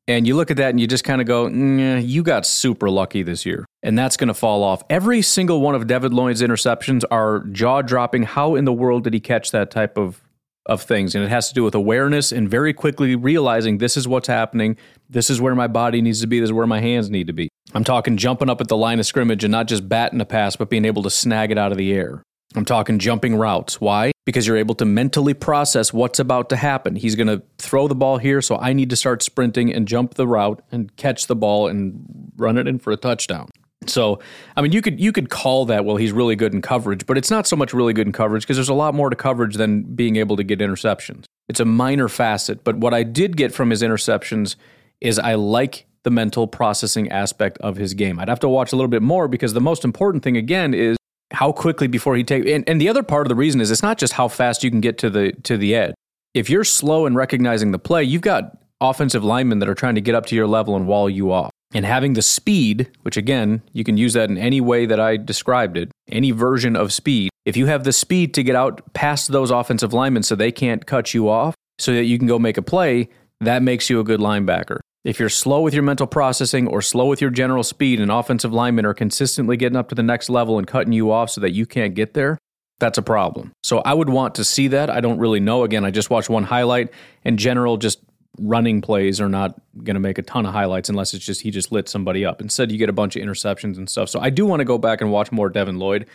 And 0.07 0.27
you 0.27 0.35
look 0.35 0.51
at 0.51 0.57
that 0.57 0.71
and 0.71 0.79
you 0.79 0.87
just 0.87 1.03
kind 1.03 1.21
of 1.21 1.27
go, 1.27 1.47
you 1.47 2.23
got 2.23 2.45
super 2.45 2.89
lucky 2.89 3.23
this 3.23 3.45
year. 3.45 3.65
And 3.83 3.97
that's 3.97 4.17
going 4.17 4.27
to 4.27 4.33
fall 4.33 4.63
off. 4.63 4.83
Every 4.89 5.21
single 5.21 5.61
one 5.61 5.75
of 5.75 5.87
David 5.87 6.11
Lloyd's 6.11 6.41
interceptions 6.41 7.03
are 7.11 7.41
jaw 7.51 7.81
dropping. 7.81 8.23
How 8.23 8.55
in 8.55 8.65
the 8.65 8.73
world 8.73 9.03
did 9.03 9.13
he 9.13 9.19
catch 9.19 9.51
that 9.51 9.71
type 9.71 9.97
of 9.97 10.21
of 10.65 10.81
things. 10.81 11.15
And 11.15 11.23
it 11.23 11.29
has 11.29 11.47
to 11.49 11.53
do 11.53 11.63
with 11.63 11.75
awareness 11.75 12.31
and 12.31 12.49
very 12.49 12.73
quickly 12.73 13.15
realizing 13.15 13.77
this 13.77 13.97
is 13.97 14.07
what's 14.07 14.27
happening. 14.27 14.77
This 15.09 15.29
is 15.29 15.41
where 15.41 15.55
my 15.55 15.67
body 15.67 16.01
needs 16.01 16.21
to 16.21 16.27
be. 16.27 16.39
This 16.39 16.47
is 16.47 16.53
where 16.53 16.67
my 16.67 16.79
hands 16.79 17.09
need 17.09 17.27
to 17.27 17.33
be. 17.33 17.49
I'm 17.73 17.83
talking 17.83 18.17
jumping 18.17 18.49
up 18.49 18.61
at 18.61 18.67
the 18.67 18.77
line 18.77 18.99
of 18.99 19.05
scrimmage 19.05 19.43
and 19.43 19.51
not 19.51 19.67
just 19.67 19.87
batting 19.87 20.21
a 20.21 20.25
pass, 20.25 20.55
but 20.55 20.69
being 20.69 20.85
able 20.85 21.03
to 21.03 21.09
snag 21.09 21.51
it 21.51 21.57
out 21.57 21.71
of 21.71 21.77
the 21.77 21.91
air. 21.93 22.23
I'm 22.55 22.65
talking 22.65 22.99
jumping 22.99 23.35
routes. 23.35 23.79
Why? 23.79 24.11
Because 24.25 24.45
you're 24.45 24.57
able 24.57 24.75
to 24.75 24.85
mentally 24.85 25.33
process 25.33 25.93
what's 25.93 26.19
about 26.19 26.49
to 26.49 26.55
happen. 26.55 26.95
He's 26.95 27.15
going 27.15 27.27
to 27.27 27.41
throw 27.57 27.87
the 27.87 27.95
ball 27.95 28.17
here, 28.17 28.41
so 28.41 28.57
I 28.57 28.73
need 28.73 28.89
to 28.89 28.95
start 28.95 29.23
sprinting 29.23 29.73
and 29.73 29.87
jump 29.87 30.15
the 30.15 30.27
route 30.27 30.61
and 30.71 30.95
catch 30.95 31.27
the 31.27 31.35
ball 31.35 31.67
and 31.67 32.31
run 32.37 32.57
it 32.57 32.67
in 32.67 32.79
for 32.79 32.91
a 32.91 32.97
touchdown. 32.97 33.49
So, 33.87 34.19
I 34.55 34.61
mean, 34.61 34.73
you 34.73 34.81
could 34.81 34.99
you 34.99 35.11
could 35.11 35.29
call 35.29 35.65
that 35.65 35.85
well, 35.85 35.95
he's 35.95 36.11
really 36.11 36.35
good 36.35 36.53
in 36.53 36.61
coverage, 36.61 37.07
but 37.07 37.17
it's 37.17 37.31
not 37.31 37.47
so 37.47 37.55
much 37.55 37.73
really 37.73 37.93
good 37.93 38.05
in 38.05 38.13
coverage 38.13 38.43
because 38.43 38.57
there's 38.57 38.69
a 38.69 38.75
lot 38.75 38.93
more 38.93 39.09
to 39.09 39.15
coverage 39.15 39.55
than 39.55 39.81
being 39.83 40.17
able 40.17 40.37
to 40.37 40.43
get 40.43 40.59
interceptions. 40.59 41.23
It's 41.49 41.59
a 41.59 41.65
minor 41.65 42.07
facet, 42.07 42.63
but 42.63 42.77
what 42.77 42.93
I 42.93 43.01
did 43.03 43.37
get 43.37 43.53
from 43.53 43.71
his 43.71 43.81
interceptions 43.81 44.55
is 44.99 45.17
I 45.17 45.33
like 45.33 45.87
the 46.03 46.11
mental 46.11 46.47
processing 46.47 47.11
aspect 47.11 47.57
of 47.59 47.75
his 47.75 47.95
game. 47.95 48.19
I'd 48.19 48.29
have 48.29 48.39
to 48.41 48.49
watch 48.49 48.71
a 48.71 48.75
little 48.75 48.89
bit 48.89 49.01
more 49.01 49.27
because 49.27 49.53
the 49.53 49.61
most 49.61 49.83
important 49.83 50.23
thing 50.23 50.37
again 50.37 50.75
is 50.75 50.95
how 51.31 51.51
quickly 51.51 51.87
before 51.87 52.15
he 52.15 52.23
take 52.23 52.45
and, 52.45 52.67
and 52.67 52.79
the 52.79 52.89
other 52.89 53.03
part 53.03 53.25
of 53.25 53.29
the 53.29 53.35
reason 53.35 53.61
is 53.61 53.71
it's 53.71 53.83
not 53.83 53.97
just 53.97 54.13
how 54.13 54.27
fast 54.27 54.63
you 54.63 54.69
can 54.69 54.81
get 54.81 54.97
to 54.99 55.09
the 55.09 55.31
to 55.43 55.57
the 55.57 55.75
edge. 55.75 55.93
If 56.33 56.49
you're 56.49 56.63
slow 56.63 57.05
in 57.05 57.15
recognizing 57.15 57.71
the 57.71 57.79
play, 57.79 58.03
you've 58.03 58.21
got 58.21 58.57
offensive 58.79 59.23
linemen 59.23 59.59
that 59.59 59.69
are 59.69 59.75
trying 59.75 59.95
to 59.95 60.01
get 60.01 60.15
up 60.15 60.25
to 60.27 60.35
your 60.35 60.47
level 60.47 60.75
and 60.75 60.87
wall 60.87 61.09
you 61.09 61.31
off. 61.31 61.51
And 61.73 61.85
having 61.85 62.13
the 62.13 62.21
speed, 62.21 62.89
which 63.03 63.15
again, 63.15 63.61
you 63.71 63.83
can 63.83 63.95
use 63.95 64.13
that 64.13 64.29
in 64.29 64.37
any 64.37 64.59
way 64.59 64.85
that 64.85 64.99
I 64.99 65.17
described 65.17 65.77
it, 65.77 65.91
any 66.09 66.31
version 66.31 66.75
of 66.75 66.91
speed. 66.91 67.29
If 67.45 67.55
you 67.55 67.67
have 67.67 67.85
the 67.85 67.93
speed 67.93 68.33
to 68.33 68.43
get 68.43 68.55
out 68.55 68.93
past 68.93 69.31
those 69.31 69.51
offensive 69.51 69.93
linemen 69.93 70.23
so 70.23 70.35
they 70.35 70.51
can't 70.51 70.85
cut 70.85 71.13
you 71.13 71.29
off 71.29 71.55
so 71.79 71.93
that 71.93 72.03
you 72.03 72.17
can 72.17 72.27
go 72.27 72.37
make 72.37 72.57
a 72.57 72.61
play, 72.61 73.09
that 73.39 73.63
makes 73.63 73.89
you 73.89 73.99
a 73.99 74.03
good 74.03 74.19
linebacker. 74.19 74.79
If 75.03 75.19
you're 75.19 75.29
slow 75.29 75.61
with 75.61 75.73
your 75.73 75.81
mental 75.81 76.05
processing 76.05 76.67
or 76.67 76.81
slow 76.81 77.07
with 77.07 77.21
your 77.21 77.31
general 77.31 77.63
speed 77.63 77.99
and 77.99 78.11
offensive 78.11 78.53
linemen 78.53 78.85
are 78.85 78.93
consistently 78.93 79.57
getting 79.57 79.75
up 79.75 79.89
to 79.89 79.95
the 79.95 80.03
next 80.03 80.29
level 80.29 80.59
and 80.59 80.67
cutting 80.67 80.93
you 80.93 81.11
off 81.11 81.31
so 81.31 81.41
that 81.41 81.51
you 81.51 81.65
can't 81.65 81.95
get 81.95 82.13
there, 82.13 82.37
that's 82.79 82.99
a 82.99 83.01
problem. 83.01 83.51
So 83.63 83.79
I 83.79 83.95
would 83.95 84.09
want 84.09 84.35
to 84.35 84.43
see 84.43 84.67
that. 84.67 84.91
I 84.91 85.01
don't 85.01 85.17
really 85.17 85.39
know. 85.39 85.63
Again, 85.63 85.85
I 85.85 85.89
just 85.89 86.11
watched 86.11 86.29
one 86.29 86.43
highlight. 86.43 86.89
In 87.23 87.37
general, 87.37 87.77
just 87.77 87.99
running 88.37 88.81
plays 88.81 89.19
are 89.19 89.27
not 89.27 89.59
going 89.83 89.95
to 89.95 89.99
make 89.99 90.19
a 90.19 90.21
ton 90.21 90.45
of 90.45 90.53
highlights 90.53 90.87
unless 90.87 91.15
it's 91.15 91.25
just 91.25 91.41
he 91.41 91.49
just 91.49 91.71
lit 91.71 91.89
somebody 91.89 92.23
up. 92.23 92.39
Instead, 92.39 92.71
you 92.71 92.77
get 92.77 92.89
a 92.89 92.93
bunch 92.93 93.15
of 93.15 93.23
interceptions 93.23 93.77
and 93.77 93.89
stuff. 93.89 94.07
So 94.07 94.19
I 94.19 94.29
do 94.29 94.45
want 94.45 94.59
to 94.59 94.65
go 94.65 94.77
back 94.77 95.01
and 95.01 95.11
watch 95.11 95.31
more 95.31 95.49
Devin 95.49 95.79
Lloyd, 95.79 96.07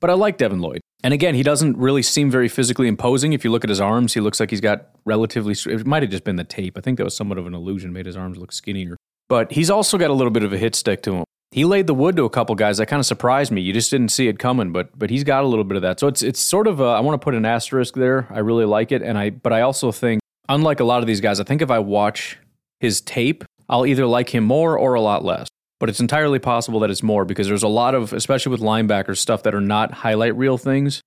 but 0.00 0.10
I 0.10 0.14
like 0.14 0.38
Devin 0.38 0.60
Lloyd. 0.60 0.80
And 1.04 1.12
again, 1.12 1.34
he 1.34 1.42
doesn't 1.42 1.76
really 1.76 2.02
seem 2.02 2.30
very 2.30 2.48
physically 2.48 2.88
imposing. 2.88 3.34
If 3.34 3.44
you 3.44 3.50
look 3.50 3.62
at 3.62 3.68
his 3.68 3.80
arms, 3.80 4.14
he 4.14 4.20
looks 4.20 4.40
like 4.40 4.48
he's 4.48 4.62
got 4.62 4.86
relatively. 5.04 5.54
It 5.70 5.86
might 5.86 6.02
have 6.02 6.10
just 6.10 6.24
been 6.24 6.36
the 6.36 6.44
tape. 6.44 6.78
I 6.78 6.80
think 6.80 6.96
that 6.96 7.04
was 7.04 7.14
somewhat 7.14 7.36
of 7.36 7.46
an 7.46 7.54
illusion, 7.54 7.92
made 7.92 8.06
his 8.06 8.16
arms 8.16 8.38
look 8.38 8.52
skinnier. 8.52 8.96
But 9.28 9.52
he's 9.52 9.68
also 9.68 9.98
got 9.98 10.08
a 10.08 10.14
little 10.14 10.30
bit 10.30 10.44
of 10.44 10.54
a 10.54 10.56
hit 10.56 10.74
stick 10.74 11.02
to 11.02 11.12
him. 11.12 11.24
He 11.50 11.66
laid 11.66 11.86
the 11.86 11.94
wood 11.94 12.16
to 12.16 12.24
a 12.24 12.30
couple 12.30 12.54
guys 12.54 12.78
that 12.78 12.86
kind 12.86 13.00
of 13.00 13.06
surprised 13.06 13.52
me. 13.52 13.60
You 13.60 13.74
just 13.74 13.90
didn't 13.90 14.08
see 14.08 14.28
it 14.28 14.38
coming, 14.38 14.72
but 14.72 14.98
but 14.98 15.10
he's 15.10 15.24
got 15.24 15.44
a 15.44 15.46
little 15.46 15.62
bit 15.64 15.76
of 15.76 15.82
that. 15.82 16.00
So 16.00 16.08
it's 16.08 16.22
it's 16.22 16.40
sort 16.40 16.66
of 16.66 16.80
a, 16.80 16.84
I 16.84 17.00
want 17.00 17.20
to 17.20 17.24
put 17.24 17.34
an 17.34 17.44
asterisk 17.44 17.94
there. 17.94 18.26
I 18.30 18.38
really 18.38 18.64
like 18.64 18.90
it, 18.90 19.02
and 19.02 19.18
I 19.18 19.28
but 19.28 19.52
I 19.52 19.60
also 19.60 19.92
think 19.92 20.22
unlike 20.48 20.80
a 20.80 20.84
lot 20.84 21.02
of 21.02 21.06
these 21.06 21.20
guys, 21.20 21.38
I 21.38 21.44
think 21.44 21.60
if 21.60 21.70
I 21.70 21.80
watch 21.80 22.38
his 22.80 23.02
tape, 23.02 23.44
I'll 23.68 23.84
either 23.84 24.06
like 24.06 24.34
him 24.34 24.44
more 24.44 24.78
or 24.78 24.94
a 24.94 25.02
lot 25.02 25.22
less. 25.22 25.48
But 25.80 25.88
it's 25.88 26.00
entirely 26.00 26.38
possible 26.38 26.80
that 26.80 26.90
it's 26.90 27.02
more 27.02 27.24
because 27.24 27.48
there's 27.48 27.62
a 27.62 27.68
lot 27.68 27.94
of, 27.94 28.12
especially 28.12 28.50
with 28.50 28.60
linebackers, 28.60 29.18
stuff 29.18 29.42
that 29.42 29.54
are 29.54 29.60
not 29.60 29.92
highlight 29.92 30.36
reel 30.36 30.56
things 30.56 31.02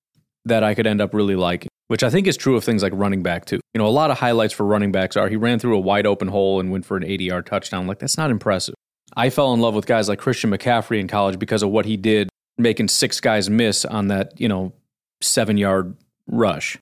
that 0.45 0.63
I 0.63 0.73
could 0.75 0.87
end 0.87 1.01
up 1.01 1.13
really 1.13 1.35
liking. 1.35 1.69
which 1.87 2.03
I 2.03 2.09
think 2.09 2.27
is 2.27 2.35
true 2.35 2.57
of 2.57 2.63
things 2.65 2.83
like 2.83 2.91
running 2.95 3.23
back 3.23 3.45
too. 3.45 3.59
You 3.73 3.79
know, 3.79 3.87
a 3.87 3.89
lot 3.89 4.11
of 4.11 4.19
highlights 4.19 4.53
for 4.53 4.65
running 4.65 4.91
backs 4.91 5.15
are 5.15 5.29
he 5.29 5.37
ran 5.37 5.57
through 5.57 5.77
a 5.77 5.79
wide 5.79 6.05
open 6.05 6.27
hole 6.27 6.59
and 6.59 6.69
went 6.69 6.85
for 6.85 6.97
an 6.97 7.05
80 7.05 7.23
yard 7.23 7.45
touchdown. 7.45 7.87
Like, 7.87 7.99
that's 7.99 8.17
not 8.17 8.29
impressive. 8.29 8.75
I 9.15 9.29
fell 9.29 9.53
in 9.53 9.61
love 9.61 9.73
with 9.73 9.85
guys 9.85 10.09
like 10.09 10.19
Christian 10.19 10.51
McCaffrey 10.51 10.99
in 10.99 11.07
college 11.07 11.39
because 11.39 11.63
of 11.63 11.69
what 11.69 11.85
he 11.85 11.95
did, 11.95 12.29
making 12.57 12.89
six 12.89 13.21
guys 13.21 13.49
miss 13.49 13.85
on 13.85 14.09
that, 14.09 14.39
you 14.39 14.49
know, 14.49 14.73
seven 15.21 15.57
yard 15.57 15.95
rush. 16.27 16.77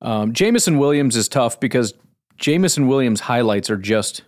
Um, 0.00 0.32
Jameson 0.32 0.78
Williams 0.78 1.16
is 1.16 1.28
tough 1.28 1.58
because 1.58 1.94
Jameson 2.36 2.86
Williams' 2.86 3.20
highlights 3.20 3.68
are 3.70 3.76
just 3.76 4.22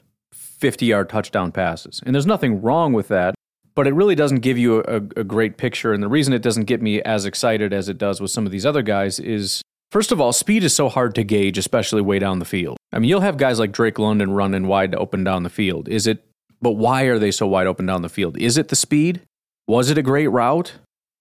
50 0.61 0.87
yard 0.87 1.09
touchdown 1.09 1.53
passes. 1.53 2.01
And 2.05 2.15
there's 2.15 2.27
nothing 2.27 2.61
wrong 2.61 2.93
with 2.93 3.09
that, 3.09 3.35
but 3.75 3.87
it 3.87 3.95
really 3.95 4.15
doesn't 4.15 4.41
give 4.41 4.59
you 4.59 4.81
a, 4.81 4.97
a, 4.97 5.25
great 5.25 5.57
picture. 5.57 5.93
And 5.93 6.03
the 6.03 6.09
reason 6.09 6.35
it 6.35 6.43
doesn't 6.43 6.65
get 6.65 6.83
me 6.83 7.01
as 7.03 7.25
excited 7.25 7.73
as 7.73 7.89
it 7.89 7.99
does 7.99 8.21
with 8.21 8.31
some 8.31 8.47
of 8.47 8.53
these 8.53 8.67
other 8.67 8.83
guys 8.83 9.19
is 9.19 9.63
first 9.91 10.13
of 10.13 10.21
all, 10.21 10.33
speed 10.33 10.63
is 10.63 10.75
so 10.75 10.89
hard 10.89 11.15
to 11.15 11.25
gauge, 11.25 11.57
especially 11.57 12.03
way 12.03 12.19
down 12.19 12.39
the 12.39 12.45
field. 12.45 12.77
I 12.93 12.99
mean, 12.99 13.09
you'll 13.09 13.21
have 13.21 13.37
guys 13.37 13.59
like 13.59 13.73
Drake 13.73 13.99
London 13.99 14.33
running 14.33 14.67
wide 14.67 14.95
open 14.95 15.25
down 15.25 15.43
the 15.43 15.51
field. 15.51 15.89
Is 15.89 16.07
it, 16.07 16.25
but 16.61 16.73
why 16.73 17.05
are 17.05 17.19
they 17.19 17.31
so 17.31 17.47
wide 17.47 17.67
open 17.67 17.87
down 17.87 18.03
the 18.03 18.09
field? 18.09 18.37
Is 18.37 18.59
it 18.59 18.69
the 18.69 18.77
speed? 18.77 19.23
Was 19.67 19.91
it 19.91 19.99
a 19.99 20.03
great 20.03 20.29
route? 20.29 20.75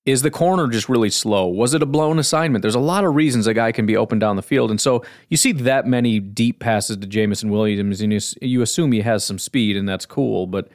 Is 0.05 0.21
the 0.21 0.31
corner 0.31 0.67
just 0.67 0.89
really 0.89 1.09
slow? 1.09 1.47
Was 1.47 1.73
it 1.73 1.83
a 1.83 1.85
blown 1.85 2.19
assignment? 2.19 2.61
There's 2.61 2.73
a 2.73 2.79
lot 2.79 3.03
of 3.03 3.15
reasons 3.15 3.45
a 3.47 3.53
guy 3.53 3.71
can 3.71 3.85
be 3.85 3.97
open 3.97 4.17
down 4.17 4.37
the 4.37 4.41
field. 4.41 4.71
And 4.71 4.81
so 4.81 5.03
you 5.27 5.37
see 5.37 5.51
that 5.51 5.85
many 5.85 6.19
deep 6.19 6.59
passes 6.59 6.97
to 6.97 7.05
Jameson 7.05 7.49
Williams, 7.49 8.01
and 8.01 8.11
you 8.41 8.61
assume 8.61 8.91
he 8.91 9.01
has 9.01 9.23
some 9.23 9.37
speed, 9.37 9.77
and 9.77 9.87
that's 9.87 10.05
cool. 10.05 10.47
But 10.47 10.69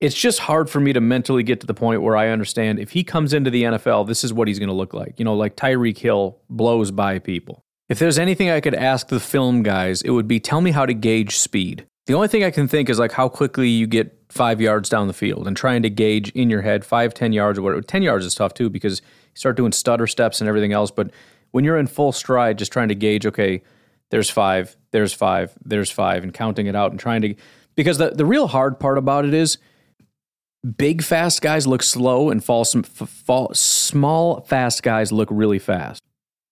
it's 0.00 0.14
just 0.14 0.40
hard 0.40 0.68
for 0.68 0.80
me 0.80 0.92
to 0.92 1.00
mentally 1.00 1.42
get 1.42 1.60
to 1.60 1.66
the 1.66 1.74
point 1.74 2.02
where 2.02 2.16
I 2.16 2.28
understand 2.28 2.78
if 2.78 2.90
he 2.90 3.04
comes 3.04 3.32
into 3.32 3.50
the 3.50 3.62
NFL, 3.62 4.06
this 4.06 4.22
is 4.22 4.32
what 4.32 4.48
he's 4.48 4.58
going 4.58 4.68
to 4.68 4.74
look 4.74 4.94
like. 4.94 5.18
You 5.18 5.24
know, 5.24 5.34
like 5.34 5.56
Tyreek 5.56 5.98
Hill 5.98 6.38
blows 6.50 6.90
by 6.90 7.18
people. 7.20 7.64
If 7.88 7.98
there's 7.98 8.18
anything 8.18 8.50
I 8.50 8.60
could 8.60 8.74
ask 8.74 9.08
the 9.08 9.20
film 9.20 9.62
guys, 9.62 10.02
it 10.02 10.10
would 10.10 10.28
be 10.28 10.40
tell 10.40 10.60
me 10.60 10.70
how 10.70 10.86
to 10.86 10.94
gauge 10.94 11.36
speed. 11.36 11.86
The 12.06 12.14
only 12.14 12.28
thing 12.28 12.42
I 12.42 12.50
can 12.50 12.66
think 12.66 12.90
is 12.90 12.98
like 12.98 13.12
how 13.12 13.28
quickly 13.28 13.68
you 13.68 13.86
get 13.86 14.16
five 14.28 14.60
yards 14.60 14.88
down 14.88 15.06
the 15.06 15.12
field 15.12 15.46
and 15.46 15.56
trying 15.56 15.82
to 15.82 15.90
gauge 15.90 16.30
in 16.30 16.50
your 16.50 16.62
head 16.62 16.84
five, 16.84 17.14
ten 17.14 17.32
yards 17.32 17.58
or 17.58 17.62
whatever. 17.62 17.82
Ten 17.82 18.02
yards 18.02 18.26
is 18.26 18.34
tough 18.34 18.54
too 18.54 18.68
because 18.68 19.00
you 19.00 19.36
start 19.36 19.56
doing 19.56 19.72
stutter 19.72 20.06
steps 20.06 20.40
and 20.40 20.48
everything 20.48 20.72
else. 20.72 20.90
But 20.90 21.10
when 21.52 21.64
you're 21.64 21.78
in 21.78 21.86
full 21.86 22.12
stride, 22.12 22.58
just 22.58 22.72
trying 22.72 22.88
to 22.88 22.94
gauge, 22.94 23.24
okay, 23.26 23.62
there's 24.10 24.30
five, 24.30 24.76
there's 24.90 25.12
five, 25.12 25.56
there's 25.64 25.90
five, 25.90 26.24
and 26.24 26.34
counting 26.34 26.66
it 26.66 26.74
out 26.74 26.90
and 26.90 26.98
trying 26.98 27.22
to 27.22 27.34
because 27.76 27.98
the, 27.98 28.10
the 28.10 28.26
real 28.26 28.48
hard 28.48 28.80
part 28.80 28.98
about 28.98 29.24
it 29.24 29.32
is 29.32 29.58
big 30.76 31.02
fast 31.02 31.40
guys 31.40 31.66
look 31.66 31.82
slow 31.82 32.30
and 32.30 32.42
fall, 32.42 32.64
fall 32.64 33.54
small 33.54 34.40
fast 34.42 34.82
guys 34.82 35.12
look 35.12 35.28
really 35.30 35.58
fast. 35.58 36.02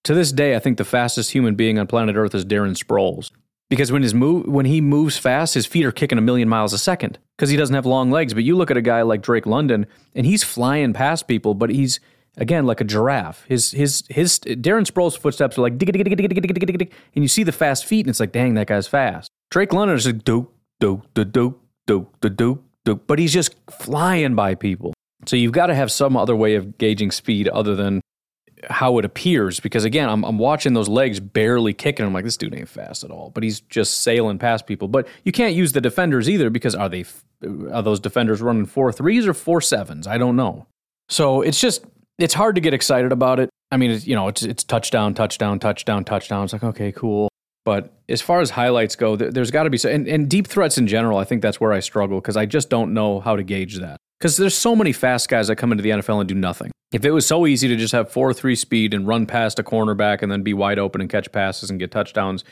To 0.05 0.13
this 0.13 0.31
day, 0.31 0.55
I 0.55 0.59
think 0.59 0.77
the 0.77 0.85
fastest 0.85 1.31
human 1.31 1.55
being 1.55 1.77
on 1.77 1.87
planet 1.87 2.15
Earth 2.15 2.33
is 2.33 2.45
Darren 2.45 2.75
Sproles 2.75 3.31
because 3.71 3.89
when 3.89 4.03
his 4.03 4.13
move 4.13 4.45
when 4.47 4.65
he 4.65 4.81
moves 4.81 5.17
fast, 5.17 5.53
his 5.53 5.65
feet 5.65 5.85
are 5.85 5.93
kicking 5.93 6.17
a 6.17 6.21
million 6.21 6.49
miles 6.49 6.73
a 6.73 6.77
second 6.77 7.17
because 7.37 7.49
he 7.49 7.55
doesn't 7.55 7.73
have 7.73 7.85
long 7.85 8.11
legs. 8.11 8.33
But 8.33 8.43
you 8.43 8.57
look 8.57 8.69
at 8.69 8.75
a 8.75 8.81
guy 8.81 9.01
like 9.01 9.21
Drake 9.21 9.45
London, 9.45 9.87
and 10.13 10.25
he's 10.25 10.43
flying 10.43 10.91
past 10.91 11.25
people, 11.25 11.53
but 11.53 11.69
he's 11.69 12.01
again 12.35 12.65
like 12.65 12.81
a 12.81 12.83
giraffe. 12.83 13.45
His 13.47 13.71
his 13.71 14.03
his 14.09 14.39
Darren 14.39 14.85
Sproles' 14.85 15.17
footsteps 15.17 15.57
are 15.57 15.61
like 15.61 15.77
dig 15.77 15.89
dig 15.89 16.03
dig 16.03 16.17
dig 16.17 16.29
dig 16.29 16.43
dig 16.43 16.77
dig 16.79 16.93
and 17.15 17.23
you 17.23 17.29
see 17.29 17.43
the 17.43 17.53
fast 17.53 17.85
feet, 17.85 18.01
and 18.05 18.09
it's 18.09 18.19
like, 18.19 18.33
dang, 18.33 18.55
that 18.55 18.67
guy's 18.67 18.87
fast. 18.87 19.31
Drake 19.51 19.71
London 19.71 19.95
is 19.95 20.05
like 20.05 20.25
do 20.25 20.49
do 20.81 21.01
do 21.13 21.23
do 21.23 21.55
do 21.87 22.09
do 22.19 22.29
do 22.29 22.63
do, 22.83 22.95
but 23.07 23.19
he's 23.19 23.31
just 23.31 23.55
flying 23.69 24.35
by 24.35 24.53
people. 24.53 24.93
So 25.27 25.37
you've 25.37 25.53
got 25.53 25.67
to 25.67 25.75
have 25.75 25.93
some 25.93 26.17
other 26.17 26.35
way 26.35 26.55
of 26.55 26.77
gauging 26.77 27.11
speed 27.11 27.47
other 27.47 27.73
than 27.77 28.01
how 28.69 28.97
it 28.97 29.05
appears 29.05 29.59
because 29.59 29.85
again 29.85 30.09
I'm, 30.09 30.23
I'm 30.23 30.37
watching 30.37 30.73
those 30.73 30.89
legs 30.89 31.19
barely 31.19 31.73
kicking. 31.73 32.05
I'm 32.05 32.13
like 32.13 32.23
this 32.23 32.37
dude 32.37 32.55
ain't 32.55 32.69
fast 32.69 33.03
at 33.03 33.11
all 33.11 33.31
but 33.31 33.43
he's 33.43 33.61
just 33.61 34.01
sailing 34.01 34.37
past 34.37 34.67
people. 34.67 34.87
But 34.87 35.07
you 35.23 35.31
can't 35.31 35.55
use 35.55 35.71
the 35.71 35.81
defenders 35.81 36.29
either 36.29 36.49
because 36.49 36.75
are 36.75 36.89
they 36.89 37.05
are 37.71 37.81
those 37.81 37.99
defenders 37.99 38.41
running 38.41 38.65
four 38.65 38.91
threes 38.91 39.27
or 39.27 39.33
four 39.33 39.61
sevens? 39.61 40.07
I 40.07 40.17
don't 40.17 40.35
know. 40.35 40.67
So 41.09 41.41
it's 41.41 41.59
just 41.59 41.85
it's 42.17 42.33
hard 42.33 42.55
to 42.55 42.61
get 42.61 42.73
excited 42.73 43.11
about 43.11 43.39
it. 43.39 43.49
I 43.71 43.77
mean 43.77 43.91
it's, 43.91 44.05
you 44.05 44.15
know 44.15 44.27
it's, 44.27 44.43
it's 44.43 44.63
touchdown 44.63 45.13
touchdown 45.13 45.59
touchdown 45.59 46.03
touchdown. 46.03 46.43
It's 46.43 46.53
like 46.53 46.63
okay 46.63 46.91
cool. 46.91 47.29
But 47.63 47.93
as 48.09 48.21
far 48.21 48.41
as 48.41 48.49
highlights 48.49 48.95
go 48.95 49.15
there, 49.15 49.31
has 49.35 49.51
got 49.51 49.63
to 49.63 49.69
be 49.69 49.77
so 49.77 49.89
and, 49.89 50.07
and 50.07 50.29
deep 50.29 50.47
threats 50.47 50.77
in 50.77 50.87
general 50.87 51.17
i 51.17 51.23
think 51.23 51.41
that's 51.41 51.59
where 51.59 51.71
i 51.71 51.79
struggle 51.79 52.19
because 52.19 52.35
i 52.35 52.45
just 52.45 52.69
don't 52.69 52.93
know 52.93 53.19
how 53.19 53.35
to 53.35 53.43
gauge 53.43 53.77
that 53.77 53.97
because 54.21 54.37
there's 54.37 54.55
so 54.55 54.75
many 54.75 54.91
fast 54.91 55.27
guys 55.29 55.47
that 55.47 55.55
come 55.55 55.71
into 55.71 55.81
the 55.81 55.89
NFL 55.89 56.19
and 56.19 56.29
do 56.29 56.35
nothing. 56.35 56.69
If 56.91 57.05
it 57.05 57.11
was 57.11 57.25
so 57.25 57.47
easy 57.47 57.67
to 57.69 57.75
just 57.75 57.91
have 57.91 58.11
4 58.11 58.35
3 58.35 58.55
speed 58.55 58.93
and 58.93 59.07
run 59.07 59.25
past 59.25 59.57
a 59.57 59.63
cornerback 59.63 60.21
and 60.21 60.31
then 60.31 60.43
be 60.43 60.53
wide 60.53 60.77
open 60.77 61.01
and 61.01 61.09
catch 61.09 61.31
passes 61.31 61.71
and 61.71 61.79
get 61.79 61.89
touchdowns, 61.89 62.43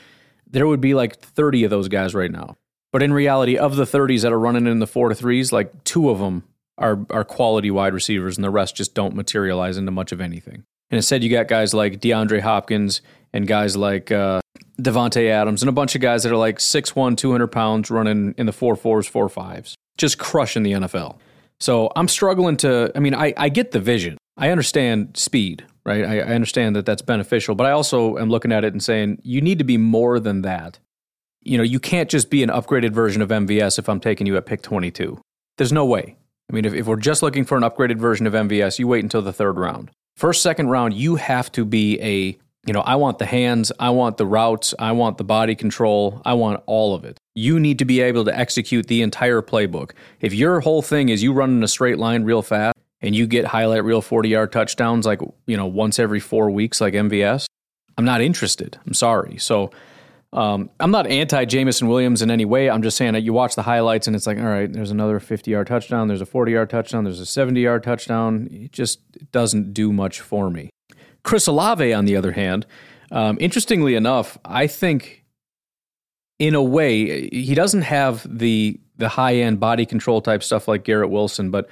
there 0.50 0.66
would 0.66 0.80
be 0.80 0.94
like 0.94 1.20
30 1.20 1.62
of 1.62 1.70
those 1.70 1.86
guys 1.86 2.12
right 2.12 2.32
now. 2.32 2.56
But 2.92 3.04
in 3.04 3.12
reality, 3.12 3.56
of 3.56 3.76
the 3.76 3.84
30s 3.84 4.22
that 4.22 4.32
are 4.32 4.38
running 4.38 4.66
in 4.66 4.80
the 4.80 4.86
4 4.88 5.10
to 5.10 5.14
3s, 5.14 5.52
like 5.52 5.84
two 5.84 6.10
of 6.10 6.18
them 6.18 6.42
are, 6.76 7.06
are 7.08 7.22
quality 7.22 7.70
wide 7.70 7.94
receivers 7.94 8.36
and 8.36 8.44
the 8.44 8.50
rest 8.50 8.74
just 8.74 8.96
don't 8.96 9.14
materialize 9.14 9.76
into 9.76 9.92
much 9.92 10.10
of 10.10 10.20
anything. 10.20 10.64
And 10.90 10.96
instead, 10.96 11.22
you 11.22 11.30
got 11.30 11.46
guys 11.46 11.72
like 11.72 12.00
DeAndre 12.00 12.40
Hopkins 12.40 13.00
and 13.32 13.46
guys 13.46 13.76
like 13.76 14.10
uh, 14.10 14.40
Davante 14.82 15.28
Adams 15.30 15.62
and 15.62 15.68
a 15.68 15.72
bunch 15.72 15.94
of 15.94 16.00
guys 16.00 16.24
that 16.24 16.32
are 16.32 16.36
like 16.36 16.58
6'1, 16.58 17.16
200 17.16 17.46
pounds 17.46 17.92
running 17.92 18.34
in 18.36 18.46
the 18.46 18.52
4 18.52 18.74
4s, 18.74 19.08
4 19.08 19.28
5s, 19.28 19.74
just 19.96 20.18
crushing 20.18 20.64
the 20.64 20.72
NFL. 20.72 21.18
So 21.60 21.90
I'm 21.94 22.08
struggling 22.08 22.56
to, 22.58 22.90
I 22.94 23.00
mean, 23.00 23.14
I, 23.14 23.34
I 23.36 23.48
get 23.48 23.72
the 23.72 23.80
vision. 23.80 24.16
I 24.36 24.50
understand 24.50 25.16
speed, 25.16 25.64
right? 25.84 26.04
I, 26.04 26.20
I 26.20 26.34
understand 26.34 26.74
that 26.76 26.86
that's 26.86 27.02
beneficial, 27.02 27.54
but 27.54 27.66
I 27.66 27.72
also 27.72 28.16
am 28.16 28.30
looking 28.30 28.52
at 28.52 28.64
it 28.64 28.72
and 28.72 28.82
saying, 28.82 29.20
you 29.22 29.40
need 29.40 29.58
to 29.58 29.64
be 29.64 29.76
more 29.76 30.18
than 30.18 30.42
that. 30.42 30.78
You 31.42 31.58
know, 31.58 31.64
you 31.64 31.78
can't 31.78 32.08
just 32.08 32.30
be 32.30 32.42
an 32.42 32.48
upgraded 32.48 32.92
version 32.92 33.20
of 33.22 33.28
MVS 33.28 33.78
if 33.78 33.88
I'm 33.88 34.00
taking 34.00 34.26
you 34.26 34.36
at 34.36 34.46
pick 34.46 34.62
22. 34.62 35.20
There's 35.58 35.72
no 35.72 35.84
way. 35.84 36.16
I 36.50 36.54
mean, 36.54 36.64
if, 36.64 36.74
if 36.74 36.86
we're 36.86 36.96
just 36.96 37.22
looking 37.22 37.44
for 37.44 37.56
an 37.56 37.62
upgraded 37.62 37.98
version 37.98 38.26
of 38.26 38.32
MVS, 38.32 38.78
you 38.78 38.88
wait 38.88 39.04
until 39.04 39.22
the 39.22 39.32
third 39.32 39.58
round. 39.58 39.90
First, 40.16 40.42
second 40.42 40.68
round, 40.68 40.94
you 40.94 41.16
have 41.16 41.52
to 41.52 41.64
be 41.64 42.00
a 42.00 42.38
you 42.66 42.72
know, 42.72 42.80
I 42.80 42.96
want 42.96 43.18
the 43.18 43.26
hands, 43.26 43.72
I 43.80 43.90
want 43.90 44.18
the 44.18 44.26
routes, 44.26 44.74
I 44.78 44.92
want 44.92 45.18
the 45.18 45.24
body 45.24 45.54
control, 45.54 46.20
I 46.24 46.34
want 46.34 46.62
all 46.66 46.94
of 46.94 47.04
it. 47.04 47.18
You 47.34 47.58
need 47.58 47.78
to 47.78 47.84
be 47.84 48.00
able 48.00 48.24
to 48.26 48.36
execute 48.36 48.86
the 48.86 49.02
entire 49.02 49.40
playbook. 49.40 49.92
If 50.20 50.34
your 50.34 50.60
whole 50.60 50.82
thing 50.82 51.08
is 51.08 51.22
you 51.22 51.32
run 51.32 51.50
in 51.50 51.62
a 51.62 51.68
straight 51.68 51.98
line 51.98 52.24
real 52.24 52.42
fast 52.42 52.76
and 53.00 53.14
you 53.14 53.26
get 53.26 53.46
highlight 53.46 53.84
reel 53.84 54.02
40 54.02 54.28
yard 54.28 54.52
touchdowns 54.52 55.06
like, 55.06 55.20
you 55.46 55.56
know, 55.56 55.66
once 55.66 55.98
every 55.98 56.20
four 56.20 56.50
weeks 56.50 56.80
like 56.80 56.92
MVS, 56.92 57.46
I'm 57.96 58.04
not 58.04 58.20
interested. 58.20 58.78
I'm 58.86 58.94
sorry. 58.94 59.38
So, 59.38 59.70
um, 60.32 60.70
I'm 60.78 60.92
not 60.92 61.06
anti 61.08 61.44
Jameson 61.44 61.88
Williams 61.88 62.22
in 62.22 62.30
any 62.30 62.44
way. 62.44 62.70
I'm 62.70 62.82
just 62.82 62.96
saying 62.96 63.14
that 63.14 63.22
you 63.22 63.32
watch 63.32 63.56
the 63.56 63.62
highlights 63.62 64.06
and 64.06 64.14
it's 64.14 64.26
like, 64.26 64.38
all 64.38 64.44
right, 64.44 64.72
there's 64.72 64.90
another 64.90 65.18
50 65.18 65.50
yard 65.50 65.66
touchdown, 65.66 66.08
there's 66.08 66.20
a 66.20 66.26
40 66.26 66.52
yard 66.52 66.70
touchdown, 66.70 67.04
there's 67.04 67.20
a 67.20 67.26
70 67.26 67.60
yard 67.60 67.82
touchdown. 67.82 68.48
It 68.52 68.70
just 68.70 69.00
doesn't 69.32 69.72
do 69.74 69.92
much 69.92 70.20
for 70.20 70.50
me. 70.50 70.70
Chris 71.22 71.46
Olave, 71.46 71.92
on 71.92 72.04
the 72.04 72.16
other 72.16 72.32
hand, 72.32 72.66
um, 73.10 73.36
interestingly 73.40 73.94
enough, 73.94 74.38
I 74.44 74.66
think 74.66 75.24
in 76.38 76.54
a 76.54 76.62
way 76.62 77.28
he 77.28 77.54
doesn't 77.54 77.82
have 77.82 78.26
the 78.38 78.80
the 78.96 79.08
high 79.08 79.36
end 79.36 79.58
body 79.58 79.86
control 79.86 80.20
type 80.20 80.42
stuff 80.42 80.68
like 80.68 80.84
Garrett 80.84 81.10
Wilson, 81.10 81.50
but 81.50 81.68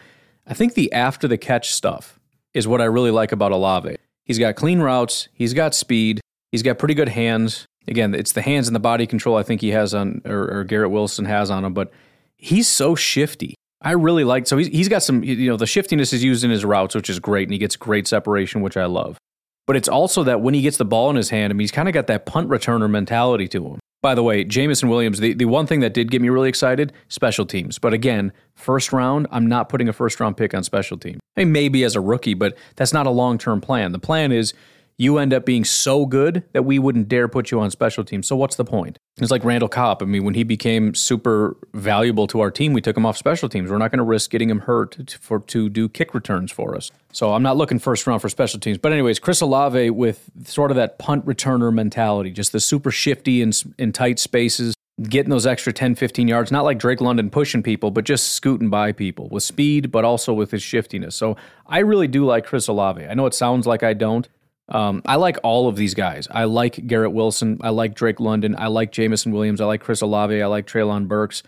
I 0.47 0.55
think 0.55 0.75
the 0.75 0.93
after 0.93 1.29
the 1.29 1.39
catch 1.39 1.73
stuff 1.73 2.19
is 2.55 2.67
what 2.67 2.81
I 2.81 2.85
really 2.85 3.11
like 3.11 3.33
about 3.33 3.53
Olave. 3.53 3.97
He's 4.25 4.39
got 4.39 4.57
clean 4.57 4.81
routes, 4.81 5.29
he's 5.33 5.55
got 5.55 5.75
speed, 5.75 6.21
he's 6.53 6.63
got 6.63 6.79
pretty 6.79 6.95
good 6.95 7.09
hands. 7.09 7.67
Again, 7.87 8.15
it's 8.15 8.33
the 8.33 8.43
hands 8.43 8.67
and 8.67 8.75
the 8.75 8.81
body 8.81 9.07
control 9.07 9.37
I 9.37 9.43
think 9.43 9.63
he 9.63 9.71
has 9.71 9.95
on, 9.95 10.21
or, 10.27 10.59
or 10.59 10.65
Garrett 10.65 10.91
Wilson 10.91 11.25
has 11.25 11.51
on 11.51 11.65
him, 11.65 11.73
but 11.73 11.91
he's 12.37 12.69
so 12.69 12.95
shifty. 12.95 13.55
I 13.81 13.93
really 13.93 14.25
like 14.25 14.47
so 14.47 14.57
he's, 14.57 14.69
he's 14.69 14.89
got 14.89 15.03
some 15.03 15.23
you 15.23 15.49
know 15.49 15.57
the 15.57 15.67
shiftiness 15.67 16.13
is 16.13 16.25
used 16.25 16.45
in 16.45 16.51
his 16.51 16.65
routes, 16.65 16.95
which 16.95 17.09
is 17.09 17.21
great, 17.21 17.47
and 17.47 17.53
he 17.53 17.59
gets 17.59 17.77
great 17.77 18.09
separation, 18.09 18.61
which 18.61 18.77
I 18.77 18.87
love. 18.87 19.19
But 19.69 19.77
it's 19.77 19.89
also 19.89 20.25
that 20.25 20.41
when 20.41 20.55
he 20.55 20.63
gets 20.63 20.79
the 20.79 20.87
ball 20.87 21.11
in 21.11 21.17
his 21.17 21.29
hand, 21.29 21.53
I 21.53 21.55
mean, 21.55 21.61
he's 21.61 21.71
kind 21.71 21.89
of 21.89 21.95
got 21.95 22.07
that 22.07 22.25
punt 22.25 22.49
returner 22.49 22.91
mentality 22.91 23.47
to 23.49 23.67
him. 23.67 23.81
By 24.01 24.15
the 24.15 24.23
way, 24.23 24.43
Jameson 24.43 24.89
Williams, 24.89 25.21
the, 25.21 25.35
the 25.35 25.45
one 25.45 25.67
thing 25.67 25.81
that 25.81 25.93
did 25.93 26.11
get 26.11 26.23
me 26.23 26.31
really 26.31 26.49
excited, 26.49 26.93
special 27.09 27.45
teams. 27.45 27.79
But 27.79 27.93
again, 27.93 28.33
first 28.55 28.95
round, 28.95 29.27
I'm 29.31 29.47
not 29.47 29.69
putting 29.69 29.87
a 29.87 29.93
first 29.93 30.21
round 30.21 30.39
pick 30.39 30.55
on 30.55 30.65
special 30.65 30.97
teams. 30.97 31.19
I 31.37 31.41
mean, 31.41 31.53
maybe 31.53 31.85
as 31.85 31.97
a 31.97 32.01
rookie, 32.01 32.33
but 32.33 32.57
that's 32.77 32.95
not 32.95 33.07
a 33.07 33.11
long 33.11 33.37
term 33.37 33.61
plan. 33.61 33.93
The 33.93 33.99
plan 33.99 34.33
is 34.33 34.55
you 34.99 35.19
end 35.19 35.33
up 35.33 35.47
being 35.47 35.65
so 35.65 36.05
good 36.05 36.43
that 36.53 36.65
we 36.65 36.79
wouldn't 36.79 37.09
dare 37.09 37.29
put 37.29 37.53
you 37.53 37.61
on 37.61 37.71
special 37.71 38.05
teams. 38.05 38.27
So 38.27 38.35
what's 38.35 38.57
the 38.57 38.65
point? 38.65 38.99
It's 39.19 39.31
like 39.31 39.45
Randall 39.45 39.69
Cobb. 39.69 40.03
I 40.03 40.07
mean, 40.07 40.25
when 40.25 40.35
he 40.35 40.43
became 40.43 40.95
super 40.95 41.57
valuable 41.73 42.27
to 42.27 42.41
our 42.41 42.51
team, 42.51 42.73
we 42.73 42.81
took 42.81 42.97
him 42.97 43.07
off 43.07 43.17
special 43.17 43.49
teams. 43.49 43.71
We're 43.71 43.79
not 43.79 43.93
going 43.93 43.99
to 43.99 44.05
risk 44.05 44.31
getting 44.31 44.51
him 44.51 44.61
hurt 44.61 45.07
to, 45.07 45.19
for 45.19 45.39
to 45.41 45.69
do 45.69 45.89
kick 45.89 46.15
returns 46.15 46.51
for 46.51 46.75
us. 46.75 46.91
So 47.13 47.33
I'm 47.33 47.45
not 47.45 47.57
looking 47.57 47.79
first 47.79 48.07
round 48.09 48.21
for 48.21 48.29
special 48.29 48.59
teams. 48.59 48.77
But 48.77 48.93
anyways, 48.93 49.21
Chris 49.21 49.41
Olave 49.41 49.91
with 49.91 50.31
sort 50.45 50.73
of 50.73 50.77
that 50.77 50.99
punt 50.99 51.25
returner 51.25 51.73
mentality, 51.73 52.31
just 52.31 52.51
the 52.51 52.61
super 52.61 52.91
shifty 52.91 53.41
in, 53.41 53.53
in 53.79 53.93
tight 53.93 54.19
spaces, 54.19 54.75
getting 55.03 55.31
those 55.31 55.47
extra 55.47 55.73
10, 55.73 55.95
15 55.95 56.27
yards, 56.27 56.51
not 56.51 56.65
like 56.65 56.79
Drake 56.79 57.01
London 57.01 57.31
pushing 57.31 57.63
people, 57.63 57.93
but 57.93 58.05
just 58.05 58.33
scooting 58.33 58.69
by 58.69 58.91
people 58.91 59.29
with 59.31 59.45
speed, 59.45 59.93
but 59.93 60.05
also 60.05 60.33
with 60.33 60.51
his 60.51 60.63
shiftiness. 60.63 61.15
So 61.15 61.37
I 61.67 61.79
really 61.79 62.09
do 62.09 62.25
like 62.25 62.45
Chris 62.45 62.67
Olave. 62.67 63.07
I 63.07 63.15
know 63.15 63.27
it 63.27 63.35
sounds 63.35 63.65
like 63.65 63.85
I 63.85 63.95
don't, 63.95 64.29
Um, 64.69 65.03
I 65.07 65.17
like 65.17 65.39
all 65.43 65.69
of 65.69 65.77
these 65.77 65.95
guys. 65.95 66.29
I 66.31 66.45
like 66.45 66.87
Garrett 66.87 67.13
Wilson. 67.13 67.59
I 67.63 67.71
like 67.71 67.95
Drake 67.95 68.21
London. 68.21 68.55
I 68.59 68.67
like 68.67 68.93
Jameson 68.93 69.33
Williams. 69.33 69.61
I 69.61 69.65
like 69.65 69.81
Chris 69.81 70.03
Olave. 70.03 70.43
I 70.43 70.47
like 70.47 70.67
Treylon 70.67 71.09
Burks. 71.09 71.43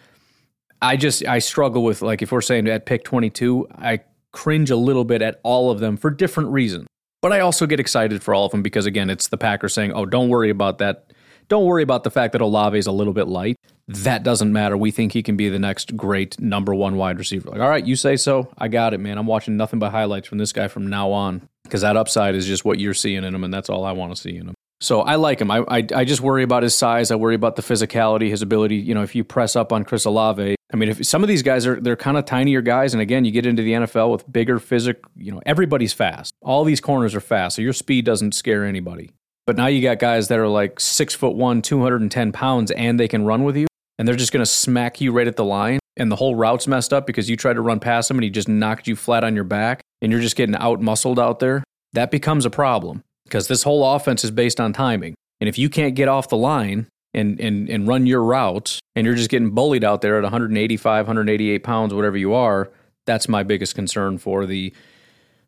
I 0.83 0.97
just 0.97 1.27
I 1.27 1.39
struggle 1.41 1.83
with 1.85 2.01
like 2.01 2.23
if 2.23 2.33
we're 2.33 2.41
saying 2.41 2.67
at 2.69 2.87
pick 2.87 3.05
22, 3.05 3.69
I 3.77 4.01
cringe 4.33 4.71
a 4.71 4.77
little 4.77 5.05
bit 5.05 5.23
at 5.23 5.41
all 5.43 5.71
of 5.71 5.81
them 5.81 5.97
for 5.97 6.11
different 6.11 6.51
reasons. 6.51 6.87
But 7.21 7.33
I 7.33 7.41
also 7.41 7.67
get 7.67 7.81
excited 7.81 8.23
for 8.23 8.33
all 8.35 8.47
of 8.47 8.53
them 8.53 8.63
because 8.63 8.87
again, 8.87 9.11
it's 9.11 9.29
the 9.29 9.37
Packers 9.37 9.75
saying, 9.75 9.93
"Oh, 9.93 10.07
don't 10.07 10.31
worry 10.31 10.49
about 10.49 10.79
that. 10.79 11.13
Don't 11.49 11.67
worry 11.67 11.83
about 11.83 12.05
the 12.05 12.11
fact 12.11 12.33
that 12.33 12.41
Olave 12.41 12.79
is 12.79 12.87
a 12.87 12.93
little 12.93 13.13
bit 13.13 13.29
light. 13.29 13.57
That 13.89 14.23
doesn't 14.23 14.53
matter. 14.53 14.77
We 14.77 14.91
think 14.91 15.13
he 15.13 15.23
can 15.23 15.37
be 15.37 15.49
the 15.49 15.59
next 15.59 15.97
great 15.97 16.41
number 16.41 16.75
one 16.75 16.97
wide 16.97 17.19
receiver." 17.19 17.51
Like, 17.51 17.61
all 17.61 17.69
right, 17.69 17.85
you 17.85 17.97
say 17.97 18.17
so. 18.17 18.51
I 18.57 18.69
got 18.69 18.95
it, 18.95 18.99
man. 18.99 19.19
I'm 19.19 19.27
watching 19.27 19.59
nothing 19.59 19.79
but 19.79 19.91
highlights 19.91 20.29
from 20.29 20.39
this 20.39 20.53
guy 20.53 20.69
from 20.69 20.87
now 20.87 21.11
on 21.11 21.50
because 21.71 21.83
that 21.83 21.97
upside 21.97 22.35
is 22.35 22.47
just 22.47 22.65
what 22.65 22.79
you're 22.79 22.95
seeing 22.95 23.25
in 23.25 23.35
him, 23.35 23.45
and 23.45 23.55
that's 23.55 23.71
all 23.71 23.85
I 23.85 23.93
want 23.93 24.15
to 24.15 24.21
see 24.21 24.37
in 24.37 24.49
him. 24.49 24.55
So 24.83 25.03
I 25.03 25.17
like 25.17 25.41
him. 25.41 25.51
I, 25.51 25.59
I, 25.69 25.87
I 25.95 26.05
just 26.05 26.23
worry 26.23 26.43
about 26.43 26.63
his 26.63 26.75
size. 26.75 27.11
I 27.11 27.17
worry 27.17 27.35
about 27.35 27.57
the 27.57 27.63
physicality, 27.63 28.31
his 28.31 28.41
ability. 28.41 28.77
You 28.77 28.95
know, 28.95 29.03
if 29.03 29.15
you 29.15 29.25
press 29.25 29.55
up 29.55 29.73
on 29.73 29.85
Chris 29.85 30.07
Olave, 30.07 30.57
I 30.73 30.77
mean, 30.77 30.89
if 30.89 31.05
some 31.07 31.23
of 31.23 31.29
these 31.29 31.43
guys 31.43 31.67
are 31.67 31.79
they're 31.79 31.97
kind 31.97 32.17
of 32.17 32.25
tinier 32.25 32.63
guys, 32.63 32.95
and 32.95 33.01
again, 33.01 33.25
you 33.25 33.31
get 33.31 33.45
into 33.45 33.63
the 33.63 33.73
NFL 33.73 34.11
with 34.11 34.31
bigger 34.31 34.59
physic. 34.59 35.03
You 35.17 35.33
know, 35.33 35.43
everybody's 35.45 35.93
fast. 35.93 36.33
All 36.43 36.65
these 36.65 36.81
corners 36.81 37.15
are 37.15 37.21
fast, 37.21 37.57
so 37.57 37.63
your 37.63 37.75
speed 37.75 38.05
doesn't 38.05 38.33
scare 38.33 38.65
anybody. 38.65 39.11
But 39.47 39.57
now 39.57 39.67
you 39.67 39.83
got 39.83 39.99
guys 39.99 40.29
that 40.29 40.39
are 40.39 40.49
like 40.49 40.81
six 40.81 41.15
foot 41.15 41.35
one, 41.35 41.61
two 41.61 41.83
hundred 41.83 42.01
and 42.01 42.11
ten 42.11 42.33
pounds, 42.33 42.71
and 42.71 42.99
they 42.99 43.09
can 43.09 43.25
run 43.25 43.45
with 43.45 43.57
you, 43.57 43.67
and 43.99 44.09
they're 44.09 44.17
just 44.17 44.33
going 44.33 44.45
to 44.45 44.51
smack 44.51 45.01
you 45.01 45.13
right 45.13 45.27
at 45.27 45.37
the 45.37 45.45
line, 45.45 45.81
and 45.97 46.11
the 46.11 46.17
whole 46.17 46.35
route's 46.35 46.67
messed 46.67 46.95
up 46.95 47.07
because 47.07 47.29
you 47.29 47.37
tried 47.37 47.55
to 47.55 47.61
run 47.61 47.81
past 47.81 48.11
him 48.11 48.17
and 48.17 48.25
he 48.25 48.31
just 48.31 48.49
knocked 48.49 48.87
you 48.87 48.97
flat 48.97 49.25
on 49.25 49.35
your 49.35 49.45
back, 49.45 49.83
and 50.03 50.13
you're 50.13 50.21
just 50.21 50.37
getting 50.37 50.57
out 50.57 50.81
muscled 50.81 51.19
out 51.19 51.39
there. 51.39 51.65
That 51.93 52.11
becomes 52.11 52.45
a 52.45 52.51
problem 52.51 53.03
because 53.25 53.49
this 53.49 53.63
whole 53.63 53.95
offense 53.95 54.25
is 54.25 54.31
based 54.31 54.61
on 54.61 54.73
timing. 54.73 55.15
And 55.41 55.49
if 55.49 55.59
you 55.59 55.69
can't 55.69 55.95
get 55.95 56.09
off 56.09 56.29
the 56.29 56.37
line 56.37 56.87
and, 57.15 57.41
and, 57.41 57.69
and 57.69 57.89
run 57.89 58.07
your 58.07 58.23
routes 58.23 58.81
and 58.95 59.07
you're 59.07 59.17
just 59.17 59.31
getting 59.31 59.51
bullied 59.51 59.85
out 59.85 60.01
there 60.01 60.17
at 60.17 60.23
185, 60.23 61.07
188 61.07 61.65
pounds, 61.65 61.95
whatever 61.95 62.17
you 62.17 62.35
are, 62.35 62.71
that's 63.07 63.29
my 63.29 63.43
biggest 63.43 63.75
concern 63.75 64.19
for 64.19 64.47
the 64.47 64.73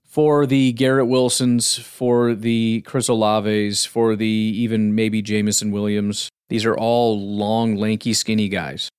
for 0.04 0.44
the 0.44 0.72
Garrett 0.72 1.08
Wilsons, 1.08 1.78
for 1.78 2.34
the 2.34 2.82
Chris 2.82 3.08
Olaves, 3.08 3.86
for 3.86 4.14
the 4.14 4.26
even 4.26 4.94
maybe 4.94 5.22
Jameson 5.22 5.70
Williams. 5.70 6.28
These 6.50 6.66
are 6.66 6.76
all 6.76 7.18
long, 7.18 7.76
lanky, 7.76 8.12
skinny 8.12 8.50
guys. 8.50 8.90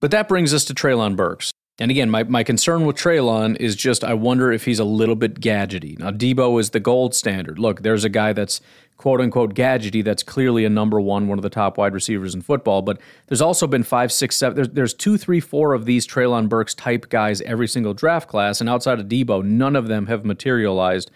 But 0.00 0.10
that 0.10 0.26
brings 0.26 0.52
us 0.52 0.64
to 0.64 0.74
Treylon 0.74 1.14
Burks. 1.14 1.52
And 1.80 1.90
again, 1.92 2.10
my, 2.10 2.24
my 2.24 2.42
concern 2.42 2.84
with 2.86 2.96
Treylon 2.96 3.56
is 3.60 3.76
just 3.76 4.02
I 4.02 4.14
wonder 4.14 4.50
if 4.50 4.64
he's 4.64 4.80
a 4.80 4.84
little 4.84 5.14
bit 5.14 5.40
gadgety. 5.40 5.98
Now, 5.98 6.10
Deebo 6.10 6.60
is 6.60 6.70
the 6.70 6.80
gold 6.80 7.14
standard. 7.14 7.58
Look, 7.58 7.82
there's 7.82 8.04
a 8.04 8.08
guy 8.08 8.32
that's 8.32 8.60
quote 8.96 9.20
unquote 9.20 9.54
gadgety 9.54 10.02
that's 10.02 10.24
clearly 10.24 10.64
a 10.64 10.68
number 10.68 11.00
one, 11.00 11.28
one 11.28 11.38
of 11.38 11.42
the 11.42 11.50
top 11.50 11.78
wide 11.78 11.94
receivers 11.94 12.34
in 12.34 12.42
football. 12.42 12.82
But 12.82 13.00
there's 13.28 13.40
also 13.40 13.68
been 13.68 13.84
five, 13.84 14.10
six, 14.10 14.36
seven, 14.36 14.56
there's, 14.56 14.68
there's 14.70 14.94
two, 14.94 15.16
three, 15.16 15.38
four 15.38 15.72
of 15.72 15.84
these 15.84 16.04
Treylon 16.04 16.48
Burks 16.48 16.74
type 16.74 17.08
guys 17.10 17.40
every 17.42 17.68
single 17.68 17.94
draft 17.94 18.28
class. 18.28 18.60
And 18.60 18.68
outside 18.68 18.98
of 18.98 19.06
Deebo, 19.06 19.44
none 19.44 19.76
of 19.76 19.86
them 19.86 20.06
have 20.06 20.24
materialized 20.24 21.12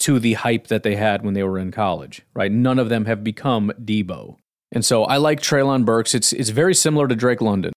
to 0.00 0.18
the 0.18 0.32
hype 0.32 0.66
that 0.66 0.82
they 0.82 0.96
had 0.96 1.24
when 1.24 1.34
they 1.34 1.44
were 1.44 1.60
in 1.60 1.70
college, 1.70 2.22
right? 2.34 2.50
None 2.50 2.80
of 2.80 2.88
them 2.88 3.04
have 3.04 3.22
become 3.22 3.70
Deebo. 3.80 4.36
And 4.72 4.84
so 4.84 5.04
I 5.04 5.18
like 5.18 5.40
Treylon 5.40 5.84
Burks. 5.84 6.12
It's, 6.12 6.32
it's 6.32 6.48
very 6.48 6.74
similar 6.74 7.06
to 7.06 7.14
Drake 7.14 7.40
London. 7.40 7.72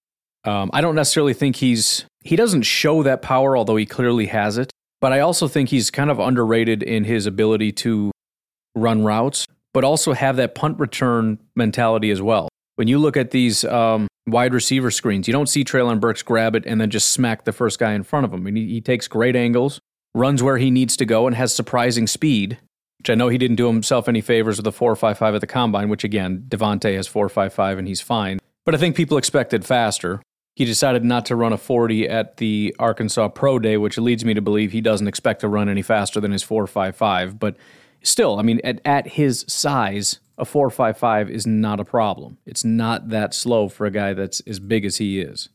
Um, 0.45 0.69
I 0.73 0.81
don't 0.81 0.95
necessarily 0.95 1.33
think 1.33 1.57
he's 1.57 2.05
he 2.21 2.35
doesn't 2.35 2.63
show 2.63 3.03
that 3.03 3.21
power, 3.21 3.57
although 3.57 3.75
he 3.75 3.85
clearly 3.85 4.27
has 4.27 4.57
it. 4.57 4.71
But 5.01 5.11
I 5.11 5.19
also 5.19 5.47
think 5.47 5.69
he's 5.69 5.91
kind 5.91 6.09
of 6.09 6.19
underrated 6.19 6.81
in 6.81 7.03
his 7.03 7.25
ability 7.25 7.71
to 7.73 8.11
run 8.75 9.03
routes, 9.03 9.45
but 9.73 9.83
also 9.83 10.13
have 10.13 10.35
that 10.37 10.55
punt 10.55 10.79
return 10.79 11.39
mentality 11.55 12.11
as 12.11 12.21
well. 12.21 12.49
When 12.75 12.87
you 12.87 12.97
look 12.97 13.17
at 13.17 13.31
these 13.31 13.63
um, 13.65 14.07
wide 14.27 14.53
receiver 14.53 14.91
screens, 14.91 15.27
you 15.27 15.31
don't 15.31 15.47
see 15.47 15.63
Treylon 15.63 15.99
Burks 15.99 16.23
grab 16.23 16.55
it 16.55 16.65
and 16.65 16.79
then 16.79 16.89
just 16.89 17.09
smack 17.09 17.45
the 17.45 17.51
first 17.51 17.79
guy 17.79 17.93
in 17.93 18.03
front 18.03 18.25
of 18.25 18.33
him. 18.33 18.41
I 18.41 18.51
mean, 18.51 18.55
he, 18.55 18.73
he 18.73 18.81
takes 18.81 19.07
great 19.07 19.35
angles, 19.35 19.79
runs 20.13 20.41
where 20.41 20.57
he 20.57 20.71
needs 20.71 20.97
to 20.97 21.05
go, 21.05 21.27
and 21.27 21.35
has 21.35 21.53
surprising 21.53 22.07
speed. 22.07 22.57
Which 22.99 23.09
I 23.09 23.15
know 23.15 23.27
he 23.27 23.37
didn't 23.37 23.57
do 23.57 23.67
himself 23.67 24.07
any 24.07 24.21
favors 24.21 24.57
with 24.57 24.65
a 24.65 24.71
4.55 24.71 25.35
at 25.35 25.41
the 25.41 25.47
combine, 25.47 25.89
which 25.89 26.03
again, 26.03 26.45
Davante 26.47 26.95
has 26.95 27.07
4.55 27.07 27.77
and 27.77 27.87
he's 27.87 28.01
fine. 28.01 28.39
But 28.65 28.73
I 28.73 28.79
think 28.79 28.95
people 28.95 29.17
expected 29.17 29.63
faster. 29.63 30.21
He 30.55 30.63
decided 30.63 31.03
not 31.03 31.25
to 31.25 31.35
run 31.35 31.51
a 31.51 31.57
40 31.57 32.07
at 32.07 32.37
the 32.37 32.73
Arkansas 32.79 33.27
Pro 33.29 33.59
Day, 33.59 33.75
which 33.75 33.97
leads 33.97 34.23
me 34.23 34.33
to 34.33 34.41
believe 34.41 34.71
he 34.71 34.81
doesn't 34.81 35.07
expect 35.07 35.41
to 35.41 35.49
run 35.49 35.67
any 35.67 35.81
faster 35.81 36.21
than 36.21 36.31
his 36.31 36.43
455. 36.43 37.37
But 37.37 37.57
still, 38.03 38.39
I 38.39 38.41
mean, 38.41 38.61
at, 38.63 38.79
at 38.85 39.07
his 39.07 39.43
size, 39.49 40.19
a 40.37 40.45
455 40.45 41.29
is 41.29 41.45
not 41.45 41.81
a 41.81 41.85
problem. 41.85 42.37
It's 42.45 42.63
not 42.63 43.09
that 43.09 43.33
slow 43.33 43.67
for 43.67 43.85
a 43.85 43.91
guy 43.91 44.13
that's 44.13 44.39
as 44.41 44.59
big 44.59 44.85
as 44.85 44.97
he 44.97 45.19
is. 45.19 45.49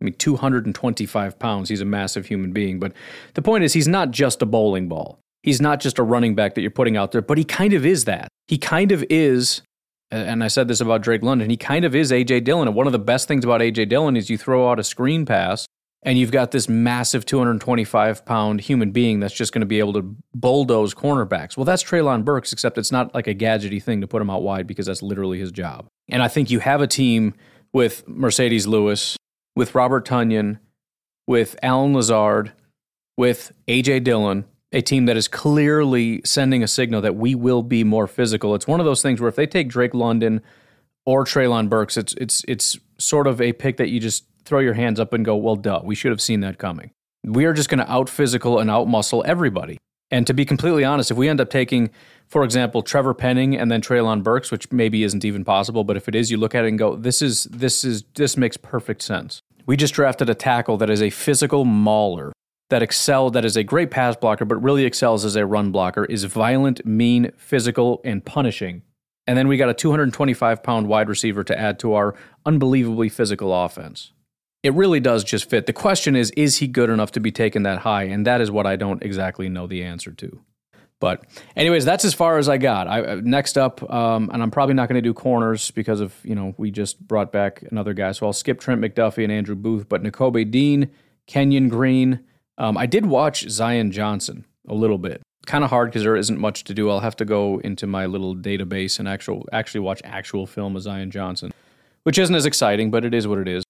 I 0.00 0.04
mean, 0.04 0.14
225 0.14 1.38
pounds, 1.38 1.68
he's 1.68 1.80
a 1.80 1.84
massive 1.84 2.26
human 2.26 2.52
being. 2.52 2.78
But 2.78 2.92
the 3.34 3.42
point 3.42 3.64
is, 3.64 3.72
he's 3.72 3.88
not 3.88 4.12
just 4.12 4.42
a 4.42 4.46
bowling 4.46 4.88
ball. 4.88 5.18
He's 5.42 5.60
not 5.60 5.80
just 5.80 5.98
a 5.98 6.02
running 6.02 6.34
back 6.34 6.54
that 6.54 6.62
you're 6.62 6.70
putting 6.70 6.96
out 6.96 7.12
there, 7.12 7.22
but 7.22 7.38
he 7.38 7.44
kind 7.44 7.72
of 7.72 7.84
is 7.84 8.04
that. 8.04 8.28
He 8.46 8.58
kind 8.58 8.92
of 8.92 9.04
is 9.10 9.62
and 10.14 10.44
I 10.44 10.48
said 10.48 10.68
this 10.68 10.80
about 10.80 11.02
Drake 11.02 11.22
London, 11.22 11.50
he 11.50 11.56
kind 11.56 11.84
of 11.84 11.94
is 11.94 12.12
AJ 12.12 12.44
Dillon. 12.44 12.68
And 12.68 12.76
one 12.76 12.86
of 12.86 12.92
the 12.92 12.98
best 12.98 13.28
things 13.28 13.44
about 13.44 13.60
AJ 13.60 13.88
Dillon 13.88 14.16
is 14.16 14.30
you 14.30 14.38
throw 14.38 14.70
out 14.70 14.78
a 14.78 14.84
screen 14.84 15.26
pass 15.26 15.66
and 16.04 16.18
you've 16.18 16.30
got 16.30 16.50
this 16.50 16.68
massive 16.68 17.24
225 17.24 18.24
pound 18.24 18.60
human 18.60 18.92
being 18.92 19.20
that's 19.20 19.34
just 19.34 19.52
going 19.52 19.60
to 19.60 19.66
be 19.66 19.78
able 19.78 19.94
to 19.94 20.14
bulldoze 20.34 20.94
cornerbacks. 20.94 21.56
Well, 21.56 21.64
that's 21.64 21.82
Treylon 21.82 22.24
Burks, 22.24 22.52
except 22.52 22.78
it's 22.78 22.92
not 22.92 23.14
like 23.14 23.26
a 23.26 23.34
gadgety 23.34 23.82
thing 23.82 24.02
to 24.02 24.06
put 24.06 24.20
him 24.20 24.30
out 24.30 24.42
wide 24.42 24.66
because 24.66 24.86
that's 24.86 25.02
literally 25.02 25.38
his 25.38 25.50
job. 25.50 25.86
And 26.08 26.22
I 26.22 26.28
think 26.28 26.50
you 26.50 26.60
have 26.60 26.82
a 26.82 26.86
team 26.86 27.34
with 27.72 28.06
Marcedes 28.06 28.66
Lewis, 28.66 29.16
with 29.56 29.74
Robert 29.74 30.06
Tonyan, 30.06 30.58
with 31.26 31.56
Allen 31.62 31.94
Lazard, 31.94 32.52
with 33.16 33.52
AJ 33.66 34.04
Dillon, 34.04 34.44
a 34.74 34.82
team 34.82 35.06
that 35.06 35.16
is 35.16 35.28
clearly 35.28 36.20
sending 36.24 36.62
a 36.62 36.68
signal 36.68 37.00
that 37.00 37.14
we 37.14 37.34
will 37.34 37.62
be 37.62 37.84
more 37.84 38.06
physical. 38.06 38.54
It's 38.54 38.66
one 38.66 38.80
of 38.80 38.86
those 38.86 39.02
things 39.02 39.20
where 39.20 39.28
if 39.28 39.36
they 39.36 39.46
take 39.46 39.68
Drake 39.68 39.94
London 39.94 40.42
or 41.06 41.24
Treylon 41.24 41.68
Burks, 41.68 41.96
it's 41.96 42.12
it's 42.14 42.44
it's 42.48 42.78
sort 42.98 43.26
of 43.26 43.40
a 43.40 43.52
pick 43.52 43.76
that 43.76 43.88
you 43.88 44.00
just 44.00 44.24
throw 44.44 44.58
your 44.58 44.74
hands 44.74 44.98
up 44.98 45.12
and 45.12 45.24
go, 45.24 45.36
well, 45.36 45.56
duh, 45.56 45.80
we 45.82 45.94
should 45.94 46.10
have 46.10 46.20
seen 46.20 46.40
that 46.40 46.58
coming. 46.58 46.90
We 47.24 47.44
are 47.46 47.54
just 47.54 47.70
going 47.70 47.78
to 47.78 47.90
out 47.90 48.10
physical 48.10 48.58
and 48.58 48.70
out 48.70 48.88
muscle 48.88 49.24
everybody. 49.26 49.78
And 50.10 50.26
to 50.26 50.34
be 50.34 50.44
completely 50.44 50.84
honest, 50.84 51.10
if 51.10 51.16
we 51.16 51.28
end 51.28 51.40
up 51.40 51.48
taking, 51.48 51.90
for 52.28 52.44
example, 52.44 52.82
Trevor 52.82 53.14
Penning 53.14 53.56
and 53.56 53.70
then 53.70 53.80
Treylon 53.80 54.22
Burks, 54.22 54.50
which 54.50 54.70
maybe 54.70 55.02
isn't 55.02 55.24
even 55.24 55.44
possible, 55.44 55.82
but 55.82 55.96
if 55.96 56.08
it 56.08 56.14
is, 56.14 56.30
you 56.30 56.36
look 56.36 56.54
at 56.54 56.64
it 56.64 56.68
and 56.68 56.78
go, 56.78 56.96
this 56.96 57.22
is 57.22 57.44
this 57.44 57.84
is 57.84 58.02
this 58.14 58.36
makes 58.36 58.56
perfect 58.56 59.02
sense. 59.02 59.40
We 59.66 59.76
just 59.76 59.94
drafted 59.94 60.28
a 60.28 60.34
tackle 60.34 60.76
that 60.78 60.90
is 60.90 61.00
a 61.00 61.10
physical 61.10 61.64
mauler 61.64 62.32
that 62.70 62.82
excel 62.82 63.30
that 63.30 63.44
is 63.44 63.56
a 63.56 63.64
great 63.64 63.90
pass 63.90 64.16
blocker 64.16 64.44
but 64.44 64.56
really 64.56 64.84
excels 64.84 65.24
as 65.24 65.36
a 65.36 65.46
run 65.46 65.70
blocker 65.70 66.04
is 66.06 66.24
violent, 66.24 66.84
mean, 66.84 67.30
physical, 67.36 68.00
and 68.04 68.24
punishing. 68.24 68.82
And 69.26 69.38
then 69.38 69.48
we 69.48 69.56
got 69.56 69.70
a 69.70 69.74
225 69.74 70.62
pound 70.62 70.86
wide 70.86 71.08
receiver 71.08 71.44
to 71.44 71.58
add 71.58 71.78
to 71.80 71.94
our 71.94 72.14
unbelievably 72.44 73.08
physical 73.08 73.54
offense. 73.54 74.12
It 74.62 74.72
really 74.74 75.00
does 75.00 75.24
just 75.24 75.48
fit. 75.48 75.66
The 75.66 75.72
question 75.72 76.16
is, 76.16 76.30
is 76.32 76.56
he 76.56 76.66
good 76.66 76.88
enough 76.88 77.12
to 77.12 77.20
be 77.20 77.30
taken 77.30 77.64
that 77.64 77.80
high? 77.80 78.04
And 78.04 78.26
that 78.26 78.40
is 78.40 78.50
what 78.50 78.66
I 78.66 78.76
don't 78.76 79.02
exactly 79.02 79.48
know 79.48 79.66
the 79.66 79.82
answer 79.82 80.12
to. 80.12 80.40
But, 81.00 81.24
anyways, 81.54 81.84
that's 81.84 82.04
as 82.04 82.14
far 82.14 82.38
as 82.38 82.48
I 82.48 82.56
got. 82.56 82.88
I, 82.88 83.02
uh, 83.02 83.20
next 83.22 83.58
up, 83.58 83.82
um, 83.92 84.30
and 84.32 84.42
I'm 84.42 84.50
probably 84.50 84.74
not 84.74 84.88
going 84.88 84.96
to 84.96 85.06
do 85.06 85.12
corners 85.12 85.70
because 85.72 86.00
of 86.00 86.14
you 86.22 86.34
know 86.34 86.54
we 86.56 86.70
just 86.70 87.06
brought 87.06 87.30
back 87.30 87.62
another 87.70 87.92
guy, 87.92 88.12
so 88.12 88.24
I'll 88.24 88.32
skip 88.32 88.58
Trent 88.58 88.80
McDuffie 88.80 89.22
and 89.22 89.32
Andrew 89.32 89.54
Booth. 89.54 89.86
But 89.86 90.02
Nakobe 90.02 90.50
Dean, 90.50 90.90
Kenyon 91.26 91.68
Green, 91.68 92.20
um, 92.58 92.76
I 92.76 92.86
did 92.86 93.06
watch 93.06 93.48
Zion 93.48 93.90
Johnson 93.90 94.44
a 94.68 94.74
little 94.74 94.98
bit. 94.98 95.22
Kind 95.46 95.64
of 95.64 95.70
hard 95.70 95.90
because 95.90 96.02
there 96.02 96.16
isn't 96.16 96.38
much 96.38 96.64
to 96.64 96.74
do. 96.74 96.88
I'll 96.88 97.00
have 97.00 97.16
to 97.16 97.24
go 97.24 97.58
into 97.58 97.86
my 97.86 98.06
little 98.06 98.34
database 98.34 98.98
and 98.98 99.06
actual 99.06 99.46
actually 99.52 99.80
watch 99.80 100.00
actual 100.04 100.46
film 100.46 100.74
of 100.74 100.82
Zion 100.82 101.10
Johnson, 101.10 101.52
which 102.04 102.18
isn't 102.18 102.34
as 102.34 102.46
exciting, 102.46 102.90
but 102.90 103.04
it 103.04 103.12
is 103.12 103.28
what 103.28 103.38
it 103.38 103.48
is. 103.48 103.62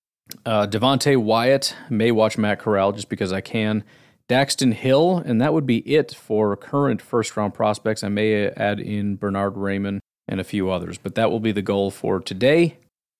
Uh, 0.47 0.67
Devonte 0.67 1.17
Wyatt 1.17 1.75
may 1.91 2.11
watch 2.11 2.39
Matt 2.39 2.61
Corral 2.61 2.93
just 2.93 3.09
because 3.09 3.33
I 3.33 3.41
can. 3.41 3.85
Daxton 4.29 4.73
Hill, 4.73 5.19
and 5.19 5.41
that 5.41 5.53
would 5.53 5.67
be 5.67 5.79
it 5.79 6.15
for 6.15 6.57
current 6.57 7.03
first 7.03 7.37
round 7.37 7.55
prospects. 7.55 8.03
I 8.03 8.09
may 8.09 8.49
add 8.49 8.81
in 8.81 9.17
Bernard 9.17 9.55
Raimann 9.55 9.99
and 10.27 10.41
a 10.41 10.45
few 10.45 10.71
others, 10.71 10.97
but 10.97 11.15
that 11.17 11.31
will 11.31 11.41
be 11.41 11.53
the 11.53 11.63
goal 11.63 11.91
for 11.91 12.21
today. 12.21 12.79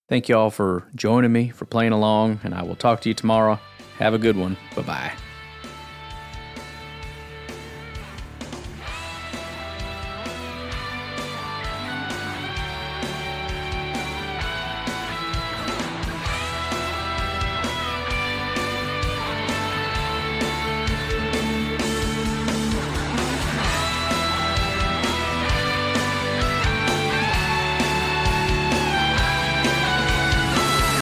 Thank 0.09 0.29
you 0.29 0.37
all 0.37 0.49
for 0.49 0.87
joining 0.95 1.31
me, 1.31 1.49
for 1.49 1.65
playing 1.65 1.91
along, 1.91 2.39
and 2.43 2.53
I 2.53 2.63
will 2.63 2.75
talk 2.75 3.01
to 3.01 3.09
you 3.09 3.15
tomorrow. 3.15 3.59
Have 3.97 4.13
a 4.13 4.19
good 4.19 4.35
one. 4.35 4.57
Bye 4.75 4.81
bye. 4.81 5.24